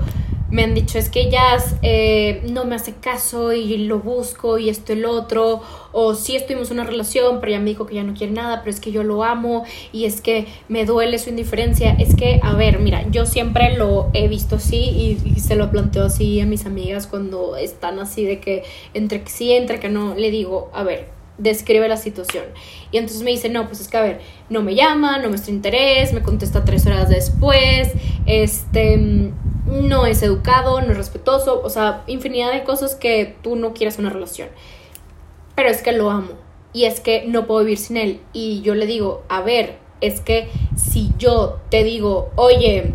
me 0.52 0.64
han 0.64 0.74
dicho 0.74 1.00
es 1.00 1.10
que 1.10 1.22
ellas 1.22 1.76
eh, 1.82 2.42
no 2.50 2.66
me 2.66 2.76
hace 2.76 2.94
caso 2.94 3.54
y 3.54 3.78
lo 3.78 4.00
busco 4.00 4.58
y 4.58 4.70
esto 4.70 4.94
y 4.94 4.98
el 4.98 5.06
otro, 5.06 5.62
o 5.94 6.14
sí 6.14 6.36
estuvimos 6.36 6.70
en 6.72 6.80
una 6.80 6.90
relación, 6.90 7.40
pero 7.40 7.54
ya 7.54 7.60
me 7.60 7.66
dijo 7.66 7.86
que 7.86 7.96
ya 7.96 8.04
no 8.04 8.14
quiere 8.14 8.34
nada, 8.34 8.60
pero 8.60 8.72
es 8.72 8.80
que 8.80 8.92
yo 8.92 9.04
lo 9.04 9.24
amo 9.24 9.64
y 9.92 10.06
es 10.06 10.22
que 10.22 10.48
me 10.68 10.86
duele 10.86 11.20
su 11.20 11.30
indiferencia. 11.30 11.94
Es 11.94 12.16
que, 12.16 12.40
a 12.44 12.54
ver, 12.54 12.80
mira, 12.80 13.06
yo 13.10 13.26
siempre 13.26 13.76
lo 13.78 14.10
he 14.14 14.28
visto 14.28 14.58
así 14.58 14.78
y, 14.78 15.40
se 15.40 15.56
lo 15.56 15.72
planteo 15.72 16.06
así 16.06 16.40
a 16.40 16.46
mis 16.46 16.66
amigas 16.66 17.08
cuando 17.08 17.56
están 17.56 18.00
así 18.00 18.24
de 18.24 18.40
que 18.40 18.64
entre 18.94 19.24
que 19.24 19.30
sí, 19.30 19.52
entre 19.54 19.80
que 19.80 19.90
no, 19.90 20.16
le 20.16 20.32
digo, 20.32 20.70
a 20.74 20.84
ver, 20.84 21.21
describe 21.42 21.88
la 21.88 21.98
situación. 21.98 22.46
Y 22.92 22.98
entonces 22.98 23.24
me 23.24 23.32
dice, 23.32 23.50
no, 23.50 23.68
pues 23.68 23.82
es 23.82 23.88
que 23.88 23.98
a 23.98 24.02
ver, 24.02 24.22
no 24.50 24.62
me 24.62 24.76
llama, 24.76 25.18
no 25.18 25.30
muestra 25.30 25.52
interés, 25.52 26.14
me 26.14 26.22
contesta 26.22 26.64
tres 26.64 26.86
horas 26.86 27.10
después, 27.10 27.92
este, 28.26 29.32
no 29.66 30.06
es 30.06 30.22
educado, 30.22 30.82
no 30.82 30.92
es 30.92 30.98
respetuoso, 30.98 31.62
o 31.64 31.70
sea, 31.70 32.04
infinidad 32.08 32.52
de 32.52 32.64
cosas 32.64 32.96
que 32.96 33.36
tú 33.42 33.56
no 33.56 33.74
quieres 33.74 33.98
una 33.98 34.10
relación. 34.10 34.50
Pero 35.56 35.70
es 35.70 35.82
que 35.82 35.92
lo 35.92 36.10
amo 36.10 36.34
y 36.74 36.86
es 36.86 37.00
que 37.00 37.26
no 37.28 37.48
puedo 37.48 37.62
vivir 37.62 37.78
sin 37.78 37.98
él. 37.98 38.22
Y 38.34 38.62
yo 38.62 38.76
le 38.76 38.86
digo, 38.86 39.24
a 39.28 39.42
ver, 39.42 39.78
es 40.00 40.22
que 40.22 40.50
si 40.76 41.12
yo 41.18 41.60
te 41.70 41.84
digo, 41.84 42.32
oye, 42.36 42.94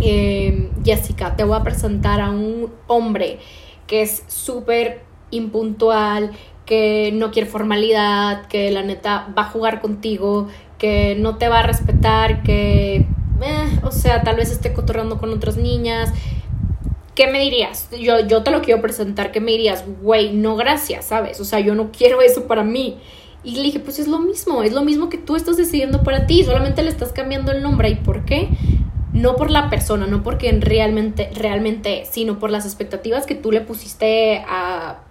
eh, 0.00 0.70
Jessica, 0.84 1.36
te 1.36 1.44
voy 1.44 1.56
a 1.56 1.62
presentar 1.62 2.20
a 2.20 2.30
un 2.30 2.72
hombre 2.86 3.38
que 3.86 4.02
es 4.02 4.24
súper 4.28 5.02
impuntual, 5.30 6.32
que 6.66 7.10
no 7.12 7.30
quiere 7.30 7.48
formalidad, 7.48 8.46
que 8.46 8.70
la 8.70 8.82
neta 8.82 9.28
va 9.36 9.42
a 9.42 9.50
jugar 9.50 9.80
contigo, 9.80 10.48
que 10.78 11.16
no 11.18 11.36
te 11.36 11.48
va 11.48 11.60
a 11.60 11.62
respetar, 11.62 12.42
que, 12.42 12.96
eh, 12.96 13.78
o 13.82 13.90
sea, 13.90 14.22
tal 14.22 14.36
vez 14.36 14.50
esté 14.50 14.72
cotorreando 14.72 15.18
con 15.18 15.30
otras 15.30 15.56
niñas. 15.56 16.12
¿Qué 17.14 17.28
me 17.28 17.40
dirías? 17.40 17.88
Yo, 17.92 18.20
yo 18.26 18.42
te 18.42 18.50
lo 18.50 18.60
quiero 18.62 18.80
presentar, 18.80 19.30
¿qué 19.30 19.40
me 19.40 19.52
dirías? 19.52 19.84
Güey, 20.02 20.32
no 20.32 20.56
gracias, 20.56 21.06
¿sabes? 21.06 21.38
O 21.40 21.44
sea, 21.44 21.60
yo 21.60 21.74
no 21.74 21.90
quiero 21.92 22.22
eso 22.22 22.46
para 22.46 22.64
mí. 22.64 22.98
Y 23.44 23.56
le 23.56 23.62
dije, 23.62 23.78
pues 23.78 23.98
es 23.98 24.08
lo 24.08 24.18
mismo, 24.18 24.62
es 24.62 24.72
lo 24.72 24.82
mismo 24.82 25.10
que 25.10 25.18
tú 25.18 25.36
estás 25.36 25.58
decidiendo 25.58 26.02
para 26.02 26.26
ti, 26.26 26.42
solamente 26.44 26.82
le 26.82 26.88
estás 26.88 27.12
cambiando 27.12 27.52
el 27.52 27.62
nombre. 27.62 27.90
¿Y 27.90 27.96
por 27.96 28.24
qué? 28.24 28.48
No 29.12 29.36
por 29.36 29.50
la 29.50 29.68
persona, 29.68 30.06
no 30.06 30.22
porque 30.22 30.50
realmente, 30.50 31.30
realmente, 31.34 32.04
sino 32.10 32.38
por 32.38 32.50
las 32.50 32.64
expectativas 32.64 33.26
que 33.26 33.34
tú 33.34 33.52
le 33.52 33.60
pusiste 33.60 34.42
a 34.48 35.02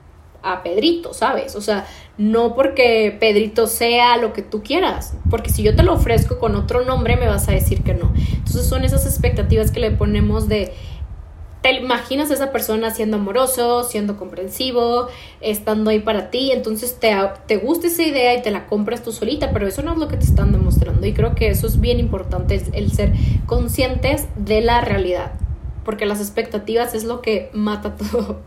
a 0.43 0.61
Pedrito, 0.61 1.13
¿sabes? 1.13 1.55
O 1.55 1.61
sea, 1.61 1.87
no 2.17 2.53
porque 2.53 3.15
Pedrito 3.19 3.67
sea 3.67 4.17
lo 4.17 4.33
que 4.33 4.41
tú 4.41 4.61
quieras, 4.61 5.15
porque 5.29 5.49
si 5.49 5.63
yo 5.63 5.75
te 5.75 5.83
lo 5.83 5.93
ofrezco 5.93 6.37
con 6.37 6.55
otro 6.55 6.85
nombre 6.85 7.17
me 7.17 7.27
vas 7.27 7.47
a 7.47 7.53
decir 7.53 7.81
que 7.81 7.93
no. 7.93 8.13
Entonces 8.15 8.67
son 8.67 8.83
esas 8.83 9.05
expectativas 9.05 9.71
que 9.71 9.79
le 9.79 9.91
ponemos 9.91 10.47
de 10.47 10.73
te 11.63 11.71
imaginas 11.71 12.29
a 12.29 12.33
esa 12.33 12.51
persona 12.51 12.91
siendo 12.91 13.15
amoroso, 13.15 13.85
siendo 13.85 14.17
comprensivo, 14.17 15.07
estando 15.39 15.91
ahí 15.91 16.01
para 16.01 16.29
ti, 16.29 16.51
entonces 16.51 16.99
te, 16.99 17.15
te 17.47 17.55
gusta 17.55 17.87
esa 17.87 18.03
idea 18.03 18.35
y 18.37 18.41
te 18.41 18.51
la 18.51 18.65
compras 18.65 19.01
tú 19.01 19.13
solita, 19.13 19.51
pero 19.53 19.65
eso 19.65 19.81
no 19.81 19.93
es 19.93 19.97
lo 19.97 20.09
que 20.09 20.17
te 20.17 20.25
están 20.25 20.51
demostrando 20.51 21.07
y 21.07 21.13
creo 21.13 21.35
que 21.35 21.47
eso 21.47 21.65
es 21.65 21.79
bien 21.79 21.99
importante, 21.99 22.61
el 22.73 22.91
ser 22.91 23.13
conscientes 23.45 24.27
de 24.35 24.59
la 24.59 24.81
realidad, 24.81 25.31
porque 25.85 26.05
las 26.05 26.19
expectativas 26.19 26.93
es 26.95 27.05
lo 27.05 27.21
que 27.21 27.49
mata 27.53 27.95
todo. 27.95 28.41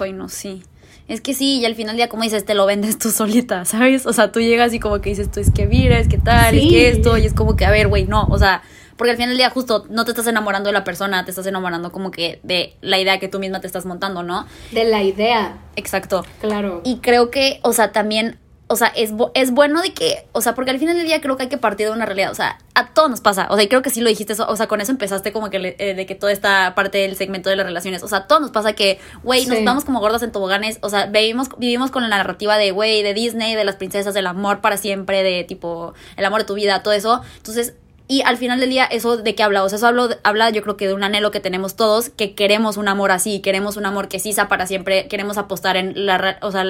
Ay, 0.00 0.12
no, 0.12 0.28
sí. 0.28 0.64
Es 1.08 1.20
que 1.20 1.34
sí, 1.34 1.60
y 1.60 1.64
al 1.64 1.74
final 1.74 1.96
día, 1.96 2.08
como 2.08 2.22
dices, 2.22 2.44
te 2.44 2.54
lo 2.54 2.66
vendes 2.66 2.98
tú 2.98 3.10
solita, 3.10 3.64
¿sabes? 3.66 4.06
O 4.06 4.12
sea, 4.12 4.32
tú 4.32 4.40
llegas 4.40 4.72
y 4.72 4.80
como 4.80 5.00
que 5.00 5.10
dices, 5.10 5.30
tú 5.30 5.40
es 5.40 5.50
que 5.50 5.66
mira, 5.66 5.98
es 5.98 6.08
que 6.08 6.18
tal, 6.18 6.54
es 6.54 6.68
que 6.68 6.88
esto, 6.88 7.18
y 7.18 7.26
es 7.26 7.34
como 7.34 7.56
que, 7.56 7.64
a 7.64 7.70
ver, 7.70 7.88
güey, 7.88 8.06
no, 8.06 8.26
o 8.30 8.38
sea, 8.38 8.62
porque 8.96 9.10
al 9.10 9.16
final 9.16 9.30
del 9.30 9.38
día 9.38 9.50
justo 9.50 9.86
no 9.90 10.04
te 10.04 10.12
estás 10.12 10.26
enamorando 10.26 10.68
de 10.68 10.74
la 10.74 10.84
persona, 10.84 11.24
te 11.24 11.30
estás 11.30 11.46
enamorando 11.46 11.90
como 11.90 12.10
que 12.10 12.40
de 12.42 12.76
la 12.82 12.98
idea 12.98 13.18
que 13.18 13.28
tú 13.28 13.38
misma 13.38 13.60
te 13.60 13.66
estás 13.66 13.86
montando, 13.86 14.22
¿no? 14.22 14.46
De 14.70 14.84
la 14.84 15.02
idea. 15.02 15.56
Exacto. 15.76 16.24
Claro. 16.40 16.82
Y 16.84 16.98
creo 16.98 17.30
que, 17.30 17.58
o 17.62 17.72
sea, 17.72 17.92
también 17.92 18.38
o 18.72 18.76
sea, 18.76 18.88
es, 18.88 19.12
es 19.34 19.50
bueno 19.50 19.82
de 19.82 19.92
que, 19.92 20.24
o 20.32 20.40
sea, 20.40 20.54
porque 20.54 20.70
al 20.70 20.78
final 20.78 20.96
del 20.96 21.04
día 21.04 21.20
creo 21.20 21.36
que 21.36 21.42
hay 21.42 21.48
que 21.50 21.58
partir 21.58 21.86
de 21.86 21.92
una 21.92 22.06
realidad, 22.06 22.30
o 22.30 22.34
sea, 22.34 22.58
a 22.74 22.94
todos 22.94 23.10
nos 23.10 23.20
pasa, 23.20 23.46
o 23.50 23.54
sea, 23.54 23.62
y 23.62 23.68
creo 23.68 23.82
que 23.82 23.90
sí 23.90 24.00
lo 24.00 24.08
dijiste, 24.08 24.32
eso, 24.32 24.46
o 24.48 24.56
sea, 24.56 24.66
con 24.66 24.80
eso 24.80 24.90
empezaste 24.92 25.30
como 25.30 25.50
que 25.50 25.76
eh, 25.78 25.94
de 25.94 26.06
que 26.06 26.14
toda 26.14 26.32
esta 26.32 26.74
parte 26.74 26.96
del 26.96 27.14
segmento 27.14 27.50
de 27.50 27.56
las 27.56 27.66
relaciones, 27.66 28.02
o 28.02 28.08
sea, 28.08 28.18
a 28.18 28.26
todos 28.26 28.40
nos 28.40 28.50
pasa 28.50 28.72
que, 28.72 28.98
güey, 29.22 29.44
nos 29.44 29.62
vamos 29.62 29.84
como 29.84 30.00
gordas 30.00 30.22
en 30.22 30.32
toboganes, 30.32 30.78
o 30.80 30.88
sea, 30.88 31.04
vivimos, 31.04 31.50
vivimos 31.58 31.90
con 31.90 32.02
la 32.02 32.08
narrativa 32.08 32.56
de, 32.56 32.70
güey, 32.70 33.02
de 33.02 33.12
Disney, 33.12 33.54
de 33.54 33.64
las 33.64 33.76
princesas, 33.76 34.14
del 34.14 34.26
amor 34.26 34.62
para 34.62 34.78
siempre, 34.78 35.22
de 35.22 35.44
tipo, 35.44 35.92
el 36.16 36.24
amor 36.24 36.40
de 36.40 36.46
tu 36.46 36.54
vida, 36.54 36.82
todo 36.82 36.94
eso, 36.94 37.20
entonces... 37.36 37.74
Y 38.08 38.20
al 38.22 38.36
final 38.36 38.60
del 38.60 38.68
día, 38.68 38.84
¿eso 38.84 39.16
de 39.16 39.34
qué 39.34 39.42
habla? 39.42 39.62
O 39.62 39.68
sea, 39.70 39.76
eso 39.76 39.86
hablo, 39.86 40.08
habla 40.22 40.50
yo 40.50 40.60
creo 40.62 40.76
que 40.76 40.86
de 40.86 40.92
un 40.92 41.02
anhelo 41.02 41.30
que 41.30 41.40
tenemos 41.40 41.76
todos, 41.76 42.10
que 42.10 42.34
queremos 42.34 42.76
un 42.76 42.88
amor 42.88 43.10
así, 43.10 43.40
queremos 43.40 43.78
un 43.78 43.86
amor 43.86 44.08
que 44.08 44.18
sí 44.18 44.34
sea 44.34 44.48
para 44.48 44.66
siempre, 44.66 45.08
queremos 45.08 45.38
apostar 45.38 45.78
en 45.78 46.04
la... 46.04 46.36
O 46.42 46.50
sea, 46.50 46.64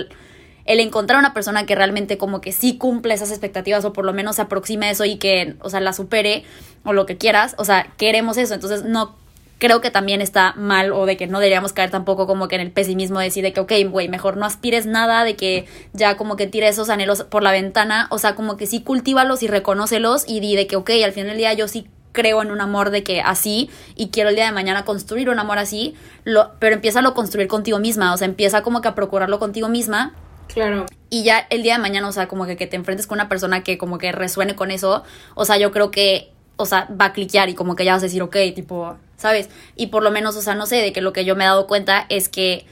el 0.64 0.80
encontrar 0.80 1.18
una 1.18 1.34
persona 1.34 1.66
que 1.66 1.74
realmente 1.74 2.18
como 2.18 2.40
que 2.40 2.52
sí 2.52 2.78
cumple 2.78 3.14
esas 3.14 3.30
expectativas 3.30 3.84
o 3.84 3.92
por 3.92 4.04
lo 4.04 4.12
menos 4.12 4.36
se 4.36 4.42
aproxime 4.42 4.86
a 4.86 4.90
eso 4.90 5.04
y 5.04 5.16
que, 5.16 5.56
o 5.60 5.70
sea, 5.70 5.80
la 5.80 5.92
supere 5.92 6.44
o 6.84 6.92
lo 6.92 7.06
que 7.06 7.16
quieras, 7.16 7.54
o 7.58 7.64
sea, 7.64 7.92
queremos 7.96 8.36
eso, 8.36 8.54
entonces 8.54 8.84
no 8.84 9.16
creo 9.62 9.80
que 9.80 9.92
también 9.92 10.20
está 10.20 10.54
mal 10.56 10.92
o 10.92 11.06
de 11.06 11.16
que 11.16 11.28
no 11.28 11.38
deberíamos 11.38 11.72
caer 11.72 11.88
tampoco 11.88 12.26
como 12.26 12.48
que 12.48 12.56
en 12.56 12.62
el 12.62 12.72
pesimismo 12.72 13.20
de 13.20 13.26
decir 13.26 13.44
de 13.44 13.52
que, 13.52 13.60
ok, 13.60 13.72
güey, 13.88 14.08
mejor 14.08 14.36
no 14.36 14.44
aspires 14.44 14.86
nada, 14.86 15.22
de 15.22 15.36
que 15.36 15.66
ya 15.92 16.16
como 16.16 16.34
que 16.34 16.48
tire 16.48 16.66
esos 16.66 16.90
anhelos 16.90 17.22
por 17.22 17.44
la 17.44 17.52
ventana, 17.52 18.08
o 18.10 18.18
sea, 18.18 18.34
como 18.34 18.56
que 18.56 18.66
sí 18.66 18.82
cultívalos 18.82 19.44
y 19.44 19.46
reconócelos 19.46 20.24
y 20.26 20.40
di 20.40 20.56
de 20.56 20.66
que, 20.66 20.74
ok, 20.74 20.90
al 21.04 21.12
final 21.12 21.28
del 21.28 21.38
día 21.38 21.52
yo 21.52 21.68
sí 21.68 21.86
creo 22.10 22.42
en 22.42 22.50
un 22.50 22.60
amor 22.60 22.90
de 22.90 23.04
que 23.04 23.20
así 23.20 23.70
y 23.94 24.08
quiero 24.08 24.30
el 24.30 24.34
día 24.34 24.46
de 24.46 24.52
mañana 24.52 24.84
construir 24.84 25.30
un 25.30 25.38
amor 25.38 25.58
así, 25.58 25.94
lo, 26.24 26.50
pero 26.58 26.74
empieza 26.74 26.98
a 26.98 27.02
lo 27.02 27.14
construir 27.14 27.46
contigo 27.46 27.78
misma, 27.78 28.12
o 28.12 28.16
sea, 28.16 28.26
empieza 28.26 28.62
como 28.62 28.80
que 28.80 28.88
a 28.88 28.96
procurarlo 28.96 29.38
contigo 29.38 29.68
misma 29.68 30.12
Claro. 30.52 30.86
Y 31.10 31.24
ya 31.24 31.46
el 31.50 31.62
día 31.62 31.74
de 31.74 31.82
mañana, 31.82 32.08
o 32.08 32.12
sea, 32.12 32.28
como 32.28 32.46
que, 32.46 32.56
que 32.56 32.66
te 32.66 32.76
enfrentes 32.76 33.06
con 33.06 33.16
una 33.16 33.28
persona 33.28 33.62
que 33.62 33.78
como 33.78 33.98
que 33.98 34.12
resuene 34.12 34.54
con 34.54 34.70
eso, 34.70 35.02
o 35.34 35.44
sea, 35.44 35.56
yo 35.58 35.72
creo 35.72 35.90
que, 35.90 36.30
o 36.56 36.66
sea, 36.66 36.88
va 37.00 37.06
a 37.06 37.12
cliquear 37.12 37.48
y 37.48 37.54
como 37.54 37.76
que 37.76 37.84
ya 37.84 37.92
vas 37.92 38.02
a 38.02 38.06
decir, 38.06 38.22
ok, 38.22 38.36
tipo, 38.54 38.96
¿sabes? 39.16 39.48
Y 39.76 39.88
por 39.88 40.02
lo 40.02 40.10
menos, 40.10 40.36
o 40.36 40.42
sea, 40.42 40.54
no 40.54 40.66
sé, 40.66 40.76
de 40.76 40.92
que 40.92 41.00
lo 41.00 41.12
que 41.12 41.24
yo 41.24 41.36
me 41.36 41.44
he 41.44 41.46
dado 41.46 41.66
cuenta 41.66 42.06
es 42.08 42.28
que 42.28 42.66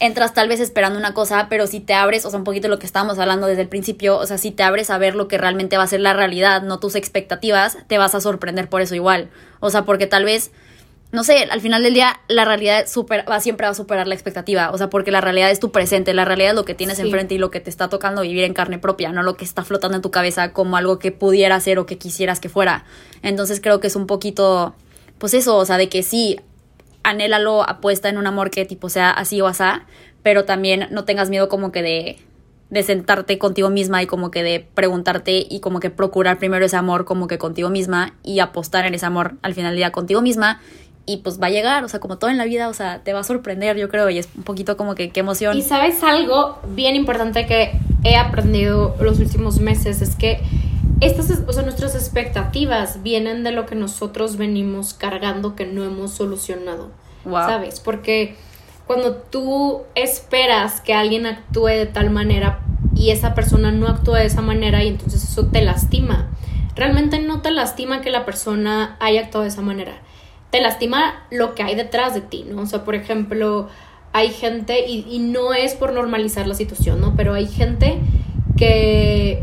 entras 0.00 0.32
tal 0.32 0.48
vez 0.48 0.60
esperando 0.60 0.98
una 0.98 1.14
cosa, 1.14 1.48
pero 1.48 1.66
si 1.66 1.80
te 1.80 1.94
abres, 1.94 2.24
o 2.24 2.30
sea, 2.30 2.38
un 2.38 2.44
poquito 2.44 2.68
lo 2.68 2.78
que 2.78 2.86
estábamos 2.86 3.18
hablando 3.18 3.46
desde 3.46 3.62
el 3.62 3.68
principio, 3.68 4.16
o 4.16 4.26
sea, 4.26 4.38
si 4.38 4.50
te 4.50 4.62
abres 4.62 4.90
a 4.90 4.98
ver 4.98 5.14
lo 5.16 5.26
que 5.28 5.38
realmente 5.38 5.76
va 5.76 5.82
a 5.82 5.88
ser 5.88 6.00
la 6.00 6.14
realidad, 6.14 6.62
no 6.62 6.78
tus 6.78 6.94
expectativas, 6.94 7.78
te 7.88 7.98
vas 7.98 8.14
a 8.14 8.20
sorprender 8.20 8.68
por 8.68 8.80
eso 8.80 8.94
igual. 8.94 9.28
O 9.60 9.70
sea, 9.70 9.84
porque 9.84 10.06
tal 10.06 10.24
vez 10.24 10.52
no 11.10 11.24
sé, 11.24 11.44
al 11.50 11.60
final 11.62 11.82
del 11.82 11.94
día 11.94 12.20
la 12.28 12.44
realidad 12.44 12.86
super, 12.86 13.24
va, 13.28 13.40
siempre 13.40 13.66
va 13.66 13.70
a 13.70 13.74
superar 13.74 14.06
la 14.06 14.14
expectativa, 14.14 14.70
o 14.70 14.78
sea, 14.78 14.90
porque 14.90 15.10
la 15.10 15.22
realidad 15.22 15.50
es 15.50 15.58
tu 15.58 15.72
presente, 15.72 16.12
la 16.12 16.26
realidad 16.26 16.50
es 16.50 16.56
lo 16.56 16.66
que 16.66 16.74
tienes 16.74 16.98
enfrente 16.98 17.34
y 17.34 17.38
lo 17.38 17.50
que 17.50 17.60
te 17.60 17.70
está 17.70 17.88
tocando 17.88 18.22
vivir 18.22 18.44
en 18.44 18.52
carne 18.52 18.78
propia, 18.78 19.10
no 19.10 19.22
lo 19.22 19.34
que 19.34 19.44
está 19.44 19.64
flotando 19.64 19.96
en 19.96 20.02
tu 20.02 20.10
cabeza 20.10 20.52
como 20.52 20.76
algo 20.76 20.98
que 20.98 21.10
pudiera 21.10 21.58
ser 21.60 21.78
o 21.78 21.86
que 21.86 21.96
quisieras 21.96 22.40
que 22.40 22.50
fuera. 22.50 22.84
Entonces 23.22 23.60
creo 23.62 23.80
que 23.80 23.86
es 23.86 23.96
un 23.96 24.06
poquito, 24.06 24.74
pues 25.16 25.32
eso, 25.32 25.56
o 25.56 25.64
sea, 25.64 25.78
de 25.78 25.88
que 25.88 26.02
sí, 26.02 26.40
anhélalo, 27.02 27.66
apuesta 27.66 28.10
en 28.10 28.18
un 28.18 28.26
amor 28.26 28.50
que 28.50 28.66
tipo 28.66 28.90
sea 28.90 29.10
así 29.10 29.40
o 29.40 29.46
asá, 29.46 29.86
pero 30.22 30.44
también 30.44 30.88
no 30.90 31.04
tengas 31.04 31.30
miedo 31.30 31.48
como 31.48 31.72
que 31.72 31.82
de 31.82 32.18
de 32.70 32.82
sentarte 32.82 33.38
contigo 33.38 33.70
misma 33.70 34.02
y 34.02 34.06
como 34.06 34.30
que 34.30 34.42
de 34.42 34.66
preguntarte 34.74 35.46
y 35.48 35.60
como 35.60 35.80
que 35.80 35.90
procurar 35.90 36.38
primero 36.38 36.64
ese 36.66 36.76
amor 36.76 37.04
como 37.04 37.26
que 37.26 37.38
contigo 37.38 37.70
misma 37.70 38.14
y 38.22 38.40
apostar 38.40 38.84
en 38.84 38.94
ese 38.94 39.06
amor 39.06 39.36
al 39.42 39.54
final 39.54 39.70
del 39.70 39.78
día 39.78 39.92
contigo 39.92 40.20
misma 40.20 40.60
y 41.08 41.16
pues 41.16 41.40
va 41.40 41.46
a 41.46 41.50
llegar, 41.50 41.84
o 41.84 41.88
sea, 41.88 42.00
como 42.00 42.18
todo 42.18 42.28
en 42.28 42.36
la 42.36 42.44
vida, 42.44 42.68
o 42.68 42.74
sea, 42.74 42.98
te 43.02 43.14
va 43.14 43.20
a 43.20 43.24
sorprender, 43.24 43.78
yo 43.78 43.88
creo, 43.88 44.10
y 44.10 44.18
es 44.18 44.28
un 44.36 44.42
poquito 44.42 44.76
como 44.76 44.94
que 44.94 45.08
qué 45.08 45.20
emoción. 45.20 45.56
Y 45.56 45.62
sabes 45.62 46.02
algo 46.04 46.58
bien 46.68 46.96
importante 46.96 47.46
que 47.46 47.72
he 48.04 48.16
aprendido 48.16 48.94
los 49.00 49.18
últimos 49.18 49.58
meses 49.58 50.02
es 50.02 50.14
que 50.16 50.42
estas, 51.00 51.30
o 51.46 51.52
sea, 51.52 51.62
nuestras 51.62 51.94
expectativas 51.94 53.02
vienen 53.02 53.42
de 53.42 53.52
lo 53.52 53.64
que 53.64 53.74
nosotros 53.74 54.36
venimos 54.36 54.92
cargando 54.92 55.56
que 55.56 55.64
no 55.64 55.82
hemos 55.82 56.10
solucionado, 56.10 56.90
¿sabes? 57.24 57.80
Porque 57.80 58.36
cuando 58.86 59.14
tú 59.14 59.84
esperas 59.94 60.82
que 60.82 60.92
alguien 60.92 61.24
actúe 61.24 61.68
de 61.68 61.86
tal 61.86 62.10
manera 62.10 62.60
y 62.94 63.12
esa 63.12 63.34
persona 63.34 63.72
no 63.72 63.88
actúa 63.88 64.18
de 64.18 64.26
esa 64.26 64.42
manera 64.42 64.84
y 64.84 64.88
entonces 64.88 65.24
eso 65.24 65.46
te 65.46 65.62
lastima. 65.62 66.28
Realmente 66.76 67.18
no 67.18 67.40
te 67.40 67.50
lastima 67.50 68.02
que 68.02 68.10
la 68.10 68.26
persona 68.26 68.98
haya 69.00 69.22
actuado 69.22 69.44
de 69.44 69.48
esa 69.48 69.62
manera 69.62 70.02
te 70.50 70.60
lastima 70.60 71.26
lo 71.30 71.54
que 71.54 71.62
hay 71.62 71.74
detrás 71.74 72.14
de 72.14 72.20
ti, 72.20 72.44
¿no? 72.48 72.62
O 72.62 72.66
sea, 72.66 72.84
por 72.84 72.94
ejemplo, 72.94 73.68
hay 74.12 74.30
gente, 74.30 74.86
y, 74.88 75.18
no 75.18 75.52
es 75.52 75.74
por 75.74 75.92
normalizar 75.92 76.46
la 76.46 76.54
situación, 76.54 77.00
¿no? 77.00 77.14
Pero 77.16 77.34
hay 77.34 77.46
gente 77.46 78.00
que, 78.56 79.42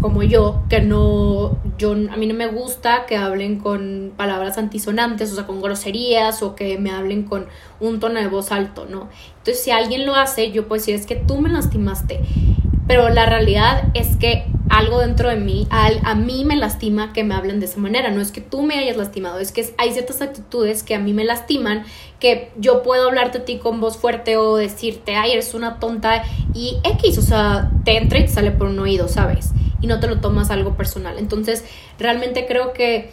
como 0.00 0.22
yo, 0.22 0.62
que 0.68 0.82
no, 0.82 1.56
yo, 1.78 1.92
a 1.92 2.16
mí 2.16 2.26
no 2.26 2.34
me 2.34 2.46
gusta 2.48 3.06
que 3.06 3.16
hablen 3.16 3.58
con 3.58 4.12
palabras 4.16 4.58
antisonantes, 4.58 5.32
o 5.32 5.34
sea, 5.34 5.46
con 5.46 5.62
groserías, 5.62 6.42
o 6.42 6.54
que 6.54 6.78
me 6.78 6.90
hablen 6.90 7.22
con 7.22 7.46
un 7.80 7.98
tono 7.98 8.20
de 8.20 8.26
voz 8.26 8.52
alto, 8.52 8.86
¿no? 8.88 9.08
Entonces, 9.38 9.62
si 9.62 9.70
alguien 9.70 10.04
lo 10.04 10.14
hace, 10.14 10.52
yo 10.52 10.68
puedo 10.68 10.80
decir, 10.80 10.94
es 10.94 11.06
que 11.06 11.16
tú 11.16 11.40
me 11.40 11.48
lastimaste. 11.48 12.20
Pero 12.90 13.08
la 13.08 13.24
realidad 13.24 13.84
es 13.94 14.16
que 14.16 14.46
algo 14.68 14.98
dentro 14.98 15.28
de 15.28 15.36
mí, 15.36 15.68
a 15.70 16.14
mí 16.16 16.44
me 16.44 16.56
lastima 16.56 17.12
que 17.12 17.22
me 17.22 17.36
hablen 17.36 17.60
de 17.60 17.66
esa 17.66 17.78
manera. 17.78 18.10
No 18.10 18.20
es 18.20 18.32
que 18.32 18.40
tú 18.40 18.62
me 18.62 18.76
hayas 18.80 18.96
lastimado, 18.96 19.38
es 19.38 19.52
que 19.52 19.72
hay 19.78 19.92
ciertas 19.92 20.20
actitudes 20.20 20.82
que 20.82 20.96
a 20.96 20.98
mí 20.98 21.12
me 21.12 21.22
lastiman, 21.22 21.84
que 22.18 22.50
yo 22.56 22.82
puedo 22.82 23.06
hablarte 23.06 23.38
a 23.38 23.44
ti 23.44 23.58
con 23.58 23.80
voz 23.80 23.96
fuerte 23.96 24.36
o 24.36 24.56
decirte, 24.56 25.14
ay, 25.14 25.30
eres 25.30 25.54
una 25.54 25.78
tonta 25.78 26.24
y 26.52 26.78
X, 26.82 27.16
o 27.18 27.22
sea, 27.22 27.70
te 27.84 27.96
entra 27.96 28.18
y 28.18 28.22
te 28.22 28.32
sale 28.32 28.50
por 28.50 28.66
un 28.66 28.80
oído, 28.80 29.06
¿sabes? 29.06 29.52
Y 29.80 29.86
no 29.86 30.00
te 30.00 30.08
lo 30.08 30.18
tomas 30.20 30.50
algo 30.50 30.76
personal. 30.76 31.20
Entonces, 31.20 31.64
realmente 31.96 32.44
creo 32.48 32.72
que 32.72 33.12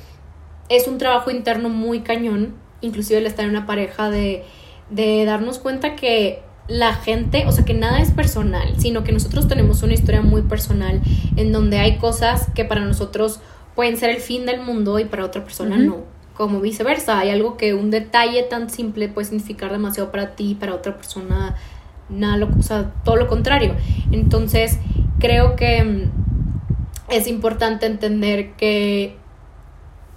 es 0.69 0.87
un 0.87 0.97
trabajo 0.97 1.29
interno 1.29 1.69
muy 1.69 1.99
cañón, 1.99 2.55
inclusive 2.81 3.19
el 3.19 3.27
estar 3.27 3.45
en 3.45 3.51
una 3.51 3.67
pareja, 3.67 4.09
de, 4.09 4.43
de 4.89 5.23
darnos 5.23 5.59
cuenta 5.59 5.95
que 5.95 6.46
la 6.67 6.93
gente, 6.93 7.45
o 7.47 7.51
sea, 7.51 7.65
que 7.65 7.73
nada 7.73 8.01
es 8.01 8.11
personal, 8.11 8.73
sino 8.77 9.03
que 9.03 9.11
nosotros 9.11 9.47
tenemos 9.47 9.83
una 9.83 9.93
historia 9.93 10.21
muy 10.21 10.41
personal 10.41 11.01
en 11.35 11.51
donde 11.51 11.79
hay 11.79 11.97
cosas 11.97 12.47
que 12.53 12.65
para 12.65 12.81
nosotros 12.81 13.39
pueden 13.75 13.97
ser 13.97 14.09
el 14.09 14.17
fin 14.17 14.45
del 14.45 14.61
mundo 14.61 14.99
y 14.99 15.05
para 15.05 15.23
otra 15.23 15.43
persona 15.43 15.77
no. 15.77 16.03
Como 16.35 16.59
viceversa, 16.59 17.19
hay 17.19 17.29
algo 17.29 17.57
que 17.57 17.73
un 17.73 17.89
detalle 17.89 18.43
tan 18.43 18.69
simple 18.69 19.07
puede 19.07 19.25
significar 19.25 19.71
demasiado 19.71 20.11
para 20.11 20.35
ti 20.35 20.51
y 20.51 20.55
para 20.55 20.75
otra 20.75 20.95
persona 20.95 21.55
nada, 22.09 22.37
lo, 22.37 22.49
o 22.57 22.61
sea, 22.61 22.93
todo 23.03 23.15
lo 23.15 23.27
contrario. 23.27 23.75
Entonces, 24.11 24.79
creo 25.19 25.55
que 25.55 25.83
mm, 25.83 26.11
es 27.09 27.27
importante 27.27 27.85
entender 27.85 28.53
que, 28.53 29.15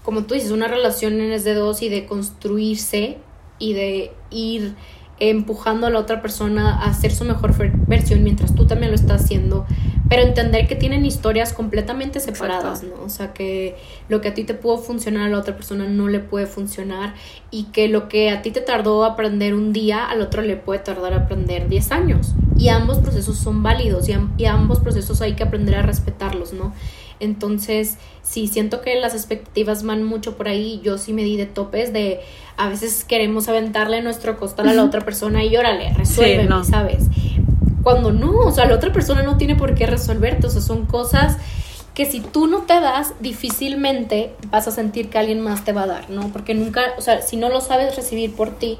como 0.02 0.24
tú 0.24 0.34
dices, 0.34 0.50
una 0.50 0.68
relación 0.68 1.20
es 1.20 1.44
de 1.44 1.54
dos 1.54 1.82
y 1.82 1.88
de 1.88 2.06
construirse 2.06 3.18
y 3.58 3.74
de 3.74 4.12
ir 4.30 4.74
empujando 5.20 5.86
a 5.86 5.90
la 5.90 5.98
otra 5.98 6.22
persona 6.22 6.80
a 6.80 6.86
hacer 6.86 7.12
su 7.12 7.24
mejor 7.24 7.54
versión 7.86 8.24
mientras 8.24 8.54
tú 8.54 8.66
también 8.66 8.90
lo 8.90 8.96
estás 8.96 9.22
haciendo, 9.22 9.66
pero 10.08 10.22
entender 10.22 10.66
que 10.66 10.74
tienen 10.74 11.04
historias 11.04 11.52
completamente 11.52 12.18
separadas, 12.20 12.82
¿no? 12.82 12.94
O 13.04 13.08
sea, 13.10 13.32
que 13.32 13.76
lo 14.08 14.20
que 14.20 14.28
a 14.28 14.34
ti 14.34 14.44
te 14.44 14.54
pudo 14.54 14.78
funcionar 14.78 15.28
a 15.28 15.30
la 15.30 15.38
otra 15.38 15.54
persona 15.54 15.86
no 15.86 16.08
le 16.08 16.20
puede 16.20 16.46
funcionar 16.46 17.14
y 17.50 17.64
que 17.64 17.88
lo 17.88 18.08
que 18.08 18.30
a 18.30 18.42
ti 18.42 18.50
te 18.50 18.60
tardó 18.60 19.04
aprender 19.04 19.54
un 19.54 19.72
día, 19.72 20.06
al 20.06 20.22
otro 20.22 20.42
le 20.42 20.56
puede 20.56 20.80
tardar 20.80 21.12
aprender 21.12 21.68
10 21.68 21.92
años. 21.92 22.34
Y 22.56 22.68
ambos 22.68 22.98
procesos 22.98 23.38
son 23.38 23.62
válidos 23.62 24.08
y, 24.08 24.14
y 24.36 24.46
ambos 24.46 24.80
procesos 24.80 25.20
hay 25.20 25.34
que 25.34 25.42
aprender 25.42 25.76
a 25.76 25.82
respetarlos, 25.82 26.52
¿no? 26.52 26.72
Entonces, 27.20 27.98
sí, 28.22 28.48
siento 28.48 28.80
que 28.80 28.98
las 28.98 29.14
expectativas 29.14 29.84
van 29.84 30.02
mucho 30.02 30.36
por 30.36 30.48
ahí. 30.48 30.80
Yo 30.82 30.96
sí 30.98 31.12
me 31.12 31.22
di 31.22 31.36
de 31.36 31.46
topes 31.46 31.92
de 31.92 32.20
a 32.60 32.68
veces 32.68 33.04
queremos 33.04 33.48
aventarle 33.48 34.02
nuestro 34.02 34.38
costal 34.38 34.68
a 34.68 34.74
la 34.74 34.84
otra 34.84 35.00
persona 35.00 35.42
y 35.42 35.56
órale, 35.56 35.94
resuélveme, 35.94 36.62
¿sabes? 36.62 37.04
Cuando 37.82 38.12
no, 38.12 38.32
o 38.32 38.52
sea, 38.52 38.66
la 38.66 38.74
otra 38.74 38.92
persona 38.92 39.22
no 39.22 39.38
tiene 39.38 39.56
por 39.56 39.74
qué 39.74 39.86
resolverte, 39.86 40.46
o 40.46 40.50
sea, 40.50 40.60
son 40.60 40.84
cosas 40.84 41.38
que 41.94 42.04
si 42.04 42.20
tú 42.20 42.48
no 42.48 42.58
te 42.58 42.78
das, 42.78 43.14
difícilmente 43.18 44.34
vas 44.50 44.68
a 44.68 44.72
sentir 44.72 45.08
que 45.08 45.18
alguien 45.18 45.40
más 45.40 45.64
te 45.64 45.72
va 45.72 45.84
a 45.84 45.86
dar, 45.86 46.10
¿no? 46.10 46.28
Porque 46.28 46.52
nunca, 46.52 46.82
o 46.98 47.00
sea, 47.00 47.22
si 47.22 47.38
no 47.38 47.48
lo 47.48 47.62
sabes 47.62 47.96
recibir 47.96 48.36
por 48.36 48.50
ti, 48.50 48.78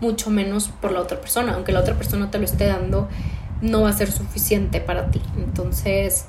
mucho 0.00 0.30
menos 0.30 0.68
por 0.80 0.92
la 0.92 1.00
otra 1.00 1.20
persona, 1.20 1.52
aunque 1.52 1.72
la 1.72 1.80
otra 1.80 1.96
persona 1.96 2.30
te 2.30 2.38
lo 2.38 2.46
esté 2.46 2.64
dando, 2.64 3.08
no 3.60 3.82
va 3.82 3.90
a 3.90 3.92
ser 3.92 4.10
suficiente 4.10 4.80
para 4.80 5.10
ti. 5.10 5.20
Entonces, 5.36 6.24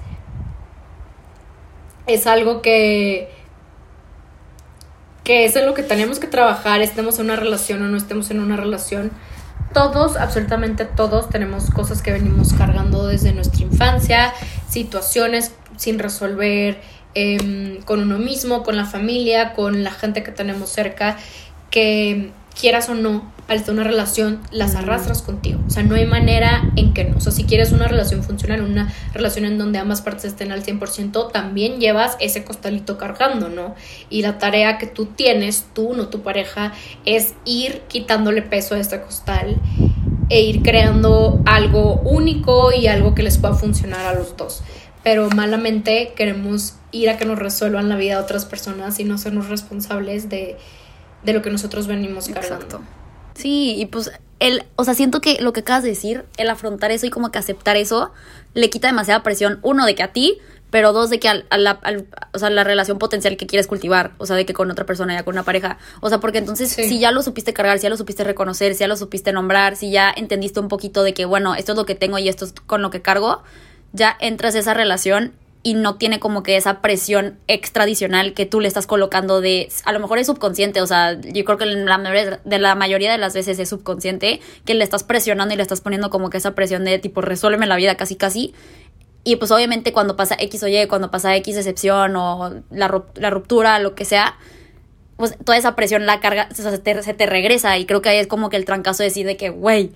es 2.07 2.27
algo 2.27 2.61
que 2.61 3.38
que 5.29 5.45
es 5.45 5.55
en 5.55 5.67
lo 5.67 5.75
que 5.75 5.83
tenemos 5.83 6.17
que 6.17 6.25
trabajar, 6.25 6.81
estemos 6.81 7.19
en 7.19 7.25
una 7.25 7.35
relación 7.35 7.83
o 7.83 7.87
no 7.87 7.97
estemos 7.97 8.31
en 8.31 8.39
una 8.39 8.57
relación. 8.57 9.11
Todos, 9.75 10.17
absolutamente 10.17 10.85
todos, 10.85 11.29
tenemos 11.29 11.69
cosas 11.69 12.01
que 12.01 12.11
venimos 12.11 12.51
cargando 12.53 13.05
desde 13.05 13.31
nuestra 13.31 13.61
infancia, 13.61 14.33
situaciones 14.67 15.51
sin 15.77 15.99
resolver 15.99 16.81
em, 17.13 17.79
con 17.83 17.99
uno 17.99 18.17
mismo, 18.17 18.63
con 18.63 18.75
la 18.75 18.85
familia, 18.85 19.53
con 19.53 19.83
la 19.83 19.91
gente 19.91 20.23
que 20.23 20.31
tenemos 20.31 20.71
cerca, 20.71 21.15
que 21.69 22.31
quieras 22.59 22.89
o 22.89 22.95
no, 22.95 23.31
al 23.49 23.57
estar 23.57 23.73
una 23.73 23.83
relación, 23.83 24.39
las 24.51 24.75
arrastras 24.75 25.21
contigo. 25.23 25.59
O 25.67 25.69
sea, 25.71 25.83
no 25.83 25.95
hay 25.95 26.05
manera 26.05 26.71
en 26.75 26.93
que 26.93 27.03
no. 27.03 27.17
O 27.17 27.19
sea, 27.19 27.31
si 27.31 27.43
quieres 27.43 27.71
una 27.71 27.87
relación 27.87 28.23
funcional, 28.23 28.61
una 28.61 28.93
relación 29.13 29.45
en 29.45 29.57
donde 29.57 29.79
ambas 29.79 30.01
partes 30.01 30.25
estén 30.25 30.51
al 30.51 30.63
100%, 30.63 31.31
también 31.31 31.79
llevas 31.79 32.15
ese 32.19 32.43
costalito 32.43 32.97
cargando, 32.97 33.49
¿no? 33.49 33.75
Y 34.09 34.21
la 34.21 34.37
tarea 34.37 34.77
que 34.77 34.85
tú 34.85 35.07
tienes, 35.07 35.65
tú, 35.73 35.95
no 35.95 36.09
tu 36.09 36.21
pareja, 36.21 36.73
es 37.05 37.33
ir 37.43 37.81
quitándole 37.87 38.43
peso 38.43 38.75
a 38.75 38.79
este 38.79 39.01
costal 39.01 39.57
e 40.29 40.41
ir 40.41 40.61
creando 40.61 41.41
algo 41.45 41.95
único 42.01 42.71
y 42.71 42.85
algo 42.85 43.15
que 43.15 43.23
les 43.23 43.39
pueda 43.39 43.55
funcionar 43.55 44.05
a 44.05 44.13
los 44.13 44.37
dos. 44.37 44.61
Pero 45.03 45.27
malamente 45.29 46.13
queremos 46.15 46.75
ir 46.91 47.09
a 47.09 47.17
que 47.17 47.25
nos 47.25 47.39
resuelvan 47.39 47.89
la 47.89 47.95
vida 47.95 48.17
a 48.17 48.21
otras 48.21 48.45
personas 48.45 48.99
y 48.99 49.05
no 49.05 49.17
sernos 49.17 49.49
responsables 49.49 50.29
de 50.29 50.57
de 51.23 51.33
lo 51.33 51.41
que 51.41 51.49
nosotros 51.49 51.87
venimos 51.87 52.29
cargando. 52.29 52.81
Sí, 53.39 53.75
y 53.77 53.85
pues 53.85 54.11
el, 54.39 54.63
o 54.75 54.83
sea, 54.83 54.93
siento 54.93 55.21
que 55.21 55.41
lo 55.41 55.53
que 55.53 55.61
acabas 55.61 55.83
de 55.83 55.89
decir, 55.89 56.25
el 56.37 56.49
afrontar 56.49 56.91
eso 56.91 57.05
y 57.05 57.09
como 57.09 57.31
que 57.31 57.39
aceptar 57.39 57.77
eso, 57.77 58.11
le 58.53 58.69
quita 58.69 58.87
demasiada 58.87 59.23
presión, 59.23 59.59
uno, 59.61 59.85
de 59.85 59.95
que 59.95 60.03
a 60.03 60.13
ti, 60.13 60.39
pero 60.69 60.93
dos, 60.93 61.09
de 61.09 61.19
que 61.19 61.29
a, 61.29 61.57
la, 61.57 61.79
o 62.33 62.39
sea, 62.39 62.49
la 62.49 62.63
relación 62.63 62.99
potencial 62.99 63.37
que 63.37 63.47
quieres 63.47 63.67
cultivar, 63.67 64.11
o 64.17 64.25
sea, 64.25 64.35
de 64.35 64.45
que 64.45 64.53
con 64.53 64.69
otra 64.69 64.85
persona, 64.85 65.13
ya 65.13 65.23
con 65.23 65.35
una 65.35 65.43
pareja, 65.43 65.77
o 66.01 66.09
sea, 66.09 66.19
porque 66.19 66.37
entonces 66.37 66.69
si 66.69 66.99
ya 66.99 67.11
lo 67.11 67.23
supiste 67.23 67.53
cargar, 67.53 67.79
si 67.79 67.83
ya 67.83 67.89
lo 67.89 67.97
supiste 67.97 68.23
reconocer, 68.23 68.73
si 68.73 68.81
ya 68.81 68.87
lo 68.87 68.95
supiste 68.95 69.33
nombrar, 69.33 69.75
si 69.75 69.89
ya 69.91 70.13
entendiste 70.15 70.59
un 70.59 70.67
poquito 70.67 71.03
de 71.03 71.13
que, 71.13 71.25
bueno, 71.25 71.55
esto 71.55 71.71
es 71.71 71.77
lo 71.77 71.85
que 71.85 71.95
tengo 71.95 72.17
y 72.19 72.29
esto 72.29 72.45
es 72.45 72.53
con 72.65 72.81
lo 72.81 72.91
que 72.91 73.01
cargo, 73.01 73.41
ya 73.93 74.15
entras 74.19 74.55
a 74.55 74.59
esa 74.59 74.73
relación 74.73 75.33
y 75.61 75.73
no 75.73 75.95
tiene 75.95 76.19
como 76.19 76.41
que 76.41 76.55
esa 76.55 76.81
presión 76.81 77.37
extradicional 77.47 78.33
que 78.33 78.45
tú 78.45 78.61
le 78.61 78.67
estás 78.67 78.87
colocando 78.87 79.41
de, 79.41 79.69
a 79.83 79.91
lo 79.91 79.99
mejor 79.99 80.17
es 80.17 80.27
subconsciente, 80.27 80.81
o 80.81 80.87
sea, 80.87 81.19
yo 81.19 81.43
creo 81.43 81.57
que 81.57 81.65
la 81.65 81.97
mayoría, 81.97 82.39
de 82.43 82.59
la 82.59 82.75
mayoría 82.75 83.11
de 83.11 83.17
las 83.17 83.33
veces 83.33 83.59
es 83.59 83.67
subconsciente, 83.67 84.39
que 84.63 84.73
le 84.73 84.83
estás 84.83 85.03
presionando 85.03 85.53
y 85.53 85.57
le 85.57 85.63
estás 85.63 85.81
poniendo 85.81 86.09
como 86.09 86.29
que 86.29 86.37
esa 86.37 86.55
presión 86.55 86.85
de 86.85 86.97
tipo, 86.97 87.21
resuélveme 87.21 87.67
la 87.67 87.75
vida 87.75 87.95
casi 87.95 88.15
casi. 88.15 88.53
Y 89.25 89.35
pues 89.35 89.51
obviamente 89.51 89.91
cuando 89.91 90.15
pasa 90.15 90.37
X 90.39 90.63
o 90.63 90.67
Y, 90.69 90.87
cuando 90.87 91.11
pasa 91.11 91.35
X 91.35 91.57
excepción 91.57 92.15
o 92.15 92.63
la, 92.71 93.03
la 93.15 93.29
ruptura, 93.29 93.79
lo 93.79 93.93
que 93.95 94.05
sea, 94.05 94.37
pues 95.17 95.37
toda 95.43 95.57
esa 95.57 95.75
presión 95.75 96.05
la 96.05 96.21
carga, 96.21 96.47
se, 96.51 96.77
te, 96.77 97.03
se 97.03 97.13
te 97.13 97.25
regresa 97.25 97.77
y 97.77 97.85
creo 97.85 98.01
que 98.01 98.07
ahí 98.07 98.17
es 98.17 98.27
como 98.27 98.49
que 98.49 98.55
el 98.55 98.63
trancazo 98.63 99.03
de 99.03 99.09
decir 99.09 99.25
de 99.25 99.35
que, 99.35 99.49
güey, 99.49 99.91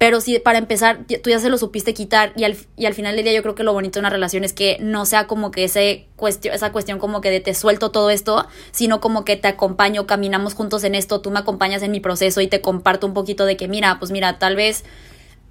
pero 0.00 0.22
si 0.22 0.38
para 0.38 0.56
empezar, 0.56 1.04
tú 1.22 1.28
ya 1.28 1.38
se 1.40 1.50
lo 1.50 1.58
supiste 1.58 1.92
quitar 1.92 2.32
y 2.34 2.44
al, 2.44 2.56
y 2.74 2.86
al 2.86 2.94
final 2.94 3.16
del 3.16 3.24
día 3.26 3.34
yo 3.34 3.42
creo 3.42 3.54
que 3.54 3.64
lo 3.64 3.74
bonito 3.74 3.98
de 3.98 4.00
una 4.00 4.08
relación 4.08 4.44
es 4.44 4.54
que 4.54 4.78
no 4.80 5.04
sea 5.04 5.26
como 5.26 5.50
que 5.50 5.64
ese 5.64 6.06
cuestión, 6.16 6.54
esa 6.54 6.72
cuestión 6.72 6.98
como 6.98 7.20
que 7.20 7.30
de 7.30 7.40
te 7.40 7.52
suelto 7.52 7.90
todo 7.90 8.08
esto, 8.08 8.48
sino 8.70 9.02
como 9.02 9.26
que 9.26 9.36
te 9.36 9.48
acompaño, 9.48 10.06
caminamos 10.06 10.54
juntos 10.54 10.84
en 10.84 10.94
esto, 10.94 11.20
tú 11.20 11.30
me 11.30 11.38
acompañas 11.38 11.82
en 11.82 11.90
mi 11.90 12.00
proceso 12.00 12.40
y 12.40 12.46
te 12.46 12.62
comparto 12.62 13.06
un 13.06 13.12
poquito 13.12 13.44
de 13.44 13.58
que 13.58 13.68
mira, 13.68 13.98
pues 13.98 14.10
mira, 14.10 14.38
tal 14.38 14.56
vez, 14.56 14.84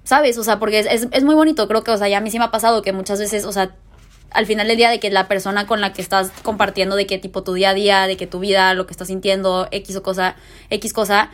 ¿sabes? 0.02 0.36
O 0.36 0.42
sea, 0.42 0.58
porque 0.58 0.80
es, 0.80 1.06
es, 1.08 1.22
muy 1.22 1.36
bonito, 1.36 1.68
creo 1.68 1.84
que, 1.84 1.92
o 1.92 1.96
sea, 1.96 2.08
ya 2.08 2.18
a 2.18 2.20
mí 2.20 2.32
sí 2.32 2.40
me 2.40 2.46
ha 2.46 2.50
pasado 2.50 2.82
que 2.82 2.92
muchas 2.92 3.20
veces, 3.20 3.44
o 3.44 3.52
sea, 3.52 3.76
al 4.32 4.46
final 4.46 4.66
del 4.66 4.76
día 4.76 4.90
de 4.90 4.98
que 4.98 5.10
la 5.10 5.28
persona 5.28 5.68
con 5.68 5.80
la 5.80 5.92
que 5.92 6.02
estás 6.02 6.32
compartiendo 6.42 6.96
de 6.96 7.06
qué 7.06 7.18
tipo 7.18 7.44
tu 7.44 7.54
día 7.54 7.70
a 7.70 7.74
día, 7.74 8.08
de 8.08 8.16
que 8.16 8.26
tu 8.26 8.40
vida, 8.40 8.74
lo 8.74 8.86
que 8.86 8.94
estás 8.94 9.06
sintiendo, 9.06 9.68
X 9.70 9.94
o 9.94 10.02
cosa, 10.02 10.34
X 10.70 10.92
cosa, 10.92 11.30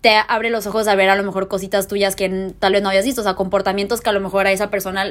te 0.00 0.12
abre 0.28 0.48
los 0.48 0.66
ojos 0.66 0.88
a 0.88 0.94
ver 0.94 1.10
a 1.10 1.16
lo 1.16 1.22
mejor 1.22 1.48
cositas 1.48 1.86
tuyas 1.86 2.16
que 2.16 2.54
tal 2.58 2.72
vez 2.72 2.82
no 2.82 2.88
habías 2.88 3.04
visto, 3.04 3.20
o 3.20 3.24
sea, 3.24 3.34
comportamientos 3.34 4.00
que 4.00 4.08
a 4.08 4.12
lo 4.12 4.20
mejor 4.20 4.46
a 4.46 4.52
esa 4.52 4.70
persona 4.70 5.04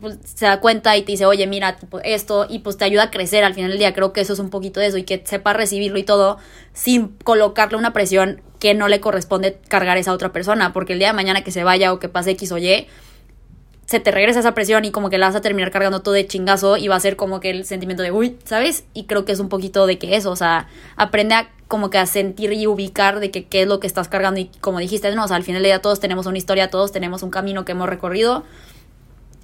pues, 0.00 0.18
se 0.22 0.46
da 0.46 0.60
cuenta 0.60 0.96
y 0.96 1.02
te 1.02 1.12
dice, 1.12 1.26
oye, 1.26 1.46
mira, 1.48 1.76
esto, 2.04 2.46
y 2.48 2.60
pues 2.60 2.76
te 2.76 2.84
ayuda 2.84 3.04
a 3.04 3.10
crecer 3.10 3.42
al 3.42 3.54
final 3.54 3.70
del 3.70 3.78
día, 3.78 3.94
creo 3.94 4.12
que 4.12 4.20
eso 4.20 4.34
es 4.34 4.38
un 4.38 4.50
poquito 4.50 4.78
de 4.78 4.86
eso, 4.86 4.98
y 4.98 5.02
que 5.02 5.22
sepa 5.24 5.52
recibirlo 5.52 5.98
y 5.98 6.04
todo, 6.04 6.38
sin 6.72 7.08
colocarle 7.24 7.76
una 7.76 7.92
presión 7.92 8.40
que 8.60 8.74
no 8.74 8.86
le 8.86 9.00
corresponde 9.00 9.58
cargar 9.68 9.96
a 9.96 10.00
esa 10.00 10.12
otra 10.12 10.32
persona, 10.32 10.72
porque 10.72 10.92
el 10.92 11.00
día 11.00 11.08
de 11.08 11.14
mañana 11.14 11.42
que 11.42 11.50
se 11.50 11.64
vaya 11.64 11.92
o 11.92 11.98
que 11.98 12.08
pase 12.08 12.30
X 12.32 12.52
o 12.52 12.58
Y, 12.58 12.86
se 13.88 14.00
te 14.00 14.10
regresa 14.10 14.40
esa 14.40 14.52
presión 14.52 14.84
y 14.84 14.90
como 14.90 15.08
que 15.08 15.16
la 15.16 15.28
vas 15.28 15.34
a 15.34 15.40
terminar 15.40 15.70
cargando 15.70 16.02
todo 16.02 16.12
de 16.12 16.26
chingazo 16.26 16.76
y 16.76 16.88
va 16.88 16.96
a 16.96 17.00
ser 17.00 17.16
como 17.16 17.40
que 17.40 17.48
el 17.48 17.64
sentimiento 17.64 18.02
de, 18.02 18.12
uy, 18.12 18.36
¿sabes? 18.44 18.84
Y 18.92 19.04
creo 19.04 19.24
que 19.24 19.32
es 19.32 19.40
un 19.40 19.48
poquito 19.48 19.86
de 19.86 19.98
que 19.98 20.14
eso, 20.14 20.30
o 20.30 20.36
sea, 20.36 20.68
aprende 20.96 21.34
a 21.34 21.50
como 21.68 21.88
que 21.88 21.96
a 21.96 22.04
sentir 22.04 22.52
y 22.52 22.66
ubicar 22.66 23.18
de 23.18 23.30
que 23.30 23.46
qué 23.46 23.62
es 23.62 23.66
lo 23.66 23.80
que 23.80 23.86
estás 23.86 24.08
cargando 24.08 24.40
y 24.40 24.50
como 24.60 24.78
dijiste, 24.78 25.10
no, 25.14 25.24
o 25.24 25.28
sea, 25.28 25.38
al 25.38 25.42
final 25.42 25.62
del 25.62 25.70
día 25.70 25.80
todos 25.80 26.00
tenemos 26.00 26.26
una 26.26 26.36
historia, 26.36 26.68
todos 26.68 26.92
tenemos 26.92 27.22
un 27.22 27.30
camino 27.30 27.64
que 27.64 27.72
hemos 27.72 27.88
recorrido 27.88 28.44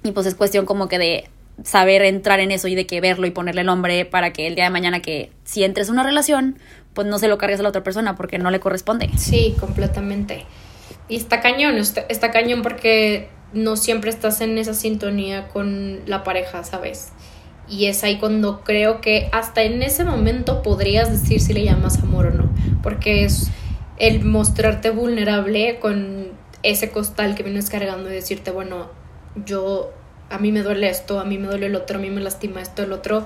y 0.03 0.11
pues 0.11 0.27
es 0.27 0.35
cuestión 0.35 0.67
como 0.67 0.87
que 0.87 0.99
de 0.99 1.29
saber 1.63 2.03
entrar 2.03 2.39
en 2.39 2.51
eso 2.51 2.67
y 2.67 2.75
de 2.75 2.85
que 2.85 3.01
verlo 3.01 3.25
y 3.25 3.31
ponerle 3.31 3.63
nombre 3.63 4.05
para 4.05 4.31
que 4.31 4.45
el 4.45 4.53
día 4.53 4.65
de 4.65 4.69
mañana 4.69 5.01
que 5.01 5.31
si 5.43 5.63
entres 5.63 5.87
en 5.87 5.95
una 5.95 6.03
relación, 6.03 6.59
pues 6.93 7.07
no 7.07 7.17
se 7.17 7.27
lo 7.29 7.39
cargues 7.39 7.61
a 7.61 7.63
la 7.63 7.69
otra 7.69 7.81
persona 7.81 8.15
porque 8.15 8.37
no 8.37 8.51
le 8.51 8.59
corresponde. 8.59 9.09
Sí, 9.17 9.55
completamente. 9.59 10.45
Y 11.09 11.15
está 11.15 11.41
cañón, 11.41 11.77
está, 11.77 12.01
está 12.09 12.29
cañón 12.29 12.61
porque 12.61 13.29
no 13.55 13.77
siempre 13.77 14.09
estás 14.11 14.41
en 14.41 14.57
esa 14.57 14.73
sintonía 14.73 15.47
con 15.47 16.01
la 16.05 16.23
pareja, 16.23 16.63
¿sabes? 16.63 17.13
Y 17.67 17.85
es 17.85 18.03
ahí 18.03 18.19
cuando 18.19 18.61
creo 18.63 19.01
que 19.01 19.29
hasta 19.31 19.63
en 19.63 19.81
ese 19.81 20.03
momento 20.03 20.61
podrías 20.61 21.09
decir 21.09 21.41
si 21.41 21.53
le 21.53 21.63
llamas 21.63 21.97
amor 21.99 22.27
o 22.27 22.31
no, 22.31 22.49
porque 22.83 23.23
es 23.23 23.49
el 23.97 24.23
mostrarte 24.23 24.89
vulnerable 24.91 25.79
con 25.79 26.27
ese 26.61 26.91
costal 26.91 27.33
que 27.33 27.43
vienes 27.43 27.69
cargando 27.69 28.09
y 28.09 28.13
decirte, 28.13 28.51
bueno, 28.51 28.89
yo, 29.45 29.91
a 30.29 30.37
mí 30.37 30.51
me 30.51 30.61
duele 30.61 30.89
esto, 30.89 31.19
a 31.19 31.25
mí 31.25 31.37
me 31.37 31.47
duele 31.47 31.67
el 31.67 31.75
otro, 31.75 31.97
a 31.97 32.01
mí 32.01 32.09
me 32.09 32.21
lastima 32.21 32.61
esto, 32.61 32.83
el 32.83 32.91
otro, 32.91 33.25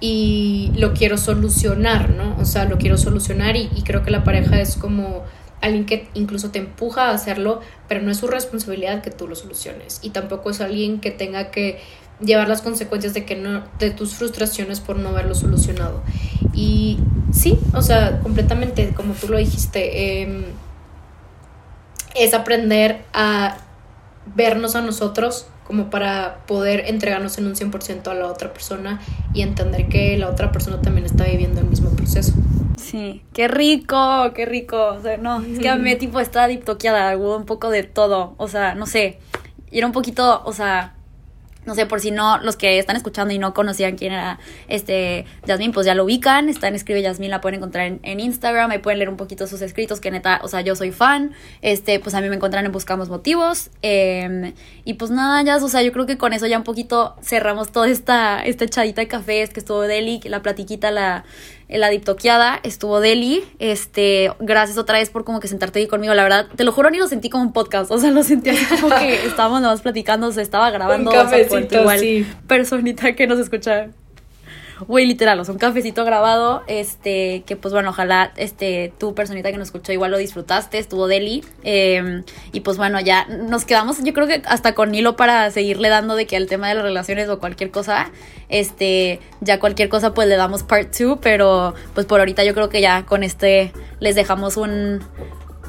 y 0.00 0.70
lo 0.76 0.92
quiero 0.92 1.16
solucionar, 1.16 2.10
¿no? 2.10 2.36
O 2.38 2.44
sea, 2.44 2.66
lo 2.66 2.76
quiero 2.76 2.98
solucionar 2.98 3.56
y, 3.56 3.70
y 3.74 3.82
creo 3.82 4.02
que 4.02 4.10
la 4.10 4.22
pareja 4.22 4.60
es 4.60 4.76
como 4.76 5.24
alguien 5.60 5.86
que 5.86 6.08
incluso 6.14 6.50
te 6.50 6.58
empuja 6.58 7.10
a 7.10 7.14
hacerlo, 7.14 7.60
pero 7.88 8.02
no 8.02 8.10
es 8.10 8.18
su 8.18 8.26
responsabilidad 8.26 9.02
que 9.02 9.10
tú 9.10 9.26
lo 9.28 9.34
soluciones. 9.34 10.00
Y 10.02 10.10
tampoco 10.10 10.50
es 10.50 10.60
alguien 10.60 11.00
que 11.00 11.10
tenga 11.10 11.50
que 11.50 11.80
llevar 12.20 12.48
las 12.48 12.62
consecuencias 12.62 13.14
de 13.14 13.24
que 13.24 13.36
no 13.36 13.62
de 13.78 13.90
tus 13.90 14.14
frustraciones 14.14 14.80
por 14.80 14.96
no 14.96 15.10
haberlo 15.10 15.34
solucionado 15.34 16.02
y 16.54 16.98
sí 17.30 17.58
o 17.74 17.82
sea 17.82 18.20
completamente 18.20 18.94
como 18.94 19.12
tú 19.12 19.28
lo 19.28 19.36
dijiste 19.36 20.22
em, 20.22 20.44
es 22.14 22.32
aprender 22.32 23.02
a 23.12 23.58
vernos 24.34 24.76
a 24.76 24.80
nosotros 24.80 25.46
como 25.66 25.90
para 25.90 26.38
poder 26.46 26.84
entregarnos 26.86 27.38
en 27.38 27.46
un 27.46 27.54
100% 27.54 28.06
a 28.08 28.14
la 28.14 28.28
otra 28.28 28.52
persona 28.52 29.00
y 29.34 29.42
entender 29.42 29.88
que 29.88 30.16
la 30.16 30.30
otra 30.30 30.52
persona 30.52 30.80
también 30.80 31.06
está 31.06 31.24
viviendo 31.24 31.60
el 31.60 31.66
mismo 31.66 31.90
proceso. 31.90 32.32
Sí, 32.76 33.22
qué 33.32 33.48
rico, 33.48 34.32
qué 34.34 34.46
rico. 34.46 34.86
O 34.88 35.02
sea, 35.02 35.16
no, 35.16 35.40
es 35.40 35.58
que 35.58 35.68
a 35.68 35.76
mí 35.76 35.96
tipo 35.98 36.20
estaba 36.20 36.46
diptoqueada, 36.46 37.16
un 37.16 37.46
poco 37.46 37.70
de 37.70 37.82
todo. 37.82 38.34
O 38.36 38.48
sea, 38.48 38.74
no 38.74 38.86
sé. 38.86 39.18
Y 39.70 39.78
era 39.78 39.86
un 39.86 39.92
poquito, 39.92 40.42
o 40.44 40.52
sea, 40.52 40.96
no 41.66 41.74
sé, 41.74 41.84
por 41.84 42.00
si 42.00 42.12
no, 42.12 42.38
los 42.38 42.56
que 42.56 42.78
están 42.78 42.94
escuchando 42.94 43.34
y 43.34 43.38
no 43.38 43.52
conocían 43.52 43.96
quién 43.96 44.12
era 44.12 44.38
este 44.68 45.26
Yasmin, 45.46 45.72
pues 45.72 45.84
ya 45.84 45.96
lo 45.96 46.04
ubican. 46.04 46.48
Está 46.48 46.68
en 46.68 46.76
Escribe 46.76 47.02
Yasmin, 47.02 47.28
la 47.28 47.40
pueden 47.40 47.58
encontrar 47.58 47.98
en, 48.00 48.20
Instagram. 48.20 48.70
Ahí 48.70 48.78
pueden 48.78 49.00
leer 49.00 49.08
un 49.08 49.16
poquito 49.16 49.48
sus 49.48 49.60
escritos, 49.62 50.00
que 50.00 50.12
neta, 50.12 50.40
o 50.44 50.48
sea, 50.48 50.60
yo 50.60 50.76
soy 50.76 50.92
fan. 50.92 51.32
Este, 51.62 51.98
pues 51.98 52.14
a 52.14 52.20
mí 52.20 52.28
me 52.28 52.36
encuentran 52.36 52.64
en 52.64 52.70
Buscamos 52.70 53.08
Motivos. 53.08 53.70
Em, 53.82 54.54
y 54.84 54.94
pues 54.94 55.10
nada, 55.10 55.42
ya, 55.42 55.56
o 55.56 55.68
sea, 55.68 55.82
yo 55.82 55.92
creo 55.92 56.06
que 56.06 56.16
con 56.16 56.32
eso 56.32 56.46
ya 56.46 56.56
un 56.56 56.64
poquito 56.64 57.16
cerramos 57.20 57.72
toda 57.72 57.88
esta, 57.88 58.40
esta 58.44 58.64
echadita 58.64 59.00
de 59.00 59.08
cafés 59.08 59.50
que 59.50 59.58
estuvo 59.58 59.80
Deli, 59.82 60.20
la 60.24 60.42
platiquita, 60.42 60.92
la, 60.92 61.24
la 61.68 61.88
diptoqueada, 61.90 62.60
estuvo 62.62 63.00
Deli. 63.00 63.44
Este, 63.58 64.32
gracias 64.38 64.78
otra 64.78 64.98
vez 64.98 65.10
por 65.10 65.24
como 65.24 65.40
que 65.40 65.48
sentarte 65.48 65.80
ahí 65.80 65.86
conmigo. 65.86 66.14
La 66.14 66.22
verdad, 66.22 66.46
te 66.54 66.64
lo 66.64 66.72
juro, 66.72 66.90
ni 66.90 66.98
lo 66.98 67.08
sentí 67.08 67.30
como 67.30 67.42
un 67.44 67.52
podcast. 67.52 67.90
O 67.96 67.98
sea, 67.98 68.10
lo 68.10 68.22
sentí 68.22 68.50
así 68.50 68.64
como 68.66 68.94
que 68.94 69.14
estábamos 69.26 69.62
nomás 69.62 69.80
platicando, 69.80 70.30
se 70.30 70.42
estaba 70.42 70.70
grabando. 70.70 71.10
Un 71.10 71.16
cafecito, 71.16 71.80
igual, 71.80 71.98
sí. 71.98 72.26
Personita 72.46 73.14
que 73.14 73.26
nos 73.26 73.38
escucha 73.38 73.88
Güey, 74.80 75.06
literal, 75.06 75.40
o 75.40 75.44
sea, 75.44 75.52
un 75.52 75.58
cafecito 75.58 76.04
grabado, 76.04 76.62
este, 76.66 77.44
que 77.46 77.56
pues 77.56 77.72
bueno, 77.72 77.90
ojalá, 77.90 78.32
este, 78.36 78.92
tu 78.98 79.14
personita 79.14 79.50
que 79.50 79.56
nos 79.56 79.68
escuchó 79.68 79.90
igual 79.92 80.10
lo 80.10 80.18
disfrutaste, 80.18 80.76
estuvo 80.78 81.08
Deli, 81.08 81.42
eh, 81.62 82.22
y 82.52 82.60
pues 82.60 82.76
bueno, 82.76 83.00
ya 83.00 83.24
nos 83.26 83.64
quedamos, 83.64 84.04
yo 84.04 84.12
creo 84.12 84.26
que 84.26 84.42
hasta 84.44 84.74
con 84.74 84.94
hilo 84.94 85.16
para 85.16 85.50
seguirle 85.50 85.88
dando 85.88 86.14
de 86.14 86.26
que 86.26 86.36
al 86.36 86.46
tema 86.46 86.68
de 86.68 86.74
las 86.74 86.84
relaciones 86.84 87.30
o 87.30 87.38
cualquier 87.38 87.70
cosa, 87.70 88.10
este, 88.50 89.20
ya 89.40 89.60
cualquier 89.60 89.88
cosa 89.88 90.12
pues 90.12 90.28
le 90.28 90.36
damos 90.36 90.62
part 90.62 90.94
2, 90.94 91.20
pero 91.22 91.74
pues 91.94 92.04
por 92.04 92.20
ahorita 92.20 92.44
yo 92.44 92.52
creo 92.52 92.68
que 92.68 92.82
ya 92.82 93.06
con 93.06 93.22
este 93.22 93.72
les 93.98 94.14
dejamos 94.14 94.58
un, 94.58 95.00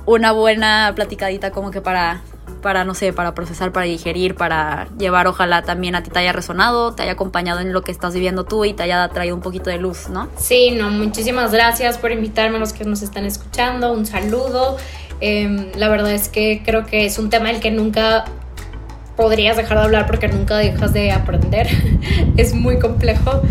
una 0.06 0.34
buena 0.34 0.92
platicadita 0.96 1.52
como 1.52 1.72
que 1.72 1.80
para 1.80 2.22
para, 2.62 2.84
no 2.84 2.94
sé, 2.94 3.14
para 3.14 3.34
procesar, 3.34 3.72
para 3.72 3.86
digerir, 3.86 4.36
para 4.36 4.88
llevar, 4.98 5.28
ojalá 5.28 5.62
también 5.62 5.96
a 5.96 6.04
ti 6.04 6.10
te 6.10 6.20
haya 6.20 6.34
resonado, 6.34 6.94
te 6.94 7.04
haya 7.04 7.14
acompañado 7.14 7.60
en 7.60 7.74
lo 7.74 7.82
que 7.82 7.92
estás 7.92 8.14
viviendo 8.14 8.44
tú 8.46 8.66
y 8.66 8.74
te 8.74 8.84
haya 8.84 9.08
traído 9.10 9.36
un 9.36 9.42
poquito 9.42 9.70
de 9.70 9.78
luz, 9.78 10.10
¿no? 10.10 10.28
Sí, 10.38 10.72
no, 10.72 10.90
muchísimas 10.90 11.52
gracias 11.52 11.98
por 11.98 12.12
invitarme 12.12 12.58
a 12.58 12.60
los 12.60 12.74
que 12.74 12.84
nos 12.84 13.02
están 13.02 13.26
escuchando, 13.26 13.94
un 13.94 14.06
saludo. 14.06 14.78
Em, 15.20 15.72
la 15.76 15.90
verdad 15.90 16.12
es 16.12 16.30
que 16.30 16.62
creo 16.64 16.86
que 16.86 17.06
es 17.06 17.18
un 17.18 17.30
tema 17.30 17.50
del 17.50 17.60
que 17.60 17.72
nunca 17.72 18.26
podrías 19.16 19.58
dejar 19.58 19.80
de 19.80 19.84
hablar 19.86 20.06
porque 20.06 20.28
nunca 20.28 20.58
dejas 20.58 20.94
de 20.94 21.12
aprender. 21.12 21.68
es 22.38 22.54
muy 22.54 22.80
complejo. 22.80 23.42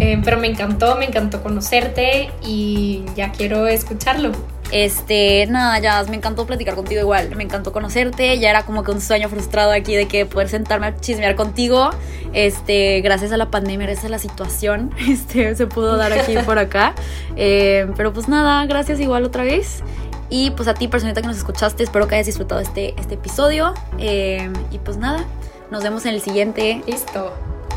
Em, 0.00 0.22
pero 0.22 0.38
me 0.38 0.48
encantó, 0.48 0.96
me 0.96 1.04
encantó 1.04 1.42
conocerte 1.42 2.30
y 2.44 3.04
ya 3.14 3.30
quiero 3.30 3.66
escucharlo. 3.68 4.32
Este, 4.74 5.46
nada, 5.46 5.78
ya 5.78 6.02
me 6.10 6.16
encantó 6.16 6.46
platicar 6.46 6.74
contigo 6.74 7.00
igual, 7.00 7.36
me 7.36 7.44
encantó 7.44 7.70
conocerte, 7.70 8.40
ya 8.40 8.50
era 8.50 8.64
como 8.64 8.82
que 8.82 8.90
un 8.90 9.00
sueño 9.00 9.28
frustrado 9.28 9.70
aquí 9.70 9.94
de 9.94 10.08
que 10.08 10.26
poder 10.26 10.48
sentarme 10.48 10.88
a 10.88 10.96
chismear 10.96 11.36
contigo. 11.36 11.90
Este, 12.32 13.00
gracias 13.00 13.30
a 13.30 13.36
la 13.36 13.52
pandemia, 13.52 13.86
gracias 13.86 14.06
a 14.06 14.08
la 14.08 14.18
situación, 14.18 14.90
este, 15.08 15.54
se 15.54 15.68
pudo 15.68 15.96
dar 15.96 16.12
aquí 16.12 16.36
por 16.44 16.58
acá. 16.58 16.94
Eh, 17.36 17.90
pero 17.96 18.12
pues 18.12 18.28
nada, 18.28 18.64
gracias 18.66 19.00
igual 19.00 19.24
otra 19.24 19.42
vez. 19.42 19.82
Y 20.30 20.52
pues 20.52 20.68
a 20.68 20.74
ti, 20.74 20.86
personita 20.86 21.20
que 21.20 21.26
nos 21.26 21.36
escuchaste, 21.36 21.82
espero 21.82 22.06
que 22.06 22.14
hayas 22.14 22.26
disfrutado 22.26 22.60
este, 22.60 22.94
este 22.98 23.14
episodio. 23.14 23.74
Eh, 23.98 24.50
y 24.70 24.78
pues 24.78 24.96
nada, 24.96 25.24
nos 25.70 25.82
vemos 25.82 26.06
en 26.06 26.14
el 26.14 26.20
siguiente. 26.20 26.80
Listo. 26.86 27.32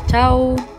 Chao. 0.06 0.77